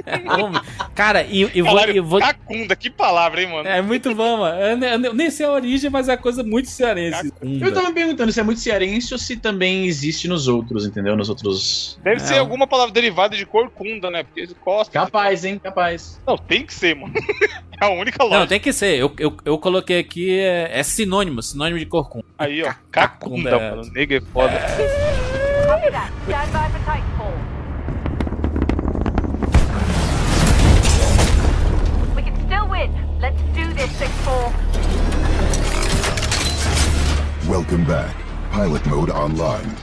É. 0.06 0.62
Cara, 0.96 1.24
e 1.24 1.42
eu, 1.42 1.66
vou, 1.66 1.80
eu 1.86 2.04
vou. 2.04 2.20
Cacunda, 2.20 2.76
que 2.76 2.90
palavra, 2.90 3.42
hein, 3.42 3.50
mano? 3.50 3.68
É 3.68 3.82
muito 3.82 4.14
bom, 4.14 4.38
mano. 4.40 4.60
Eu, 4.86 5.04
eu 5.06 5.14
nem 5.14 5.30
sei 5.32 5.46
a 5.46 5.52
origem, 5.52 5.90
mas 5.90 6.10
é 6.10 6.18
coisa 6.18 6.44
muito 6.44 6.70
cearense. 6.70 7.32
Eu 7.42 7.74
tava 7.74 7.88
me 7.90 7.94
perguntando 7.94 8.32
se 8.32 8.40
é 8.40 8.44
muito 8.44 8.60
cearense 8.60 9.14
ou 9.14 9.18
se 9.20 9.38
também 9.38 9.86
existe 9.86 10.28
nos 10.28 10.48
outros, 10.48 10.86
entendeu? 10.86 11.16
Nos 11.16 11.30
outros. 11.30 11.98
Deve 12.04 12.18
É. 12.18 12.20
ser 12.20 12.38
alguma 12.38 12.68
palavra 12.68 12.94
derivada 12.94 13.36
de 13.36 13.46
corcunda, 13.46 14.10
né? 14.12 14.24
Porque 14.24 14.48
costa. 14.64 14.92
Capaz, 14.92 15.46
hein? 15.46 15.60
Capaz. 15.64 16.20
Não, 16.28 16.38
tem 16.38 16.66
que 16.66 16.74
ser, 16.74 16.96
mano. 16.96 17.14
É 17.82 17.86
a 17.86 17.90
única 17.90 18.18
Não, 18.24 18.28
lógica. 18.30 18.48
tem 18.48 18.60
que 18.60 18.74
ser. 18.74 18.98
Eu, 18.98 19.12
eu, 19.18 19.38
eu 19.46 19.58
coloquei 19.58 20.00
aqui, 20.00 20.38
é, 20.40 20.80
é 20.80 20.84
sinônimo, 20.84 21.42
sinônimo 21.42 21.80
de 21.80 21.86
corcunda. 21.86 22.26
Aí, 22.38 22.62
ó. 22.64 22.68
Ca- 22.92 23.08
Cacunda, 23.08 23.52
cacunda, 23.52 23.76
mano. 23.78 23.92
Nega 23.94 24.18
é 24.18 24.22
foda. 24.22 24.54
Copy 25.68 25.92
that. 25.92 26.12
Stand 26.28 26.52
by 26.52 26.70
for 26.72 26.80
Titanfall. 26.86 27.34
We 32.16 32.22
can 32.22 32.36
still 32.48 32.68
win. 32.70 32.92
Let's 33.22 33.42
do 33.54 33.74
this, 33.74 33.92
6-4. 33.98 34.54
Welcome 37.50 37.86
back. 37.86 38.14
Pilot 38.52 38.86
mode 38.88 39.10
online. 39.12 39.76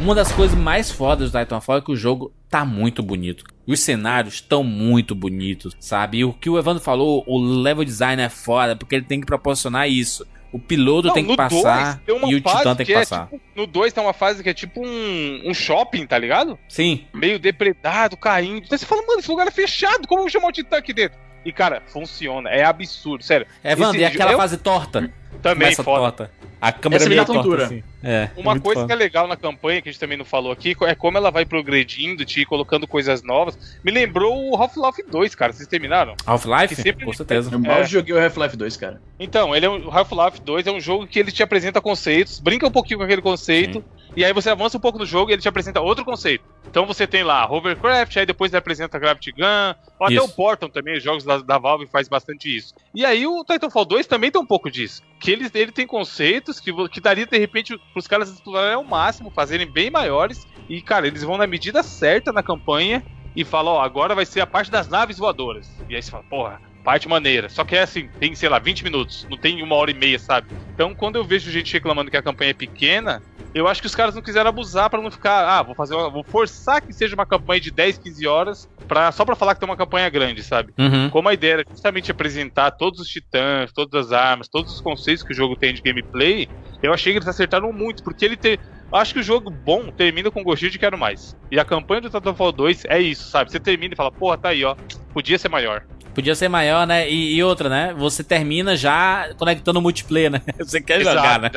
Uma 0.00 0.14
das 0.14 0.30
coisas 0.32 0.56
mais 0.56 0.90
fodas 0.90 1.30
do 1.32 1.38
Titanfall 1.38 1.78
é 1.78 1.80
que 1.80 1.90
o 1.90 1.96
jogo 1.96 2.32
tá 2.48 2.64
muito 2.64 3.02
bonito. 3.02 3.44
Os 3.66 3.80
cenários 3.80 4.34
estão 4.34 4.62
muito 4.62 5.14
bonitos, 5.14 5.76
sabe? 5.80 6.18
E 6.18 6.24
o 6.24 6.32
que 6.32 6.48
o 6.48 6.56
Evandro 6.58 6.82
falou, 6.82 7.24
o 7.26 7.38
level 7.38 7.84
design 7.84 8.22
é 8.22 8.28
foda, 8.28 8.76
porque 8.76 8.94
ele 8.94 9.04
tem 9.04 9.20
que 9.20 9.26
proporcionar 9.26 9.88
isso. 9.88 10.26
O 10.50 10.58
piloto 10.58 11.08
Não, 11.08 11.14
tem 11.14 11.26
que 11.26 11.36
passar 11.36 12.00
dois 12.06 12.20
tem 12.22 12.30
e 12.30 12.34
o 12.36 12.40
titã 12.40 12.74
tem 12.74 12.86
que 12.86 12.92
que 12.92 12.92
é 12.96 13.00
passar. 13.00 13.26
tipo- 13.26 13.40
no 13.54 13.66
2 13.66 13.92
tem 13.92 14.02
uma 14.02 14.14
fase 14.14 14.42
que 14.42 14.48
é 14.48 14.54
tipo 14.54 14.80
um, 14.82 15.42
um 15.44 15.52
shopping, 15.52 16.06
tá 16.06 16.16
ligado? 16.16 16.58
Sim. 16.68 17.04
Meio 17.12 17.38
depredado, 17.38 18.16
caindo. 18.16 18.64
Então 18.64 18.78
você 18.78 18.86
fala, 18.86 19.02
mano, 19.06 19.18
esse 19.18 19.30
lugar 19.30 19.46
é 19.46 19.50
fechado, 19.50 20.08
como 20.08 20.20
eu 20.20 20.24
vou 20.24 20.30
chamar 20.30 20.48
o 20.48 20.52
Titã 20.52 20.78
aqui 20.78 20.94
dentro? 20.94 21.18
E, 21.48 21.52
cara, 21.52 21.82
funciona, 21.86 22.50
é 22.50 22.62
absurdo, 22.62 23.24
sério. 23.24 23.46
Evandro, 23.64 23.96
Esse 23.96 24.02
e 24.02 24.04
aquela 24.04 24.32
eu- 24.32 24.36
fase 24.38 24.58
torta? 24.58 25.10
Também 25.40 25.66
Começa 25.66 25.84
foda. 25.84 26.00
torta. 26.00 26.30
A 26.60 26.72
câmera 26.72 27.00
Essa 27.02 27.08
me 27.08 27.14
meio 27.14 27.24
dá 27.26 27.32
torta, 27.32 27.64
assim. 27.64 27.82
É. 28.02 28.28
Uma 28.36 28.50
muito 28.52 28.64
coisa 28.64 28.80
foda. 28.80 28.86
que 28.88 28.92
é 28.92 28.96
legal 29.04 29.28
na 29.28 29.36
campanha, 29.36 29.80
que 29.80 29.88
a 29.88 29.92
gente 29.92 30.00
também 30.00 30.18
não 30.18 30.24
falou 30.24 30.50
aqui, 30.50 30.74
é 30.82 30.94
como 30.94 31.16
ela 31.16 31.30
vai 31.30 31.46
progredindo, 31.46 32.24
te 32.24 32.44
colocando 32.44 32.86
coisas 32.88 33.22
novas. 33.22 33.56
Me 33.84 33.90
lembrou 33.92 34.50
o 34.50 34.56
Half-Life 34.56 35.04
2, 35.08 35.34
cara. 35.36 35.52
Vocês 35.52 35.68
terminaram? 35.68 36.14
Half-Life? 36.26 36.74
sempre- 36.74 37.04
Com 37.06 37.12
certeza. 37.12 37.50
Eu 37.52 37.58
mal 37.60 37.78
É. 37.78 37.84
joguei 37.86 38.14
o 38.14 38.22
Half-Life 38.22 38.56
2, 38.56 38.76
cara. 38.76 39.00
Então, 39.18 39.54
ele 39.54 39.64
é 39.66 39.70
um, 39.70 39.86
o 39.86 39.90
Half-Life 39.90 40.40
2 40.42 40.66
é 40.66 40.72
um 40.72 40.80
jogo 40.80 41.06
que 41.06 41.18
ele 41.18 41.30
te 41.30 41.42
apresenta 41.42 41.80
conceitos, 41.80 42.40
brinca 42.40 42.66
um 42.66 42.70
pouquinho 42.72 42.98
com 42.98 43.04
aquele 43.04 43.22
conceito, 43.22 43.82
e 44.16 44.24
aí 44.24 44.32
você 44.32 44.50
avança 44.50 44.76
um 44.76 44.80
pouco 44.80 44.98
no 44.98 45.06
jogo 45.06 45.30
e 45.30 45.34
ele 45.34 45.42
te 45.42 45.48
apresenta 45.48 45.80
outro 45.80 46.04
conceito. 46.04 46.44
Então 46.70 46.86
você 46.86 47.06
tem 47.06 47.22
lá 47.22 47.50
Hovercraft, 47.50 48.16
aí 48.16 48.26
depois 48.26 48.52
ele 48.52 48.58
apresenta 48.58 48.98
Gravity 48.98 49.32
Gun, 49.32 49.74
ou 49.98 50.06
até 50.06 50.16
Isso. 50.16 50.24
o 50.24 50.28
Portal 50.28 50.68
também, 50.68 50.96
os 50.96 51.02
jogos 51.02 51.24
da, 51.24 51.38
da 51.38 51.58
Valve 51.58 51.86
faz 51.86 52.08
bastante 52.08 52.54
isso. 52.54 52.74
E 52.94 53.04
aí 53.04 53.26
o 53.26 53.44
Titanfall 53.44 53.84
2 53.84 54.06
também 54.06 54.30
tem 54.30 54.40
um 54.40 54.46
pouco 54.46 54.70
disso. 54.70 55.02
Que 55.18 55.30
ele, 55.30 55.50
ele 55.54 55.72
tem 55.72 55.86
conceitos 55.86 56.60
que, 56.60 56.72
que 56.88 57.00
daria, 57.00 57.26
de 57.26 57.38
repente, 57.38 57.78
pros 57.92 58.06
caras 58.06 58.30
explorarem 58.30 58.74
ao 58.74 58.84
máximo, 58.84 59.30
fazerem 59.30 59.70
bem 59.70 59.90
maiores. 59.90 60.46
E, 60.68 60.82
cara, 60.82 61.06
eles 61.06 61.22
vão 61.22 61.38
na 61.38 61.46
medida 61.46 61.82
certa 61.82 62.32
na 62.32 62.42
campanha 62.42 63.02
e 63.34 63.44
falam, 63.44 63.74
ó, 63.74 63.80
agora 63.80 64.14
vai 64.14 64.26
ser 64.26 64.40
a 64.40 64.46
parte 64.46 64.70
das 64.70 64.88
naves 64.88 65.16
voadoras. 65.16 65.70
E 65.88 65.94
aí 65.94 66.02
você 66.02 66.10
fala, 66.10 66.24
porra, 66.24 66.60
parte 66.88 67.06
maneira. 67.06 67.50
Só 67.50 67.64
que 67.64 67.76
é 67.76 67.82
assim, 67.82 68.08
tem, 68.18 68.34
sei 68.34 68.48
lá, 68.48 68.58
20 68.58 68.82
minutos, 68.82 69.26
não 69.28 69.36
tem 69.36 69.62
uma 69.62 69.74
hora 69.74 69.90
e 69.90 69.94
meia, 69.94 70.18
sabe? 70.18 70.48
Então, 70.72 70.94
quando 70.94 71.16
eu 71.16 71.24
vejo 71.24 71.50
gente 71.50 71.70
reclamando 71.70 72.10
que 72.10 72.16
a 72.16 72.22
campanha 72.22 72.52
é 72.52 72.54
pequena, 72.54 73.22
eu 73.54 73.68
acho 73.68 73.82
que 73.82 73.86
os 73.86 73.94
caras 73.94 74.14
não 74.14 74.22
quiseram 74.22 74.48
abusar 74.48 74.88
pra 74.88 75.02
não 75.02 75.10
ficar, 75.10 75.46
ah, 75.46 75.62
vou 75.62 75.74
fazer 75.74 75.94
uma, 75.94 76.08
vou 76.08 76.24
forçar 76.24 76.80
que 76.80 76.90
seja 76.94 77.14
uma 77.14 77.26
campanha 77.26 77.60
de 77.60 77.70
10, 77.70 77.98
15 77.98 78.26
horas 78.26 78.68
pra, 78.88 79.12
só 79.12 79.22
pra 79.26 79.36
falar 79.36 79.52
que 79.52 79.60
tem 79.60 79.68
uma 79.68 79.76
campanha 79.76 80.08
grande, 80.08 80.42
sabe? 80.42 80.72
Uhum. 80.78 81.10
Como 81.10 81.28
a 81.28 81.34
ideia 81.34 81.52
era 81.52 81.64
justamente 81.68 82.10
apresentar 82.10 82.70
todos 82.70 83.00
os 83.00 83.08
titãs, 83.08 83.70
todas 83.70 84.06
as 84.06 84.12
armas, 84.12 84.48
todos 84.48 84.72
os 84.72 84.80
conceitos 84.80 85.22
que 85.22 85.32
o 85.34 85.36
jogo 85.36 85.56
tem 85.56 85.74
de 85.74 85.82
gameplay, 85.82 86.48
eu 86.82 86.94
achei 86.94 87.12
que 87.12 87.18
eles 87.18 87.28
acertaram 87.28 87.70
muito, 87.70 88.02
porque 88.02 88.24
ele 88.24 88.36
tem. 88.38 88.58
Acho 88.90 89.12
que 89.12 89.20
o 89.20 89.22
jogo 89.22 89.50
bom 89.50 89.90
termina 89.90 90.30
com 90.30 90.42
gostinho 90.42 90.70
de 90.70 90.78
quero 90.78 90.96
mais. 90.96 91.36
E 91.50 91.60
a 91.60 91.66
campanha 91.66 92.00
do 92.00 92.08
Titanfall 92.08 92.50
2 92.50 92.86
é 92.86 92.98
isso, 92.98 93.28
sabe? 93.28 93.52
Você 93.52 93.60
termina 93.60 93.92
e 93.92 93.96
fala, 93.96 94.10
porra, 94.10 94.38
tá 94.38 94.48
aí, 94.48 94.64
ó. 94.64 94.74
Podia 95.12 95.36
ser 95.36 95.50
maior. 95.50 95.84
Podia 96.18 96.34
ser 96.34 96.48
maior, 96.48 96.84
né? 96.84 97.08
E, 97.08 97.36
e 97.36 97.44
outra, 97.44 97.68
né? 97.68 97.94
Você 97.96 98.24
termina 98.24 98.76
já 98.76 99.30
conectando 99.36 99.78
o 99.78 99.82
multiplayer, 99.82 100.28
né? 100.28 100.42
Você 100.58 100.80
quer 100.80 101.00
Exato. 101.00 101.16
jogar, 101.16 101.38
né? 101.38 101.50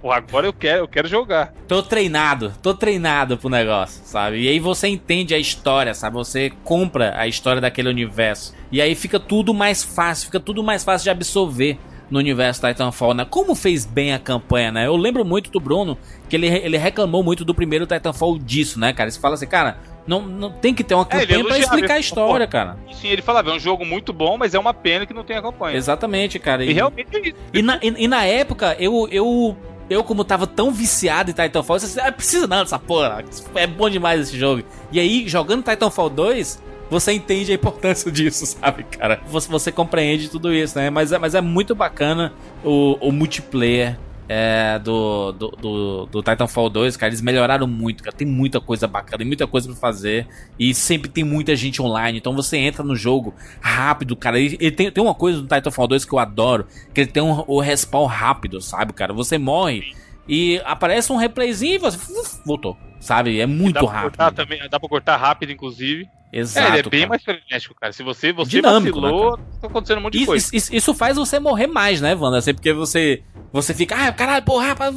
Pô, 0.00 0.10
agora 0.10 0.44
eu 0.44 0.52
quero, 0.52 0.80
eu 0.80 0.88
quero 0.88 1.06
jogar. 1.06 1.54
Tô 1.68 1.84
treinado, 1.84 2.52
tô 2.60 2.74
treinado 2.74 3.38
pro 3.38 3.48
negócio, 3.48 4.02
sabe? 4.04 4.40
E 4.40 4.48
aí 4.48 4.58
você 4.58 4.88
entende 4.88 5.36
a 5.36 5.38
história, 5.38 5.94
sabe? 5.94 6.16
Você 6.16 6.50
compra 6.64 7.16
a 7.16 7.28
história 7.28 7.60
daquele 7.60 7.90
universo. 7.90 8.52
E 8.72 8.82
aí 8.82 8.96
fica 8.96 9.20
tudo 9.20 9.54
mais 9.54 9.84
fácil, 9.84 10.26
fica 10.26 10.40
tudo 10.40 10.64
mais 10.64 10.82
fácil 10.82 11.04
de 11.04 11.10
absorver 11.10 11.78
no 12.10 12.18
universo 12.18 12.60
Titanfall, 12.66 13.14
né? 13.14 13.24
Como 13.24 13.54
fez 13.54 13.86
bem 13.86 14.12
a 14.12 14.18
campanha, 14.18 14.72
né? 14.72 14.86
Eu 14.88 14.96
lembro 14.96 15.24
muito 15.24 15.48
do 15.48 15.60
Bruno 15.60 15.96
que 16.28 16.34
ele, 16.34 16.48
ele 16.48 16.76
reclamou 16.76 17.22
muito 17.22 17.44
do 17.44 17.54
primeiro 17.54 17.86
Titanfall 17.86 18.36
disso, 18.36 18.80
né, 18.80 18.92
cara? 18.92 19.08
Você 19.08 19.20
fala 19.20 19.34
assim, 19.34 19.46
cara, 19.46 19.78
não, 20.06 20.22
não 20.22 20.50
tem 20.50 20.74
que 20.74 20.82
ter 20.84 20.94
uma 20.94 21.06
É, 21.10 21.16
ele 21.18 21.26
campanha 21.26 21.28
pra 21.28 21.38
elogiava, 21.56 21.62
explicar 21.74 21.94
a 21.94 21.98
história, 21.98 22.46
cara. 22.46 22.76
E 22.90 22.94
sim, 22.94 23.08
ele 23.08 23.22
falava, 23.22 23.50
é 23.50 23.54
um 23.54 23.58
jogo 23.60 23.84
muito 23.84 24.12
bom, 24.12 24.36
mas 24.36 24.54
é 24.54 24.58
uma 24.58 24.74
pena 24.74 25.06
que 25.06 25.14
não 25.14 25.24
tem 25.24 25.36
a 25.36 25.42
campanha. 25.42 25.76
Exatamente, 25.76 26.38
cara. 26.38 26.64
E 26.64 26.72
realmente 26.72 27.08
é 27.16 27.20
isso. 27.28 27.36
E 27.52 27.62
na, 27.62 27.78
e, 27.82 28.04
e 28.04 28.08
na 28.08 28.24
época, 28.24 28.76
eu, 28.78 29.08
eu, 29.10 29.56
eu 29.88 30.02
como 30.04 30.24
tava 30.24 30.46
tão 30.46 30.70
viciado 30.72 31.30
em 31.30 31.34
Titanfall, 31.34 31.76
eu 31.76 31.80
disse, 31.80 32.00
ah, 32.00 32.10
precisa 32.12 32.46
não 32.46 32.58
dessa 32.62 32.78
porra, 32.78 33.24
é 33.54 33.66
bom 33.66 33.88
demais 33.88 34.20
esse 34.22 34.38
jogo. 34.38 34.62
E 34.90 34.98
aí, 34.98 35.28
jogando 35.28 35.62
Titanfall 35.62 36.10
2, 36.10 36.62
você 36.90 37.12
entende 37.12 37.52
a 37.52 37.54
importância 37.54 38.10
disso, 38.12 38.44
sabe, 38.44 38.82
cara? 38.84 39.20
Você, 39.28 39.48
você 39.48 39.72
compreende 39.72 40.28
tudo 40.28 40.52
isso, 40.52 40.76
né? 40.78 40.90
Mas, 40.90 41.12
é- 41.12 41.18
mas 41.18 41.34
é 41.34 41.40
muito 41.40 41.74
bacana 41.74 42.32
o, 42.64 42.98
o 43.00 43.12
multiplayer 43.12 43.98
é, 44.28 44.78
do, 44.78 45.32
do, 45.32 45.48
do, 45.48 46.06
do 46.06 46.22
Titanfall 46.22 46.70
2, 46.70 46.96
cara. 46.96 47.10
Eles 47.10 47.20
melhoraram 47.20 47.66
muito, 47.66 48.02
cara. 48.02 48.16
Tem 48.16 48.26
muita 48.26 48.60
coisa 48.60 48.86
bacana, 48.86 49.18
tem 49.18 49.26
muita 49.26 49.46
coisa 49.46 49.68
pra 49.68 49.76
fazer. 49.76 50.26
E 50.58 50.74
sempre 50.74 51.10
tem 51.10 51.24
muita 51.24 51.54
gente 51.56 51.82
online. 51.82 52.18
Então 52.18 52.34
você 52.34 52.56
entra 52.56 52.82
no 52.82 52.94
jogo 52.94 53.34
rápido, 53.60 54.16
cara. 54.16 54.38
Ele, 54.38 54.56
ele 54.60 54.70
tem, 54.70 54.90
tem 54.90 55.02
uma 55.02 55.14
coisa 55.14 55.40
do 55.40 55.48
Titanfall 55.48 55.86
2 55.86 56.04
que 56.04 56.12
eu 56.12 56.18
adoro: 56.18 56.66
que 56.94 57.00
ele 57.00 57.10
tem 57.10 57.22
um, 57.22 57.44
o 57.46 57.60
respawn 57.60 58.06
rápido, 58.06 58.60
sabe, 58.60 58.92
cara? 58.92 59.12
Você 59.12 59.38
morre 59.38 59.94
e 60.28 60.60
aparece 60.64 61.12
um 61.12 61.16
replayzinho 61.16 61.74
e 61.74 61.78
você 61.78 61.96
uf, 61.96 62.40
voltou, 62.44 62.76
sabe? 63.00 63.40
É 63.40 63.46
muito 63.46 63.74
dá 63.74 63.80
rápido. 63.80 64.02
cortar 64.02 64.32
também, 64.32 64.68
dá 64.68 64.78
pra 64.78 64.88
cortar 64.88 65.16
rápido, 65.16 65.52
inclusive. 65.52 66.08
Exato. 66.32 66.66
é, 66.66 66.78
ele 66.78 66.86
é 66.86 66.90
bem 66.90 67.00
cara. 67.00 67.08
mais 67.10 67.22
frenético, 67.22 67.74
cara. 67.74 67.92
Se 67.92 68.02
você, 68.02 68.32
você 68.32 68.50
Dinâmico, 68.50 69.00
vacilou, 69.00 69.36
tá 69.60 69.66
acontecendo 69.66 69.98
um 69.98 70.02
monte 70.02 70.12
de 70.14 70.18
Isso, 70.20 70.26
coisa. 70.26 70.50
isso- 70.52 70.74
isso 70.74 70.94
faz 70.94 71.16
você 71.16 71.38
morrer 71.38 71.66
mais, 71.66 72.00
né, 72.00 72.14
Wanda? 72.14 72.38
Assim, 72.38 72.54
porque 72.54 72.72
você, 72.72 73.22
você 73.52 73.74
fica, 73.74 73.94
ah, 73.96 74.12
caralho, 74.12 74.42
porra, 74.44 74.68
rapaz. 74.68 74.94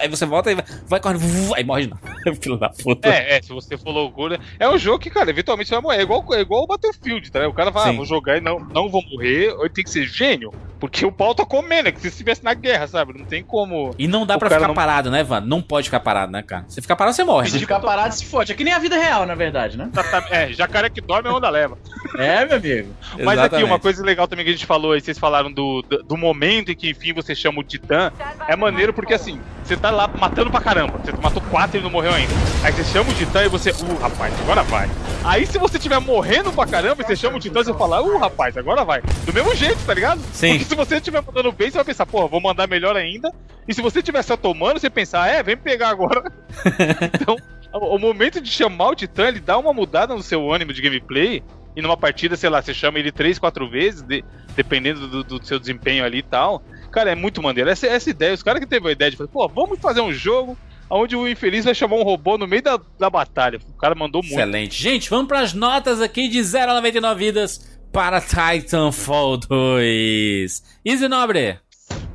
Aí 0.00 0.08
você 0.08 0.26
volta 0.26 0.50
e 0.50 0.54
vai, 0.56 0.64
vai 0.88 1.00
correndo, 1.00 1.54
aí 1.54 1.62
morre 1.64 1.86
não. 1.86 1.96
Filho 2.40 2.56
da 2.56 2.68
puta. 2.70 3.08
É, 3.08 3.36
é, 3.36 3.42
se 3.42 3.50
você 3.50 3.76
for 3.78 3.90
loucura. 3.92 4.40
É 4.58 4.68
um 4.68 4.76
jogo 4.76 4.98
que, 4.98 5.08
cara, 5.10 5.30
eventualmente 5.30 5.68
você 5.68 5.74
vai 5.76 5.82
morrer. 5.82 5.98
É 5.98 6.02
igual, 6.02 6.24
é 6.34 6.40
igual 6.40 6.64
o 6.64 6.66
Battlefield, 6.66 7.30
tá? 7.30 7.38
ligado? 7.38 7.52
O 7.52 7.56
cara 7.56 7.70
fala, 7.72 7.90
ah, 7.90 7.92
vou 7.92 8.04
jogar 8.04 8.38
e 8.38 8.40
não, 8.40 8.58
não 8.58 8.88
vou 8.88 9.02
morrer. 9.10 9.50
Ou 9.52 9.60
ele 9.64 9.72
tem 9.72 9.84
que 9.84 9.90
ser 9.90 10.04
gênio. 10.04 10.52
Porque 10.80 11.06
o 11.06 11.12
pau 11.12 11.34
tá 11.34 11.44
comendo, 11.46 11.88
é 11.88 11.92
que 11.92 12.00
se 12.00 12.08
estivesse 12.08 12.44
na 12.44 12.52
guerra, 12.52 12.86
sabe? 12.86 13.18
Não 13.18 13.24
tem 13.24 13.42
como. 13.42 13.94
E 13.98 14.06
não 14.06 14.26
dá 14.26 14.36
pra 14.36 14.50
ficar 14.50 14.68
não- 14.68 14.74
parado, 14.74 15.10
né, 15.10 15.22
Wanda? 15.28 15.46
Não 15.46 15.62
pode 15.62 15.84
ficar 15.86 16.00
parado, 16.00 16.30
né, 16.32 16.42
cara? 16.42 16.64
Se 16.68 16.82
ficar 16.82 16.96
parado, 16.96 17.16
você 17.16 17.24
morre. 17.24 17.48
Se 17.48 17.58
ficar 17.58 17.80
parado, 17.80 18.14
se 18.14 18.24
fode. 18.26 18.52
É 18.52 18.54
que 18.54 18.62
nem 18.64 18.74
a 18.74 18.78
vida 18.78 18.96
real, 18.96 19.24
na 19.24 19.34
verdade, 19.34 19.78
né? 19.78 19.88
É, 20.30 20.52
jacaré 20.56 20.88
que 20.88 21.00
dorme, 21.00 21.28
a 21.28 21.32
onda 21.32 21.48
leva. 21.48 21.78
É, 22.16 22.44
meu 22.44 22.56
amigo. 22.56 22.94
Mas 23.12 23.18
aqui, 23.18 23.32
Exatamente. 23.32 23.64
uma 23.64 23.78
coisa 23.78 24.04
legal 24.04 24.26
também 24.26 24.44
que 24.44 24.50
a 24.50 24.54
gente 24.54 24.66
falou 24.66 24.92
aí, 24.92 25.00
vocês 25.00 25.18
falaram 25.18 25.52
do, 25.52 25.82
do, 25.82 26.02
do 26.02 26.16
momento 26.16 26.72
em 26.72 26.76
que, 26.76 26.90
enfim, 26.90 27.12
você 27.12 27.34
chama 27.34 27.60
o 27.60 27.64
Titã. 27.64 28.12
É 28.48 28.56
maneiro 28.56 28.92
porque, 28.92 29.14
assim, 29.14 29.40
você 29.62 29.76
tá 29.76 29.90
lá 29.90 30.08
matando 30.08 30.50
pra 30.50 30.60
caramba. 30.60 30.98
Você 30.98 31.12
matou 31.12 31.42
quatro 31.50 31.78
e 31.78 31.82
não 31.82 31.90
morreu 31.90 32.12
ainda. 32.12 32.32
Aí 32.62 32.72
você 32.72 32.84
chama 32.84 33.10
o 33.10 33.14
Titã 33.14 33.44
e 33.44 33.48
você, 33.48 33.70
uh, 33.70 33.98
rapaz, 34.00 34.32
agora 34.40 34.62
vai. 34.62 34.88
Aí 35.24 35.44
se 35.46 35.58
você 35.58 35.76
estiver 35.76 36.00
morrendo 36.00 36.52
pra 36.52 36.66
caramba 36.66 37.02
e 37.02 37.06
você 37.06 37.16
chama 37.16 37.36
o 37.36 37.40
Titã, 37.40 37.62
você 37.62 37.74
fala, 37.74 38.00
uh, 38.00 38.16
rapaz, 38.18 38.56
agora 38.56 38.84
vai. 38.84 39.02
Do 39.24 39.32
mesmo 39.32 39.54
jeito, 39.54 39.84
tá 39.84 39.92
ligado? 39.92 40.20
Sim. 40.32 40.50
Porque 40.50 40.64
se 40.64 40.74
você 40.74 40.96
estiver 40.96 41.22
mandando 41.22 41.52
bem, 41.52 41.70
você 41.70 41.78
vai 41.78 41.84
pensar, 41.84 42.06
porra, 42.06 42.28
vou 42.28 42.40
mandar 42.40 42.66
melhor 42.68 42.96
ainda. 42.96 43.32
E 43.68 43.74
se 43.74 43.82
você 43.82 43.98
estiver 43.98 44.22
só 44.22 44.36
tomando, 44.36 44.78
você 44.78 44.88
pensar, 44.88 45.28
é, 45.28 45.42
vem 45.42 45.56
me 45.56 45.62
pegar 45.62 45.88
agora. 45.88 46.30
então, 47.12 47.36
o, 47.72 47.96
o 47.96 47.98
momento 47.98 48.40
de 48.40 48.50
chamar 48.50 48.90
o 48.90 48.94
Titã, 48.94 49.28
ele 49.28 49.40
dá 49.40 49.56
uma 49.58 49.72
mudada 49.72 50.14
no 50.14 50.22
seu 50.22 50.50
ânimo 50.52 50.72
de 50.72 50.80
gameplay. 50.82 51.42
E 51.74 51.82
numa 51.82 51.96
partida, 51.96 52.36
sei 52.36 52.48
lá, 52.48 52.62
você 52.62 52.72
chama 52.72 52.98
ele 52.98 53.12
três, 53.12 53.38
quatro 53.38 53.68
vezes, 53.68 54.00
de- 54.00 54.24
dependendo 54.54 55.06
do, 55.08 55.22
do 55.22 55.44
seu 55.46 55.58
desempenho 55.58 56.04
ali 56.04 56.18
e 56.18 56.22
tal. 56.22 56.62
Cara, 56.90 57.12
é 57.12 57.14
muito 57.14 57.42
maneiro. 57.42 57.68
Essa, 57.68 57.86
essa 57.86 58.08
ideia, 58.08 58.32
os 58.32 58.42
caras 58.42 58.60
que 58.60 58.66
teve 58.66 58.88
a 58.88 58.92
ideia 58.92 59.10
de 59.10 59.16
falar, 59.18 59.28
pô, 59.28 59.46
vamos 59.46 59.78
fazer 59.78 60.00
um 60.00 60.10
jogo 60.10 60.56
onde 60.88 61.14
o 61.14 61.28
infeliz 61.28 61.66
vai 61.66 61.74
chamar 61.74 61.96
um 61.96 62.02
robô 62.02 62.38
no 62.38 62.46
meio 62.46 62.62
da, 62.62 62.80
da 62.98 63.10
batalha. 63.10 63.58
O 63.68 63.76
cara 63.76 63.94
mandou 63.94 64.22
muito. 64.22 64.32
Excelente. 64.38 64.82
Gente, 64.82 65.10
vamos 65.10 65.26
pras 65.28 65.52
notas 65.52 66.00
aqui 66.00 66.28
de 66.28 66.42
0 66.42 66.70
a 66.70 66.74
99 66.76 67.24
vidas 67.26 67.78
para 67.92 68.22
Titanfall 68.22 69.36
2. 69.36 70.62
Easy 70.82 71.08
Nobre. 71.08 71.58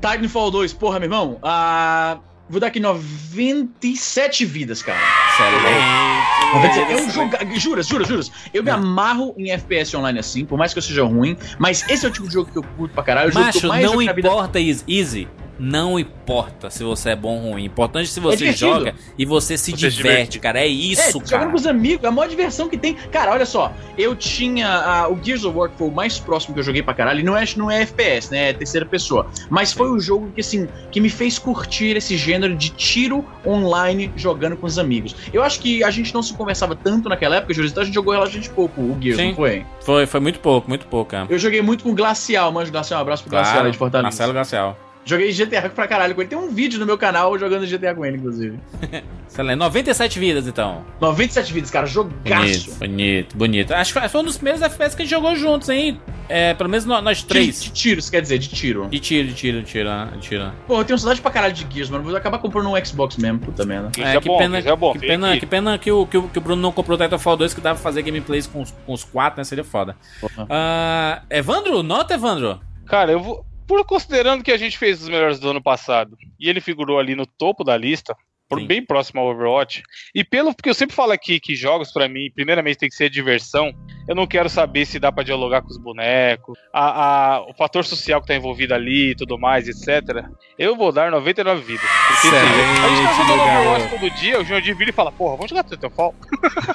Titanfall 0.01 0.49
2, 0.49 0.73
porra, 0.73 0.99
meu 0.99 1.05
irmão. 1.07 1.37
Ah, 1.43 2.17
vou 2.51 2.59
dar 2.59 2.67
aqui 2.67 2.79
97 2.79 4.45
vidas, 4.45 4.83
cara. 4.83 4.99
Excelente. 5.33 6.91
É 6.91 6.95
um 6.97 7.09
jogo. 7.09 7.31
Juras, 7.57 7.87
juras, 7.87 8.07
juras. 8.07 8.31
Eu 8.53 8.61
me 8.61 8.69
amarro 8.69 9.33
em 9.37 9.51
FPS 9.51 9.95
online 9.95 10.19
assim, 10.19 10.45
por 10.45 10.57
mais 10.57 10.73
que 10.73 10.79
eu 10.79 10.83
seja 10.83 11.03
ruim, 11.03 11.37
mas 11.57 11.89
esse 11.89 12.05
é 12.05 12.09
o 12.09 12.11
tipo 12.11 12.27
de 12.27 12.33
jogo 12.33 12.51
que 12.51 12.57
eu 12.57 12.63
curto 12.63 12.93
pra 12.93 13.03
caralho. 13.03 13.31
É 13.31 13.33
Macho, 13.33 13.67
eu 13.67 13.95
não 13.95 14.01
na 14.03 14.11
vida. 14.13 14.27
importa, 14.27 14.59
Easy. 14.59 15.27
Não 15.59 15.99
importa 15.99 16.69
se 16.69 16.83
você 16.83 17.11
é 17.11 17.15
bom 17.15 17.43
ou 17.43 17.51
ruim. 17.51 17.65
Importante 17.65 18.09
se 18.09 18.19
você 18.19 18.37
divertido. 18.37 18.71
joga 18.71 18.95
e 19.17 19.25
você 19.25 19.57
se 19.57 19.71
Você 19.71 19.77
diverte, 19.77 19.97
diverte. 20.01 20.39
cara. 20.39 20.59
É 20.59 20.63
É, 20.63 20.67
isso, 20.67 21.11
jogando 21.13 21.29
cara. 21.29 21.49
com 21.49 21.55
os 21.55 21.67
amigos, 21.67 22.03
é 22.03 22.07
a 22.07 22.11
maior 22.11 22.27
diversão 22.27 22.67
que 22.67 22.77
tem. 22.77 22.93
Cara, 23.11 23.31
olha 23.31 23.45
só, 23.45 23.71
eu 23.97 24.15
tinha. 24.15 24.67
ah, 24.67 25.07
o 25.09 25.19
Gears 25.23 25.43
of 25.45 25.55
War 25.57 25.69
que 25.69 25.77
foi 25.77 25.87
o 25.87 25.91
mais 25.91 26.19
próximo 26.19 26.53
que 26.53 26.59
eu 26.59 26.63
joguei 26.63 26.81
pra 26.81 26.93
caralho. 26.93 27.19
E 27.19 27.23
não 27.23 27.37
é, 27.37 27.43
não 27.55 27.69
é 27.69 27.81
FPS, 27.83 28.31
né? 28.31 28.49
É 28.49 28.53
terceira 28.53 28.85
pessoa. 28.85 29.27
Mas 29.49 29.71
foi 29.71 29.89
o 29.89 29.99
jogo 29.99 30.31
que, 30.33 30.41
assim, 30.41 30.67
que 30.91 30.99
me 30.99 31.09
fez 31.09 31.37
curtir 31.37 31.95
esse 31.95 32.17
gênero 32.17 32.55
de 32.55 32.69
tiro 32.69 33.23
online 33.45 34.11
jogando 34.15 34.55
com 34.57 34.65
os 34.65 34.79
amigos. 34.79 35.15
Eu 35.33 35.43
acho 35.43 35.59
que 35.59 35.83
a 35.83 35.91
gente 35.91 36.13
não 36.13 36.23
se 36.23 36.33
conversava 36.33 36.75
tanto 36.75 37.07
naquela 37.09 37.35
época, 37.37 37.53
Júlio, 37.53 37.69
então 37.69 37.83
a 37.83 37.85
gente 37.85 37.93
jogou 37.95 38.13
relativamente 38.13 38.49
pouco 38.49 38.81
o 38.81 38.97
Gears, 39.01 39.17
Sim. 39.17 39.27
não 39.29 39.35
foi? 39.35 39.65
Foi, 39.81 40.05
foi 40.05 40.19
muito 40.19 40.39
pouco, 40.39 40.67
muito 40.69 40.85
pouco, 40.87 41.11
cara. 41.11 41.27
Eu 41.29 41.37
joguei 41.37 41.61
muito 41.61 41.83
com 41.83 41.91
o 41.91 41.95
Glacial, 41.95 42.51
manjo 42.51 42.71
Glacial, 42.71 42.99
um 42.99 43.01
abraço 43.01 43.23
pro 43.23 43.31
Glacial 43.31 43.65
aí 43.65 43.71
de 43.71 43.77
Fortaleza. 43.77 44.03
Marcelo 44.03 44.33
Garcial. 44.33 44.77
Joguei 45.03 45.31
GTA 45.33 45.67
pra 45.69 45.87
caralho 45.87 46.13
com 46.13 46.21
ele. 46.21 46.29
Tem 46.29 46.37
um 46.37 46.49
vídeo 46.53 46.79
no 46.79 46.85
meu 46.85 46.97
canal 46.97 47.37
jogando 47.37 47.65
GTA 47.65 47.93
com 47.95 48.05
ele, 48.05 48.17
inclusive. 48.17 48.59
Excelente. 49.27 49.57
97 49.57 50.19
vidas, 50.19 50.45
então. 50.47 50.85
97 50.99 51.51
vídeos, 51.53 51.71
cara, 51.71 51.87
Bonito, 51.87 52.23
jogaço. 52.23 52.75
bonito, 52.79 53.37
bonito. 53.37 53.73
Acho 53.73 53.93
que 53.93 54.09
foi 54.09 54.21
um 54.21 54.23
dos 54.25 54.35
primeiros 54.37 54.61
FPS 54.61 54.95
que 54.95 55.01
a 55.01 55.05
gente 55.05 55.11
jogou 55.11 55.35
juntos, 55.35 55.69
hein? 55.69 55.99
É, 56.29 56.53
pelo 56.53 56.69
menos 56.69 56.85
nó- 56.85 57.01
nós 57.01 57.19
De, 57.19 57.25
três. 57.25 57.63
de 57.63 57.71
tiros, 57.71 58.09
quer 58.09 58.21
dizer, 58.21 58.37
de 58.37 58.49
tiro. 58.49 58.87
De 58.89 58.99
tiro, 58.99 59.27
de 59.29 59.33
tiro, 59.33 59.59
de 59.61 59.65
tiro, 59.65 59.89
né? 59.89 60.09
de 60.13 60.19
tiro. 60.19 60.51
Pô, 60.67 60.79
eu 60.79 60.85
tenho 60.85 60.99
saudade 60.99 61.19
pra 61.21 61.31
caralho 61.31 61.53
de 61.53 61.65
Gears, 61.73 61.89
mano. 61.89 62.03
Vou 62.03 62.15
acabar 62.15 62.37
comprando 62.39 62.69
um 62.69 62.85
Xbox 62.85 63.17
mesmo, 63.17 63.39
puta 63.39 63.65
merda. 63.65 63.89
Isso 63.97 64.01
É, 64.05 64.15
é 64.17 64.21
que 64.21 64.27
bom, 64.27 64.37
pena, 64.37 64.57
é 64.59 64.75
bom. 64.75 64.93
que 64.93 64.99
pena, 64.99 65.33
que- 65.33 65.39
que 65.39 65.45
pena 65.45 65.77
que 65.77 65.91
o, 65.91 66.05
que, 66.05 66.17
o, 66.17 66.27
que 66.29 66.37
o 66.37 66.41
Bruno 66.41 66.61
não 66.61 66.71
comprou 66.71 66.97
o 66.97 67.01
Titanfall 67.01 67.37
2, 67.37 67.53
que 67.53 67.61
dava 67.61 67.75
pra 67.75 67.83
fazer 67.83 68.01
gameplays 68.03 68.45
com 68.47 68.61
os, 68.61 68.71
com 68.85 68.93
os 68.93 69.03
quatro, 69.03 69.39
né? 69.39 69.43
Seria 69.45 69.63
foda. 69.63 69.95
Porra. 70.19 70.45
Ah, 70.49 71.21
Evandro, 71.29 71.81
nota, 71.81 72.13
Evandro. 72.13 72.59
Cara, 72.85 73.11
eu 73.13 73.19
vou. 73.19 73.45
Por 73.71 73.85
considerando 73.85 74.43
que 74.43 74.51
a 74.51 74.57
gente 74.57 74.77
fez 74.77 75.01
os 75.01 75.07
melhores 75.07 75.39
do 75.39 75.49
ano 75.49 75.63
passado 75.63 76.17
e 76.37 76.49
ele 76.49 76.59
figurou 76.59 76.99
ali 76.99 77.15
no 77.15 77.25
topo 77.25 77.63
da 77.63 77.77
lista, 77.77 78.13
por 78.49 78.59
Sim. 78.59 78.67
bem 78.67 78.85
próximo 78.85 79.21
ao 79.21 79.29
Overwatch, 79.29 79.81
e 80.13 80.25
pelo 80.25 80.53
porque 80.53 80.69
eu 80.69 80.73
sempre 80.73 80.93
falo 80.93 81.13
aqui 81.13 81.39
que 81.39 81.55
jogos 81.55 81.89
pra 81.89 82.09
mim, 82.09 82.29
primeiramente 82.35 82.79
tem 82.79 82.89
que 82.89 82.95
ser 82.95 83.09
diversão. 83.09 83.73
Eu 84.11 84.15
não 84.15 84.27
quero 84.27 84.49
saber 84.49 84.85
se 84.85 84.99
dá 84.99 85.09
pra 85.09 85.23
dialogar 85.23 85.61
com 85.61 85.69
os 85.69 85.77
bonecos, 85.77 86.59
a, 86.73 87.35
a- 87.35 87.41
o 87.49 87.53
fator 87.53 87.85
social 87.85 88.19
que 88.19 88.27
tá 88.27 88.35
envolvido 88.35 88.73
ali 88.73 89.11
e 89.11 89.15
tudo 89.15 89.39
mais, 89.39 89.69
etc. 89.69 90.25
Eu 90.59 90.75
vou 90.75 90.91
dar 90.91 91.09
99 91.09 91.61
vidas. 91.61 91.81
Porque 92.19 92.27
assim, 92.27 92.45
a 92.83 92.89
gente 92.89 93.07
tá 93.07 93.13
jogando 93.13 93.39
Overwatch 93.69 93.89
todo 93.89 94.09
dia, 94.19 94.41
o 94.41 94.43
Jandir 94.43 94.75
vira 94.75 94.89
e 94.89 94.93
fala, 94.93 95.13
porra, 95.13 95.37
vamos 95.37 95.49
jogar 95.49 95.63
Titanfall? 95.63 96.13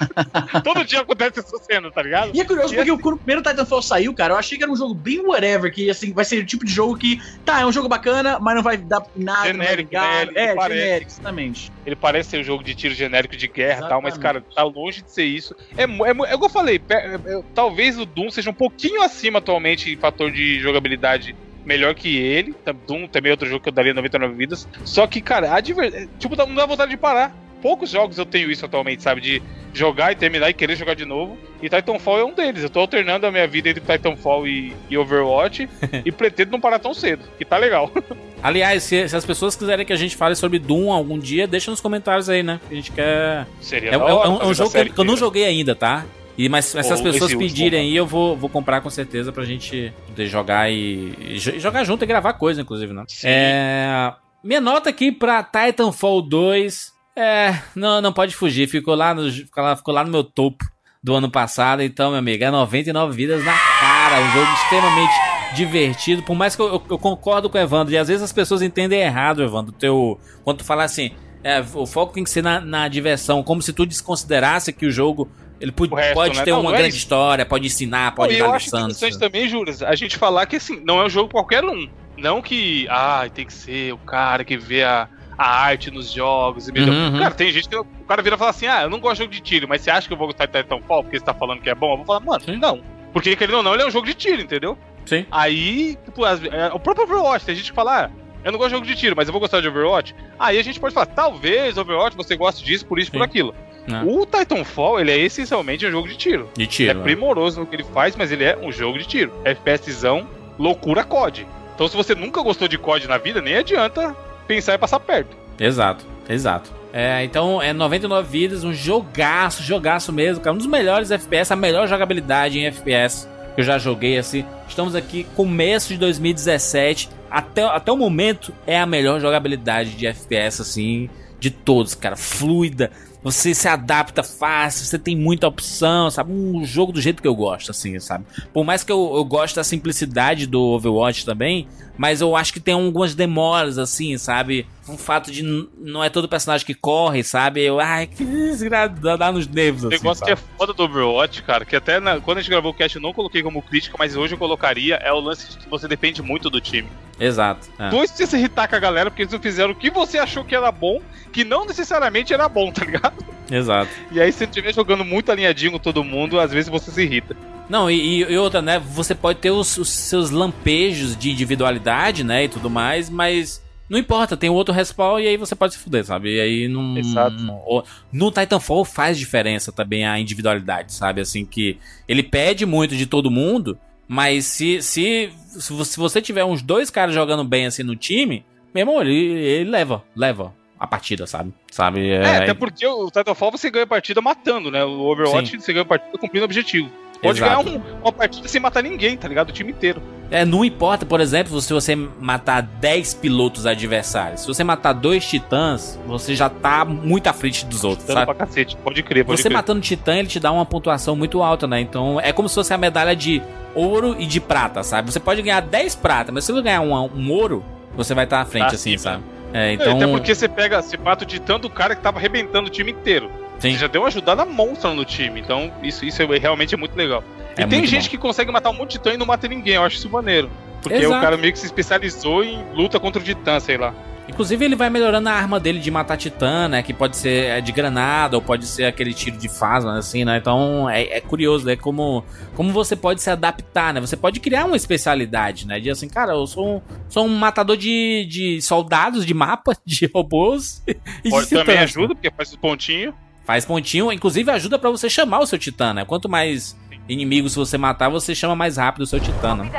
todo 0.64 0.82
dia 0.82 1.00
acontece 1.02 1.40
essa 1.40 1.58
cena, 1.58 1.90
tá 1.92 2.02
ligado? 2.02 2.30
E 2.34 2.40
é 2.40 2.44
curioso 2.46 2.72
E 2.72 2.76
porque 2.78 3.02
quando 3.02 3.16
o 3.16 3.18
primeiro 3.18 3.42
Titanfall 3.42 3.82
saiu, 3.82 4.14
cara, 4.14 4.32
eu 4.32 4.38
achei 4.38 4.56
que 4.56 4.64
era 4.64 4.72
um 4.72 4.76
jogo 4.76 4.94
bem 4.94 5.20
whatever, 5.20 5.70
que 5.70 5.90
assim, 5.90 6.14
vai 6.14 6.24
ser 6.24 6.38
o 6.42 6.46
tipo 6.46 6.64
de 6.64 6.72
jogo 6.72 6.96
que, 6.96 7.18
tá, 7.44 7.60
é 7.60 7.66
um 7.66 7.72
jogo 7.72 7.86
bacana, 7.86 8.38
mas 8.40 8.54
não 8.54 8.62
vai 8.62 8.78
dar 8.78 9.02
nada, 9.14 9.46
Genérico, 9.46 9.92
né? 9.92 10.22
Ele 10.22 10.38
É, 10.38 10.54
parece. 10.54 10.80
genérico, 10.80 11.10
exatamente. 11.10 11.70
Ele 11.84 11.96
parece 11.96 12.30
ser 12.30 12.40
um 12.40 12.44
jogo 12.44 12.64
de 12.64 12.74
tiro 12.74 12.94
genérico 12.94 13.36
de 13.36 13.46
guerra 13.46 13.84
e 13.84 13.88
tal, 13.90 14.00
mas, 14.00 14.16
cara, 14.16 14.42
tá 14.54 14.62
longe 14.62 15.02
de 15.02 15.12
ser 15.12 15.24
isso. 15.24 15.54
É, 15.76 15.82
é, 15.84 15.86
é 16.32 16.34
o 16.34 16.38
que 16.38 16.44
eu 16.46 16.48
falei, 16.48 16.80
é- 16.90 17.18
é- 17.26 17.42
talvez 17.54 17.98
o 17.98 18.04
Doom 18.06 18.30
seja 18.30 18.50
um 18.50 18.54
pouquinho 18.54 19.02
acima 19.02 19.38
atualmente 19.38 19.92
em 19.92 19.96
fator 19.96 20.30
de 20.30 20.58
jogabilidade 20.60 21.34
melhor 21.64 21.94
que 21.94 22.16
ele. 22.16 22.52
Tá- 22.52 22.72
Doom 22.72 23.06
também 23.08 23.30
é 23.30 23.32
outro 23.32 23.48
jogo 23.48 23.60
que 23.62 23.68
eu 23.68 23.72
daria 23.72 23.92
99 23.94 24.34
vidas. 24.34 24.68
Só 24.84 25.06
que, 25.06 25.20
cara, 25.20 25.52
a 25.54 25.60
diver... 25.60 26.08
tipo, 26.18 26.36
não 26.36 26.54
dá 26.54 26.64
vontade 26.66 26.90
de 26.90 26.96
parar. 26.96 27.34
Poucos 27.60 27.90
jogos 27.90 28.18
eu 28.18 28.26
tenho 28.26 28.50
isso 28.50 28.64
atualmente, 28.64 29.02
sabe? 29.02 29.20
De 29.20 29.42
jogar 29.72 30.12
e 30.12 30.14
terminar 30.14 30.48
e 30.50 30.54
querer 30.54 30.76
jogar 30.76 30.94
de 30.94 31.04
novo. 31.04 31.36
E 31.60 31.68
Titanfall 31.68 32.20
é 32.20 32.24
um 32.24 32.32
deles. 32.32 32.62
Eu 32.62 32.70
tô 32.70 32.80
alternando 32.80 33.26
a 33.26 33.32
minha 33.32 33.46
vida 33.48 33.68
entre 33.70 33.80
Titanfall 33.82 34.46
e, 34.46 34.72
e 34.88 34.96
Overwatch 34.96 35.68
e 36.04 36.12
pretendo 36.12 36.52
não 36.52 36.60
parar 36.60 36.78
tão 36.78 36.94
cedo, 36.94 37.24
que 37.36 37.44
tá 37.44 37.56
legal. 37.56 37.90
Aliás, 38.42 38.82
se, 38.84 39.08
se 39.08 39.16
as 39.16 39.24
pessoas 39.24 39.56
quiserem 39.56 39.84
que 39.84 39.92
a 39.92 39.96
gente 39.96 40.14
fale 40.14 40.36
sobre 40.36 40.58
Doom 40.58 40.92
algum 40.92 41.18
dia, 41.18 41.46
deixa 41.48 41.70
nos 41.70 41.80
comentários 41.80 42.28
aí, 42.28 42.42
né? 42.42 42.60
A 42.70 42.74
gente 42.74 42.92
quer. 42.92 43.46
Seria 43.60 43.90
É, 43.90 43.92
é- 43.94 43.96
é 43.96 43.98
um, 43.98 44.42
é 44.42 44.46
um 44.46 44.54
jogo 44.54 44.70
que, 44.70 44.78
eu- 44.78 44.92
que 44.92 45.00
eu 45.00 45.04
não 45.04 45.16
joguei 45.16 45.44
ainda, 45.46 45.74
tá? 45.74 46.04
E, 46.38 46.48
mas, 46.48 46.66
se 46.66 46.78
as 46.78 46.90
Ou 46.90 47.02
pessoas 47.02 47.34
pedirem 47.34 47.80
aí, 47.80 47.96
eu 47.96 48.06
vou, 48.06 48.36
vou 48.36 48.50
comprar 48.50 48.80
com 48.82 48.90
certeza 48.90 49.32
pra 49.32 49.44
gente 49.44 49.92
poder 50.06 50.26
jogar 50.26 50.70
e, 50.70 51.14
e 51.18 51.38
jo- 51.38 51.58
jogar 51.58 51.82
junto 51.84 52.02
e 52.04 52.06
gravar 52.06 52.34
coisa, 52.34 52.60
inclusive, 52.60 52.92
né? 52.92 53.04
Sim. 53.08 53.26
É, 53.28 54.12
minha 54.44 54.60
nota 54.60 54.90
aqui 54.90 55.10
pra 55.10 55.42
Titanfall 55.42 56.20
2 56.22 56.92
é. 57.16 57.54
Não, 57.74 58.02
não 58.02 58.12
pode 58.12 58.34
fugir, 58.36 58.68
ficou 58.68 58.94
lá, 58.94 59.14
no, 59.14 59.30
ficou, 59.32 59.62
lá, 59.64 59.74
ficou 59.76 59.94
lá 59.94 60.04
no 60.04 60.10
meu 60.10 60.22
topo 60.22 60.62
do 61.02 61.14
ano 61.14 61.30
passado. 61.30 61.82
Então, 61.82 62.10
meu 62.10 62.18
amigo, 62.18 62.44
é 62.44 62.50
99 62.50 63.16
vidas 63.16 63.42
na 63.42 63.56
cara. 63.56 64.20
Um 64.20 64.30
jogo 64.32 64.52
extremamente 64.52 65.14
divertido. 65.54 66.22
Por 66.22 66.34
mais 66.34 66.54
que 66.54 66.60
eu, 66.60 66.66
eu- 66.74 66.82
eu 66.90 66.98
concordo 66.98 67.48
com 67.48 67.56
o 67.56 67.60
Evandro, 67.60 67.94
e 67.94 67.96
às 67.98 68.08
vezes 68.08 68.22
as 68.22 68.32
pessoas 68.32 68.60
entendem 68.60 69.00
errado, 69.00 69.42
Evandro, 69.42 69.72
teu, 69.72 70.20
quando 70.44 70.58
tu 70.58 70.64
fala 70.64 70.84
assim. 70.84 71.12
é, 71.42 71.64
o 71.74 71.86
foco 71.86 72.12
tem 72.12 72.24
que 72.24 72.30
ser 72.30 72.42
na, 72.42 72.60
na 72.60 72.88
diversão, 72.88 73.40
como 73.42 73.62
se 73.62 73.72
tu 73.72 73.86
desconsiderasse 73.86 74.72
que 74.72 74.84
o 74.84 74.90
jogo 74.90 75.28
ele 75.60 75.72
O 75.76 75.94
resto, 75.94 76.14
pode 76.14 76.36
né? 76.36 76.44
ter 76.44 76.50
Não, 76.50 76.60
uma 76.60 76.70
não 76.70 76.76
é 76.76 76.80
grande 76.82 76.96
história, 76.96 77.44
pode 77.46 77.66
ensinar, 77.66 78.14
pode 78.14 78.34
e 78.34 78.38
dar 78.38 78.46
eu 78.46 78.52
acho 78.52 78.68
interessante 78.68 79.18
também, 79.18 79.48
Júlio, 79.48 79.74
a 79.86 79.94
gente 79.94 80.16
falar 80.16 80.46
que 80.46 80.56
assim, 80.56 80.80
não 80.84 81.00
é 81.00 81.04
um 81.04 81.08
jogo 81.08 81.30
qualquer 81.30 81.64
um. 81.64 81.88
Não 82.16 82.40
que, 82.40 82.86
ah, 82.90 83.26
tem 83.34 83.44
que 83.46 83.52
ser 83.52 83.92
o 83.92 83.98
cara 83.98 84.44
que 84.44 84.56
vê 84.56 84.82
a, 84.82 85.08
a 85.36 85.48
arte 85.64 85.90
nos 85.90 86.10
jogos. 86.10 86.66
E 86.68 86.72
melhor. 86.72 86.94
Uhum. 86.94 87.18
Cara, 87.18 87.34
tem 87.34 87.52
gente 87.52 87.68
que 87.68 87.76
o 87.76 87.84
cara 88.08 88.22
vira 88.22 88.36
e 88.36 88.38
fala 88.38 88.50
assim: 88.50 88.66
ah, 88.66 88.82
eu 88.82 88.90
não 88.90 88.98
gosto 89.00 89.16
de 89.16 89.22
jogo 89.24 89.32
de 89.34 89.40
tiro, 89.40 89.68
mas 89.68 89.82
você 89.82 89.90
acha 89.90 90.06
que 90.08 90.14
eu 90.14 90.18
vou 90.18 90.26
gostar 90.28 90.46
de 90.46 90.52
Titanfall 90.52 91.02
porque 91.02 91.18
você 91.18 91.24
tá 91.24 91.34
falando 91.34 91.60
que 91.60 91.68
é 91.68 91.74
bom? 91.74 91.92
Eu 91.92 91.96
vou 91.98 92.06
falar, 92.06 92.20
mano, 92.20 92.44
não. 92.58 92.80
Porque 93.12 93.34
querendo 93.36 93.56
ou 93.56 93.62
não, 93.62 93.74
ele 93.74 93.82
é 93.82 93.86
um 93.86 93.90
jogo 93.90 94.06
de 94.06 94.14
tiro, 94.14 94.40
entendeu? 94.42 94.76
Sim. 95.04 95.24
Aí, 95.30 95.96
tipo, 96.04 96.24
as- 96.24 96.42
é, 96.44 96.70
o 96.72 96.78
próprio 96.78 97.04
Overwatch, 97.04 97.44
tem 97.46 97.54
gente 97.54 97.70
que 97.70 97.76
fala, 97.76 98.06
ah, 98.06 98.10
eu 98.44 98.50
não 98.52 98.58
gosto 98.58 98.70
de 98.70 98.74
jogo 98.76 98.86
de 98.86 98.94
tiro, 98.96 99.14
mas 99.16 99.28
eu 99.28 99.32
vou 99.32 99.40
gostar 99.40 99.60
de 99.60 99.68
Overwatch. 99.68 100.14
Aí 100.38 100.58
a 100.58 100.62
gente 100.62 100.78
pode 100.80 100.92
falar, 100.94 101.06
talvez 101.06 101.76
Overwatch 101.78 102.16
você 102.16 102.36
goste 102.36 102.64
disso, 102.64 102.84
por 102.86 102.98
isso, 102.98 103.10
por 103.10 103.18
Sim. 103.18 103.24
aquilo. 103.24 103.54
É. 103.88 104.02
O 104.04 104.26
Titanfall, 104.26 105.00
ele 105.00 105.12
é 105.12 105.18
essencialmente 105.18 105.86
um 105.86 105.90
jogo 105.90 106.08
de 106.08 106.16
tiro. 106.16 106.48
De 106.56 106.66
tiro. 106.66 106.90
é 106.90 106.94
né? 106.94 107.02
primoroso 107.02 107.60
no 107.60 107.66
que 107.66 107.76
ele 107.76 107.84
faz, 107.84 108.16
mas 108.16 108.32
ele 108.32 108.44
é 108.44 108.56
um 108.56 108.72
jogo 108.72 108.98
de 108.98 109.06
tiro. 109.06 109.32
FPSzão, 109.44 110.26
loucura 110.58 111.04
COD. 111.04 111.46
Então 111.74 111.86
se 111.88 111.96
você 111.96 112.14
nunca 112.14 112.42
gostou 112.42 112.66
de 112.66 112.78
COD 112.78 113.06
na 113.06 113.18
vida, 113.18 113.40
nem 113.40 113.56
adianta 113.56 114.16
pensar 114.46 114.74
em 114.74 114.78
passar 114.78 115.00
perto. 115.00 115.36
Exato, 115.58 116.04
exato. 116.28 116.70
É, 116.92 117.22
então 117.24 117.60
é 117.60 117.72
99 117.72 118.28
vidas, 118.28 118.64
um 118.64 118.72
jogaço, 118.72 119.62
jogaço 119.62 120.12
mesmo, 120.12 120.42
cara. 120.42 120.54
Um 120.54 120.58
dos 120.58 120.66
melhores 120.66 121.10
FPS, 121.10 121.52
a 121.52 121.56
melhor 121.56 121.86
jogabilidade 121.86 122.58
em 122.58 122.66
FPS 122.66 123.28
que 123.56 123.62
eu 123.62 123.64
já 123.64 123.78
joguei 123.78 124.18
assim. 124.18 124.44
Estamos 124.68 124.94
aqui 124.94 125.26
começo 125.34 125.88
de 125.88 125.98
2017, 125.98 127.08
até, 127.30 127.62
até 127.64 127.90
o 127.90 127.96
momento 127.96 128.52
é 128.66 128.78
a 128.78 128.86
melhor 128.86 129.18
jogabilidade 129.18 129.96
de 129.96 130.06
FPS 130.06 130.62
assim 130.62 131.10
de 131.40 131.50
todos, 131.50 131.94
cara. 131.94 132.16
Fluida, 132.16 132.90
você 133.22 133.54
se 133.54 133.68
adapta 133.68 134.22
fácil, 134.22 134.84
você 134.84 134.98
tem 134.98 135.16
muita 135.16 135.48
opção, 135.48 136.10
sabe? 136.10 136.32
Um 136.32 136.64
jogo 136.64 136.92
do 136.92 137.00
jeito 137.00 137.20
que 137.20 137.28
eu 137.28 137.34
gosto, 137.34 137.70
assim, 137.70 137.98
sabe? 137.98 138.24
Por 138.52 138.64
mais 138.64 138.84
que 138.84 138.92
eu, 138.92 139.12
eu 139.16 139.24
goste 139.24 139.56
da 139.56 139.64
simplicidade 139.64 140.46
do 140.46 140.60
Overwatch 140.60 141.24
também, 141.24 141.66
mas 141.96 142.20
eu 142.20 142.36
acho 142.36 142.52
que 142.52 142.60
tem 142.60 142.74
algumas 142.74 143.14
demoras, 143.14 143.78
assim, 143.78 144.16
sabe? 144.18 144.66
O 144.88 144.96
fato 144.96 145.30
de 145.32 145.42
não 145.78 146.04
é 146.04 146.08
todo 146.10 146.28
personagem 146.28 146.64
que 146.66 146.74
corre, 146.74 147.22
sabe? 147.24 147.62
Eu, 147.62 147.80
ai, 147.80 148.06
que 148.06 148.24
desgraça, 148.24 148.94
dá, 149.16 149.32
nos 149.32 149.46
nervos, 149.48 149.84
O 149.84 149.88
assim, 149.88 149.96
negócio 149.96 150.24
que 150.24 150.30
sabe? 150.30 150.40
é 150.40 150.56
foda 150.58 150.72
do 150.72 150.82
Overwatch, 150.84 151.42
cara, 151.42 151.64
que 151.64 151.74
até 151.74 151.98
na- 151.98 152.20
quando 152.20 152.38
a 152.38 152.40
gente 152.40 152.50
gravou 152.50 152.70
o 152.70 152.74
cast 152.74 152.96
eu 152.96 153.02
não 153.02 153.12
coloquei 153.12 153.42
como 153.42 153.60
crítica, 153.62 153.96
mas 153.98 154.14
hoje 154.16 154.34
eu 154.34 154.38
colocaria, 154.38 154.96
é 154.96 155.12
o 155.12 155.18
lance 155.20 155.50
de 155.50 155.56
que 155.58 155.68
você 155.68 155.88
depende 155.88 156.22
muito 156.22 156.48
do 156.48 156.60
time. 156.60 156.88
Exato. 157.18 157.66
é. 157.78 157.88
Dois 157.90 158.10
você 158.10 158.26
se 158.26 158.36
irritar 158.36 158.68
com 158.68 158.76
a 158.76 158.78
galera 158.78 159.10
porque 159.10 159.22
eles 159.22 159.32
não 159.32 159.40
fizeram 159.40 159.70
o 159.70 159.74
que 159.74 159.90
você 159.90 160.18
achou 160.18 160.44
que 160.44 160.54
era 160.54 160.70
bom, 160.70 161.00
que 161.32 161.44
não 161.44 161.64
necessariamente 161.64 162.32
era 162.34 162.48
bom, 162.48 162.70
tá 162.70 162.84
ligado? 162.84 163.24
Exato. 163.50 163.90
E 164.12 164.20
aí, 164.20 164.30
se 164.30 164.38
você 164.38 164.44
estiver 164.44 164.74
jogando 164.74 165.04
muito 165.04 165.32
alinhadinho 165.32 165.72
com 165.72 165.78
todo 165.78 166.04
mundo, 166.04 166.38
às 166.38 166.52
vezes 166.52 166.68
você 166.68 166.90
se 166.90 167.02
irrita. 167.02 167.36
Não, 167.68 167.90
e, 167.90 168.18
e 168.22 168.38
outra, 168.38 168.62
né? 168.62 168.78
Você 168.78 169.14
pode 169.14 169.38
ter 169.40 169.50
os, 169.50 169.76
os 169.76 169.88
seus 169.88 170.30
lampejos 170.30 171.16
de 171.16 171.30
individualidade, 171.30 172.22
né? 172.22 172.44
E 172.44 172.48
tudo 172.48 172.70
mais, 172.70 173.10
mas 173.10 173.60
não 173.88 173.98
importa, 173.98 174.36
tem 174.36 174.48
o 174.50 174.54
outro 174.54 174.72
respawn 174.74 175.18
e 175.18 175.26
aí 175.26 175.36
você 175.36 175.54
pode 175.54 175.74
se 175.74 175.80
fuder, 175.80 176.04
sabe? 176.04 176.36
E 176.36 176.40
aí 176.40 176.68
não. 176.68 176.96
Exato. 176.96 177.36
o- 177.66 177.82
No 178.12 178.30
Titanfall 178.30 178.84
faz 178.84 179.18
diferença 179.18 179.72
também 179.72 180.06
a 180.06 180.18
individualidade, 180.18 180.92
sabe? 180.92 181.20
Assim, 181.20 181.44
que 181.44 181.78
ele 182.08 182.22
pede 182.22 182.64
muito 182.64 182.96
de 182.96 183.06
todo 183.06 183.30
mundo, 183.30 183.78
mas 184.06 184.44
se, 184.44 184.80
se, 184.80 185.30
se 185.48 185.72
vo- 185.72 185.84
se 185.84 185.96
você 185.98 186.22
tiver 186.22 186.44
uns 186.44 186.62
dois 186.62 186.88
caras 186.90 187.14
jogando 187.14 187.42
bem 187.44 187.66
assim 187.66 187.82
no 187.82 187.96
time, 187.96 188.44
meu 188.72 188.82
irmão, 188.82 189.00
ele, 189.00 189.14
ele 189.14 189.70
leva, 189.70 190.04
leva 190.14 190.54
a 190.78 190.86
partida, 190.86 191.26
sabe? 191.26 191.52
Sabe? 191.70 192.10
É, 192.10 192.36
até 192.36 192.54
porque 192.54 192.86
o 192.86 193.06
Titanfall 193.06 193.50
você 193.50 193.70
ganha 193.70 193.86
partida 193.86 194.20
matando, 194.20 194.70
né? 194.70 194.84
O 194.84 195.00
Overwatch 195.00 195.50
Sim. 195.52 195.58
você 195.58 195.72
ganha 195.72 195.84
partida 195.84 196.16
cumprindo 196.18 196.44
objetivo. 196.44 196.90
Pode 197.22 197.38
Exato. 197.38 197.64
ganhar 197.64 197.78
um- 197.78 197.82
uma 198.02 198.12
partida 198.12 198.46
sem 198.48 198.60
matar 198.60 198.82
ninguém, 198.82 199.16
tá 199.16 199.26
ligado? 199.28 199.48
O 199.50 199.52
time 199.52 199.72
inteiro. 199.72 200.00
É, 200.30 200.44
não 200.44 200.64
importa, 200.64 201.06
por 201.06 201.20
exemplo, 201.20 201.60
se 201.60 201.72
você 201.72 201.94
matar 201.94 202.60
10 202.60 203.14
pilotos 203.14 203.64
adversários. 203.64 204.40
Se 204.40 204.46
você 204.48 204.64
matar 204.64 204.92
dois 204.92 205.24
titãs, 205.24 205.98
você 206.06 206.34
já 206.34 206.48
tá 206.48 206.84
muito 206.84 207.28
à 207.28 207.32
frente 207.32 207.64
dos 207.64 207.84
outros, 207.84 208.06
Dando 208.06 208.16
sabe? 208.16 208.26
pra 208.26 208.34
cacete. 208.46 208.76
Pode 208.76 209.02
crer, 209.04 209.24
pode 209.24 209.38
Você 209.40 209.48
crer. 209.48 209.54
matando 209.54 209.80
titã, 209.80 210.16
ele 210.16 210.26
te 210.28 210.40
dá 210.40 210.50
uma 210.50 210.66
pontuação 210.66 211.14
muito 211.14 211.42
alta, 211.42 211.66
né? 211.68 211.80
Então 211.80 212.20
é 212.20 212.32
como 212.32 212.48
se 212.48 212.54
fosse 212.56 212.74
a 212.74 212.78
medalha 212.78 213.14
de 213.14 213.40
ouro 213.74 214.16
e 214.18 214.26
de 214.26 214.40
prata, 214.40 214.82
sabe? 214.82 215.12
Você 215.12 215.20
pode 215.20 215.40
ganhar 215.42 215.60
10 215.60 215.94
prata, 215.94 216.32
mas 216.32 216.44
se 216.44 216.52
você 216.52 216.60
ganhar 216.62 216.80
um, 216.80 216.92
um 216.92 217.30
ouro, 217.30 217.64
você 217.96 218.12
vai 218.12 218.24
estar 218.24 218.40
à 218.40 218.44
frente, 218.44 218.64
Ah, 218.64 218.74
assim, 218.74 218.92
sim, 218.92 218.98
sabe? 218.98 219.22
É, 219.52 219.72
Então... 219.74 219.86
então. 219.92 219.96
Até 220.02 220.06
porque 220.12 220.34
você 220.34 220.48
pega, 220.48 220.82
você 220.82 220.96
mata 220.96 221.22
o 221.24 221.26
titã 221.26 221.58
do 221.58 221.70
cara 221.70 221.94
que 221.94 222.02
tava 222.02 222.18
arrebentando 222.18 222.66
o 222.66 222.70
time 222.70 222.90
inteiro. 222.90 223.30
Sim. 223.58 223.76
Já 223.76 223.86
deu 223.86 224.02
uma 224.02 224.08
ajudada 224.08 224.44
monstra 224.44 224.92
no 224.92 225.04
time. 225.04 225.40
Então, 225.40 225.72
isso, 225.82 226.04
isso 226.04 226.22
é, 226.22 226.38
realmente 226.38 226.74
é 226.74 226.78
muito 226.78 226.94
legal. 226.96 227.22
E 227.58 227.62
É 227.62 227.66
tem 227.66 227.78
muito 227.78 227.90
gente 227.90 228.04
bom. 228.04 228.10
que 228.10 228.18
consegue 228.18 228.52
matar 228.52 228.70
um 228.70 228.74
monte 228.74 228.92
de 228.92 228.98
titã 228.98 229.14
e 229.14 229.16
não 229.16 229.26
mata 229.26 229.48
ninguém. 229.48 229.74
Eu 229.74 229.82
acho 229.82 229.96
isso 229.96 230.10
maneiro. 230.10 230.50
Porque 230.82 230.98
Exato. 230.98 231.18
o 231.18 231.20
cara 231.20 231.36
meio 231.36 231.52
que 231.52 231.58
se 231.58 231.66
especializou 231.66 232.44
em 232.44 232.62
luta 232.74 233.00
contra 233.00 233.20
o 233.20 233.24
titã, 233.24 233.58
sei 233.58 233.76
lá. 233.76 233.94
Inclusive, 234.28 234.64
ele 234.64 234.74
vai 234.74 234.90
melhorando 234.90 235.28
a 235.28 235.32
arma 235.32 235.60
dele 235.60 235.78
de 235.78 235.88
matar 235.88 236.16
titã, 236.16 236.66
né? 236.68 236.82
Que 236.82 236.92
pode 236.92 237.16
ser 237.16 237.44
é, 237.44 237.60
de 237.60 237.70
granada 237.70 238.36
ou 238.36 238.42
pode 238.42 238.66
ser 238.66 238.84
aquele 238.84 239.14
tiro 239.14 239.36
de 239.36 239.48
phasma, 239.48 239.96
assim, 239.98 240.24
né? 240.24 240.36
Então 240.36 240.90
é, 240.90 241.18
é 241.18 241.20
curioso, 241.20 241.64
né? 241.64 241.76
Como, 241.76 242.24
como 242.54 242.72
você 242.72 242.96
pode 242.96 243.22
se 243.22 243.30
adaptar, 243.30 243.94
né? 243.94 244.00
Você 244.00 244.16
pode 244.16 244.40
criar 244.40 244.64
uma 244.64 244.76
especialidade, 244.76 245.64
né? 245.66 245.78
De 245.78 245.90
assim, 245.90 246.08
cara, 246.08 246.32
eu 246.32 246.44
sou 246.46 246.76
um, 246.76 246.82
sou 247.08 247.24
um 247.24 247.36
matador 247.38 247.76
de, 247.76 248.26
de 248.28 248.60
soldados, 248.60 249.24
de 249.24 249.32
mapa, 249.32 249.76
de 249.86 250.10
robôs 250.12 250.82
e 250.86 250.94
de 251.22 251.30
Pode, 251.30 251.46
titãs, 251.46 251.60
também 251.60 251.76
né? 251.76 251.82
ajuda, 251.84 252.14
porque 252.14 252.30
faz 252.30 252.50
os 252.50 252.56
pontinhos. 252.56 253.14
Faz 253.46 253.64
pontinho, 253.64 254.10
inclusive 254.10 254.50
ajuda 254.50 254.76
pra 254.76 254.90
você 254.90 255.08
chamar 255.08 255.38
o 255.38 255.46
seu 255.46 255.56
titã, 255.56 255.94
né? 255.94 256.04
Quanto 256.04 256.28
mais 256.28 256.76
inimigos 257.08 257.54
você 257.54 257.78
matar, 257.78 258.08
você 258.08 258.34
chama 258.34 258.56
mais 258.56 258.76
rápido 258.76 259.02
o 259.02 259.06
seu 259.06 259.20
titã, 259.20 259.54
né? 259.54 259.70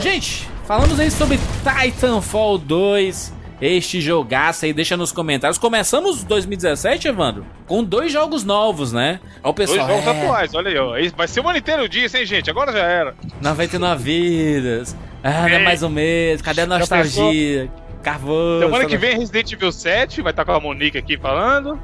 Gente, 0.00 0.48
falamos 0.64 1.00
aí 1.00 1.10
sobre 1.10 1.40
Titanfall 1.64 2.58
2, 2.58 3.34
este 3.60 4.00
jogaço 4.00 4.64
aí, 4.64 4.72
deixa 4.72 4.96
nos 4.96 5.12
comentários. 5.12 5.58
Começamos 5.58 6.24
2017, 6.24 7.08
Evandro, 7.08 7.44
com 7.66 7.84
dois 7.84 8.12
jogos 8.12 8.44
novos, 8.44 8.92
né? 8.92 9.20
Ó, 9.42 9.50
o 9.50 9.52
Dois 9.52 9.70
pessoal, 9.70 9.88
jogos 9.88 10.06
é, 10.06 10.10
atuais, 10.10 10.54
olha 10.54 10.70
aí, 10.70 10.78
ó. 10.78 10.94
Vai 11.16 11.28
ser 11.28 11.40
o 11.40 11.48
ano 11.48 11.58
inteiro 11.58 11.88
disso, 11.88 12.16
hein, 12.16 12.24
gente? 12.24 12.48
Agora 12.50 12.72
já 12.72 12.78
era. 12.78 13.14
99 13.40 14.02
vidas. 14.02 14.96
Ah, 15.22 15.42
não 15.42 15.56
é 15.56 15.58
mais 15.58 15.82
um 15.82 15.90
mês. 15.90 16.40
Cadê 16.40 16.62
a 16.62 16.66
nostalgia? 16.66 17.70
Carvoso. 18.02 18.64
Semana 18.64 18.86
que 18.86 18.96
vem 18.96 19.18
Resident 19.18 19.52
Evil 19.52 19.70
7, 19.70 20.22
vai 20.22 20.32
estar 20.32 20.44
com 20.44 20.52
a 20.52 20.60
Monique 20.60 20.96
aqui 20.96 21.18
falando. 21.18 21.78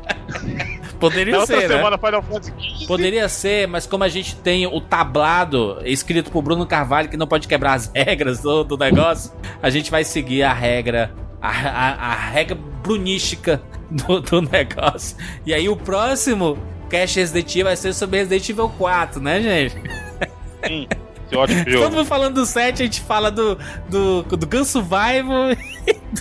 Poderia 0.99 1.39
Na 1.39 1.47
ser, 1.47 1.69
né? 1.69 1.77
semana 1.77 1.99
XV. 1.99 2.87
Poderia 2.87 3.29
ser, 3.29 3.69
mas 3.69 3.87
como 3.87 4.03
a 4.03 4.09
gente 4.09 4.35
tem 4.37 4.67
o 4.67 4.81
tablado 4.81 5.79
escrito 5.85 6.31
por 6.31 6.41
Bruno 6.41 6.67
Carvalho 6.67 7.11
que 7.11 7.19
não 7.19 7.27
pode 7.27 7.47
quebrar 7.47 7.75
as 7.75 7.91
regras 7.95 8.41
do, 8.41 8.65
do 8.65 8.79
negócio, 8.79 9.31
a 9.63 9.69
gente 9.69 9.91
vai 9.91 10.05
seguir 10.05 10.43
a 10.43 10.55
regra, 10.55 11.13
a, 11.41 11.49
a, 11.51 11.91
a 12.13 12.15
regra 12.15 12.57
brunística 12.83 13.63
do, 13.91 14.21
do 14.21 14.43
negócio. 14.43 15.17
E 15.45 15.53
aí 15.55 15.69
o 15.69 15.77
próximo 15.77 16.59
Cash 16.89 17.15
Resident 17.17 17.51
Evil 17.51 17.65
vai 17.65 17.77
ser 17.77 17.93
sobre 17.95 18.19
Resident 18.19 18.49
Evil 18.49 18.69
4, 18.71 19.21
né, 19.21 19.41
gente? 19.43 19.75
Sim, 20.67 20.89
que 21.29 21.37
ótimo 21.37 21.65
Todo 21.65 21.71
jogo. 21.73 21.97
mundo 21.97 22.05
falando 22.05 22.35
do 22.37 22.47
7, 22.47 22.83
a 22.83 22.87
gente 22.87 23.01
fala 23.01 23.31
do, 23.31 23.59
do, 23.89 24.23
do 24.23 24.47
Gun 24.47 24.65
Survival. 24.65 25.51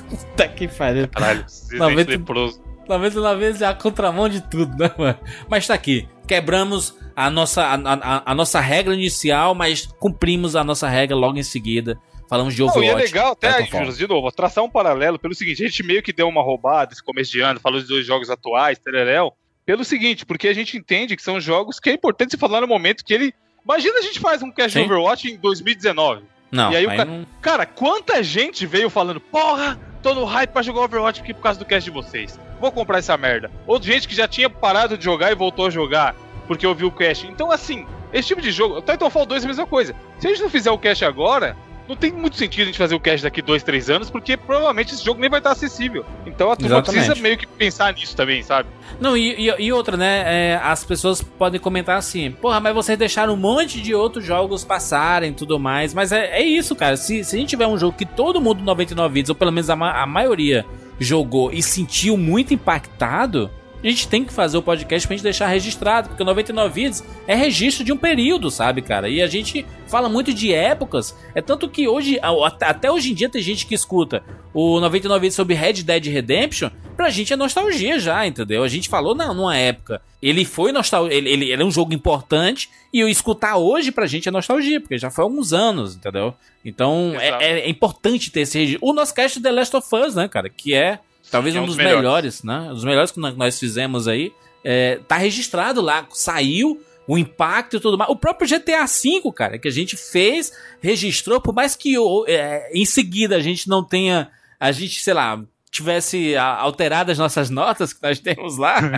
Puta 0.10 0.48
que 0.48 0.68
pariu. 0.68 1.08
Caralho, 1.08 1.42
Resident 1.44 1.80
Noventa- 1.80 2.12
leproso. 2.12 2.66
99 2.88 3.40
vezes 3.40 3.62
é 3.64 3.66
a 3.66 3.74
contramão 3.74 4.30
de 4.30 4.42
tudo, 4.42 4.78
né, 4.78 4.92
mano? 4.96 5.18
Mas 5.50 5.66
tá 5.66 5.74
aqui. 5.74 6.08
Quebramos 6.28 6.96
a 7.16 7.32
nossa, 7.32 7.64
a, 7.64 7.74
a- 7.76 8.24
a 8.32 8.36
nossa 8.36 8.60
regra 8.60 8.94
inicial, 8.94 9.56
mas 9.56 9.88
cumprimos 10.00 10.56
a 10.56 10.64
nossa 10.64 10.88
regra 10.88 11.16
logo 11.16 11.38
em 11.40 11.44
seguida. 11.44 11.98
Falamos 12.30 12.56
de 12.56 12.62
Não, 12.62 12.70
Overwatch. 12.70 12.90
e 12.98 13.02
é 13.02 13.06
legal 13.06 13.32
até. 13.34 13.66
Júlio, 13.66 13.94
de 13.94 14.08
novo, 14.08 14.32
traçar 14.32 14.64
um 14.64 14.70
paralelo 14.70 15.20
pelo 15.20 15.36
seguinte, 15.36 15.64
a 15.64 15.68
gente 15.68 15.84
meio 15.84 16.02
que 16.02 16.12
deu 16.14 16.28
uma 16.28 16.42
roubada 16.42 16.92
esse 16.94 17.04
começo 17.04 17.32
de 17.32 17.42
ano, 17.42 17.60
falou 17.60 17.80
dos 17.80 17.88
dois 17.88 18.06
jogos 18.06 18.30
atuais, 18.30 18.80
tereréu, 18.80 19.32
pelo 19.66 19.84
seguinte, 19.86 20.26
porque 20.26 20.48
a 20.48 20.54
gente 20.54 20.78
entende 20.78 21.16
que 21.16 21.22
são 21.24 21.40
jogos 21.40 21.80
que 21.80 21.90
é 21.90 21.94
importante 21.94 22.32
se 22.32 22.38
falar 22.38 22.62
no 22.62 22.68
momento 22.68 23.04
que 23.06 23.14
ele... 23.14 23.34
Imagina 23.64 23.98
a 24.00 24.02
gente 24.02 24.20
faz 24.20 24.42
um 24.44 24.52
cast 24.52 24.78
de. 24.78 24.86
Overwatch 24.86 25.28
em 25.32 25.38
2019. 25.38 26.24
Não, 26.52 26.72
E 26.72 26.76
aí 26.76 26.86
o 26.86 26.90
aí 26.92 26.98
ca- 26.98 27.06
não- 27.06 27.26
Cara, 27.42 27.66
quanta 27.66 28.22
gente 28.24 28.66
veio 28.66 28.90
falando, 28.90 29.20
porra, 29.20 29.80
tô 30.04 30.14
no 30.14 30.24
hype 30.24 30.52
pra 30.52 30.62
jogar 30.62 30.82
Overwatch 30.82 31.22
aqui 31.22 31.34
por 31.34 31.42
causa 31.42 31.58
do 31.60 31.66
cast 31.66 31.84
de 31.90 31.92
vocês. 31.94 32.40
Vou 32.62 32.72
comprar 32.72 33.00
essa 33.00 33.18
merda. 33.18 33.52
Outra 33.68 33.92
gente 33.92 34.08
que 34.08 34.16
já 34.16 34.28
tinha 34.28 34.50
parado 34.50 34.98
de 34.98 35.04
jogar 35.04 35.32
e 35.32 35.36
voltou 35.36 35.66
a 35.66 35.70
jogar 35.72 36.16
porque 36.48 36.66
ouviu 36.66 36.88
o 36.88 36.92
cast. 36.92 37.26
Então, 37.28 37.52
assim, 37.52 37.88
esse 38.14 38.28
tipo 38.28 38.40
de 38.42 38.52
jogo. 38.52 38.80
Titanfall 38.82 39.26
2 39.26 39.42
é 39.42 39.46
a 39.46 39.48
mesma 39.50 39.66
coisa. 39.66 39.96
Se 40.20 40.28
a 40.28 40.30
gente 40.30 40.44
não 40.44 40.50
fizer 40.50 40.70
o 40.70 40.78
cast 40.78 41.04
agora, 41.04 41.58
não 41.88 41.96
tem 41.96 42.12
muito 42.12 42.36
sentido 42.38 42.64
a 42.64 42.66
gente 42.66 42.78
fazer 42.78 42.96
o 42.96 43.00
cast 43.00 43.24
daqui 43.24 43.42
dois, 43.42 43.62
três 43.64 43.90
anos, 43.90 44.10
porque 44.10 44.36
provavelmente 44.36 44.94
esse 44.94 45.04
jogo 45.04 45.20
nem 45.22 45.30
vai 45.30 45.40
estar 45.40 45.52
acessível. 45.52 46.06
Então 46.26 46.52
a 46.52 46.56
turma 46.56 46.76
Exatamente. 46.78 47.06
precisa 47.06 47.22
meio 47.24 47.38
que 47.38 47.46
pensar 47.48 47.94
nisso 47.94 48.16
também, 48.16 48.42
sabe? 48.44 48.68
Não, 49.00 49.16
e, 49.16 49.48
e- 49.50 49.56
e 49.66 49.74
outra, 49.74 49.96
né? 49.98 50.24
é, 50.26 50.60
as 50.64 50.84
pessoas 50.84 51.22
podem 51.22 51.60
comentar 51.60 51.98
assim: 51.98 52.32
porra, 52.32 52.60
mas 52.60 52.74
vocês 52.74 52.98
deixaram 52.98 53.34
um 53.34 53.38
monte 53.38 53.80
de 53.82 53.94
outros 53.94 54.24
jogos 54.26 54.64
passarem 54.64 55.32
e 55.32 55.34
tudo 55.34 55.60
mais. 55.60 55.94
Mas 55.94 56.12
é, 56.12 56.40
é 56.40 56.44
isso, 56.44 56.76
cara. 56.76 56.96
Se, 56.98 57.24
se 57.24 57.36
a 57.36 57.40
gente 57.40 57.50
tiver 57.50 57.68
um 57.68 57.78
jogo 57.78 57.98
que 57.98 58.06
todo 58.06 58.42
mundo 58.42 58.64
99 58.64 59.14
vidas, 59.14 59.30
ou 59.30 59.36
pelo 59.36 59.52
menos 59.52 59.70
a, 59.70 59.76
ma- 59.76 60.02
a 60.02 60.06
maioria, 60.06 60.66
jogou 61.00 61.52
e 61.52 61.62
sentiu 61.62 62.18
muito 62.18 62.54
impactado. 62.54 63.50
A 63.86 63.90
gente 63.90 64.08
tem 64.08 64.24
que 64.26 64.34
fazer 64.34 64.58
o 64.58 64.64
podcast 64.64 65.08
pra 65.08 65.16
gente 65.16 65.24
deixar 65.24 65.46
registrado, 65.48 66.10
porque 66.10 66.24
o 66.24 66.26
99 66.26 66.74
Vidas 66.74 67.04
é 67.28 67.36
registro 67.36 67.84
de 67.84 67.94
um 67.94 67.98
período, 67.98 68.50
sabe, 68.50 68.82
cara? 68.82 69.08
E 69.08 69.22
a 69.22 69.28
gente 69.28 69.64
fala 69.88 70.10
muito 70.10 70.34
de 70.34 70.52
épocas. 70.52 71.16
É 71.36 71.42
tanto 71.42 71.70
que 71.70 71.88
hoje, 71.88 72.20
até 72.62 72.92
hoje 72.92 73.12
em 73.12 73.14
dia, 73.16 73.30
tem 73.30 73.42
gente 73.42 73.68
que 73.68 73.76
escuta 73.76 74.24
o 74.54 74.80
99 74.80 75.22
Vidas 75.22 75.36
sobre 75.36 75.54
Red 75.54 75.84
Dead 75.84 76.06
Redemption. 76.08 76.70
Pra 76.98 77.10
gente 77.10 77.32
é 77.32 77.36
nostalgia 77.36 78.00
já, 78.00 78.26
entendeu? 78.26 78.64
A 78.64 78.68
gente 78.68 78.90
falou, 78.90 79.14
não, 79.14 79.34
numa 79.34 79.56
época. 79.56 80.02
Ele 80.22 80.46
foi 80.46 80.72
nostalgia, 80.72 81.16
ele, 81.16 81.30
ele, 81.30 81.52
ele 81.52 81.62
é 81.62 81.66
um 81.66 81.70
jogo 81.70 81.94
importante. 81.94 82.70
E 82.92 83.00
eu 83.02 83.08
escutar 83.08 83.58
hoje 83.58 83.92
pra 83.92 84.08
gente 84.08 84.28
é 84.28 84.32
nostalgia, 84.32 84.82
porque 84.82 84.98
já 84.98 85.12
foi 85.12 85.24
há 85.24 85.26
alguns 85.28 85.54
anos, 85.54 85.96
entendeu? 85.96 86.34
Então 86.64 87.14
é, 87.20 87.28
é- 87.44 87.60
é 87.60 87.70
importante 87.70 88.32
ter 88.32 88.42
esse 88.42 88.58
registro. 88.58 88.88
O 88.88 88.94
nosso 88.94 89.14
cast 89.14 89.40
The 89.40 89.52
Last 89.52 89.76
of 89.76 89.88
Us, 89.96 90.16
né, 90.16 90.28
cara? 90.28 90.50
Que 90.50 90.74
é 90.74 90.98
talvez 91.32 91.56
é 91.56 91.60
um 91.60 91.64
um 91.64 91.66
dos 91.66 91.76
dos 91.76 91.84
melhores. 91.84 92.42
melhores, 92.42 92.44
né? 92.44 92.72
Os 92.74 92.84
melhores 92.84 93.12
que 93.12 93.20
nós- 93.20 93.36
fizemos 93.60 94.08
aí. 94.08 94.32
É, 94.64 95.00
tá 95.08 95.18
registrado 95.18 95.80
lá, 95.82 96.08
saiu 96.12 96.82
o 97.08 97.18
impacto 97.18 97.78
e 97.78 97.80
tudo 97.80 97.98
mais. 97.98 98.10
O 98.10 98.16
próprio 98.16 98.48
GTA 98.50 98.86
V, 98.86 99.32
cara, 99.34 99.60
que 99.60 99.68
a 99.68 99.72
gente 99.72 99.96
fez, 99.96 100.52
registrou, 100.82 101.40
por 101.40 101.54
mais 101.54 101.76
que 101.76 101.94
é, 102.28 102.72
em 102.74 102.84
seguida 102.86 103.36
a 103.36 103.40
gente 103.42 103.70
não 103.70 103.84
tenha, 103.84 104.30
a 104.60 104.72
gente, 104.72 105.00
sei 105.04 105.14
lá, 105.14 105.40
tivesse 105.70 106.36
alterado 106.36 107.12
as 107.12 107.18
nossas 107.20 107.50
notas 107.52 107.94
que 107.94 108.02
nós 108.02 108.20
temos 108.20 108.58
lá, 108.58 108.80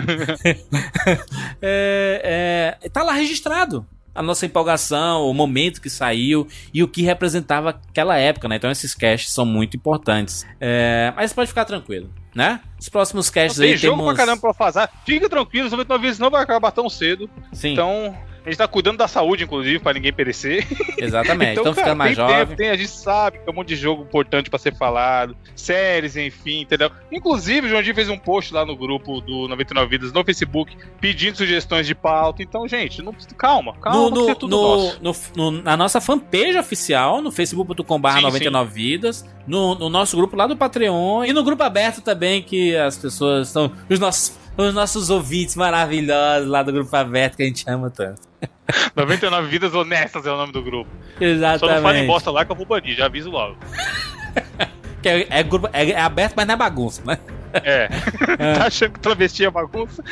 é, 1.60 2.78
é, 2.82 2.88
tá 2.88 3.02
lá 3.02 3.12
registrado. 3.12 3.86
A 4.14 4.22
nossa 4.22 4.46
empolgação, 4.46 5.28
o 5.28 5.32
momento 5.34 5.80
que 5.80 5.88
saiu 5.88 6.46
e 6.74 6.82
o 6.82 6.88
que 6.88 7.02
representava 7.02 7.70
aquela 7.70 8.16
época, 8.16 8.48
né? 8.48 8.56
Então 8.56 8.70
esses 8.70 8.94
casts 8.94 9.32
são 9.32 9.44
muito 9.46 9.76
importantes. 9.76 10.44
É, 10.60 11.12
mas 11.14 11.32
pode 11.32 11.48
ficar 11.48 11.64
tranquilo, 11.64 12.10
né? 12.34 12.60
Os 12.80 12.88
próximos 12.88 13.30
casts 13.30 13.58
tem 13.58 13.70
aí 13.72 13.76
jogo 13.76 13.96
temos. 13.98 14.14
pra 14.14 14.24
caramba 14.24 14.40
pra 14.40 14.54
fazer. 14.54 14.88
Fica 15.06 15.28
tranquilo, 15.28 15.66
os 15.66 15.72
99 15.72 16.02
vezes 16.02 16.18
não 16.18 16.30
vai 16.30 16.42
acabar 16.42 16.70
tão 16.72 16.88
cedo. 16.88 17.30
Sim, 17.52 17.72
Então, 17.74 18.16
a 18.48 18.50
gente 18.50 18.58
tá 18.58 18.66
cuidando 18.66 18.96
da 18.96 19.06
saúde, 19.06 19.44
inclusive, 19.44 19.78
pra 19.78 19.92
ninguém 19.92 20.12
perecer. 20.12 20.66
exatamente. 20.96 21.60
Então, 21.60 21.74
ficando 21.74 21.96
mais 21.96 22.16
tem 22.16 22.26
jovem. 22.26 22.38
tempo, 22.46 22.56
tem, 22.56 22.70
a 22.70 22.76
gente 22.76 22.90
sabe 22.90 23.38
que 23.38 23.48
é 23.48 23.52
um 23.52 23.54
monte 23.54 23.68
de 23.68 23.76
jogo 23.76 24.02
importante 24.02 24.48
pra 24.48 24.58
ser 24.58 24.74
falado, 24.74 25.36
séries, 25.54 26.16
enfim, 26.16 26.62
entendeu? 26.62 26.90
Inclusive, 27.12 27.66
o 27.66 27.70
João 27.70 27.84
fez 27.84 28.08
um 28.08 28.18
post 28.18 28.54
lá 28.54 28.64
no 28.64 28.74
grupo 28.76 29.20
do 29.20 29.46
99 29.48 29.88
Vidas 29.88 30.12
no 30.12 30.24
Facebook 30.24 30.74
pedindo 31.00 31.36
sugestões 31.36 31.86
de 31.86 31.94
pauta. 31.94 32.42
Então, 32.42 32.66
gente, 32.66 33.02
não 33.02 33.14
calma, 33.36 33.74
calma, 33.74 34.10
No, 34.10 34.10
no, 34.10 34.30
é 34.30 34.36
no, 34.40 34.48
nosso. 34.48 35.32
no- 35.36 35.50
na 35.50 35.76
nossa 35.76 36.00
fanpage 36.00 36.56
oficial, 36.56 37.20
no 37.20 37.30
facebook.com.br 37.30 38.10
Sim, 38.12 38.22
99 38.22 38.72
vidas, 38.72 39.24
no, 39.46 39.74
no 39.74 39.88
nosso 39.88 40.16
grupo 40.16 40.36
lá 40.36 40.46
do 40.46 40.56
Patreon 40.56 41.24
e 41.24 41.32
no 41.32 41.42
grupo 41.42 41.62
aberto 41.62 42.00
também, 42.00 42.42
que 42.42 42.74
as 42.76 42.96
pessoas 42.96 43.48
estão. 43.48 43.70
Os 43.90 43.98
nossos, 43.98 44.38
os 44.56 44.74
nossos 44.74 45.10
ouvintes 45.10 45.56
maravilhosos 45.56 46.48
lá 46.48 46.62
do 46.62 46.72
grupo 46.72 46.94
aberto 46.96 47.36
que 47.36 47.42
a 47.42 47.46
gente 47.46 47.64
ama 47.68 47.90
tanto. 47.90 48.27
99 48.94 49.48
Vidas 49.48 49.74
Honestas 49.74 50.26
é 50.26 50.32
o 50.32 50.36
nome 50.36 50.52
do 50.52 50.62
grupo. 50.62 50.90
Só 51.18 51.24
Exatamente. 51.24 51.74
não 51.76 51.82
falem 51.82 52.06
bosta 52.06 52.30
lá 52.30 52.44
que 52.44 52.52
eu 52.52 52.56
vou 52.56 52.66
banir, 52.66 52.94
já 52.96 53.06
aviso 53.06 53.30
logo. 53.30 53.56
É, 55.04 55.38
é 55.38 55.42
grupo- 55.44 55.70
é- 55.72 55.90
é 55.92 56.00
aberto, 56.00 56.34
mas 56.36 56.44
não 56.44 56.54
é 56.54 56.56
bagunça, 56.56 57.00
né? 57.06 57.18
É. 57.54 57.88
tá 58.58 58.66
achando 58.66 58.92
que 58.94 59.00
travesti 59.00 59.44
é 59.44 59.50
bagunça? 59.50 60.02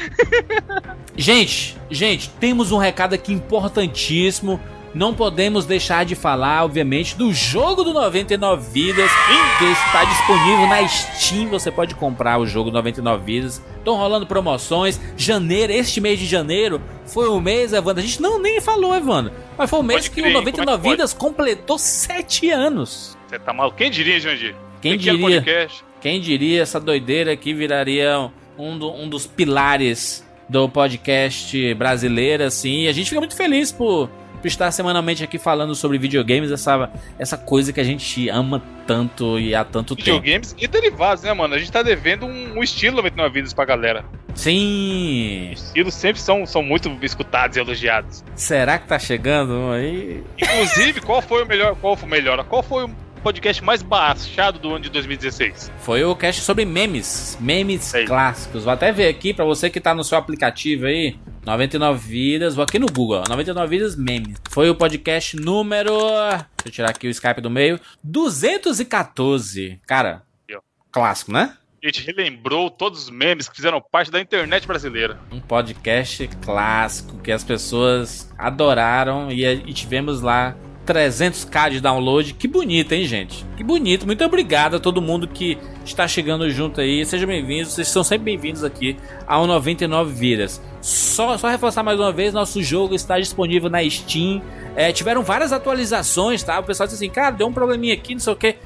Gente, 1.17 1.77
gente, 1.91 2.31
temos 2.31 2.71
um 2.71 2.79
recado 2.79 3.13
aqui 3.15 3.33
importantíssimo. 3.33 4.61
Não 4.97 5.13
podemos 5.13 5.67
deixar 5.67 6.07
de 6.07 6.15
falar, 6.15 6.65
obviamente, 6.65 7.15
do 7.19 7.31
jogo 7.31 7.85
do 7.85 7.93
99 7.93 8.71
Vidas, 8.71 9.11
que 9.59 9.65
está 9.67 10.05
disponível 10.05 10.67
na 10.67 10.89
Steam. 10.89 11.51
Você 11.51 11.71
pode 11.71 11.95
comprar 11.95 12.39
o 12.39 12.47
jogo 12.47 12.71
99 12.71 13.23
Vidas. 13.23 13.63
Estão 13.77 13.95
rolando 13.97 14.27
promoções. 14.27 14.99
Janeiro, 15.15 15.71
este 15.71 16.01
mês 16.01 16.19
de 16.19 16.25
janeiro, 16.25 16.81
foi 17.05 17.29
o 17.29 17.39
mês, 17.39 17.75
Evandro. 17.75 18.03
A 18.03 18.07
gente 18.07 18.23
não 18.23 18.39
nem 18.41 18.59
falou, 18.59 18.95
Evandro. 18.97 19.35
Mas 19.59 19.69
foi 19.69 19.81
o 19.81 19.83
mês 19.83 20.01
Pode 20.01 20.11
que 20.13 20.23
crer, 20.23 20.31
o 20.31 20.35
como 20.39 20.49
é 20.49 20.53
que 20.53 20.59
99? 20.61 20.89
Vidas 20.91 21.13
completou 21.13 21.77
7 21.79 22.51
anos. 22.51 23.19
Você 23.29 23.39
tá 23.39 23.53
mal? 23.53 23.71
Quem 23.73 23.91
diria, 23.91 24.19
Jandir? 24.19 24.55
Quem 24.81 24.97
diria? 24.97 25.21
podcast. 25.43 25.85
Quem 26.01 26.21
diria 26.23 26.63
essa 26.63 26.81
doideira 26.81 27.33
aqui 27.33 27.53
viraria 27.53 28.31
um, 28.57 28.79
do- 28.79 28.95
um 28.95 29.11
dos 29.11 29.27
pilares 29.27 30.25
do 30.49 30.67
podcast 30.71 31.75
brasileiro, 31.75 32.45
assim. 32.45 32.85
E 32.85 32.89
a 32.89 32.93
gente 32.93 33.11
fica 33.11 33.21
muito 33.21 33.37
feliz 33.37 33.71
por, 33.71 34.09
por 34.47 34.49
estar 34.49 34.71
semanalmente 34.71 35.25
aqui 35.25 35.39
falando 35.39 35.75
sobre 35.75 35.99
videogames, 35.99 36.53
essa, 36.53 36.89
essa 37.19 37.37
coisa 37.37 37.73
que 37.73 37.81
a 37.81 37.85
gente 37.85 38.29
ama 38.29 38.63
tanto 38.87 39.41
e 39.41 39.57
há 39.57 39.65
tanto 39.65 39.97
tempo. 39.97 40.21
Videogames 40.21 40.55
e 40.57 40.69
derivados, 40.69 41.25
né, 41.25 41.33
mano? 41.33 41.55
A 41.55 41.59
gente 41.59 41.73
tá 41.73 41.83
devendo 41.83 42.27
um, 42.27 42.59
um 42.59 42.63
estilo 42.63 42.97
99 42.97 43.35
Vidas 43.35 43.53
pra 43.53 43.65
galera. 43.65 44.05
Sim! 44.37 45.51
Estilos 45.51 45.95
sempre 45.95 46.21
são, 46.23 46.47
são 46.47 46.63
muito 46.63 46.97
escutados 47.03 47.57
e 47.57 47.61
elogiados. 47.61 48.23
Será 48.37 48.79
que 48.79 48.87
tá 48.87 49.01
chegando 49.01 49.73
aí? 49.73 50.23
Inclusive, 50.39 51.01
qual 51.01 51.21
foi 51.21 51.43
o 51.43 51.47
melhor? 51.47 51.75
Qual 51.75 51.97
foi 51.97 52.07
o 52.07 52.11
melhor? 52.11 52.45
Qual 52.45 52.63
foi 52.63 52.85
o 52.85 52.91
podcast 53.25 53.65
mais 53.65 53.83
baixado 53.83 54.61
do 54.61 54.71
ano 54.71 54.81
de 54.85 54.91
2016? 54.91 55.73
Foi 55.79 56.05
o 56.05 56.15
cast 56.15 56.41
sobre 56.43 56.65
memes, 56.65 57.37
memes 57.41 57.83
Sei. 57.83 58.05
clássicos. 58.05 58.63
Vou 58.63 58.73
até 58.73 58.93
ver 58.93 59.09
aqui 59.09 59.35
pra 59.35 59.45
você 59.45 59.69
que 59.69 59.81
tá 59.81 59.93
no 59.93 60.05
seu 60.05 60.17
aplicativo 60.17 60.87
aí. 60.87 61.17
99 61.47 62.09
vidas, 62.09 62.57
vou 62.57 62.65
aqui 62.65 62.77
no 62.77 62.89
Google, 62.89 63.23
ó, 63.25 63.29
99 63.29 63.69
vidas 63.69 63.95
memes. 63.95 64.37
Foi 64.51 64.69
o 64.69 64.75
podcast 64.75 65.37
número, 65.37 65.93
deixa 65.93 66.49
eu 66.67 66.73
tirar 66.73 66.91
aqui 66.91 67.07
o 67.07 67.11
Skype 67.11 67.41
do 67.41 67.49
meio, 67.49 67.79
214. 68.03 69.81
Cara, 69.87 70.25
ó. 70.53 70.59
clássico, 70.91 71.31
né? 71.31 71.57
A 71.81 71.87
gente 71.87 72.05
relembrou 72.05 72.69
todos 72.69 73.05
os 73.05 73.11
memes 73.11 73.49
que 73.49 73.55
fizeram 73.55 73.81
parte 73.81 74.11
da 74.11 74.21
internet 74.21 74.67
brasileira. 74.67 75.21
Um 75.31 75.39
podcast 75.39 76.27
clássico 76.45 77.19
que 77.19 77.31
as 77.31 77.45
pessoas 77.45 78.29
adoraram 78.37 79.31
e, 79.31 79.45
e 79.45 79.73
tivemos 79.73 80.23
lá 80.23 80.57
300k 80.87 81.71
de 81.71 81.81
download. 81.81 82.33
Que 82.35 82.47
bonito, 82.47 82.93
hein, 82.93 83.05
gente? 83.05 83.45
Que 83.57 83.65
bonito. 83.65 84.07
Muito 84.07 84.25
obrigado 84.25 84.77
a 84.77 84.81
todo 84.81 85.03
mundo 85.03 85.27
que 85.27 85.59
está 85.85 86.07
chegando 86.07 86.49
junto 86.49 86.81
aí. 86.81 87.05
Sejam 87.05 87.27
bem-vindos. 87.27 87.73
Vocês 87.73 87.89
são 87.89 88.05
sempre 88.05 88.27
bem-vindos 88.27 88.63
aqui 88.63 88.97
ao 89.27 89.47
99 89.47 90.13
Vidas. 90.13 90.63
Só, 90.81 91.37
só 91.37 91.49
reforçar 91.49 91.83
mais 91.83 91.99
uma 91.99 92.13
vez: 92.13 92.33
nosso 92.33 92.63
jogo 92.63 92.95
está 92.95 93.19
disponível 93.19 93.69
na 93.69 93.83
Steam. 93.91 94.41
É, 94.77 94.93
tiveram 94.93 95.23
várias 95.23 95.53
atualizações, 95.53 96.43
tá? 96.43 96.61
O 96.61 96.63
pessoal 96.63 96.87
disse 96.87 97.03
assim, 97.03 97.13
cara, 97.13 97.31
deu 97.31 97.49
um 97.49 97.53
probleminha 97.53 97.95
aqui, 97.95 98.13
não 98.15 98.21
sei 98.21 98.33
o 98.33 98.37
que. 98.37 98.57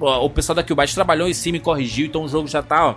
O 0.00 0.30
pessoal 0.30 0.56
da 0.56 0.62
Killbyte 0.62 0.94
trabalhou 0.94 1.28
em 1.28 1.34
cima 1.34 1.58
e 1.58 1.60
corrigiu, 1.60 2.06
então 2.06 2.24
o 2.24 2.28
jogo 2.28 2.48
já 2.48 2.62
tá, 2.62 2.88
ó, 2.88 2.94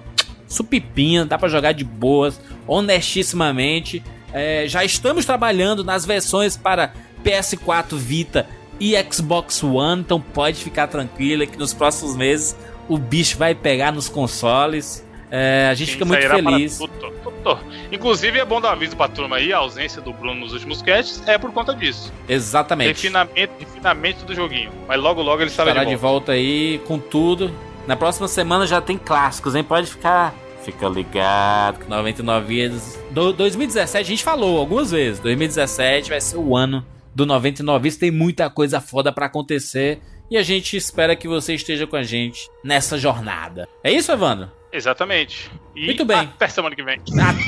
supipinha, 0.48 1.26
dá 1.26 1.38
pra 1.38 1.50
jogar 1.50 1.74
de 1.74 1.84
boas, 1.84 2.40
honestissimamente. 2.66 4.02
É, 4.32 4.66
já 4.66 4.84
estamos 4.84 5.26
trabalhando 5.26 5.84
nas 5.84 6.06
versões 6.06 6.56
para 6.56 6.94
PS4 7.24 7.96
Vita 7.98 8.48
e 8.80 8.96
Xbox 9.12 9.64
One, 9.64 10.02
então 10.02 10.20
pode 10.20 10.64
ficar 10.64 10.88
tranquila 10.88 11.46
que 11.46 11.58
nos 11.58 11.74
próximos 11.74 12.16
meses 12.16 12.56
o 12.88 12.98
bicho 12.98 13.38
vai 13.38 13.56
pegar 13.56 13.92
nos 13.92 14.10
consoles. 14.10 15.06
É, 15.32 15.68
a 15.72 15.74
gente 15.74 15.88
Sim, 15.88 15.94
fica 15.94 16.06
muito 16.06 16.28
feliz. 16.28 16.78
tudo, 16.78 16.94
tudo. 17.24 17.60
Inclusive, 17.92 18.40
é 18.40 18.46
bom 18.46 18.62
dar 18.62 18.74
aviso 18.74 18.96
pra 18.96 19.08
turma 19.08 19.38
aí, 19.38 19.52
a 19.52 19.58
ausência 19.58 20.02
do 20.02 20.14
Bruno 20.14 20.42
nos 20.42 20.54
últimos 20.54 20.82
casts 20.82 21.22
é 21.28 21.38
por 21.38 21.52
conta 21.52 21.74
disso. 21.74 22.14
Exatamente. 22.30 22.88
Refinamento, 22.90 23.54
refinamento 23.60 24.26
do 24.26 24.36
joguinho. 24.36 24.72
Mas 24.88 25.00
logo, 25.02 25.22
logo 25.22 25.42
ele 25.42 25.50
estará 25.50 25.72
Estará 25.72 25.84
de 25.86 25.90
de 25.92 25.96
volta. 25.96 26.28
volta 26.28 26.32
aí 26.34 26.80
com 26.88 27.00
tudo. 27.00 27.52
Na 27.88 27.96
próxima 27.96 28.28
semana 28.28 28.66
já 28.68 28.80
tem 28.80 28.98
clássicos, 28.98 29.56
hein? 29.56 29.64
Pode 29.64 29.88
ficar. 29.88 30.34
Fica 30.64 30.88
ligado 30.88 31.80
que 31.80 31.90
99 31.90 32.46
vidas. 32.46 32.98
Do, 33.12 33.34
2017 33.34 33.98
a 34.06 34.08
gente 34.08 34.24
falou 34.24 34.58
algumas 34.60 34.92
vezes. 34.92 35.20
2017 35.20 36.10
vai 36.10 36.22
ser 36.22 36.38
o 36.38 36.56
ano 36.56 36.86
do 37.16 37.26
99 37.26 37.84
vidas. 37.84 37.98
Tem 37.98 38.12
muita 38.12 38.50
coisa 38.50 38.82
foda 38.82 39.12
pra 39.12 39.28
acontecer. 39.28 40.00
E 40.30 40.38
a 40.38 40.44
gente 40.44 40.76
espera 40.76 41.16
que 41.16 41.28
você 41.28 41.54
esteja 41.54 41.86
com 41.86 41.96
a 41.96 42.04
gente 42.04 42.50
nessa 42.64 42.98
jornada. 42.98 43.68
É 43.84 43.92
isso, 43.92 44.12
Evandro? 44.12 44.52
Exatamente. 44.72 45.52
E 45.76 45.86
Muito 45.86 46.04
bem. 46.04 46.18
Até 46.18 46.48
semana 46.48 46.76
que 46.76 46.84
vem. 46.84 47.00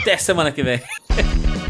Até 0.01 0.17
semana 0.17 0.51
que 0.51 0.61
vem. 0.61 0.79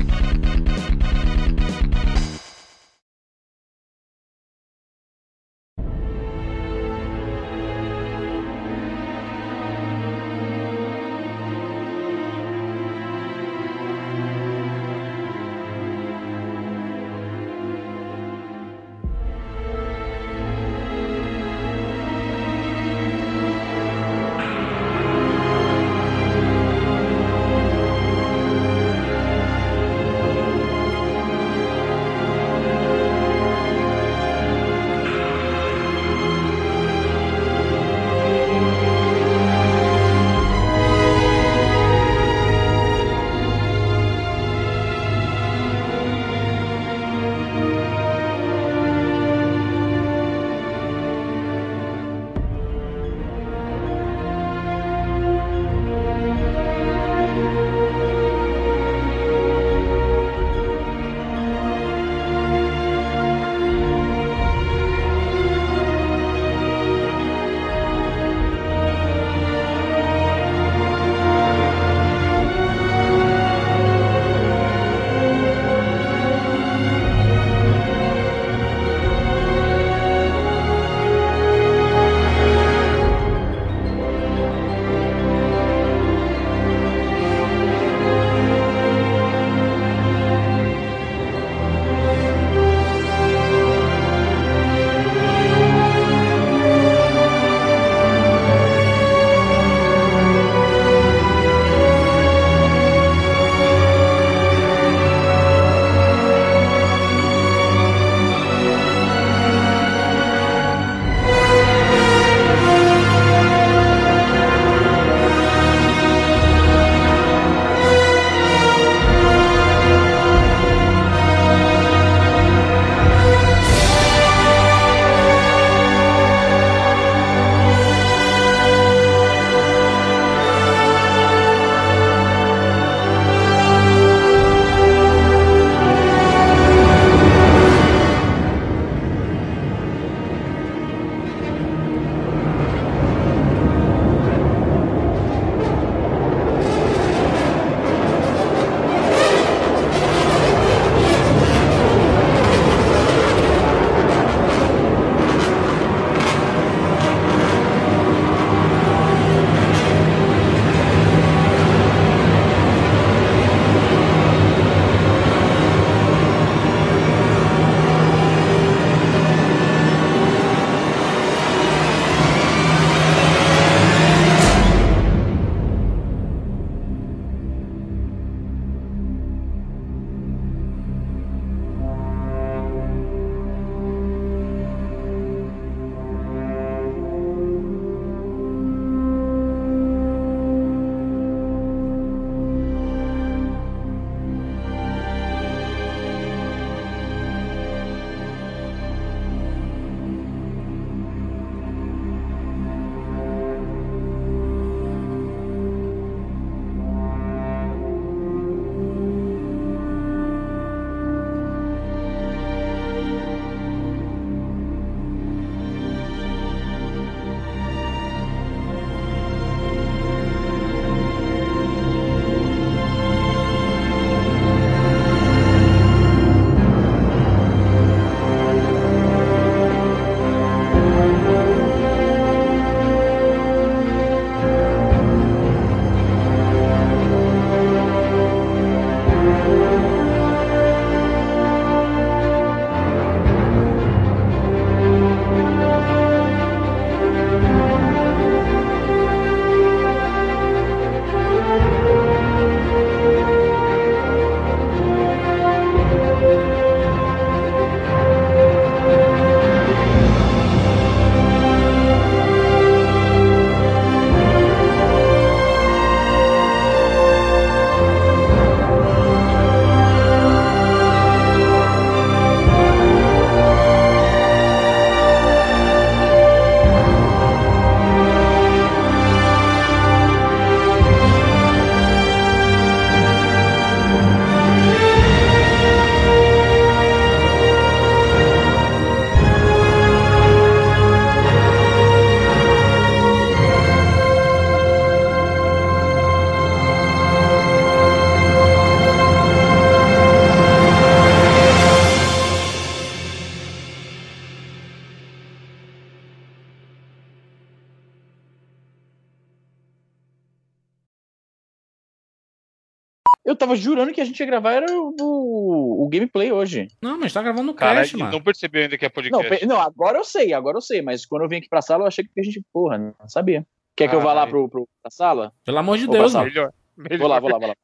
tava 313.46 313.56
jurando 313.56 313.94
que 313.94 314.02
a 314.02 314.06
gente 314.06 314.20
ia 314.20 314.26
gravar 314.26 314.54
era 314.54 314.66
o, 314.72 314.94
o, 315.00 315.86
o 315.86 315.90
gameplay 315.90 316.32
hoje. 316.32 316.68
Não, 316.82 316.98
mas 317.00 317.14
tá 317.14 317.22
gravando 317.22 317.54
Cara, 317.54 317.82
cast, 317.82 317.96
mano. 317.98 318.12
não 318.12 318.22
percebeu 318.22 318.64
ainda 318.64 318.78
que 318.78 318.86
é 318.86 318.88
Não, 318.90 318.94
podcast. 318.94 319.30
pe- 319.40 319.46
não, 319.46 319.60
agora 319.62 319.98
eu 319.98 320.04
sei, 320.04 320.34
agora 320.34 320.58
eu 320.58 320.62
sei, 320.62 320.82
mas 320.82 321.06
quando 321.06 321.24
eu 321.24 321.30
vim 321.30 321.38
aqui 321.38 321.48
pra 321.50 321.62
sala 321.62 321.84
eu 321.84 321.88
achei 321.88 322.04
que 322.04 322.20
a 322.20 322.24
gente, 322.24 322.42
porra, 322.54 322.78
não 322.78 322.94
sabia. 323.08 323.46
Quer 323.76 323.90
que 323.90 323.96
eu 323.96 324.02
vá 324.02 324.14
lá 324.14 324.26
pro, 324.26 324.48
pro, 324.50 324.68
pra 324.82 324.90
sala? 324.90 325.32
Pelo 325.44 325.58
amor 325.58 325.78
de 325.78 325.86
Vou 325.86 325.94
Deus, 325.96 326.14
mano. 326.14 326.26
Melhor. 326.26 326.52
melhor. 326.78 326.98
Vou 327.00 327.08
lá, 327.08 327.20
vou 327.20 327.30
lá, 327.30 327.38
vou 327.40 327.48
lá. 327.48 327.56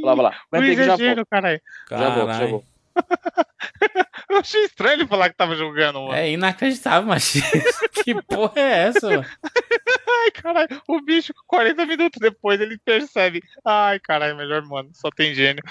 Vou 0.00 0.04
lá, 0.06 0.14
vou 0.14 0.24
lá. 0.24 0.36
Aguenta 0.52 0.70
aí 0.70 0.76
que 0.76 0.84
já 0.84 0.96
volto. 0.96 1.00
Já 1.00 1.16
volto, 1.16 1.26
já 1.88 2.26
Caralho. 2.26 2.48
volto. 2.50 2.66
Eu 4.28 4.38
achei 4.38 4.64
estranho 4.64 4.94
ele 4.94 5.06
falar 5.06 5.30
que 5.30 5.36
tava 5.36 5.54
jogando, 5.54 6.00
mano. 6.00 6.14
É 6.14 6.30
inacreditável, 6.30 7.08
mas 7.08 7.32
que 8.04 8.20
porra 8.22 8.52
é 8.56 8.88
essa, 8.88 9.08
mano? 9.08 9.26
Ai, 10.24 10.30
caralho, 10.30 10.82
o 10.88 11.00
bicho 11.00 11.32
40 11.46 11.86
minutos 11.86 12.18
depois 12.20 12.60
ele 12.60 12.78
percebe. 12.78 13.42
Ai, 13.64 14.00
caralho, 14.00 14.36
melhor, 14.36 14.62
mano. 14.62 14.90
Só 14.92 15.10
tem 15.10 15.34
gênio. 15.34 15.62